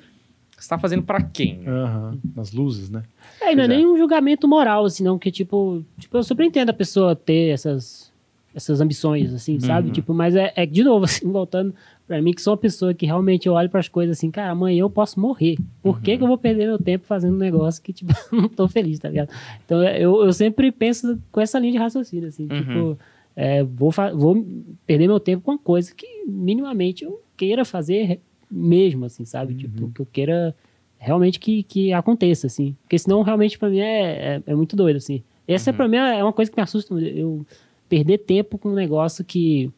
Você 0.57 0.69
tá 0.69 0.79
fazendo 0.79 1.03
pra 1.03 1.21
quem? 1.23 1.67
Aham, 1.67 2.19
Nas 2.35 2.53
luzes, 2.53 2.89
né? 2.91 3.03
É, 3.41 3.53
e 3.53 3.55
não 3.55 3.63
é 3.63 3.67
é. 3.67 3.69
nem 3.69 3.87
um 3.87 3.97
julgamento 3.97 4.49
moral, 4.49 4.85
assim, 4.85 5.05
não, 5.05 5.19
que, 5.19 5.31
tipo, 5.31 5.85
tipo, 5.99 6.17
eu 6.17 6.23
super 6.23 6.45
entendo 6.45 6.71
a 6.71 6.73
pessoa 6.73 7.15
ter 7.15 7.51
essas, 7.53 8.11
essas 8.55 8.81
ambições, 8.81 9.35
assim, 9.35 9.61
sabe? 9.61 9.89
Uhum. 9.89 9.93
Tipo, 9.93 10.15
mas 10.15 10.35
é, 10.35 10.53
é, 10.57 10.65
de 10.65 10.83
novo, 10.83 11.05
assim, 11.07 11.31
voltando 11.31 11.75
pra 12.07 12.23
mim, 12.23 12.33
que 12.33 12.41
sou 12.41 12.53
uma 12.55 12.57
pessoa 12.57 12.95
que 12.95 13.05
realmente 13.05 13.47
eu 13.47 13.53
olho 13.53 13.69
pras 13.69 13.89
coisas 13.89 14.17
assim, 14.17 14.31
cara, 14.31 14.51
amanhã 14.53 14.81
eu 14.81 14.89
posso 14.91 15.21
morrer. 15.21 15.57
Por 15.83 15.97
Uhum. 15.97 16.01
que, 16.01 16.17
que 16.17 16.23
eu 16.25 16.29
vou 16.29 16.39
perder 16.39 16.67
meu 16.67 16.79
tempo 16.79 17.05
fazendo 17.05 17.35
um 17.35 17.39
negócio 17.39 17.83
que, 17.83 17.93
tipo, 17.93 18.13
eu 18.33 18.41
não 18.43 18.49
tô 18.49 18.67
feliz, 18.67 18.99
tá 18.99 19.09
ligado? 19.11 19.29
Então, 19.65 19.83
eu, 19.85 20.25
eu 20.25 20.33
sempre 20.33 20.73
penso 20.73 21.21
com 21.31 21.41
essa 21.41 21.59
linha 21.59 21.73
de 21.73 21.79
raciocínio, 21.79 22.29
assim, 22.29 22.45
Uhum. 22.51 22.57
tipo, 22.63 22.99
é, 23.37 23.63
vou, 23.63 23.91
vou 24.15 24.47
perder 24.87 25.07
meu 25.07 25.21
tempo 25.21 25.43
com 25.45 25.51
uma 25.51 25.59
coisa 25.59 25.95
que 25.95 26.25
minimamente 26.27 27.05
eu 27.05 27.21
queira 27.37 27.65
fazer 27.67 28.21
mesmo, 28.51 29.05
assim, 29.05 29.25
sabe? 29.25 29.55
Tipo, 29.55 29.91
que 29.91 30.01
eu 30.01 30.07
queira 30.07 30.55
realmente 30.99 31.39
que, 31.39 31.63
que 31.63 31.93
aconteça, 31.93 32.47
assim. 32.47 32.77
Porque 32.83 32.99
senão, 32.99 33.23
realmente, 33.23 33.59
pra 33.59 33.69
mim, 33.69 33.81
é, 33.81 34.37
é, 34.37 34.43
é 34.47 34.55
muito 34.55 34.77
doido, 34.77 34.97
assim. 34.97 35.23
Essa, 35.47 35.73
pra 35.73 35.87
mim, 35.87 35.97
é 35.97 36.23
uma 36.23 36.33
coisa 36.33 36.51
que 36.51 36.57
me 36.57 36.63
assusta. 36.63 36.95
Eu 36.95 37.47
perder 37.89 38.19
tempo 38.19 38.59
com 38.59 38.71
um 38.71 38.75
negócio 38.75 39.25
que, 39.25 39.71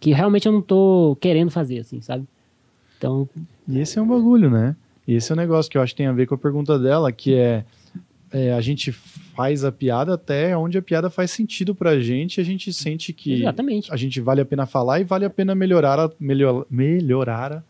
que 0.00 0.12
realmente 0.12 0.46
eu 0.46 0.52
não 0.52 0.62
tô 0.62 1.16
querendo 1.20 1.50
fazer, 1.50 1.80
assim, 1.80 2.00
sabe? 2.00 2.26
Então, 2.96 3.28
E 3.68 3.78
esse 3.78 3.98
é 3.98 4.02
um 4.02 4.06
bagulho, 4.06 4.48
né? 4.48 4.74
E 5.06 5.14
esse 5.14 5.30
é 5.30 5.34
um 5.34 5.38
negócio 5.38 5.70
que 5.70 5.76
eu 5.76 5.82
acho 5.82 5.92
que 5.92 5.98
tem 5.98 6.06
a 6.06 6.12
ver 6.12 6.26
com 6.26 6.34
a 6.34 6.38
pergunta 6.38 6.78
dela, 6.78 7.12
que 7.12 7.34
é, 7.34 7.64
é, 8.32 8.52
a 8.52 8.60
gente 8.60 8.90
faz 8.90 9.64
a 9.64 9.70
piada 9.70 10.14
até 10.14 10.56
onde 10.56 10.78
a 10.78 10.82
piada 10.82 11.10
faz 11.10 11.30
sentido 11.30 11.74
pra 11.74 12.00
gente 12.00 12.38
e 12.38 12.40
a 12.40 12.44
gente 12.44 12.72
sente 12.72 13.12
que 13.12 13.42
exatamente. 13.42 13.92
a 13.92 13.96
gente 13.96 14.20
vale 14.20 14.40
a 14.40 14.44
pena 14.44 14.64
falar 14.64 15.00
e 15.00 15.04
vale 15.04 15.24
a 15.24 15.30
pena 15.30 15.54
melhorar 15.54 16.00
a, 16.00 16.10
melhor, 16.18 16.64
melhorar 16.70 17.52
a, 17.52 17.62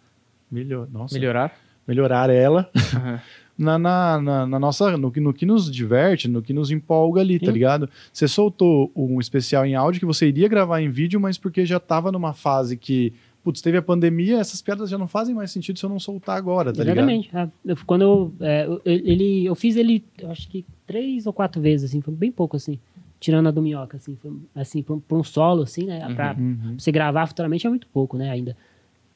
melhor, 0.51 0.89
nossa, 0.91 1.15
Melhorar? 1.15 1.55
melhorar 1.87 2.31
ela 2.31 2.71
Aham. 2.95 3.21
na, 3.59 3.79
na, 3.79 4.21
na, 4.21 4.47
na 4.47 4.59
nossa 4.59 4.97
no, 4.97 5.11
que- 5.11 5.21
no 5.21 5.33
que 5.33 5.47
nos 5.47 5.71
diverte, 5.71 6.27
no 6.29 6.43
que 6.43 6.53
nos 6.53 6.71
empolga 6.71 7.21
ali, 7.21 7.39
tá 7.39 7.47
Sim. 7.47 7.53
ligado? 7.53 7.89
Você 8.13 8.27
soltou 8.27 8.91
um 8.97 9.21
especial 9.21 9.65
em 9.65 9.75
áudio 9.75 10.01
que 10.01 10.07
você 10.07 10.27
iria 10.29 10.49
gravar 10.49 10.81
em 10.81 10.91
vídeo, 10.91 11.21
mas 11.21 11.39
porque 11.39 11.65
já 11.65 11.79
tava 11.79 12.11
numa 12.11 12.33
fase 12.33 12.77
que, 12.77 13.13
putz, 13.45 13.61
teve 13.61 13.77
a 13.77 13.83
pandemia, 13.83 14.39
essas 14.39 14.61
piadas 14.61 14.91
já 14.91 14.99
não 14.99 15.07
fazem 15.07 15.35
mais 15.35 15.51
sentido 15.53 15.79
se 15.79 15.85
eu 15.85 15.91
não 15.91 16.01
soltar 16.01 16.37
agora, 16.37 16.73
tá 16.73 16.83
ligado? 16.83 17.09
Exatamente. 17.11 17.31
Eu- 17.65 17.77
quando 17.87 18.03
eu, 18.03 18.35
é, 18.41 18.67
eu- 18.67 18.81
ele, 18.85 19.45
eu 19.45 19.55
fiz 19.55 19.77
ele, 19.77 20.03
eu 20.19 20.31
acho 20.31 20.49
que 20.49 20.65
três 20.87 21.27
ou 21.27 21.33
quatro 21.33 21.61
vezes, 21.63 21.91
assim, 21.91 22.01
foi 22.01 22.13
bem 22.15 22.33
pouco, 22.33 22.57
assim, 22.57 22.79
tirando 23.21 23.47
a 23.49 23.51
do 23.53 23.63
Minhoca, 23.63 23.97
assim, 23.99 24.17
foi, 24.21 24.33
assim, 24.55 24.83
pra 24.83 24.95
um, 24.97 25.01
pra 25.01 25.17
um 25.17 25.23
solo, 25.25 25.63
assim, 25.63 25.85
né, 25.87 26.01
pra 26.15 26.35
Uhum. 26.39 26.75
você 26.79 26.91
gravar 26.91 27.27
futuramente 27.27 27.67
é 27.67 27.71
muito 27.71 27.87
pouco, 27.87 28.17
né, 28.19 28.31
ainda. 28.31 28.57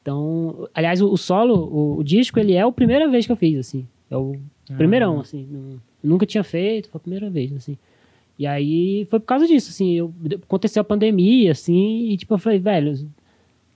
Então, 0.09 0.67
aliás, 0.73 1.01
o, 1.03 1.11
o 1.11 1.17
solo, 1.17 1.53
o, 1.55 1.99
o 1.99 2.03
disco, 2.03 2.39
ele 2.39 2.53
é 2.53 2.61
a 2.61 2.71
primeira 2.71 3.07
vez 3.07 3.27
que 3.27 3.31
eu 3.31 3.35
fiz, 3.35 3.59
assim, 3.59 3.85
é 4.09 4.17
o 4.17 4.35
primeirão, 4.75 5.19
assim, 5.19 5.47
não- 5.51 5.79
nunca 6.03 6.25
tinha 6.25 6.43
feito, 6.43 6.89
foi 6.89 6.97
a 6.97 7.01
primeira 7.01 7.29
vez, 7.29 7.53
assim. 7.53 7.77
E 8.37 8.47
aí, 8.47 9.05
foi 9.09 9.19
por 9.19 9.27
causa 9.27 9.45
disso, 9.45 9.69
assim, 9.69 9.91
eu, 9.93 10.11
aconteceu 10.43 10.81
a 10.81 10.83
pandemia, 10.83 11.51
assim, 11.51 12.09
e 12.09 12.17
tipo, 12.17 12.33
eu 12.33 12.39
falei, 12.39 12.57
velho, 12.57 13.07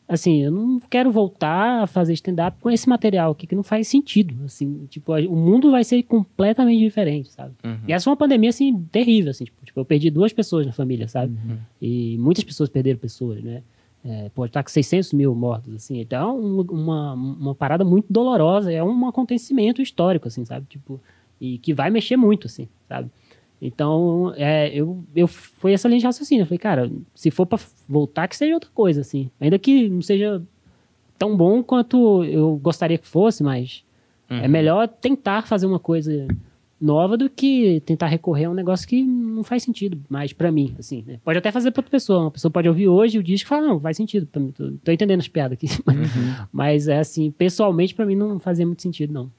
assim, 0.08 0.42
eu 0.42 0.52
não 0.52 0.80
quero 0.80 1.12
voltar 1.12 1.84
a 1.84 1.88
fazer 1.88 2.14
stand-up 2.14 2.58
com 2.60 2.72
esse 2.72 2.90
material 2.90 3.34
aqui, 3.34 3.46
que 3.46 3.56
não 3.56 3.62
faz 3.64 3.88
sentido, 3.88 4.34
assim, 4.44 4.88
tipo, 4.90 5.14
o 5.14 5.36
mundo 5.36 5.70
vai 5.70 5.84
ser 5.84 6.02
completamente 6.02 6.80
diferente, 6.80 7.30
sabe? 7.30 7.54
Uhum. 7.64 7.78
E 7.88 7.94
essa 7.94 8.06
foi 8.06 8.12
uma 8.12 8.18
pandemia, 8.18 8.50
assim, 8.50 8.76
terrível, 8.92 9.30
assim, 9.30 9.44
tipo, 9.46 9.64
tipo, 9.64 9.80
eu 9.80 9.86
perdi 9.86 10.10
duas 10.10 10.34
pessoas 10.34 10.66
na 10.66 10.72
família, 10.74 11.08
sabe? 11.08 11.34
Uhum. 11.48 11.58
E 11.80 12.18
muitas 12.18 12.44
pessoas 12.44 12.70
perderam 12.70 12.98
pessoas, 12.98 13.44
né? 13.44 13.62
É, 14.06 14.30
pode 14.36 14.50
estar 14.50 14.62
com 14.64 14.70
600 14.70 15.14
mil 15.14 15.34
mortos, 15.34 15.74
assim, 15.76 16.02
então 16.02 16.30
é 16.30 16.34
um- 16.34 16.62
uma, 16.62 17.14
uma 17.14 17.56
parada 17.56 17.86
muito 17.86 18.06
dolorosa, 18.12 18.70
é 18.72 18.84
um 18.84 19.08
acontecimento 19.08 19.82
histórico, 19.82 20.28
assim, 20.28 20.44
sabe? 20.44 20.66
Tipo, 20.70 21.00
e 21.40 21.58
que 21.58 21.74
vai 21.74 21.90
mexer 21.90 22.18
muito, 22.18 22.48
assim, 22.48 22.68
sabe? 22.90 23.10
Então, 23.62 24.34
é, 24.36 24.68
eu, 24.74 25.02
eu 25.16 25.26
foi 25.26 25.72
essa 25.72 25.88
linha 25.88 26.02
de 26.02 26.06
raciocínio. 26.06 26.42
Eu 26.42 26.48
falei, 26.48 26.58
cara, 26.60 26.92
se 27.16 27.32
for 27.32 27.46
pra 27.46 27.58
voltar, 27.88 28.28
que 28.28 28.36
seja 28.36 28.54
outra 28.54 28.70
coisa, 28.74 29.00
assim. 29.00 29.30
Ainda 29.40 29.58
que 29.58 29.88
não 29.88 30.02
seja 30.02 30.44
tão 31.18 31.38
bom 31.38 31.64
quanto 31.64 32.26
eu 32.26 32.58
gostaria 32.58 32.98
que 32.98 33.08
fosse, 33.08 33.42
mas 33.42 33.86
é 34.44 34.48
melhor 34.50 34.88
tentar 34.90 35.48
fazer 35.48 35.66
uma 35.66 35.80
coisa 35.80 36.28
nova 36.84 37.16
do 37.18 37.30
que 37.30 37.82
tentar 37.86 38.08
recorrer 38.08 38.46
a 38.46 38.50
um 38.50 38.54
negócio 38.54 38.88
que 38.88 39.02
não 39.04 39.44
faz 39.44 39.64
sentido 39.64 40.00
mais 40.10 40.34
pra 40.34 40.52
mim, 40.52 40.76
assim, 40.78 41.04
né? 41.08 41.20
Pode 41.24 41.38
até 41.38 41.52
fazer 41.52 41.72
pra 41.72 41.80
outra 41.80 41.92
pessoa. 41.92 42.22
Uma 42.22 42.32
pessoa 42.32 42.52
pode 42.52 42.68
ouvir 42.68 42.88
hoje 42.88 43.18
o 43.18 43.24
disco 43.24 43.48
e 43.48 43.50
falar, 43.50 43.68
não, 43.68 43.80
faz 43.80 43.98
sentido 43.98 44.26
pra 44.26 44.42
mim. 44.42 44.52
Tô, 44.52 44.72
tô 44.84 44.92
entendendo 44.92 45.20
as 45.20 45.28
piadas 45.28 45.58
aqui. 45.58 45.68
mas, 46.52 46.88
é 46.88 47.00
assim, 47.00 47.32
pessoalmente 47.32 47.96
pra 47.96 48.06
mim 48.06 48.16
não 48.16 48.40
fazia 48.40 48.66
muito 48.66 48.82
sentido, 48.82 49.14
não. 49.14 49.32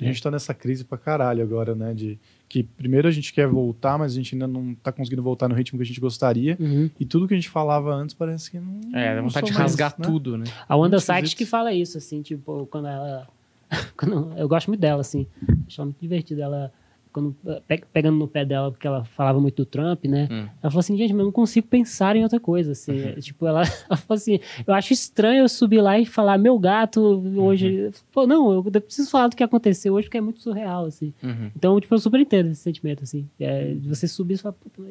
A 0.00 0.04
gente 0.04 0.22
tá 0.22 0.30
nessa 0.30 0.52
crise 0.52 0.84
pra 0.84 0.98
caralho 0.98 1.42
agora, 1.42 1.74
né? 1.74 1.94
De 1.94 2.18
que 2.48 2.62
primeiro 2.62 3.08
a 3.08 3.10
gente 3.10 3.32
quer 3.32 3.46
voltar, 3.46 3.96
mas 3.98 4.12
a 4.12 4.14
gente 4.14 4.34
ainda 4.34 4.46
não 4.46 4.74
tá 4.74 4.90
conseguindo 4.92 5.22
voltar 5.22 5.48
no 5.48 5.54
ritmo 5.54 5.78
que 5.78 5.82
a 5.84 5.86
gente 5.86 6.00
gostaria. 6.00 6.56
Uhum. 6.60 6.90
E 6.98 7.04
tudo 7.06 7.26
que 7.28 7.34
a 7.34 7.36
gente 7.36 7.48
falava 7.48 7.94
antes 7.94 8.14
parece 8.14 8.50
que 8.50 8.58
não. 8.58 8.80
É, 8.94 9.14
dá 9.14 9.22
vontade 9.22 9.46
de 9.46 9.52
rasgar 9.52 9.94
né? 9.98 10.04
tudo, 10.04 10.36
né? 10.36 10.44
A 10.68 10.76
Wanda 10.76 10.98
Sykes 10.98 11.34
que 11.34 11.46
fala 11.46 11.72
isso, 11.72 11.96
assim, 11.98 12.20
tipo, 12.20 12.66
quando 12.66 12.88
ela. 12.88 13.28
quando- 13.96 14.32
eu 14.36 14.48
gosto 14.48 14.68
muito 14.68 14.80
dela, 14.80 15.00
assim. 15.00 15.26
Acho 15.66 15.80
ela 15.80 15.86
muito 15.86 16.00
divertida. 16.00 16.42
Ela, 16.42 16.72
quando, 17.12 17.36
pe- 17.68 17.84
pegando 17.92 18.16
no 18.16 18.26
pé 18.26 18.44
dela, 18.44 18.70
porque 18.70 18.86
ela 18.86 19.04
falava 19.04 19.38
muito 19.40 19.56
do 19.56 19.66
Trump, 19.66 20.04
né? 20.06 20.28
Hum. 20.30 20.48
Ela 20.62 20.70
falou 20.70 20.80
assim, 20.80 20.96
gente, 20.96 21.12
mas 21.12 21.20
eu 21.20 21.24
não 21.26 21.32
consigo 21.32 21.66
pensar 21.66 22.16
em 22.16 22.22
outra 22.22 22.40
coisa, 22.40 22.72
assim. 22.72 22.98
É, 22.98 23.12
Tipo, 23.20 23.46
ela, 23.46 23.62
ela 23.88 23.96
falou 23.96 24.16
assim, 24.16 24.40
eu 24.66 24.72
acho 24.74 24.92
estranho 24.92 25.42
eu 25.44 25.48
subir 25.48 25.80
lá 25.80 25.98
e 25.98 26.06
falar, 26.06 26.38
meu 26.38 26.58
gato 26.58 27.00
hoje... 27.36 27.90
Pô, 28.12 28.26
não, 28.26 28.52
eu 28.52 28.62
preciso 28.64 29.10
falar 29.10 29.28
do 29.28 29.36
que 29.36 29.42
aconteceu 29.42 29.94
hoje, 29.94 30.06
porque 30.06 30.18
é 30.18 30.20
muito 30.22 30.40
surreal, 30.40 30.86
assim. 30.86 31.12
Uhum. 31.22 31.50
Então, 31.56 31.80
tipo, 31.80 31.94
eu 31.94 31.98
super 31.98 32.18
entendo 32.20 32.50
esse 32.50 32.60
sentimento, 32.62 33.02
assim. 33.02 33.28
É, 33.38 33.74
você 33.82 34.08
subir 34.08 34.34
e 34.34 34.38
falar, 34.38 34.54
puta, 34.54 34.82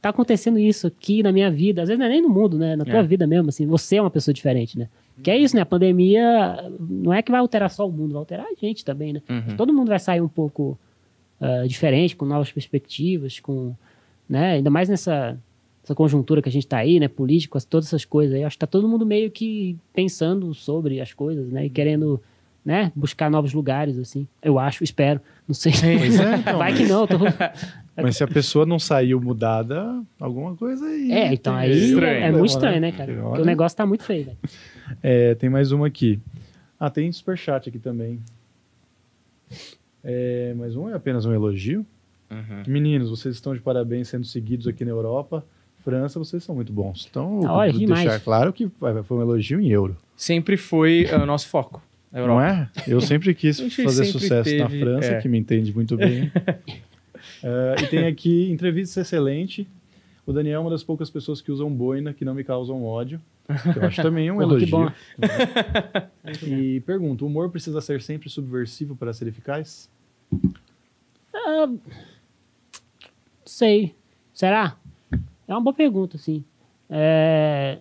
tá 0.00 0.08
acontecendo 0.08 0.58
isso 0.58 0.86
aqui 0.86 1.22
na 1.22 1.30
minha 1.30 1.50
vida. 1.50 1.82
Às 1.82 1.88
vezes 1.88 1.98
não 1.98 2.06
é 2.06 2.08
nem 2.08 2.22
no 2.22 2.28
mundo, 2.30 2.56
né? 2.58 2.74
Na 2.74 2.84
tua 2.84 2.98
É. 3.00 3.02
vida 3.02 3.26
mesmo, 3.26 3.50
assim. 3.50 3.66
Você 3.66 3.96
é 3.96 4.00
uma 4.00 4.10
pessoa 4.10 4.32
diferente, 4.34 4.78
né? 4.78 4.88
Que 5.22 5.30
é 5.30 5.36
isso, 5.36 5.54
né? 5.54 5.60
A 5.60 5.66
pandemia 5.66 6.70
não 6.80 7.12
é 7.12 7.20
que 7.20 7.30
vai 7.30 7.40
alterar 7.40 7.68
só 7.68 7.86
o 7.86 7.92
mundo, 7.92 8.12
vai 8.12 8.20
alterar 8.20 8.46
a 8.46 8.54
gente 8.58 8.82
também, 8.82 9.12
né? 9.12 9.20
Uhum. 9.28 9.54
Todo 9.56 9.74
mundo 9.74 9.88
vai 9.88 9.98
sair 9.98 10.22
um 10.22 10.28
pouco 10.28 10.78
ah, 11.40 11.66
diferente, 11.66 12.14
com 12.14 12.24
novas 12.24 12.52
perspectivas, 12.52 13.40
com... 13.40 13.74
Né? 14.28 14.52
Ainda 14.52 14.70
mais 14.70 14.88
nessa... 14.88 15.38
Essa 15.82 15.94
conjuntura 15.94 16.42
que 16.42 16.48
a 16.48 16.52
gente 16.52 16.66
tá 16.66 16.76
aí, 16.76 17.00
né? 17.00 17.08
Político, 17.08 17.58
todas 17.66 17.86
essas 17.86 18.04
coisas 18.04 18.36
aí. 18.36 18.44
Acho 18.44 18.54
que 18.54 18.60
tá 18.60 18.66
todo 18.66 18.86
mundo 18.86 19.06
meio 19.06 19.30
que 19.30 19.76
pensando 19.94 20.52
sobre 20.52 21.00
as 21.00 21.14
coisas, 21.14 21.50
né? 21.50 21.64
E 21.64 21.70
querendo, 21.70 22.20
né? 22.62 22.92
Buscar 22.94 23.30
novos 23.30 23.54
lugares, 23.54 23.98
assim. 23.98 24.28
Eu 24.42 24.58
acho, 24.58 24.84
espero. 24.84 25.20
Não 25.48 25.54
sei. 25.54 25.72
É, 25.72 26.06
então. 26.36 26.58
Vai 26.58 26.74
que 26.74 26.84
não, 26.84 27.06
tô... 27.06 27.16
Mas 27.96 28.16
se 28.16 28.24
a 28.24 28.28
pessoa 28.28 28.66
não 28.66 28.78
saiu 28.78 29.20
mudada, 29.20 30.02
alguma 30.18 30.54
coisa 30.54 30.84
aí. 30.86 31.10
É, 31.12 31.32
então 31.32 31.54
aí 31.54 31.70
estranho, 31.70 32.04
é, 32.06 32.20
é 32.20 32.30
muito 32.30 32.40
né? 32.40 32.46
estranho, 32.46 32.80
né, 32.80 32.92
cara? 32.92 33.12
Porque, 33.12 33.28
Porque 33.28 33.42
o 33.42 33.44
negócio 33.44 33.76
tá 33.76 33.86
muito 33.86 34.04
feio. 34.04 34.36
É, 35.02 35.34
tem 35.34 35.48
mais 35.48 35.72
uma 35.72 35.86
aqui. 35.86 36.20
Ah, 36.78 36.90
tem 36.90 37.10
superchat 37.10 37.68
aqui 37.68 37.78
também. 37.78 38.20
É, 40.02 40.54
mais 40.54 40.76
um 40.76 40.88
é 40.88 40.94
apenas 40.94 41.24
um 41.26 41.32
elogio. 41.32 41.84
Uhum. 42.30 42.62
Meninos, 42.66 43.10
vocês 43.10 43.34
estão 43.34 43.54
de 43.54 43.60
parabéns 43.60 44.08
sendo 44.08 44.24
seguidos 44.24 44.66
aqui 44.66 44.84
na 44.84 44.90
Europa. 44.90 45.44
França, 45.82 46.18
vocês 46.18 46.44
são 46.44 46.54
muito 46.54 46.72
bons. 46.72 47.06
Então, 47.10 47.40
Ah, 47.46 47.54
olha, 47.54 47.72
deixar 47.72 48.20
claro 48.20 48.52
que 48.52 48.70
foi 49.04 49.16
um 49.16 49.22
elogio 49.22 49.60
em 49.60 49.68
euro. 49.70 49.96
Sempre 50.14 50.56
foi 50.56 51.08
ah, 51.10 51.22
o 51.22 51.26
nosso 51.26 51.48
foco. 51.48 51.82
Não 52.12 52.40
é? 52.40 52.68
Eu 52.86 53.00
sempre 53.00 53.34
quis 53.34 53.58
fazer 53.76 54.04
sempre 54.04 54.20
sucesso 54.20 54.56
na 54.56 54.66
teve, 54.66 54.80
França, 54.80 55.12
é. 55.12 55.20
que 55.20 55.28
me 55.28 55.38
entende 55.38 55.74
muito 55.74 55.96
bem. 55.96 56.30
É, 57.42 57.82
e 57.82 57.86
tem 57.86 58.06
aqui 58.06 58.50
entrevista 58.50 59.00
excelente. 59.00 59.66
O 60.26 60.32
Daniel 60.32 60.58
é 60.58 60.60
uma 60.60 60.70
das 60.70 60.82
poucas 60.82 61.08
pessoas 61.10 61.40
que 61.40 61.50
usam 61.50 61.70
boina 61.70 62.12
que 62.12 62.24
não 62.24 62.34
me 62.34 62.44
causam 62.44 62.84
ódio. 62.84 63.20
eu 63.76 63.86
acho 63.86 64.02
também 64.02 64.30
um 64.30 64.34
Porra, 64.34 64.44
elogio. 64.46 64.66
que 64.66 64.70
bom. 64.70 64.88
E 66.46 66.80
pergunto, 66.80 67.24
o 67.24 67.28
humor 67.28 67.50
precisa 67.50 67.80
ser 67.80 68.00
sempre 68.02 68.28
subversivo 68.28 68.94
para 68.96 69.12
ser 69.12 69.26
eficaz? 69.28 69.90
Ah, 71.34 71.68
sei. 73.44 73.94
Será? 74.32 74.76
É 75.48 75.52
uma 75.52 75.60
boa 75.60 75.74
pergunta, 75.74 76.16
assim. 76.16 76.44
É... 76.88 77.78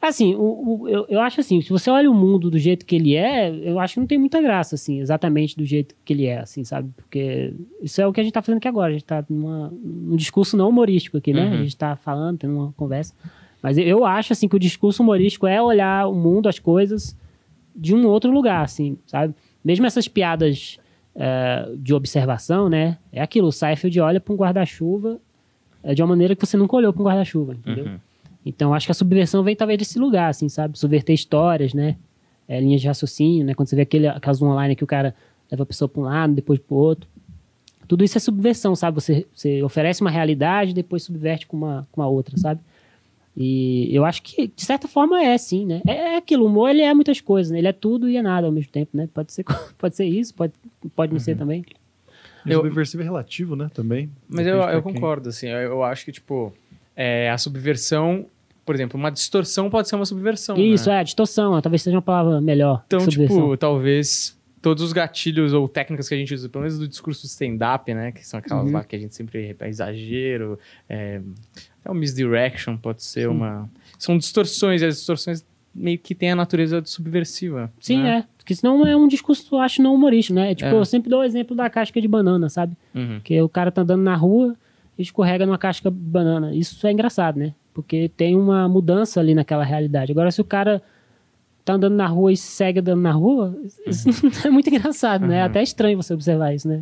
Assim, 0.00 0.34
o, 0.34 0.82
o- 0.82 0.88
eu, 0.88 1.06
eu 1.08 1.20
acho 1.20 1.40
assim, 1.40 1.60
se 1.60 1.70
você 1.70 1.90
olha 1.90 2.08
o 2.10 2.14
mundo 2.14 2.50
do 2.50 2.58
jeito 2.58 2.84
que 2.86 2.94
ele 2.94 3.16
é, 3.16 3.50
eu 3.50 3.80
acho 3.80 3.94
que 3.94 4.00
não 4.00 4.06
tem 4.06 4.18
muita 4.18 4.40
graça, 4.40 4.74
assim, 4.76 5.00
exatamente 5.00 5.56
do 5.56 5.64
jeito 5.64 5.94
que 6.04 6.12
ele 6.12 6.26
é, 6.26 6.38
assim, 6.38 6.62
sabe? 6.64 6.90
Porque 6.94 7.52
isso 7.82 8.00
é 8.00 8.06
o 8.06 8.12
que 8.12 8.20
a 8.20 8.22
gente 8.22 8.32
tá 8.32 8.42
fazendo 8.42 8.58
aqui 8.58 8.68
agora. 8.68 8.90
A 8.90 8.92
gente 8.92 9.04
tá 9.04 9.24
numa, 9.28 9.68
num 9.82 10.14
discurso 10.14 10.56
não 10.56 10.68
humorístico 10.68 11.16
aqui, 11.16 11.32
né? 11.32 11.46
Uhum. 11.46 11.52
A 11.54 11.56
gente 11.56 11.76
tá 11.76 11.96
falando, 11.96 12.38
tendo 12.38 12.54
uma 12.54 12.72
conversa. 12.72 13.14
Mas 13.66 13.78
eu 13.78 14.04
acho, 14.04 14.32
assim, 14.32 14.46
que 14.46 14.54
o 14.54 14.60
discurso 14.60 15.02
humorístico 15.02 15.44
é 15.44 15.60
olhar 15.60 16.06
o 16.06 16.14
mundo, 16.14 16.48
as 16.48 16.56
coisas, 16.56 17.16
de 17.74 17.96
um 17.96 18.06
outro 18.06 18.30
lugar, 18.30 18.62
assim, 18.62 18.96
sabe? 19.08 19.34
Mesmo 19.64 19.84
essas 19.84 20.06
piadas 20.06 20.78
eh, 21.16 21.72
de 21.76 21.92
observação, 21.92 22.68
né? 22.68 22.96
É 23.12 23.20
aquilo, 23.20 23.48
o 23.48 23.50
Seinfeld 23.50 24.00
olha 24.00 24.20
para 24.20 24.32
um 24.32 24.36
guarda-chuva 24.36 25.18
eh, 25.82 25.96
de 25.96 26.00
uma 26.00 26.06
maneira 26.10 26.36
que 26.36 26.46
você 26.46 26.56
nunca 26.56 26.76
olhou 26.76 26.92
para 26.92 27.02
um 27.02 27.06
guarda-chuva, 27.06 27.54
entendeu? 27.54 27.86
Uhum. 27.86 27.98
Então, 28.44 28.72
acho 28.72 28.86
que 28.86 28.92
a 28.92 28.94
subversão 28.94 29.42
vem 29.42 29.56
talvez 29.56 29.80
desse 29.80 29.98
lugar, 29.98 30.30
assim, 30.30 30.48
sabe? 30.48 30.78
Subverter 30.78 31.12
histórias, 31.12 31.74
né? 31.74 31.96
Eh, 32.46 32.60
linhas 32.60 32.80
de 32.80 32.86
raciocínio, 32.86 33.44
né? 33.44 33.52
Quando 33.52 33.66
você 33.66 33.74
vê 33.74 33.82
aquele 33.82 34.08
caso 34.20 34.46
online 34.46 34.76
que 34.76 34.84
o 34.84 34.86
cara 34.86 35.12
leva 35.50 35.64
a 35.64 35.66
pessoa 35.66 35.88
para 35.88 36.00
um 36.00 36.04
lado, 36.04 36.34
depois 36.34 36.60
para 36.60 36.72
o 36.72 36.78
outro. 36.78 37.10
Tudo 37.88 38.04
isso 38.04 38.16
é 38.16 38.20
subversão, 38.20 38.76
sabe? 38.76 38.94
Você, 38.94 39.26
você 39.34 39.60
oferece 39.60 40.02
uma 40.02 40.10
realidade 40.10 40.72
depois 40.72 41.02
subverte 41.02 41.48
com 41.48 41.56
uma, 41.56 41.88
com 41.90 42.00
uma 42.00 42.06
outra, 42.06 42.38
sabe? 42.38 42.60
E 43.36 43.94
eu 43.94 44.04
acho 44.06 44.22
que, 44.22 44.48
de 44.48 44.64
certa 44.64 44.88
forma, 44.88 45.22
é 45.22 45.36
sim, 45.36 45.66
né? 45.66 45.82
É, 45.86 45.92
é 46.14 46.16
aquilo, 46.16 46.44
o 46.44 46.46
humor, 46.46 46.70
ele 46.70 46.80
é 46.80 46.94
muitas 46.94 47.20
coisas, 47.20 47.50
né? 47.52 47.58
Ele 47.58 47.68
é 47.68 47.72
tudo 47.72 48.08
e 48.08 48.16
é 48.16 48.22
nada 48.22 48.46
ao 48.46 48.52
mesmo 48.52 48.72
tempo, 48.72 48.96
né? 48.96 49.08
Pode 49.12 49.30
ser, 49.32 49.44
pode 49.76 49.94
ser 49.94 50.06
isso, 50.06 50.34
pode, 50.34 50.54
pode 50.94 51.12
não 51.12 51.20
ser 51.20 51.36
também. 51.36 51.64
E 52.46 52.52
Eu- 52.52 52.62
subversivo 52.62 53.02
é 53.02 53.04
relativo, 53.04 53.54
né? 53.54 53.68
Também. 53.74 54.10
Mas 54.28 54.46
eu, 54.46 54.56
eu 54.56 54.82
quem. 54.82 54.94
concordo, 54.94 55.28
assim. 55.28 55.48
Eu, 55.48 55.58
eu 55.58 55.82
acho 55.82 56.04
que, 56.04 56.12
tipo, 56.12 56.52
é, 56.94 57.28
a 57.30 57.36
subversão, 57.36 58.26
por 58.64 58.74
exemplo, 58.74 58.98
uma 58.98 59.10
distorção 59.10 59.68
pode 59.68 59.88
ser 59.88 59.96
uma 59.96 60.06
subversão. 60.06 60.56
Isso, 60.56 60.88
né? 60.88 61.00
é, 61.00 61.04
distorção, 61.04 61.60
talvez 61.60 61.82
seja 61.82 61.96
uma 61.96 62.02
palavra 62.02 62.40
melhor. 62.40 62.84
Então, 62.86 63.06
tipo, 63.06 63.56
talvez 63.58 64.34
todos 64.62 64.82
os 64.82 64.92
gatilhos 64.92 65.52
ou 65.52 65.68
técnicas 65.68 66.08
que 66.08 66.14
a 66.14 66.18
gente 66.18 66.32
usa, 66.34 66.48
pelo 66.48 66.62
menos 66.64 66.78
do 66.78 66.88
discurso 66.88 67.26
stand-up, 67.26 67.92
né? 67.92 68.10
Que 68.12 68.26
são 68.26 68.38
aquelas 68.38 68.66
Uhum. 68.66 68.72
lá 68.72 68.82
que 68.82 68.96
a 68.96 68.98
gente 68.98 69.14
sempre 69.14 69.54
é 69.60 69.68
exagero, 69.68 70.58
é, 70.88 71.20
é 71.86 71.90
um 71.90 71.94
misdirection, 71.94 72.76
pode 72.76 73.02
ser 73.02 73.28
uma. 73.28 73.68
São 73.98 74.18
distorções, 74.18 74.82
e 74.82 74.86
as 74.86 74.96
distorções 74.96 75.44
meio 75.74 75.98
que 75.98 76.14
têm 76.14 76.30
a 76.30 76.36
natureza 76.36 76.82
subversiva. 76.84 77.70
Sim, 77.80 78.02
né? 78.02 78.18
é. 78.18 78.24
Porque 78.38 78.54
senão 78.54 78.86
é 78.86 78.96
um 78.96 79.08
discurso, 79.08 79.54
eu 79.54 79.58
acho, 79.60 79.82
não 79.82 79.94
humorístico, 79.94 80.34
né? 80.38 80.54
Tipo, 80.54 80.70
É. 80.70 80.78
eu 80.78 80.84
sempre 80.84 81.10
dou 81.10 81.20
o 81.20 81.24
exemplo 81.24 81.54
da 81.56 81.68
casca 81.68 82.00
de 82.00 82.08
banana, 82.08 82.48
sabe? 82.48 82.76
Uhum. 82.94 83.20
Que 83.22 83.40
o 83.42 83.48
cara 83.48 83.70
tá 83.72 83.82
andando 83.82 84.02
na 84.02 84.14
rua 84.14 84.54
e 84.98 85.02
escorrega 85.02 85.44
numa 85.44 85.58
casca 85.58 85.90
de 85.90 85.96
banana. 85.96 86.54
Isso 86.54 86.86
é 86.86 86.92
engraçado, 86.92 87.38
né? 87.38 87.54
Porque 87.74 88.08
tem 88.16 88.34
uma 88.36 88.68
mudança 88.68 89.20
ali 89.20 89.34
naquela 89.34 89.64
realidade. 89.64 90.12
Agora, 90.12 90.30
se 90.30 90.40
o 90.40 90.44
cara 90.44 90.80
tá 91.64 91.74
andando 91.74 91.94
na 91.96 92.06
rua 92.06 92.32
e 92.32 92.36
segue 92.36 92.78
andando 92.78 93.02
na 93.02 93.10
rua, 93.10 93.58
isso 93.86 94.08
é 94.46 94.50
muito 94.50 94.68
engraçado, 94.70 95.26
né? 95.26 95.38
É 95.38 95.40
Uhum. 95.40 95.46
até 95.46 95.62
estranho 95.62 96.00
você 96.00 96.14
observar 96.14 96.54
isso, 96.54 96.68
né? 96.68 96.80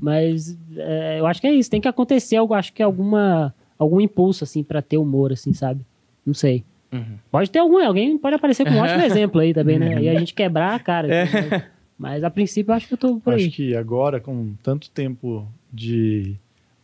Mas 0.00 0.58
é, 0.76 1.20
eu 1.20 1.26
acho 1.26 1.40
que 1.40 1.46
é 1.46 1.52
isso. 1.52 1.70
Tem 1.70 1.80
que 1.80 1.86
acontecer 1.86 2.36
algo, 2.36 2.54
acho 2.54 2.72
que 2.72 2.82
alguma, 2.82 3.54
algum 3.84 4.00
impulso, 4.00 4.44
assim, 4.44 4.62
pra 4.62 4.82
ter 4.82 4.98
humor, 4.98 5.32
assim, 5.32 5.52
sabe? 5.52 5.80
Não 6.24 6.34
sei. 6.34 6.64
Uhum. 6.92 7.18
Pode 7.30 7.50
ter 7.50 7.58
algum, 7.58 7.78
alguém 7.84 8.16
pode 8.16 8.36
aparecer 8.36 8.64
com 8.64 8.72
um 8.72 8.78
ótimo 8.82 9.02
exemplo 9.02 9.40
aí 9.40 9.52
também, 9.52 9.78
né? 9.78 10.02
E 10.02 10.08
a 10.08 10.18
gente 10.18 10.34
quebrar 10.34 10.74
a 10.74 10.78
cara. 10.78 11.12
É. 11.12 11.22
assim, 11.22 11.48
né? 11.48 11.66
Mas 11.98 12.24
a 12.24 12.30
princípio 12.30 12.72
eu 12.72 12.76
acho 12.76 12.88
que 12.88 12.94
eu 12.94 12.98
tô 12.98 13.20
por 13.20 13.34
aí. 13.34 13.46
Acho 13.46 13.56
que 13.56 13.74
agora, 13.76 14.20
com 14.20 14.54
tanto 14.62 14.90
tempo 14.90 15.46
de 15.72 16.36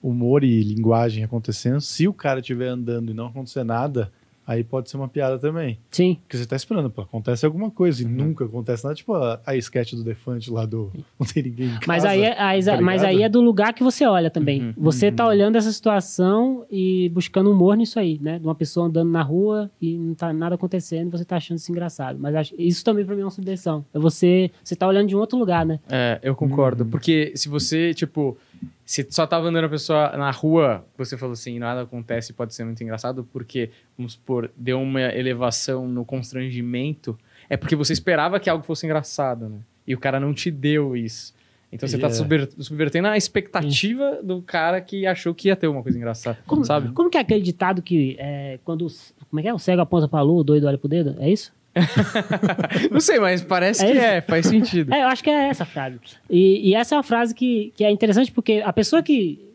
humor 0.03 0.45
e 0.45 0.63
linguagem 0.63 1.25
acontecendo, 1.25 1.81
se 1.81 2.09
o 2.09 2.13
cara 2.13 2.41
estiver 2.41 2.69
andando 2.69 3.11
e 3.11 3.15
não 3.15 3.27
acontecer 3.27 3.65
nada, 3.65 4.11
aí 4.51 4.65
pode 4.65 4.91
ser 4.91 4.97
uma 4.97 5.07
piada 5.09 5.39
também. 5.39 5.79
Sim. 5.91 6.19
Porque 6.23 6.37
você 6.37 6.45
tá 6.45 6.57
esperando, 6.57 6.91
pô, 6.91 7.03
acontece 7.03 7.47
alguma 7.47 7.71
coisa 7.71 8.03
e 8.03 8.05
Uhum. 8.05 8.11
nunca 8.11 8.45
acontece 8.45 8.83
nada. 8.83 8.97
Tipo 8.97 9.15
a, 9.15 9.41
a 9.47 9.55
sketch 9.57 9.93
do 9.95 10.03
Defante 10.03 10.51
lá 10.51 10.67
do 10.67 10.91
Não 11.19 11.27
Tem 11.27 11.43
Ninguém 11.45 11.69
em 11.69 11.79
Mas 11.87 12.03
Casa, 12.03 12.09
aí, 12.11 12.23
é, 12.23 12.41
aí- 12.41 12.65
tá 12.65 12.81
mas 12.81 13.05
aí 13.05 13.23
é 13.23 13.29
do 13.29 13.41
lugar 13.41 13.73
que 13.73 13.85
você 13.85 14.05
olha 14.07 14.29
também. 14.29 14.61
Uhum. 14.63 14.75
Você 14.77 15.13
tá 15.13 15.25
olhando 15.27 15.57
essa 15.57 15.71
situação 15.71 16.65
e 16.71 17.09
buscando 17.11 17.51
humor 17.53 17.77
nisso 17.77 17.99
aí, 18.01 18.19
né? 18.21 18.39
De 18.39 18.45
uma 18.45 18.55
pessoa 18.55 18.87
andando 18.87 19.11
na 19.11 19.23
rua 19.23 19.71
e 19.81 19.97
não 19.97 20.15
tá 20.15 20.33
nada 20.33 20.57
acontecendo 20.57 21.09
e 21.09 21.11
você 21.19 21.25
tá 21.25 21.37
achando 21.37 21.59
isso 21.59 21.71
engraçado. 21.71 22.19
Mas 22.19 22.35
acho- 22.35 22.55
isso 22.59 22.85
também 22.85 23.05
pra 23.05 23.15
mim 23.15 23.21
é 23.23 23.25
uma 23.25 23.31
subversão. 23.31 23.85
É 23.95 23.99
você, 23.99 24.51
você 24.65 24.75
tá 24.75 24.87
olhando 24.89 25.09
de 25.09 25.15
um 25.17 25.21
outro 25.21 25.39
lugar, 25.39 25.65
né? 25.65 25.79
É, 25.89 26.19
eu 26.23 26.35
concordo. 26.35 26.85
Porque 26.87 27.33
se 27.37 27.49
você, 27.49 27.95
tipo, 27.95 28.37
se 28.85 29.07
só 29.11 29.27
tava 29.27 29.49
andando 29.49 29.65
a 29.65 29.69
pessoa 29.69 30.17
na 30.17 30.31
rua, 30.31 30.85
você 30.99 31.17
falou 31.17 31.33
assim, 31.35 31.59
nada 31.59 31.83
acontece, 31.83 32.33
pode 32.33 32.55
ser 32.55 32.65
muito 32.65 32.83
engraçado, 32.83 33.27
porque, 33.33 33.71
vamos 33.97 34.15
supor, 34.15 34.51
deu 34.57 34.81
uma 34.81 35.01
elevação 35.15 35.87
no 35.89 36.05
constrangimento, 36.05 37.19
é 37.49 37.57
porque 37.57 37.77
você 37.77 37.93
esperava 37.93 38.39
que 38.41 38.51
algo 38.51 38.65
fosse 38.65 38.87
engraçado, 38.87 39.49
né? 39.49 39.59
E 39.87 39.95
o 39.95 39.99
cara 39.99 40.19
não 40.21 40.33
te 40.35 40.51
deu 40.51 40.97
isso. 40.97 41.35
Então 41.73 41.89
você 41.89 41.97
E 41.97 42.01
tá 42.01 42.09
é. 42.09 42.11
subver- 42.11 42.49
subvertendo 42.59 43.07
a 43.09 43.17
expectativa 43.17 44.21
do 44.23 44.43
cara 44.43 44.81
que 44.81 45.07
achou 45.07 45.33
que 45.35 45.49
ia 45.49 45.55
ter 45.57 45.69
uma 45.69 45.83
coisa 45.83 45.97
engraçada, 45.97 46.39
Como, 46.47 46.65
sabe? 46.65 46.91
como 46.93 47.09
que 47.09 47.17
é 47.17 47.21
aquele 47.21 47.43
ditado 47.43 47.81
que 47.81 48.17
é, 48.19 48.59
quando. 48.65 48.87
Como 49.29 49.39
é 49.39 49.43
que 49.43 49.49
é? 49.49 49.55
O 49.55 49.59
cego 49.59 49.81
aponta 49.81 50.09
pra 50.09 50.21
lua, 50.21 50.41
o 50.41 50.45
doido 50.45 50.67
olha 50.67 50.77
pro 50.77 50.89
dedo? 50.89 51.15
É 51.21 51.31
isso? 51.31 51.53
Não 52.91 53.01
sei, 53.01 53.19
mas 53.19 53.43
parece 53.43 53.85
É 53.85 53.93
que 53.93 53.99
é, 53.99 54.21
faz 54.21 54.47
sentido. 54.47 54.93
É, 54.93 55.03
eu 55.03 55.09
acho 55.09 55.23
que 55.23 55.31
é 55.31 55.49
essa 55.49 55.63
a 55.65 55.67
frase. 55.67 55.99
E, 56.29 56.71
e 56.71 56.75
essa 56.75 56.95
é 56.95 56.97
uma 56.99 57.03
frase 57.05 57.35
que, 57.35 57.73
que 57.77 57.85
é 57.85 57.91
interessante 57.91 58.31
porque 58.33 58.63
a 58.65 58.73
pessoa 58.73 59.03
que. 59.03 59.47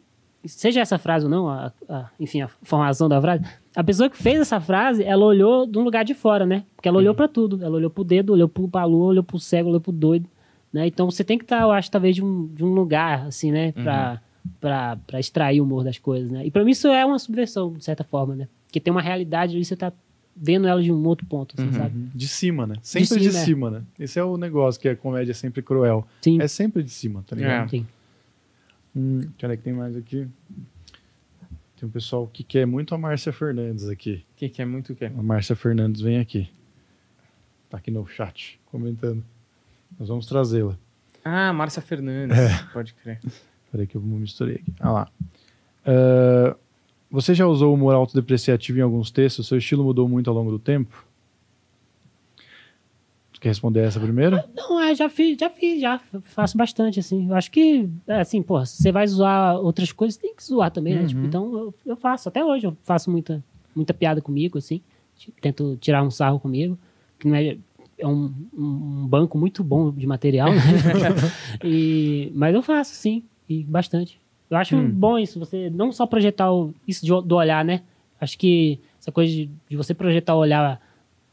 Seja 0.48 0.80
essa 0.80 1.00
frase 1.00 1.26
ou 1.26 1.32
não, 1.32 1.48
a- 1.50 1.72
a- 1.90 2.06
enfim, 2.20 2.42
a 2.42 2.48
formação 2.62 3.10
da 3.10 3.20
frase, 3.20 3.44
a 3.76 3.84
pessoa 3.84 4.08
que 4.12 4.16
fez 4.18 4.40
essa 4.40 4.62
frase, 4.62 5.04
ela 5.04 5.26
olhou 5.26 5.66
de 5.66 5.80
um 5.80 5.82
lugar 5.82 6.06
de 6.06 6.14
fora, 6.14 6.46
né? 6.46 6.64
Porque 6.76 6.88
ela 6.88 7.00
olhou 7.00 7.16
pra 7.16 7.28
tudo. 7.28 7.64
Ela 7.66 7.76
olhou 7.76 7.90
pro 7.90 8.04
dedo, 8.04 8.32
olhou 8.34 8.48
pro, 8.48 8.68
pra 8.68 8.86
lua, 8.86 9.08
olhou 9.08 9.24
pro 9.24 9.40
cego, 9.40 9.70
olhou 9.70 9.82
pro 9.82 9.92
doido. 9.92 10.30
Né? 10.72 10.86
Então 10.86 11.10
você 11.10 11.24
tem 11.24 11.38
que 11.40 11.46
estar, 11.46 11.62
eu 11.62 11.72
acho, 11.72 11.90
talvez 11.90 12.16
de 12.16 12.24
um, 12.24 12.46
de 12.54 12.64
um 12.64 12.74
lugar, 12.76 13.26
assim, 13.26 13.52
né? 13.52 13.72
Pra, 13.72 14.22
pra, 14.62 14.98
pra 15.08 15.20
extrair 15.20 15.60
o 15.62 15.64
humor 15.64 15.84
das 15.84 15.98
coisas, 15.98 16.30
né? 16.30 16.46
E 16.46 16.52
pra 16.52 16.64
mim 16.64 16.72
isso 16.72 16.88
é 16.90 17.04
uma 17.04 17.18
subversão, 17.18 17.74
de 17.74 17.84
certa 17.84 18.04
forma, 18.04 18.36
né? 18.36 18.48
Porque 18.68 18.80
tem 18.80 18.92
uma 18.92 19.02
realidade 19.02 19.56
ali, 19.56 19.66
você 19.66 19.76
tá 19.76 19.92
vendo 20.36 20.68
ela 20.68 20.82
de 20.84 20.92
um 20.92 21.04
outro 21.06 21.26
ponto, 21.26 21.56
assim, 21.58 21.68
Uhum. 21.70 21.74
sabe? 21.74 22.10
De 22.14 22.28
cima, 22.28 22.68
né? 22.68 22.76
Sempre 22.82 23.20
de 23.20 23.30
cima, 23.32 23.40
é. 23.40 23.46
cima, 23.46 23.72
né? 23.72 23.84
Esse 24.00 24.20
é 24.20 24.24
o 24.24 24.38
negócio 24.38 24.80
que 24.82 24.90
a 24.90 24.96
comédia 24.96 25.32
é 25.32 25.34
sempre 25.36 25.62
cruel. 25.62 26.06
Sim, 26.22 26.42
É 26.42 26.48
sempre 26.48 26.84
de 26.84 26.92
cima, 26.92 27.24
tá 27.26 27.36
ligado? 27.36 27.66
É. 27.66 27.68
sim. 27.70 27.88
Hum, 28.96 29.20
deixa 29.20 29.34
eu 29.46 29.50
ver 29.50 29.58
que 29.58 29.64
tem 29.64 29.74
mais 29.74 29.96
aqui. 29.96 30.28
Tem 31.78 31.88
um 31.88 31.92
pessoal 31.92 32.28
que 32.28 32.44
quer 32.44 32.66
muito 32.66 32.96
a 32.96 32.98
Márcia 32.98 33.34
Fernandes 33.34 33.90
aqui. 33.90 34.24
Que, 34.38 34.48
que 34.50 34.62
é 34.62 34.66
muito 34.66 34.94
o 34.94 34.96
quê? 34.96 35.06
A 35.06 35.22
Márcia 35.22 35.56
Fernandes 35.56 36.02
vem 36.02 36.20
aqui. 36.20 36.50
Tá 37.70 37.78
aqui 37.78 37.92
no 37.92 38.06
chat, 38.08 38.60
comentando. 38.72 39.24
Nós 40.00 40.08
vamos 40.08 40.26
trazê-la. 40.26 40.78
Ah, 41.24 41.52
Márcia 41.52 41.82
Fernandes, 41.82 42.38
É. 42.38 42.50
pode 42.72 42.94
crer. 42.94 43.20
Peraí 43.72 43.88
que 43.88 43.96
eu 43.96 44.02
me 44.02 44.20
misturei 44.20 44.56
aqui. 44.56 44.74
Ah 44.80 44.92
lá. 44.92 45.12
Ah, 45.86 46.56
você 47.16 47.34
já 47.34 47.48
usou 47.48 47.72
o 47.72 47.74
humor 47.74 47.96
autodepreciativo 47.96 48.78
em 48.78 48.82
alguns 48.82 49.10
textos? 49.10 49.48
Seu 49.48 49.58
estilo 49.58 49.86
mudou 49.86 50.08
muito 50.08 50.30
ao 50.30 50.36
longo 50.36 50.52
do 50.52 50.60
tempo? 50.60 51.06
Tu 53.32 53.40
quer 53.40 53.50
responder 53.50 53.80
essa 53.86 54.02
primeiro? 54.02 54.38
Não, 54.54 54.82
é, 54.82 54.94
já 54.94 55.08
fiz, 55.08 55.38
já 55.40 55.50
fiz, 55.50 55.80
já 55.80 55.98
faço 56.24 56.58
bastante, 56.58 57.00
assim. 57.00 57.30
Eu 57.30 57.36
acho 57.36 57.50
que, 57.50 57.90
é, 58.06 58.20
assim, 58.20 58.42
porra, 58.42 58.66
se 58.66 58.84
você 58.84 58.92
vai 58.92 59.08
zoar 59.08 59.56
outras 59.56 59.94
coisas, 59.94 60.18
tem 60.18 60.36
que 60.36 60.44
zoar 60.44 60.70
também, 60.72 60.94
né? 60.94 61.02
Uhum. 61.02 61.08
Tipo, 61.08 61.22
então 61.22 61.58
eu, 61.58 61.74
eu 61.86 61.96
faço, 61.96 62.28
até 62.28 62.44
hoje 62.44 62.68
eu 62.68 62.76
faço 62.84 63.10
muita, 63.10 63.42
muita 63.74 63.94
piada 63.94 64.22
comigo, 64.22 64.58
assim. 64.58 64.82
Tento 65.40 65.78
tirar 65.78 66.04
um 66.04 66.12
sarro 66.12 66.38
comigo, 66.38 66.78
que 67.18 67.30
não 67.30 67.36
é, 67.36 67.58
é 67.98 68.06
um, 68.06 68.34
um 68.54 69.08
banco 69.08 69.38
muito 69.38 69.64
bom 69.64 69.90
de 69.90 70.06
material, 70.06 70.50
né? 70.52 70.62
e, 71.64 72.30
mas 72.36 72.54
eu 72.54 72.62
faço, 72.62 72.94
sim, 72.94 73.24
e 73.48 73.64
bastante. 73.64 74.20
Eu 74.50 74.58
acho 74.58 74.76
Hum. 74.76 74.90
bom 74.92 75.18
isso, 75.18 75.40
você 75.40 75.70
não 75.70 75.92
só 75.92 76.06
projetar 76.06 76.52
o- 76.52 76.74
isso 76.88 77.06
de- 77.06 77.28
do 77.28 77.36
olhar, 77.36 77.64
né? 77.66 77.82
Acho 78.22 78.38
que 78.38 78.80
essa 79.00 79.12
coisa 79.12 79.32
de, 79.32 79.50
de 79.70 79.76
você 79.76 79.94
projetar 79.94 80.36
o 80.36 80.40
olhar 80.40 80.80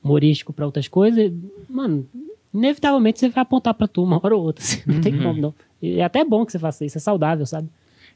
humorístico 0.02 0.52
para 0.52 0.66
outras 0.66 0.88
coisas, 0.88 1.32
mano, 1.68 2.06
inevitavelmente 2.52 3.20
você 3.20 3.28
vai 3.28 3.42
apontar 3.42 3.74
para 3.74 3.86
tu 3.86 4.02
uma 4.02 4.20
hora 4.22 4.34
ou 4.36 4.42
outra. 4.42 4.62
assim, 4.64 4.82
não 4.86 5.00
tem 5.00 5.16
como, 5.16 5.40
não. 5.40 5.54
E 5.80 5.98
é 5.98 6.04
até 6.04 6.24
bom 6.24 6.44
que 6.44 6.52
você 6.52 6.58
faça 6.58 6.84
isso, 6.84 6.98
é 6.98 7.00
saudável, 7.00 7.46
sabe? 7.46 7.68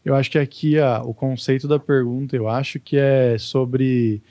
Eu 0.04 0.14
acho 0.14 0.30
que 0.30 0.38
aqui 0.38 0.78
a, 0.78 1.02
o 1.02 1.12
conceito 1.12 1.66
da 1.66 1.78
pergunta, 1.78 2.36
eu 2.36 2.48
acho 2.48 2.78
que 2.78 2.96
é 2.96 3.36
sobre. 3.38 4.22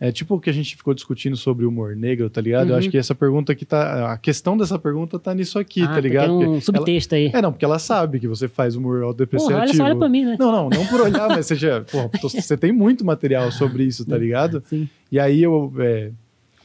É 0.00 0.12
tipo 0.12 0.36
o 0.36 0.40
que 0.40 0.48
a 0.48 0.52
gente 0.52 0.76
ficou 0.76 0.94
discutindo 0.94 1.36
sobre 1.36 1.64
o 1.66 1.68
humor 1.70 1.96
negro, 1.96 2.30
tá 2.30 2.40
ligado? 2.40 2.68
Eu 2.68 2.72
Uhum. 2.74 2.78
acho 2.78 2.88
que 2.88 2.96
essa 2.96 3.16
pergunta 3.16 3.50
aqui 3.52 3.64
tá. 3.64 4.12
A 4.12 4.16
questão 4.16 4.56
dessa 4.56 4.78
pergunta 4.78 5.18
tá 5.18 5.34
nisso 5.34 5.58
aqui, 5.58 5.82
Ah, 5.82 5.88
tá 5.88 6.00
ligado? 6.00 6.38
Tem 6.38 6.48
um 6.48 6.60
subtexto 6.60 7.16
aí. 7.16 7.26
ela- 7.26 7.38
é, 7.38 7.42
não, 7.42 7.50
porque 7.52 7.64
ela 7.64 7.80
sabe 7.80 8.20
que 8.20 8.28
você 8.28 8.46
faz 8.46 8.76
humor 8.76 8.98
Porra, 8.98 9.06
autodepreciativo. 9.06 9.60
olha 9.60 9.74
só, 9.74 9.84
olha 9.84 9.96
pra 9.96 10.08
mim, 10.08 10.24
né? 10.24 10.36
Não, 10.38 10.52
não, 10.52 10.70
não 10.70 10.86
por 10.86 11.00
olhar, 11.00 11.28
mas 11.28 11.48
já. 11.48 11.80
Porra, 11.90 12.08
tô- 12.20 12.28
você 12.28 12.56
tem 12.56 12.70
muito 12.70 13.04
material 13.04 13.50
sobre 13.50 13.82
isso, 13.84 14.04
tá 14.06 14.16
ligado? 14.16 14.62
Sim. 14.66 14.88
E 15.10 15.18
aí 15.18 15.42
eu 15.42 15.72
é, 15.80 16.10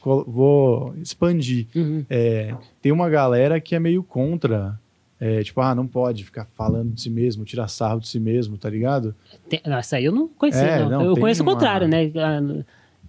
vou 0.04 0.94
expandir. 1.02 1.66
Uhum. 1.74 2.04
É, 2.08 2.54
tem 2.80 2.92
uma 2.92 3.08
galera 3.08 3.60
que 3.60 3.74
é 3.74 3.80
meio 3.80 4.02
contra 4.04 4.78
É, 5.20 5.42
tipo, 5.42 5.60
ah, 5.60 5.74
não 5.74 5.86
pode 5.86 6.22
ficar 6.24 6.46
falando 6.54 6.92
de 6.92 7.00
si 7.00 7.08
mesmo, 7.08 7.44
tirar 7.44 7.66
sarro 7.68 8.00
de 8.00 8.08
si 8.08 8.18
mesmo, 8.20 8.58
tá 8.58 8.68
ligado? 8.68 9.14
Tem, 9.48 9.60
não, 9.64 9.78
essa 9.78 9.96
aí 9.96 10.04
eu 10.04 10.12
não 10.12 10.28
conhecia, 10.28 10.60
É, 10.62 10.80
não. 10.82 10.90
não, 10.90 11.02
Eu 11.06 11.16
conheço 11.16 11.40
o 11.42 11.46
uma- 11.46 11.52
contrário, 11.54 11.88
né? 11.88 12.10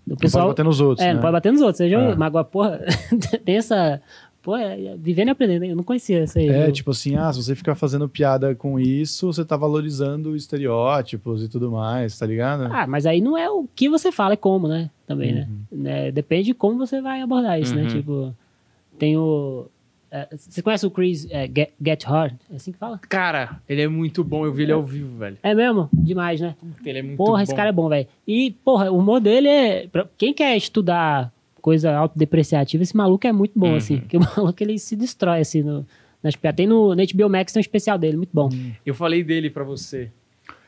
No- 0.05 0.11
O 0.13 0.15
Não 0.15 0.17
pessoal, 0.17 0.43
pode 0.45 0.51
bater 0.53 0.65
nos 0.65 0.79
outros, 0.81 1.03
é, 1.05 1.07
né? 1.09 1.13
não 1.15 1.21
pode 1.21 1.33
bater 1.33 1.51
nos 1.51 1.61
outros. 1.61 1.77
Seja, 1.77 1.95
É. 1.97 2.15
Mas 2.15 2.27
agora, 2.27 2.43
porra, 2.45 2.79
tem 3.43 3.55
essa. 3.57 4.01
Pô, 4.43 4.55
é, 4.55 4.95
vivendo 4.99 5.29
e 5.29 5.31
aprendendo, 5.31 5.65
eu 5.65 5.75
não 5.75 5.83
conhecia 5.83 6.19
essa 6.19 6.37
aí. 6.37 6.47
É, 6.47 6.65
viu? 6.65 6.71
tipo 6.71 6.91
assim, 6.91 7.15
ah, 7.15 7.33
se 7.33 7.41
você 7.41 7.55
ficar 7.55 7.73
fazendo 7.73 8.07
piada 8.07 8.53
com 8.53 8.79
isso, 8.79 9.25
você 9.33 9.43
tá 9.43 9.57
valorizando 9.57 10.35
estereótipos 10.35 11.43
e 11.43 11.49
tudo 11.49 11.71
mais, 11.71 12.15
tá 12.19 12.27
ligado? 12.27 12.65
Ah, 12.71 12.85
mas 12.85 13.07
aí 13.07 13.21
não 13.21 13.35
é 13.35 13.49
o 13.49 13.67
que 13.75 13.89
você 13.89 14.11
fala, 14.11 14.33
é 14.33 14.37
como, 14.37 14.67
né? 14.67 14.91
Também, 15.07 15.33
né? 15.33 15.47
Uhum. 15.71 15.81
né? 15.81 16.11
Depende 16.11 16.43
de 16.45 16.53
como 16.53 16.77
você 16.77 17.01
vai 17.01 17.21
abordar 17.21 17.59
isso, 17.59 17.73
né? 17.73 17.81
Uhum. 17.83 17.87
Tipo, 17.87 18.35
tem 18.99 19.17
o. 19.17 19.65
é, 20.17 20.27
você 20.37 20.61
conhece 20.61 20.85
o 20.85 20.91
Chris 20.91 21.27
é, 21.29 21.45
Get, 21.47 21.69
Get 21.83 22.03
Hard? 22.05 22.33
É 22.51 22.55
assim 22.55 22.71
que 22.71 22.77
fala? 22.77 22.99
Cara, 23.09 23.59
ele 23.67 23.81
é 23.81 23.87
muito 23.87 24.23
bom. 24.23 24.45
Eu 24.45 24.53
vi 24.53 24.63
ele 24.63 24.71
ao 24.71 24.83
vivo, 24.83 25.17
velho. 25.17 25.37
É 25.43 25.53
mesmo? 25.53 25.89
Demais, 25.91 26.39
né? 26.41 26.55
Ele 26.85 26.99
é 26.99 27.01
muito 27.01 27.17
Porra, 27.17 27.37
bom. 27.37 27.41
esse 27.43 27.53
cara 27.55 27.69
é 27.69 27.71
bom, 27.73 27.89
velho. 27.89 28.07
E, 28.27 28.51
porra, 28.63 28.91
o 28.91 28.97
humor 28.97 29.19
dele 29.19 29.47
é. 29.47 29.87
pra 29.87 30.07
Quem 30.17 30.33
quer 30.33 30.55
estudar 30.55 31.31
coisa 31.61 31.95
autodepreciativa, 31.95 32.83
esse 32.83 32.95
maluco 32.95 33.25
é 33.25 33.31
muito 33.31 33.57
bom, 33.57 33.69
Uhum. 33.71 33.75
assim. 33.77 33.97
Porque 33.99 34.17
o 34.17 34.21
maluco 34.37 34.61
ele 34.61 34.77
se 34.77 34.95
destrói, 34.95 35.39
assim, 35.39 35.61
no, 35.63 35.85
nas 36.21 36.35
piadas. 36.35 36.57
Tem 36.57 36.67
no, 36.67 36.93
no 36.95 37.03
HBO 37.05 37.29
Max, 37.29 37.51
tem 37.53 37.59
um 37.59 37.61
especial 37.61 37.97
dele, 37.97 38.17
muito 38.17 38.29
bom. 38.33 38.49
Eu 38.85 38.93
falei 38.93 39.23
dele 39.23 39.49
pra 39.49 39.63
você. 39.63 40.11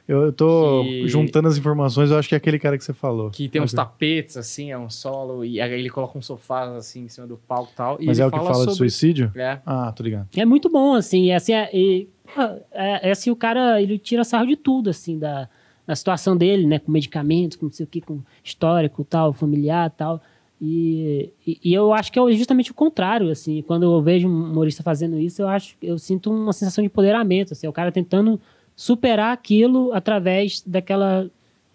Eu, 0.07 0.23
eu 0.23 0.31
tô 0.31 0.84
Que- 0.84 1.07
juntando 1.07 1.47
as 1.49 1.57
informações, 1.57 2.09
eu 2.11 2.17
acho 2.17 2.29
que 2.29 2.35
é 2.35 2.38
aquele 2.38 2.57
cara 2.57 2.77
que 2.77 2.84
você 2.84 2.93
falou. 2.93 3.29
Que 3.29 3.49
tem 3.49 3.61
uns 3.61 3.73
Mas- 3.73 3.85
tapetes, 3.85 4.38
assim, 4.38 4.71
é 4.71 4.77
um 4.77 4.89
solo. 4.89 5.43
E 5.43 5.59
aí 5.59 5.71
ele 5.73 5.89
coloca 5.89 6.17
um 6.17 6.21
sofá, 6.21 6.63
assim, 6.77 7.01
em 7.05 7.09
cima 7.09 7.27
do 7.27 7.35
palco 7.38 7.71
e 7.73 7.75
tal. 7.75 7.97
Mas 8.01 8.17
ele 8.17 8.23
é 8.23 8.27
o 8.27 8.31
que 8.31 8.38
fala 8.38 8.51
de 8.51 8.57
sobre... 8.59 8.75
suicídio? 8.75 9.31
É. 9.35 9.59
Ah, 9.65 9.91
tô 9.91 10.03
ligado. 10.03 10.29
É 10.38 10.45
muito 10.45 10.69
bom, 10.69 10.93
assim. 10.93 11.25
E, 11.25 11.31
assim 11.34 11.51
é, 11.53 11.69
é, 12.71 13.09
é 13.09 13.11
assim, 13.11 13.29
o 13.31 13.35
cara, 13.35 13.81
ele 13.81 13.97
tira 13.99 14.23
sarro 14.23 14.47
de 14.47 14.55
tudo, 14.55 14.89
assim, 14.89 15.19
da, 15.19 15.49
da 15.85 15.95
situação 15.95 16.38
dele, 16.38 16.65
né? 16.65 16.79
Com 16.79 16.91
medicamentos, 16.91 17.57
com 17.57 17.65
não 17.65 17.73
sei 17.73 17.84
o 17.85 17.88
que, 17.89 17.99
com 17.99 18.21
histórico 18.43 19.03
tal, 19.03 19.34
familiar 19.34 19.89
tal. 19.91 20.21
E, 20.59 21.31
e, 21.45 21.59
e 21.65 21.73
eu 21.73 21.93
acho 21.93 22.11
que 22.11 22.17
é 22.19 22.31
justamente 22.31 22.71
o 22.71 22.73
contrário, 22.73 23.29
assim. 23.29 23.61
Quando 23.61 23.84
eu 23.84 24.01
vejo 24.01 24.27
um 24.27 24.51
humorista 24.51 24.81
fazendo 24.81 25.19
isso, 25.19 25.41
eu 25.41 25.47
acho 25.47 25.75
eu 25.81 25.97
sinto 25.99 26.31
uma 26.31 26.53
sensação 26.53 26.81
de 26.81 26.88
empoderamento, 26.88 27.53
assim. 27.53 27.67
O 27.67 27.73
cara 27.73 27.91
tentando 27.91 28.39
superar 28.78 29.34
aquilo 29.34 29.91
através 29.91 30.62
daquela 30.66 31.30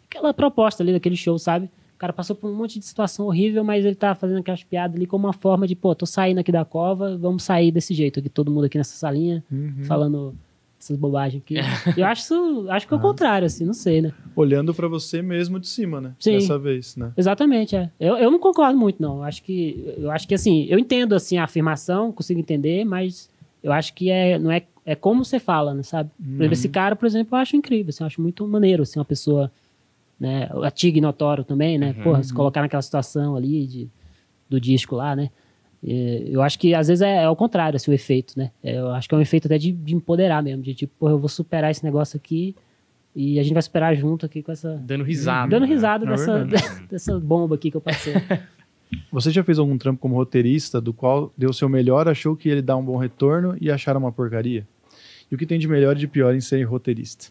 aquela 0.08 0.32
proposta 0.32 0.82
ali 0.82 0.92
daquele 0.92 1.16
show, 1.16 1.38
sabe? 1.38 1.66
O 1.96 1.98
cara 1.98 2.12
passou 2.12 2.34
por 2.36 2.48
um 2.48 2.54
monte 2.54 2.78
de 2.78 2.84
situação 2.84 3.26
horrível, 3.26 3.62
mas 3.64 3.84
ele 3.84 3.94
tá 3.94 4.14
fazendo 4.14 4.38
aquelas 4.38 4.62
piadas 4.62 4.96
ali 4.96 5.06
como 5.06 5.26
uma 5.26 5.32
forma 5.32 5.66
de, 5.66 5.74
pô, 5.74 5.94
tô 5.94 6.04
saindo 6.06 6.38
aqui 6.38 6.50
da 6.52 6.64
cova, 6.64 7.16
vamos 7.16 7.42
sair 7.42 7.70
desse 7.72 7.92
jeito 7.94 8.20
aqui, 8.20 8.28
todo 8.28 8.50
mundo 8.50 8.64
aqui 8.66 8.76
nessa 8.78 8.94
salinha, 8.96 9.42
Uhum. 9.50 9.84
falando 9.84 10.34
essas 10.78 10.96
bobagens 10.96 11.40
aqui. 11.42 11.54
Eu 11.96 12.04
acho 12.06 12.22
isso, 12.22 12.66
acho 12.70 12.86
que 12.88 12.92
é 12.94 12.96
o 12.96 13.00
contrário, 13.00 13.46
assim, 13.46 13.64
não 13.64 13.72
sei, 13.72 14.02
né? 14.02 14.12
Olhando 14.34 14.74
pra 14.74 14.88
você 14.88 15.22
mesmo 15.22 15.58
de 15.60 15.68
cima, 15.68 16.00
né? 16.00 16.12
Sim. 16.18 16.32
Dessa 16.32 16.58
vez, 16.58 16.96
né? 16.96 17.12
Exatamente, 17.16 17.74
é. 17.76 17.88
Eu, 18.00 18.16
eu 18.16 18.30
não 18.32 18.38
concordo 18.40 18.76
muito, 18.78 19.00
não. 19.00 19.18
Eu 19.18 19.22
acho 19.22 19.42
que, 19.44 19.94
eu 19.96 20.10
acho 20.10 20.26
que 20.26 20.34
assim, 20.34 20.66
eu 20.68 20.78
entendo, 20.80 21.14
assim, 21.14 21.38
a 21.38 21.44
afirmação, 21.44 22.10
consigo 22.12 22.38
entender, 22.40 22.84
mas 22.84 23.30
eu 23.62 23.72
acho 23.72 23.94
que 23.94 24.10
é, 24.10 24.38
não 24.40 24.50
é, 24.50 24.62
é 24.84 24.94
como 24.94 25.24
você 25.24 25.38
fala, 25.38 25.74
né, 25.74 25.82
sabe? 25.82 26.10
Por 26.18 26.34
exemplo, 26.34 26.52
esse 26.52 26.68
cara, 26.68 26.96
por 26.96 27.06
exemplo, 27.06 27.36
eu 27.36 27.40
acho 27.40 27.56
incrível, 27.56 27.90
assim, 27.90 28.02
eu 28.02 28.06
acho 28.06 28.20
muito 28.20 28.46
maneiro, 28.46 28.82
assim, 28.82 28.98
uma 28.98 29.04
pessoa, 29.04 29.50
né, 30.18 30.48
a 30.62 30.70
Tig 30.70 31.00
Notório 31.00 31.44
também, 31.44 31.78
né, 31.78 31.92
porra, 32.02 32.22
se 32.22 32.34
colocar 32.34 32.62
naquela 32.62 32.82
situação 32.82 33.36
ali 33.36 33.66
de, 33.66 33.88
do 34.48 34.60
disco 34.60 34.96
lá, 34.96 35.14
né, 35.14 35.30
E 35.82 36.30
eu 36.32 36.42
acho 36.42 36.58
que 36.58 36.74
às 36.74 36.88
vezes 36.88 37.02
é, 37.02 37.22
é 37.22 37.28
o 37.28 37.36
contrário, 37.36 37.76
assim, 37.76 37.90
o 37.90 37.94
efeito, 37.94 38.36
né, 38.36 38.50
É, 38.62 38.78
eu 38.78 38.90
acho 38.90 39.08
que 39.08 39.14
é 39.14 39.18
um 39.18 39.22
efeito 39.22 39.46
até 39.46 39.56
de, 39.56 39.72
de 39.72 39.94
empoderar 39.94 40.42
mesmo, 40.42 40.62
de 40.62 40.74
tipo, 40.74 40.92
porra, 40.98 41.12
eu 41.12 41.18
vou 41.18 41.28
superar 41.28 41.70
esse 41.70 41.84
negócio 41.84 42.16
aqui 42.16 42.54
e 43.14 43.38
a 43.38 43.42
gente 43.42 43.52
vai 43.52 43.62
superar 43.62 43.94
junto 43.94 44.24
aqui 44.24 44.42
com 44.42 44.50
essa... 44.50 44.82
Dando 44.86 45.04
risada. 45.04 45.50
Dando 45.50 45.62
né? 45.62 45.68
risada 45.68 46.06
É 46.06 46.08
dessa, 46.08 46.82
dessa 46.90 47.20
bomba 47.20 47.54
aqui 47.54 47.70
que 47.70 47.76
eu 47.76 47.80
passei. 47.80 48.14
Você 49.10 49.30
já 49.30 49.42
fez 49.44 49.58
algum 49.58 49.76
trampo 49.76 50.00
como 50.00 50.14
roteirista 50.14 50.80
do 50.80 50.92
qual 50.92 51.32
deu 51.36 51.52
seu 51.52 51.68
melhor, 51.68 52.08
achou 52.08 52.36
que 52.36 52.48
ele 52.48 52.62
dá 52.62 52.76
um 52.76 52.84
bom 52.84 52.96
retorno 52.96 53.56
e 53.60 53.70
acharam 53.70 54.00
uma 54.00 54.12
porcaria? 54.12 54.66
E 55.30 55.34
o 55.34 55.38
que 55.38 55.46
tem 55.46 55.58
de 55.58 55.68
melhor 55.68 55.96
e 55.96 56.00
de 56.00 56.06
pior 56.06 56.34
em 56.34 56.40
ser 56.40 56.62
roteirista? 56.64 57.26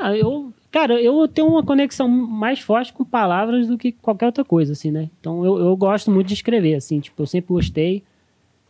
Ah, 0.00 0.16
eu, 0.16 0.52
cara, 0.70 1.00
eu 1.00 1.26
tenho 1.28 1.48
uma 1.48 1.62
conexão 1.62 2.08
mais 2.08 2.60
forte 2.60 2.92
com 2.92 3.04
palavras 3.04 3.66
do 3.66 3.78
que 3.78 3.92
qualquer 3.92 4.26
outra 4.26 4.44
coisa, 4.44 4.72
assim, 4.72 4.90
né? 4.90 5.10
Então 5.20 5.44
eu, 5.44 5.58
eu 5.58 5.76
gosto 5.76 6.10
muito 6.10 6.28
de 6.28 6.34
escrever, 6.34 6.74
assim, 6.74 7.00
tipo, 7.00 7.22
eu 7.22 7.26
sempre 7.26 7.52
gostei. 7.52 8.02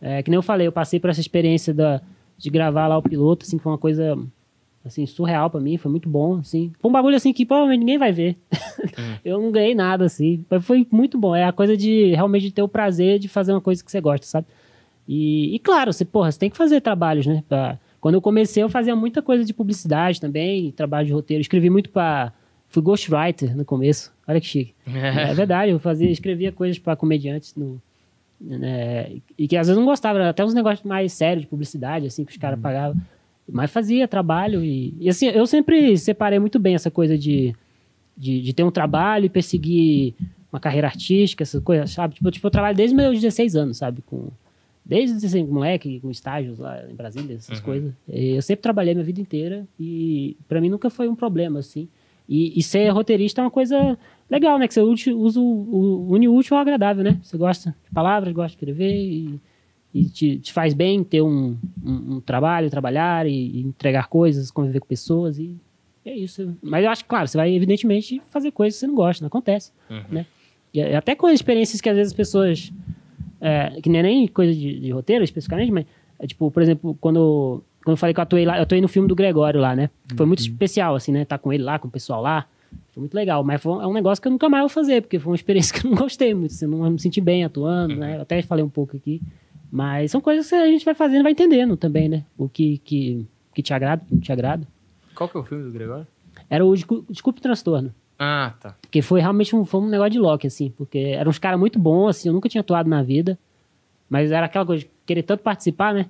É, 0.01 0.21
que 0.21 0.29
nem 0.29 0.37
eu 0.37 0.43
falei, 0.43 0.67
eu 0.67 0.71
passei 0.71 0.99
por 0.99 1.09
essa 1.09 1.19
experiência 1.19 1.73
da, 1.73 2.01
de 2.37 2.49
gravar 2.49 2.87
lá 2.87 2.97
o 2.97 3.01
piloto, 3.01 3.45
assim, 3.45 3.57
que 3.57 3.63
foi 3.63 3.71
uma 3.71 3.77
coisa, 3.77 4.17
assim, 4.87 5.05
surreal 5.05 5.49
pra 5.49 5.59
mim, 5.61 5.77
foi 5.77 5.91
muito 5.91 6.09
bom, 6.09 6.37
assim. 6.37 6.71
Foi 6.79 6.89
um 6.89 6.91
bagulho, 6.91 7.15
assim, 7.15 7.31
que 7.33 7.45
provavelmente 7.45 7.79
ninguém 7.79 7.97
vai 7.97 8.11
ver. 8.11 8.37
eu 9.23 9.39
não 9.41 9.51
ganhei 9.51 9.75
nada, 9.75 10.05
assim, 10.05 10.43
mas 10.49 10.65
foi 10.65 10.85
muito 10.91 11.17
bom. 11.17 11.35
É 11.35 11.43
a 11.45 11.51
coisa 11.51 11.77
de 11.77 12.13
realmente 12.13 12.43
de 12.43 12.51
ter 12.51 12.61
o 12.61 12.67
prazer 12.67 13.19
de 13.19 13.27
fazer 13.27 13.51
uma 13.51 13.61
coisa 13.61 13.83
que 13.83 13.91
você 13.91 14.01
gosta, 14.01 14.25
sabe? 14.25 14.47
E, 15.07 15.55
e 15.55 15.59
claro, 15.59 15.93
você, 15.93 16.03
porra, 16.03 16.31
você 16.31 16.39
tem 16.39 16.49
que 16.49 16.57
fazer 16.57 16.81
trabalhos, 16.81 17.25
né? 17.25 17.43
Pra- 17.47 17.77
quando 18.01 18.15
eu 18.15 18.21
comecei, 18.21 18.61
eu 18.61 18.69
fazia 18.69 18.95
muita 18.95 19.21
coisa 19.21 19.43
de 19.43 19.53
publicidade 19.53 20.19
também, 20.21 20.71
trabalho 20.71 21.07
de 21.07 21.13
roteiro. 21.13 21.41
Escrevi 21.41 21.69
muito 21.69 21.89
pra. 21.89 22.31
Fui 22.69 22.81
ghostwriter 22.83 23.55
no 23.55 23.63
começo. 23.65 24.13
Olha 24.27 24.39
que 24.41 24.45
chique. 24.47 24.73
é 25.31 25.33
verdade, 25.33 25.71
eu 25.71 25.79
fazia, 25.79 26.09
escrevia 26.09 26.51
coisas 26.51 26.77
pra 26.77 26.95
comediantes 26.95 27.55
no. 27.55 27.81
né, 28.39 29.13
e 29.37 29.47
que 29.47 29.55
às 29.57 29.67
vezes 29.67 29.79
não 29.79 29.85
gostava, 29.87 30.27
até 30.29 30.43
uns 30.43 30.53
negócios 30.53 30.85
mais 30.85 31.13
sérios 31.13 31.41
de 31.43 31.47
publicidade, 31.47 32.05
assim, 32.05 32.23
que 32.25 32.31
os 32.31 32.37
caras 32.37 32.59
pagavam. 32.59 32.97
Mas 33.49 33.71
fazia 33.71 34.07
trabalho 34.07 34.63
e, 34.63 34.93
e 34.99 35.09
assim, 35.09 35.27
eu 35.27 35.45
sempre 35.47 35.97
separei 35.97 36.37
muito 36.39 36.59
bem 36.59 36.75
essa 36.75 36.91
coisa 36.91 37.17
de, 37.17 37.55
de, 38.17 38.41
de 38.41 38.53
ter 38.53 38.63
um 38.63 38.71
trabalho 38.71 39.25
e 39.25 39.29
perseguir 39.29 40.13
uma 40.51 40.59
carreira 40.59 40.87
artística, 40.87 41.43
essas 41.43 41.61
coisas, 41.63 41.91
sabe? 41.91 42.15
Tipo, 42.15 42.29
tipo, 42.31 42.45
eu 42.47 42.51
trabalho 42.51 42.75
desde 42.75 42.95
meus 42.95 43.15
16 43.19 43.55
anos, 43.55 43.77
sabe? 43.77 44.01
Com, 44.05 44.27
desde 44.85 45.25
assim, 45.25 45.43
moleque, 45.45 45.99
com 45.99 46.09
estágios 46.11 46.59
lá 46.59 46.81
em 46.89 46.95
Brasília, 46.95 47.35
essas 47.35 47.59
Uhum. 47.59 47.65
coisas. 47.65 47.93
E 48.09 48.35
Eu 48.35 48.41
sempre 48.41 48.61
trabalhei 48.63 48.93
minha 48.93 49.03
vida 49.05 49.21
inteira 49.21 49.67
e 49.79 50.35
pra 50.47 50.59
mim 50.61 50.69
nunca 50.69 50.89
foi 50.89 51.07
um 51.07 51.15
problema, 51.15 51.59
assim. 51.59 51.87
E, 52.29 52.57
e 52.59 52.61
ser 52.61 52.89
roteirista 52.89 53.39
é 53.41 53.43
uma 53.45 53.51
coisa 53.51 53.97
legal, 54.29 54.59
né? 54.59 54.67
Que 54.67 54.73
você 54.73 54.81
usa, 54.81 55.13
usa 55.15 55.39
o, 55.39 55.43
o 56.09 56.13
une 56.13 56.27
o 56.27 56.35
útil 56.35 56.55
ao 56.57 56.61
agradável, 56.61 57.01
né? 57.03 57.17
Você 57.23 57.37
gosta 57.37 57.73
de 57.85 57.91
palavras, 57.93 58.33
gosta 58.33 58.49
de 58.49 58.53
escrever 58.55 58.93
e, 58.93 59.39
e 60.01 60.09
te, 60.09 60.37
te 60.39 60.53
faz 60.53 60.73
bem 60.73 61.03
ter 61.03 61.21
um, 61.21 61.55
um, 61.85 62.15
um 62.15 62.19
trabalho, 62.21 62.69
trabalhar 62.69 63.25
e, 63.27 63.31
e 63.31 63.61
entregar 63.61 64.07
coisas, 64.07 64.51
conviver 64.51 64.79
com 64.79 64.87
pessoas 64.87 65.37
e 65.39 65.55
é 66.05 66.15
isso. 66.15 66.55
Mas 66.61 66.83
eu 66.85 66.89
acho 66.89 67.03
que, 67.03 67.09
claro, 67.09 67.27
você 67.27 67.37
vai 67.37 67.53
evidentemente 67.53 68.21
fazer 68.29 68.51
coisas 68.51 68.75
que 68.75 68.79
você 68.81 68.87
não 68.87 68.95
gosta, 68.95 69.23
não 69.23 69.27
acontece, 69.27 69.71
Uhum. 69.89 70.01
né? 70.11 70.25
E 70.73 70.81
até 70.81 71.15
com 71.15 71.27
experiências 71.29 71.81
que 71.81 71.89
às 71.89 71.95
vezes 71.95 72.11
as 72.13 72.17
pessoas 72.17 72.71
é, 73.41 73.79
que 73.81 73.89
nem 73.89 73.99
é 73.99 74.03
nem 74.03 74.27
coisa 74.27 74.53
de, 74.53 74.79
de 74.79 74.91
roteiro 74.91 75.23
especificamente, 75.23 75.71
mas 75.71 75.85
é, 76.19 76.27
tipo, 76.27 76.49
por 76.51 76.61
exemplo, 76.63 76.97
quando, 76.99 77.63
quando 77.83 77.93
eu 77.93 77.97
falei 77.97 78.13
que 78.13 78.19
eu 78.19 78.23
atuei 78.23 78.45
lá, 78.45 78.57
eu 78.57 78.63
atuei 78.63 78.81
no 78.81 78.87
filme 78.87 79.07
do 79.07 79.15
Gregório 79.15 79.59
lá, 79.59 79.75
né? 79.75 79.89
Foi 80.15 80.25
muito 80.25 80.39
especial, 80.39 80.95
assim, 80.95 81.11
né? 81.11 81.25
Tá 81.25 81.37
com 81.37 81.51
ele 81.53 81.63
lá, 81.63 81.77
com 81.79 81.87
o 81.87 81.91
pessoal 81.91 82.21
lá. 82.21 82.45
Foi 82.91 83.01
muito 83.01 83.13
legal, 83.13 83.43
mas 83.43 83.61
foi, 83.61 83.81
é 83.83 83.87
um 83.87 83.93
negócio 83.93 84.21
que 84.21 84.27
eu 84.27 84.31
nunca 84.31 84.49
mais 84.49 84.61
vou 84.63 84.69
fazer, 84.69 85.01
porque 85.01 85.19
foi 85.19 85.31
uma 85.31 85.35
experiência 85.37 85.73
que 85.79 85.85
eu 85.85 85.91
não 85.91 85.97
gostei 85.97 86.33
muito, 86.33 86.51
assim, 86.51 86.65
eu 86.65 86.71
não 86.71 86.89
me 86.91 86.99
senti 86.99 87.21
bem 87.21 87.43
atuando, 87.43 87.95
né? 87.95 88.17
Eu 88.17 88.21
até 88.21 88.41
falei 88.41 88.63
um 88.63 88.69
pouco 88.69 88.95
aqui. 88.97 89.21
Mas 89.71 90.11
são 90.11 90.21
coisas 90.21 90.47
que 90.47 90.55
a 90.55 90.65
gente 90.67 90.85
vai 90.85 90.93
fazendo 90.95 91.19
e 91.19 91.23
vai 91.23 91.31
entendendo 91.33 91.75
também, 91.75 92.07
né? 92.07 92.23
O 92.37 92.47
que, 92.47 92.77
que, 92.79 93.25
que 93.53 93.61
te 93.61 93.73
agrada, 93.73 94.01
o 94.03 94.05
que 94.07 94.13
não 94.15 94.21
te 94.21 94.31
agrada. 94.31 94.67
Qual 95.13 95.27
que 95.29 95.35
é 95.37 95.39
o 95.39 95.43
filme 95.43 95.63
do 95.63 95.71
Gregório? 95.71 96.07
Era 96.49 96.65
o 96.65 96.73
Descu- 96.73 97.05
Desculpe 97.09 97.39
o 97.39 97.41
Transtorno. 97.43 97.93
Ah, 98.19 98.53
tá. 98.59 98.75
Porque 98.81 99.01
foi 99.01 99.19
realmente 99.19 99.55
um, 99.55 99.65
foi 99.65 99.81
um 99.81 99.87
negócio 99.89 100.11
de 100.11 100.19
Loki, 100.19 100.47
assim, 100.47 100.71
porque 100.77 100.97
eram 100.97 101.29
uns 101.29 101.37
caras 101.39 101.59
muito 101.59 101.77
bons, 101.77 102.09
assim, 102.09 102.29
eu 102.29 102.33
nunca 102.33 102.47
tinha 102.49 102.61
atuado 102.61 102.89
na 102.89 103.03
vida. 103.03 103.37
Mas 104.09 104.31
era 104.31 104.45
aquela 104.45 104.65
coisa 104.65 104.83
de 104.83 104.89
querer 105.05 105.23
tanto 105.23 105.43
participar, 105.43 105.93
né? 105.93 106.05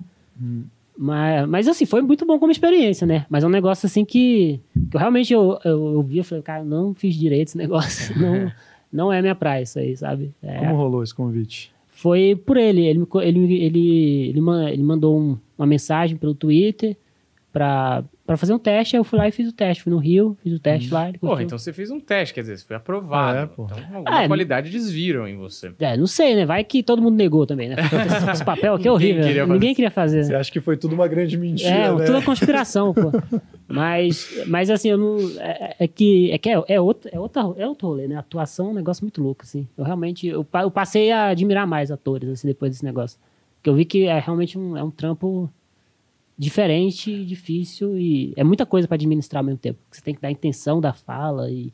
Mas, 0.96 1.48
mas 1.48 1.68
assim, 1.68 1.86
foi 1.86 2.02
muito 2.02 2.26
bom 2.26 2.38
como 2.38 2.50
experiência, 2.50 3.06
né? 3.06 3.24
Mas 3.30 3.44
é 3.44 3.46
um 3.46 3.50
negócio 3.50 3.86
assim 3.86 4.04
que, 4.04 4.60
que 4.90 4.96
eu 4.96 5.00
realmente 5.00 5.32
eu, 5.32 5.58
eu, 5.64 5.94
eu 5.94 6.02
vi, 6.02 6.18
eu 6.18 6.24
falei, 6.24 6.42
cara, 6.42 6.64
não 6.64 6.92
fiz 6.94 7.14
direito 7.14 7.48
esse 7.48 7.58
negócio. 7.58 8.14
Não, 8.18 8.52
não 8.92 9.12
é 9.12 9.20
minha 9.20 9.34
praia 9.34 9.62
isso 9.62 9.78
aí, 9.78 9.96
sabe? 9.96 10.32
É, 10.42 10.58
Como 10.60 10.74
rolou 10.76 11.02
esse 11.02 11.14
convite? 11.14 11.72
Foi 12.00 12.36
por 12.36 12.56
ele. 12.56 12.86
Ele, 12.86 13.04
ele, 13.22 13.54
ele, 13.64 14.28
ele, 14.28 14.40
man- 14.40 14.70
ele 14.70 14.82
mandou 14.82 15.18
um- 15.18 15.36
uma 15.56 15.66
mensagem 15.66 16.16
pelo 16.16 16.32
Twitter 16.34 16.96
pra, 17.52 18.04
pra 18.28 18.36
fazer 18.36 18.52
um 18.52 18.58
teste. 18.58 18.94
Eu 18.94 19.02
fui 19.02 19.18
lá 19.18 19.26
e 19.26 19.32
fiz 19.32 19.48
o 19.48 19.52
teste. 19.52 19.82
Fui 19.82 19.90
no 19.90 19.98
Rio, 19.98 20.36
fiz 20.42 20.52
o 20.52 20.60
teste 20.60 20.92
lá. 20.92 21.08
Ele 21.08 21.16
Porra, 21.18 21.42
então 21.42 21.56
você 21.58 21.72
fez 21.72 21.90
um 21.90 21.98
teste, 21.98 22.34
quer 22.34 22.42
dizer, 22.42 22.58
você 22.58 22.64
foi 22.66 22.76
aprovado. 22.76 23.38
Ah, 23.38 23.40
é. 23.40 23.44
Então 23.44 23.66
alguma 23.96 24.22
É, 24.22 24.26
qualidade 24.28 24.68
eles 24.68 24.90
viram 24.90 25.26
em 25.26 25.34
você. 25.36 25.72
É, 25.80 25.96
não 25.96 26.06
sei, 26.06 26.36
né? 26.36 26.44
Vai 26.44 26.62
que 26.62 26.82
todo 26.82 27.00
mundo 27.00 27.16
negou 27.16 27.46
também, 27.46 27.70
né? 27.70 27.76
Esse, 27.80 28.30
esse 28.30 28.44
papel 28.44 28.74
aqui 28.74 28.86
é 28.86 28.90
Ninguém 28.92 29.10
horrível. 29.12 29.26
queria. 29.26 29.46
Ninguém 29.46 29.74
queria 29.74 29.90
fazer. 29.90 30.24
Você 30.24 30.32
né? 30.32 30.38
acha 30.38 30.52
que 30.52 30.60
foi 30.60 30.76
tudo 30.76 30.94
uma 30.94 31.08
grande 31.08 31.38
mentira, 31.38 31.70
É, 31.70 31.92
né? 31.94 32.04
tudo 32.04 32.18
é 32.18 32.22
conspiração, 32.22 32.92
pô. 32.94 33.10
Mas, 33.70 34.44
mas 34.46 34.70
assim, 34.70 34.88
eu 34.88 34.96
não. 34.96 35.18
É, 35.40 35.76
é 35.80 35.86
que, 35.86 36.30
é, 36.32 36.38
que 36.38 36.48
é, 36.48 36.62
é, 36.68 36.80
outro, 36.80 37.10
é, 37.12 37.20
outra, 37.20 37.42
é 37.58 37.66
outro 37.68 37.88
rolê, 37.88 38.08
né? 38.08 38.16
Atuação 38.16 38.68
é 38.68 38.70
um 38.70 38.74
negócio 38.74 39.04
muito 39.04 39.22
louco, 39.22 39.42
assim. 39.44 39.68
Eu 39.76 39.84
realmente. 39.84 40.26
Eu, 40.26 40.46
eu 40.62 40.70
passei 40.70 41.12
a 41.12 41.28
admirar 41.28 41.66
mais 41.66 41.90
atores, 41.90 42.30
assim, 42.30 42.48
depois 42.48 42.70
desse 42.72 42.82
negócio. 42.84 43.18
Porque 43.56 43.68
eu 43.68 43.74
vi 43.74 43.84
que 43.84 44.04
é 44.06 44.18
realmente 44.20 44.58
um, 44.58 44.74
é 44.74 44.82
um 44.82 44.90
trampo 44.90 45.50
diferente, 46.38 47.24
difícil 47.24 47.98
e 47.98 48.32
é 48.36 48.44
muita 48.44 48.64
coisa 48.64 48.86
para 48.86 48.94
administrar 48.94 49.40
ao 49.40 49.44
mesmo 49.46 49.58
tempo. 49.58 49.78
Você 49.90 50.00
tem 50.00 50.14
que 50.14 50.20
dar 50.20 50.28
a 50.28 50.30
intenção 50.30 50.80
da 50.80 50.92
fala 50.92 51.50
e, 51.50 51.72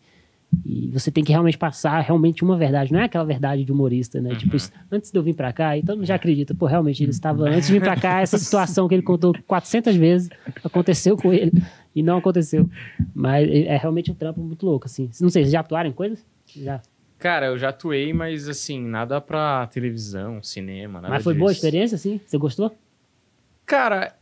e 0.65 0.91
você 0.91 1.11
tem 1.11 1.23
que 1.23 1.31
realmente 1.33 1.59
passar 1.59 2.01
realmente 2.01 2.43
uma 2.43 2.57
verdade, 2.57 2.91
não 2.93 3.01
é 3.01 3.05
aquela 3.05 3.25
verdade 3.25 3.63
de 3.63 3.71
humorista, 3.71 4.21
né? 4.23 4.35
Tipo, 4.35 4.57
isso, 4.57 4.73
antes 4.91 5.11
de 5.11 5.19
eu 5.19 5.23
vir 5.23 5.35
para 5.35 5.53
cá, 5.53 5.77
e 5.77 5.83
mundo 5.87 6.07
já 6.07 6.15
acredita, 6.15 6.55
pô, 6.55 6.65
realmente 6.65 7.03
ele 7.03 7.11
estava 7.11 7.45
antes 7.45 7.67
de 7.67 7.75
vir 7.75 7.83
para 7.83 7.97
cá, 7.97 8.21
essa 8.23 8.39
situação 8.39 8.89
que 8.89 8.95
ele 8.95 9.03
contou 9.03 9.35
400 9.47 9.95
vezes 9.97 10.31
aconteceu 10.65 11.17
com 11.17 11.31
ele 11.33 11.53
e 11.95 12.03
não 12.03 12.17
aconteceu. 12.17 12.69
Mas 13.15 13.47
é 13.49 13.75
é 13.75 13.77
realmente 13.77 14.11
um 14.11 14.15
trampo 14.15 14.41
muito 14.41 14.65
louco 14.65 14.87
assim. 14.87 15.11
Não 15.21 15.29
sei, 15.29 15.43
vocês 15.43 15.51
já 15.53 15.61
atuaram 15.61 15.91
em 15.91 15.93
coisas? 15.93 16.25
Já. 16.57 16.81
Cara, 17.19 17.47
eu 17.47 17.59
já 17.59 17.71
atuei, 17.71 18.13
mas 18.13 18.49
assim, 18.49 18.81
nada 18.81 19.21
pra 19.21 19.67
televisão, 19.67 20.43
cinema, 20.43 21.01
nada 21.01 21.15
Mas 21.15 21.25
foi 21.25 21.35
boa 21.35 21.51
a 21.51 21.53
disso. 21.53 21.65
experiência 21.65 21.97
assim? 21.97 22.21
Você 22.27 22.37
gostou? 22.39 22.71
Cara, 23.67 24.15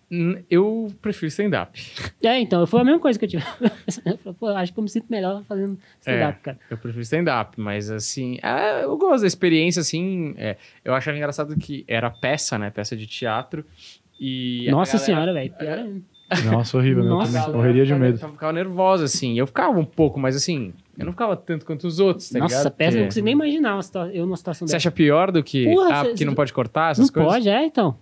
eu 0.51 0.89
prefiro 1.01 1.27
stand-up. 1.29 1.79
É, 2.23 2.39
então, 2.39 2.65
foi 2.67 2.81
a 2.81 2.85
mesma 2.85 3.01
coisa 3.01 3.19
que 3.19 3.25
eu 3.25 3.29
tive. 3.29 3.43
Pô, 4.39 4.47
acho 4.49 4.73
que 4.73 4.79
eu 4.79 4.83
me 4.83 4.89
sinto 4.89 5.07
melhor 5.11 5.43
fazendo 5.49 5.77
stand-up, 6.01 6.39
cara. 6.41 6.59
Eu 6.71 6.77
prefiro 6.79 7.03
stand-up, 7.03 7.61
mas 7.61 7.91
assim, 7.91 8.39
é, 8.43 8.85
eu 8.85 8.97
gosto 8.97 9.23
da 9.23 9.27
experiência, 9.27 9.81
assim. 9.81 10.35
é, 10.39 10.57
eu 10.85 10.95
achava 10.95 11.17
engraçado 11.17 11.57
que 11.57 11.85
era 11.89 12.09
peça, 12.11 12.57
né? 12.59 12.71
Peça 12.71 12.97
de 12.97 13.07
teatro. 13.07 13.65
E 14.21 14.69
Nossa 14.71 14.93
galera- 14.99 15.05
senhora, 15.07 15.33
velho. 15.33 15.53
pior 15.59 15.79
ainda. 15.79 16.03
Nossa, 16.51 16.79
horrível, 16.79 17.03
meu. 17.03 17.13
Nossa. 17.13 17.41
também. 17.41 17.57
Morreria 17.57 17.85
de 17.85 17.95
medo. 17.95 18.19
Eu 18.23 18.29
ficava 18.31 18.53
nervosa, 18.53 19.05
assim. 19.05 19.37
Eu 19.39 19.47
ficava 19.47 19.79
um 19.79 19.85
pouco, 19.85 20.19
mas 20.21 20.35
assim, 20.37 20.73
eu 20.97 21.05
não 21.05 21.13
ficava 21.13 21.37
tanto 21.37 21.67
quanto 21.67 21.87
os 21.87 21.99
outros, 21.99 22.31
tá 22.31 22.39
Nossa, 22.39 22.57
ligado? 22.59 22.73
péssimo. 22.73 22.97
Eu 22.99 23.01
não 23.03 23.09
consigo 23.09 23.25
nem 23.25 23.33
imaginar 23.35 23.75
uma 23.75 23.83
situa- 23.83 24.11
eu 24.15 24.25
numa 24.25 24.37
situação 24.37 24.67
Você 24.67 24.73
dessa. 24.75 24.89
acha 24.89 24.91
pior 24.95 25.31
do 25.33 25.43
que. 25.43 25.65
Porra, 25.67 25.89
ah, 25.93 26.03
cê- 26.05 26.09
porque 26.11 26.25
não 26.25 26.35
pode 26.35 26.53
cortar 26.53 26.93
essas 26.93 27.09
Não 27.09 27.13
coisas? 27.13 27.33
pode, 27.33 27.49
é, 27.51 27.67
então. 27.67 27.99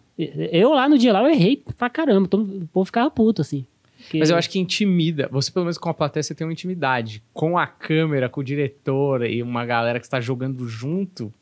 Eu 0.52 0.72
lá 0.74 0.88
no 0.88 0.98
dia 0.98 1.12
lá, 1.12 1.22
eu 1.22 1.30
errei 1.30 1.62
pra 1.76 1.88
caramba. 1.90 2.28
todo- 2.28 2.62
O 2.62 2.66
povo 2.68 2.84
ficava 2.84 3.10
puto, 3.10 3.40
assim. 3.42 3.64
Porque- 4.02 4.18
Mas 4.18 4.30
eu 4.30 4.36
acho 4.36 4.48
que 4.50 4.58
intimida. 4.58 5.28
Você, 5.30 5.50
pelo 5.52 5.64
menos 5.66 5.76
com 5.78 5.88
a 5.90 5.94
plateia, 5.94 6.22
você 6.22 6.34
tem 6.34 6.46
uma 6.46 6.52
intimidade. 6.52 7.22
Com 7.32 7.58
a 7.58 7.66
câmera, 7.66 8.28
com 8.28 8.40
o 8.40 8.44
diretor 8.44 9.24
e 9.26 9.42
uma 9.42 9.64
galera 9.66 9.98
que 10.00 10.06
está 10.06 10.20
jogando 10.20 10.66
junto. 10.66 11.32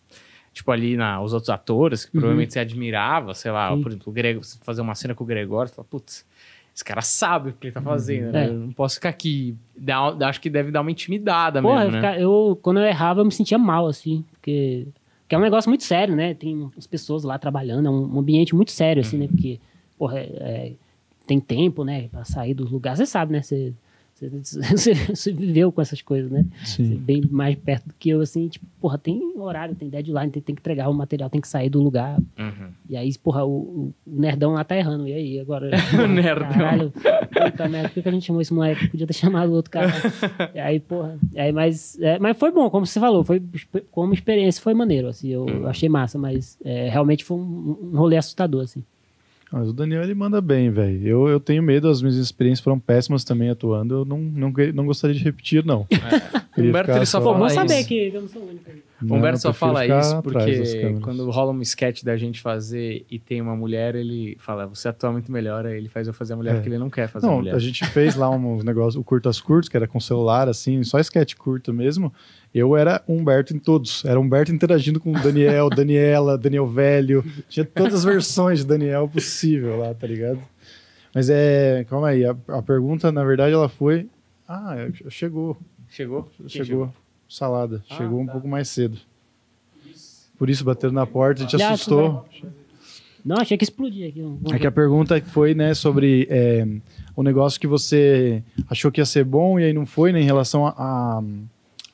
Tipo, 0.52 0.72
ali 0.72 0.96
na, 0.96 1.20
os 1.22 1.32
outros 1.32 1.50
atores, 1.50 2.04
que 2.04 2.16
Uhum. 2.16 2.20
provavelmente 2.20 2.52
você 2.52 2.58
admirava, 2.58 3.32
sei 3.32 3.50
lá, 3.52 3.72
Sim. 3.74 3.80
por 3.82 3.90
exemplo, 3.92 4.10
o 4.10 4.12
Grego, 4.12 4.42
você 4.42 4.58
fazer 4.62 4.80
uma 4.80 4.94
cena 4.96 5.14
com 5.14 5.22
o 5.22 5.26
Gregório, 5.26 5.68
você 5.68 5.76
fala, 5.76 5.86
putz, 5.88 6.26
esse 6.74 6.84
cara 6.84 7.00
sabe 7.00 7.50
o 7.50 7.52
que 7.52 7.66
ele 7.68 7.72
tá 7.74 7.80
fazendo, 7.80 8.32
né? 8.32 8.46
É. 8.46 8.48
Eu 8.48 8.54
não 8.54 8.72
posso 8.72 8.96
ficar 8.96 9.08
aqui. 9.10 9.54
Dá, 9.76 10.08
acho 10.28 10.40
que 10.40 10.50
deve 10.50 10.72
dar 10.72 10.80
uma 10.80 10.90
intimidada 10.90 11.62
Porra, 11.62 11.82
eu, 11.82 11.90
mesmo, 11.90 12.00
né? 12.02 12.10
fica- 12.12 12.20
eu- 12.20 12.58
quando 12.60 12.80
eu 12.80 12.86
errava, 12.86 13.20
eu 13.20 13.24
me 13.24 13.30
sentia 13.30 13.58
mal, 13.58 13.86
assim. 13.86 14.24
Porque, 14.32 14.88
porque 15.28 15.34
é 15.34 15.38
um 15.38 15.42
negócio 15.42 15.68
muito 15.68 15.84
sério, 15.84 16.16
né? 16.16 16.32
Tem 16.32 16.70
as 16.78 16.86
pessoas 16.86 17.22
lá 17.22 17.38
trabalhando, 17.38 17.86
é 17.86 17.90
um, 17.90 18.14
um 18.16 18.18
ambiente 18.18 18.54
muito 18.54 18.72
sério, 18.72 19.02
assim, 19.02 19.16
Uhum. 19.16 19.22
né? 19.24 19.28
Porque, 19.28 19.60
porra, 19.98 20.20
é, 20.20 20.72
tem 21.26 21.38
tempo, 21.38 21.84
né? 21.84 22.08
Pra 22.08 22.24
sair 22.24 22.54
dos 22.54 22.70
lugares. 22.70 22.98
Você 22.98 23.04
sabe, 23.04 23.32
né? 23.34 23.42
Você, 23.42 23.74
você, 24.18 24.94
você- 24.94 25.32
viveu 25.32 25.70
com 25.70 25.80
essas 25.80 26.02
coisas, 26.02 26.30
né? 26.30 26.44
Sim. 26.64 26.96
bem 26.96 27.22
mais 27.30 27.54
perto 27.56 27.86
do 27.88 27.94
que 27.98 28.10
eu, 28.10 28.20
assim, 28.20 28.48
tipo, 28.48 28.66
porra, 28.80 28.98
tem 28.98 29.20
horário, 29.38 29.74
tem 29.74 29.88
deadline, 29.88 30.30
tem, 30.30 30.42
tem 30.42 30.54
que 30.54 30.60
entregar 30.60 30.88
o 30.88 30.94
material, 30.94 31.30
tem 31.30 31.40
que 31.40 31.46
sair 31.48 31.68
do 31.70 31.80
lugar. 31.82 32.18
Uhum. 32.38 32.68
E 32.88 32.96
aí, 32.96 33.16
porra, 33.18 33.44
o, 33.44 33.50
o- 33.50 33.94
nerdão 34.06 34.52
lá 34.54 34.64
tá 34.64 34.76
errando. 34.76 35.06
E 35.06 35.12
aí, 35.12 35.38
agora. 35.40 35.70
O 36.02 36.06
nerdão. 36.06 36.48
Caralho, 36.48 36.90
puta 36.92 37.68
merda, 37.68 37.88
por 37.88 37.94
que 37.94 38.02
que 38.02 38.08
a 38.08 38.12
gente 38.12 38.26
chamou 38.26 38.42
esse 38.42 38.52
moleque? 38.54 38.88
Podia 38.88 39.06
ter 39.06 39.12
chamado 39.12 39.50
o 39.50 39.54
outro 39.54 39.70
cara. 39.70 39.88
E 40.54 40.58
aí, 40.58 40.80
porra. 40.80 41.18
Aí, 41.36 41.52
mas, 41.52 41.98
é, 42.00 42.18
mas 42.18 42.36
foi 42.36 42.50
bom, 42.50 42.68
como 42.70 42.86
você 42.86 42.98
falou, 42.98 43.22
foi, 43.24 43.42
como 43.90 44.12
experiência 44.14 44.62
foi 44.62 44.74
maneiro, 44.74 45.08
assim, 45.08 45.28
eu 45.28 45.44
Hum. 45.46 45.66
achei 45.66 45.88
massa, 45.88 46.18
mas 46.18 46.58
é, 46.64 46.88
realmente 46.88 47.24
foi 47.24 47.36
um, 47.36 47.76
um 47.92 47.96
rolê 47.98 48.16
assustador, 48.16 48.62
assim. 48.64 48.82
Mas 49.50 49.68
o 49.68 49.72
Daniel, 49.72 50.02
ele 50.02 50.14
manda 50.14 50.40
bem, 50.42 50.70
velho. 50.70 51.06
Eu, 51.06 51.28
eu 51.28 51.40
tenho 51.40 51.62
medo, 51.62 51.88
as 51.88 52.02
minhas 52.02 52.16
experiências 52.16 52.62
foram 52.62 52.78
péssimas 52.78 53.24
também 53.24 53.48
atuando. 53.48 53.94
Eu 53.94 54.04
não, 54.04 54.18
não, 54.18 54.52
não 54.74 54.84
gostaria 54.86 55.16
de 55.16 55.24
repetir, 55.24 55.64
não. 55.64 55.84
Queria 56.54 56.70
Humberto, 56.70 56.90
ele 56.92 57.06
só 57.06 57.20
fala 57.22 57.46
isso. 57.46 57.54
saber 57.54 57.84
que 57.84 58.10
eu 58.14 58.20
não 58.20 58.28
sou 58.28 58.42
o 58.42 58.48
único. 58.48 58.70
Não, 59.00 59.16
Humberto 59.16 59.38
só 59.40 59.52
fala 59.52 59.86
isso 59.86 60.20
porque 60.22 60.98
quando 61.00 61.30
rola 61.30 61.52
um 61.52 61.62
sketch 61.62 62.02
da 62.02 62.16
gente 62.16 62.40
fazer 62.40 63.06
e 63.10 63.18
tem 63.18 63.40
uma 63.40 63.54
mulher, 63.56 63.94
ele 63.94 64.36
fala, 64.40 64.66
você 64.66 64.88
atua 64.88 65.12
muito 65.12 65.30
melhor, 65.30 65.64
aí 65.64 65.76
ele 65.78 65.88
faz 65.88 66.06
eu 66.08 66.12
fazer 66.12 66.32
a 66.32 66.36
mulher 66.36 66.56
É. 66.56 66.60
que 66.60 66.68
ele 66.68 66.78
não 66.78 66.90
quer 66.90 67.08
fazer 67.08 67.26
a 67.26 67.30
Não, 67.30 67.36
mulher. 67.38 67.54
a 67.54 67.58
gente 67.60 67.86
fez 67.86 68.16
lá 68.16 68.28
um 68.28 68.58
negócio, 68.62 69.00
o 69.00 69.04
curtas 69.04 69.40
curtos, 69.40 69.68
que 69.68 69.76
era 69.76 69.86
com 69.86 70.00
celular, 70.00 70.48
assim, 70.48 70.82
só 70.82 70.98
sketch 70.98 71.36
curto 71.36 71.72
mesmo. 71.72 72.12
Eu 72.54 72.76
era 72.76 73.02
Humberto 73.06 73.54
em 73.54 73.58
todos. 73.58 74.04
Era 74.04 74.18
Humberto 74.18 74.52
interagindo 74.52 74.98
com 74.98 75.10
o 75.12 75.20
Daniel, 75.22 75.68
Daniela, 75.74 76.36
Daniel 76.38 76.66
Velho. 76.66 77.24
Tinha 77.48 77.64
todas 77.64 77.94
as 77.94 78.04
versões 78.04 78.60
de 78.60 78.66
Daniel 78.66 79.08
possível 79.08 79.78
lá, 79.78 79.94
tá 79.94 80.06
ligado? 80.06 80.40
Mas 81.14 81.28
é. 81.30 81.84
Calma 81.88 82.08
aí, 82.08 82.24
a, 82.24 82.34
a 82.48 82.62
pergunta, 82.62 83.12
na 83.12 83.22
verdade, 83.24 83.52
ela 83.54 83.68
foi. 83.68 84.08
Ah, 84.48 84.74
chegou. 85.08 85.56
Chegou? 85.88 86.28
Quem 86.38 86.48
Chegou. 86.48 86.92
Salada. 87.28 87.82
Ah, 87.90 87.96
chegou 87.96 88.20
um 88.20 88.26
tá. 88.26 88.32
pouco 88.32 88.48
mais 88.48 88.68
cedo. 88.68 88.98
Por 90.38 90.48
isso 90.48 90.64
bateram 90.64 90.94
na 90.94 91.06
porta, 91.06 91.42
a 91.42 91.44
gente 91.46 91.58
Já, 91.58 91.70
assustou. 91.72 92.24
Não, 93.24 93.36
achei 93.36 93.58
que 93.58 93.64
explodia 93.64 94.08
aqui. 94.08 94.22
É 94.52 94.58
que 94.58 94.66
a 94.66 94.72
pergunta 94.72 95.20
foi, 95.20 95.52
né, 95.52 95.74
sobre 95.74 96.26
é, 96.30 96.66
o 97.16 97.22
negócio 97.22 97.60
que 97.60 97.66
você 97.66 98.42
achou 98.70 98.90
que 98.92 99.00
ia 99.00 99.04
ser 99.04 99.24
bom 99.24 99.58
e 99.58 99.64
aí 99.64 99.72
não 99.72 99.84
foi, 99.84 100.12
né, 100.12 100.20
em 100.20 100.24
relação 100.24 100.66
a- 100.66 100.74
a 100.78 101.22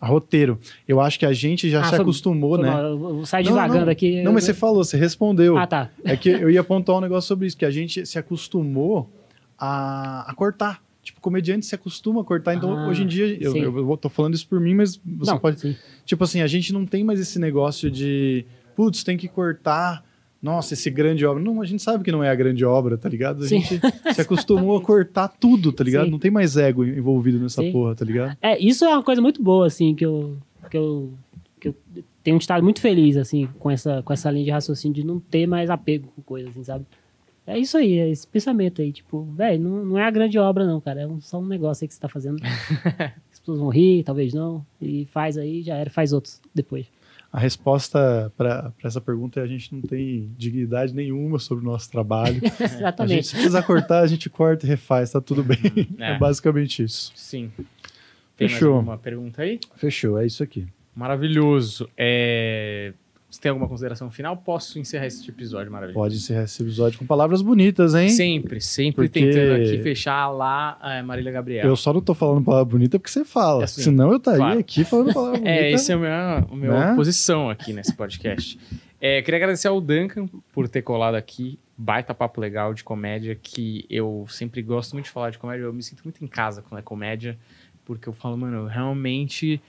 roteiro. 0.05 0.59
Eu 0.87 1.01
acho 1.01 1.19
que 1.19 1.27
a 1.27 1.33
gente 1.33 1.69
já 1.71 1.81
Ah, 1.81 1.85
se 1.85 1.95
acostumou, 1.97 2.57
Foi 2.57 2.65
né? 2.65 2.73
eu 2.83 3.25
sair 3.27 3.45
Não, 3.51 3.89
aqui. 3.89 4.23
Não, 4.23 4.33
mas 4.33 4.45
você 4.45 4.55
falou, 4.55 4.85
você 4.85 4.97
respondeu. 4.97 5.57
Ah, 5.57 5.67
tá. 5.67 5.91
É 6.05 6.17
que 6.17 6.29
eu 6.29 6.51
ia 6.51 6.63
pontuar 6.63 6.99
um 6.99 7.01
negócio 7.01 7.29
sobre 7.29 7.47
isso, 7.47 7.57
que 7.57 7.65
a 7.65 7.71
gente 7.71 8.05
se 8.07 8.19
acostumou 8.19 9.11
a, 9.59 10.31
a 10.31 10.35
cortar. 10.35 10.83
Tipo, 11.03 11.21
comediante 11.21 11.67
se 11.67 11.75
acostuma 11.75 12.23
a 12.23 12.25
cortar. 12.25 12.55
Então, 12.55 12.79
Ah, 12.79 12.89
hoje 12.89 13.03
em 13.03 13.07
dia, 13.07 13.27
eu, 13.39 13.55
eu, 13.57 13.91
eu 13.91 13.97
tô 13.97 14.09
falando 14.09 14.35
isso 14.35 14.49
por 14.49 14.59
mim, 14.59 14.75
mas 14.75 14.99
você 15.05 15.31
não, 15.31 15.39
pode. 15.39 15.61
sim. 15.61 15.77
Tipo 16.07 16.25
assim, 16.25 16.41
a 16.41 16.47
gente 16.47 16.73
não 16.73 16.87
tem 16.87 17.05
mais 17.05 17.21
esse 17.21 17.39
negócio 17.39 17.91
de, 17.91 18.47
putz, 18.75 19.05
tem 19.05 19.17
que 19.17 19.29
cortar. 19.29 20.03
Nossa, 20.45 20.75
esse 20.75 20.91
grande 20.91 21.25
obra. 21.25 21.43
Não, 21.43 21.63
a 21.63 21.65
gente 21.65 21.83
sabe 21.83 22.05
que 22.05 22.13
não 22.13 22.23
é 22.23 22.29
a 22.29 22.35
grande 22.35 22.65
obra, 22.67 22.99
tá 22.99 23.09
ligado? 23.09 23.43
A 23.45 23.49
Sim. 23.49 23.61
gente 23.63 23.81
se 24.15 24.21
acostumou 24.21 24.77
a 24.77 24.81
cortar 24.83 25.27
tudo, 25.29 25.73
tá 25.73 25.83
ligado? 25.83 26.05
Sim. 26.05 26.11
Não 26.11 26.19
tem 26.19 26.31
mais 26.31 26.57
ego 26.59 26.85
envolvido 26.85 27.39
nessa 27.41 27.63
Sim. 27.63 27.73
porra, 27.73 27.95
tá 27.95 28.05
ligado? 28.05 28.37
É, 28.43 28.59
isso 28.63 28.85
é 28.85 28.89
uma 28.91 29.03
coisa 29.03 29.23
muito 29.23 29.43
boa, 29.43 29.67
assim, 29.67 29.95
que 29.95 30.05
eu, 30.05 30.37
que 30.71 30.77
eu, 30.77 31.15
que 31.59 31.69
eu 31.69 31.75
tenho 32.23 32.37
estado 32.37 32.63
muito 32.63 32.81
feliz, 32.81 33.17
assim, 33.17 33.49
com 33.59 33.71
essa, 33.71 34.03
com 34.03 34.13
essa 34.13 34.31
linha 34.31 34.45
de 34.45 34.51
raciocínio 34.51 34.95
de 34.95 35.03
não 35.05 35.19
ter 35.19 35.47
mais 35.47 35.71
apego 35.71 36.09
com 36.15 36.21
coisas, 36.21 36.51
assim, 36.51 36.63
sabe? 36.63 36.85
É 37.47 37.59
isso 37.59 37.77
aí, 37.77 37.99
é 37.99 38.09
esse 38.11 38.27
pensamento 38.27 38.81
aí, 38.81 38.91
tipo, 38.93 39.23
velho, 39.37 39.63
não, 39.63 39.85
não 39.85 39.99
é 39.99 40.05
a 40.05 40.11
grande 40.11 40.39
obra, 40.39 40.67
não, 40.67 40.81
cara, 40.81 41.03
é 41.03 41.07
um- 41.07 41.21
só 41.21 41.39
um 41.39 41.47
negócio 41.47 41.85
aí 41.85 41.89
que 41.89 41.95
você 41.95 42.01
tá 42.01 42.09
fazendo. 42.09 42.39
As 43.33 43.39
pessoas 43.41 43.59
vão 43.59 43.69
rir, 43.69 44.03
talvez 44.03 44.33
não, 44.33 44.65
e 44.81 45.05
faz 45.13 45.37
aí, 45.37 45.63
já 45.63 45.75
era, 45.77 45.91
faz 45.91 46.13
outros 46.15 46.41
depois. 46.55 46.87
A 47.35 47.41
resposta 47.41 48.33
para 48.37 48.73
essa 48.85 49.01
pergunta 49.01 49.41
é 49.41 49.43
a 49.43 49.47
gente 49.49 49.75
não 49.75 49.83
tem 49.83 50.31
dignidade 50.39 50.95
nenhuma 50.95 51.41
sobre 51.41 51.65
o 51.65 51.67
nosso 51.69 51.91
trabalho. 51.91 52.37
A 52.47 52.49
gente, 52.49 52.63
Exatamente. 52.77 53.27
se 53.27 53.33
precisar 53.35 53.63
cortar, 53.65 54.03
a 54.03 54.07
gente 54.07 54.31
corta 54.31 54.65
e 54.65 54.69
refaz, 54.69 55.11
tá 55.11 55.21
tudo 55.21 55.43
bem. 55.43 55.59
É, 55.99 56.13
É. 56.13 56.19
basicamente 56.19 56.85
isso. 56.85 57.11
Sim. 57.17 57.51
Tem 58.37 58.49
Fechou. 58.49 58.69
mais 58.75 58.79
alguma 58.79 58.99
pergunta 58.99 59.43
aí? 59.43 59.59
Fechou, 59.75 60.17
é 60.17 60.25
isso 60.27 60.45
aqui. 60.45 60.69
Maravilhoso. 60.95 61.89
É... 61.97 62.93
Você 63.35 63.41
tem 63.41 63.51
alguma 63.51 63.69
consideração 63.69 64.09
final? 64.13 64.37
Posso 64.37 64.79
encerrar 64.79 65.07
esse 65.07 65.29
episódio 65.29 65.73
maravilhoso? 65.73 65.99
Pode 66.01 66.15
encerrar 66.15 66.45
esse 66.45 66.63
episódio 66.63 67.01
com 67.01 67.05
palavras 67.05 67.43
bonitas, 67.43 67.93
hein? 67.93 68.09
Sempre, 68.09 68.61
sempre 68.61 69.09
Porque- 69.09 69.21
tentando 69.21 69.55
aqui 69.61 69.83
fechar 69.83 70.29
lá 70.31 70.79
a 70.81 71.03
Marília 71.03 71.33
Gabriel. 71.33 71.67
Eu 71.67 71.75
só 71.75 71.93
não 71.93 72.01
tô 72.01 72.15
falando 72.15 72.45
palavra 72.45 72.65
bonita 72.65 72.97
porque 72.97 73.11
você 73.11 73.25
fala. 73.25 73.63
É 73.63 73.65
assim, 73.65 73.83
Senão 73.83 74.13
eu 74.13 74.19
estaria 74.19 74.39
claro. 74.39 74.61
aqui 74.61 74.85
falando 74.85 75.11
palavra 75.13 75.39
bonita. 75.39 75.51
É, 75.51 75.73
esse 75.73 75.91
é 75.91 75.97
o 75.97 75.99
meu, 75.99 76.11
o 76.49 76.57
meu 76.57 76.73
Né? 76.73 76.95
posição 76.95 77.51
aqui 77.51 77.73
nesse 77.73 77.93
podcast. 77.93 78.57
É, 79.01 79.21
queria 79.21 79.39
agradecer 79.39 79.67
ao 79.67 79.81
Duncan 79.81 80.29
por 80.53 80.69
ter 80.69 80.83
colado 80.83 81.17
aqui. 81.17 81.59
Baita 81.77 82.15
papo 82.15 82.41
legal 82.41 82.73
de 82.73 82.85
comédia, 82.85 83.35
que 83.35 83.85
eu 83.91 84.27
sempre 84.29 84.63
gosto 84.63 84.93
muito 84.93 85.07
de 85.07 85.11
falar 85.11 85.31
de 85.31 85.39
comédia. 85.39 85.65
Eu 85.65 85.73
me 85.73 85.83
sinto 85.83 86.05
muito 86.05 86.25
em 86.25 86.29
casa 86.29 86.63
quando 86.63 86.79
é 86.79 86.83
comédia, 86.83 87.37
porque 87.85 88.09
eu 88.09 88.13
falo, 88.13 88.39
mano, 88.39 88.69
realmente, 88.69 89.61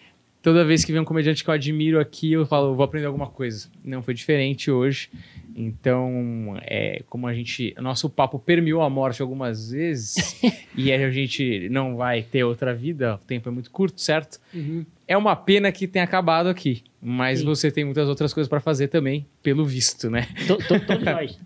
toda 0.46 0.64
vez 0.64 0.86
que 0.86 0.92
vem 0.92 1.02
um 1.02 1.06
comediante 1.06 1.44
que 1.44 1.50
eu 1.50 1.54
admiro 1.56 2.00
aqui, 2.00 2.34
eu 2.34 2.46
falo, 2.46 2.68
eu 2.68 2.76
vou 2.76 2.86
aprender 2.86 3.08
alguma 3.08 3.26
coisa. 3.26 3.68
Não 3.84 4.04
foi 4.04 4.14
diferente 4.14 4.70
hoje. 4.70 5.10
Então, 5.56 6.56
é, 6.62 7.02
como 7.10 7.26
a 7.26 7.34
gente. 7.34 7.74
Nosso 7.80 8.08
papo 8.12 8.38
permeou 8.38 8.84
a 8.84 8.90
morte 8.90 9.24
algumas 9.24 9.72
vezes, 9.72 10.40
e 10.78 10.94
a 10.94 11.10
gente 11.10 11.68
não 11.70 11.96
vai 11.96 12.22
ter 12.22 12.44
outra 12.44 12.76
vida, 12.76 13.16
o 13.16 13.18
tempo 13.18 13.50
é 13.50 13.52
muito 13.52 13.72
curto, 13.72 14.00
certo? 14.00 14.40
Uhum. 14.54 14.86
É 15.08 15.16
uma 15.16 15.36
pena 15.36 15.72
que 15.72 15.88
tenha 15.88 16.04
acabado 16.04 16.48
aqui, 16.48 16.82
mas 17.00 17.40
Sim. 17.40 17.46
você 17.46 17.70
tem 17.70 17.86
muitas 17.86 18.10
outras 18.10 18.34
coisas 18.34 18.50
pra 18.50 18.60
fazer 18.60 18.88
também, 18.88 19.26
pelo 19.44 19.64
visto, 19.64 20.10
né? 20.10 20.28
Todos 20.48 20.66
nós. 21.06 21.38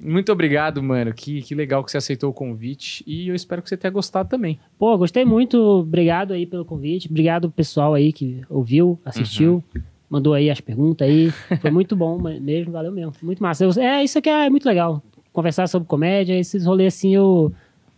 Muito 0.00 0.32
obrigado, 0.32 0.82
mano. 0.82 1.12
Que, 1.12 1.42
que 1.42 1.54
legal 1.54 1.84
que 1.84 1.90
você 1.90 1.98
aceitou 1.98 2.30
o 2.30 2.32
convite 2.32 3.04
e 3.06 3.28
eu 3.28 3.34
espero 3.34 3.60
que 3.62 3.68
você 3.68 3.76
tenha 3.76 3.90
gostado 3.90 4.28
também. 4.28 4.58
Pô, 4.78 4.96
gostei 4.96 5.24
muito. 5.24 5.58
Obrigado 5.58 6.32
aí 6.32 6.46
pelo 6.46 6.64
convite. 6.64 7.08
Obrigado 7.10 7.50
pessoal 7.50 7.92
aí 7.94 8.12
que 8.12 8.40
ouviu, 8.48 8.98
assistiu, 9.04 9.62
mandou 10.08 10.32
aí 10.32 10.48
as 10.48 10.60
perguntas 10.60 11.06
aí. 11.06 11.30
Foi 11.60 11.70
muito 11.70 11.94
bom 11.94 12.18
mesmo, 12.40 12.72
valeu 12.72 12.90
mesmo. 12.92 13.12
Muito 13.22 13.42
massa. 13.42 13.64
Eu- 13.64 13.82
é, 13.82 14.02
isso 14.02 14.18
aqui 14.18 14.30
é 14.30 14.48
muito 14.48 14.64
legal. 14.66 15.02
conversar 15.30 15.66
sobre 15.68 15.86
comédia, 15.86 16.38
esses 16.38 16.64
rolês 16.64 16.94
assim 16.94 17.14
eu, 17.14 17.52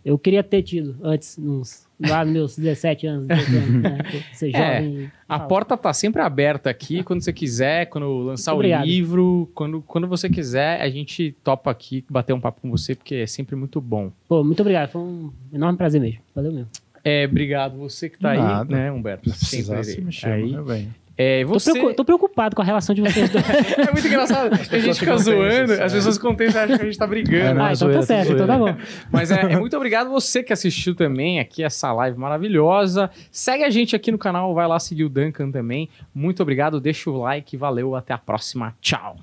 eu 0.05 0.17
queria 0.19 0.43
ter 0.43 0.61
tido 0.61 0.95
antes, 1.01 1.37
nos, 1.37 1.87
lá 2.07 2.23
nos 2.25 2.33
meus 2.33 2.55
17 2.57 3.07
anos, 3.07 3.27
18 3.27 3.57
anos 3.57 3.81
né? 3.81 3.97
Ser 4.33 4.51
É, 4.55 4.81
jovem. 4.81 5.11
A 5.27 5.37
fala. 5.37 5.47
porta 5.47 5.77
tá 5.77 5.93
sempre 5.93 6.21
aberta 6.21 6.69
aqui 6.69 7.03
quando 7.03 7.21
você 7.21 7.31
quiser, 7.31 7.85
quando 7.87 8.07
lançar 8.19 8.51
Muito 8.51 8.57
o 8.57 8.59
obrigado. 8.59 8.85
livro, 8.85 9.49
quando, 9.53 9.81
quando 9.81 10.07
você 10.07 10.29
quiser, 10.29 10.81
a 10.81 10.89
gente 10.89 11.35
topa 11.43 11.69
aqui 11.71 12.03
bater 12.09 12.33
um 12.33 12.39
papo 12.41 12.61
com 12.61 12.69
você, 12.69 12.95
porque 12.95 13.15
é 13.15 13.27
sempre 13.27 13.55
muito 13.55 13.79
bom. 13.79 14.11
Pô, 14.27 14.43
muito 14.43 14.59
obrigado, 14.61 14.89
foi 14.91 15.01
um 15.01 15.31
enorme 15.53 15.77
prazer 15.77 16.01
mesmo. 16.01 16.19
Valeu 16.35 16.51
mesmo. 16.51 16.69
É, 17.03 17.25
obrigado 17.25 17.77
você 17.77 18.09
que 18.09 18.19
tá 18.19 18.31
aí, 18.31 18.37
Nada. 18.37 18.75
né, 18.75 18.91
Humberto? 18.91 19.29
Sempre 19.31 20.01
me 20.03 20.11
chama, 20.11 20.73
aí. 20.73 20.87
É, 21.17 21.43
Tô, 21.43 21.49
você... 21.49 21.71
preocu- 21.73 21.93
tô 21.93 22.05
preocupado 22.05 22.55
com 22.55 22.61
a 22.61 22.65
relação 22.65 22.95
de 22.95 23.01
vocês 23.01 23.29
dois. 23.29 23.45
É 23.77 23.91
muito 23.91 24.07
engraçado. 24.07 24.53
A 24.53 24.79
gente 24.79 24.99
fica 24.99 25.17
zoando, 25.17 25.73
as 25.73 25.79
é. 25.93 25.95
pessoas 25.95 26.17
tensas 26.17 26.55
acham 26.55 26.77
que 26.77 26.81
a 26.81 26.85
gente 26.85 26.97
tá 26.97 27.05
É, 27.05 27.07
brigando. 27.07 27.53
não, 27.59 27.65
ah, 27.65 27.73
então 27.73 27.75
zoeira, 27.75 27.99
tá 27.99 28.05
certo, 28.05 28.31
então 28.33 28.47
tá 28.47 28.57
bom. 28.57 28.75
Mas 29.11 29.29
é, 29.29 29.41
é 29.53 29.57
muito 29.59 29.75
obrigado 29.75 30.09
você 30.09 30.41
que 30.41 30.53
assistiu 30.53 30.95
também 30.95 31.39
aqui 31.39 31.63
essa 31.63 31.91
live 31.93 32.17
maravilhosa. 32.17 33.09
Segue 33.31 33.63
a 33.63 33.69
gente 33.69 33.95
aqui 33.95 34.11
no 34.11 34.17
canal, 34.17 34.53
vai 34.53 34.67
lá 34.67 34.79
seguir 34.79 35.03
o 35.03 35.09
Duncan 35.09 35.51
também. 35.51 35.89
Muito 36.15 36.41
obrigado, 36.41 36.79
deixa 36.79 37.09
o 37.09 37.17
like, 37.19 37.55
valeu, 37.57 37.95
até 37.95 38.13
a 38.13 38.17
próxima. 38.17 38.75
Tchau. 38.81 39.17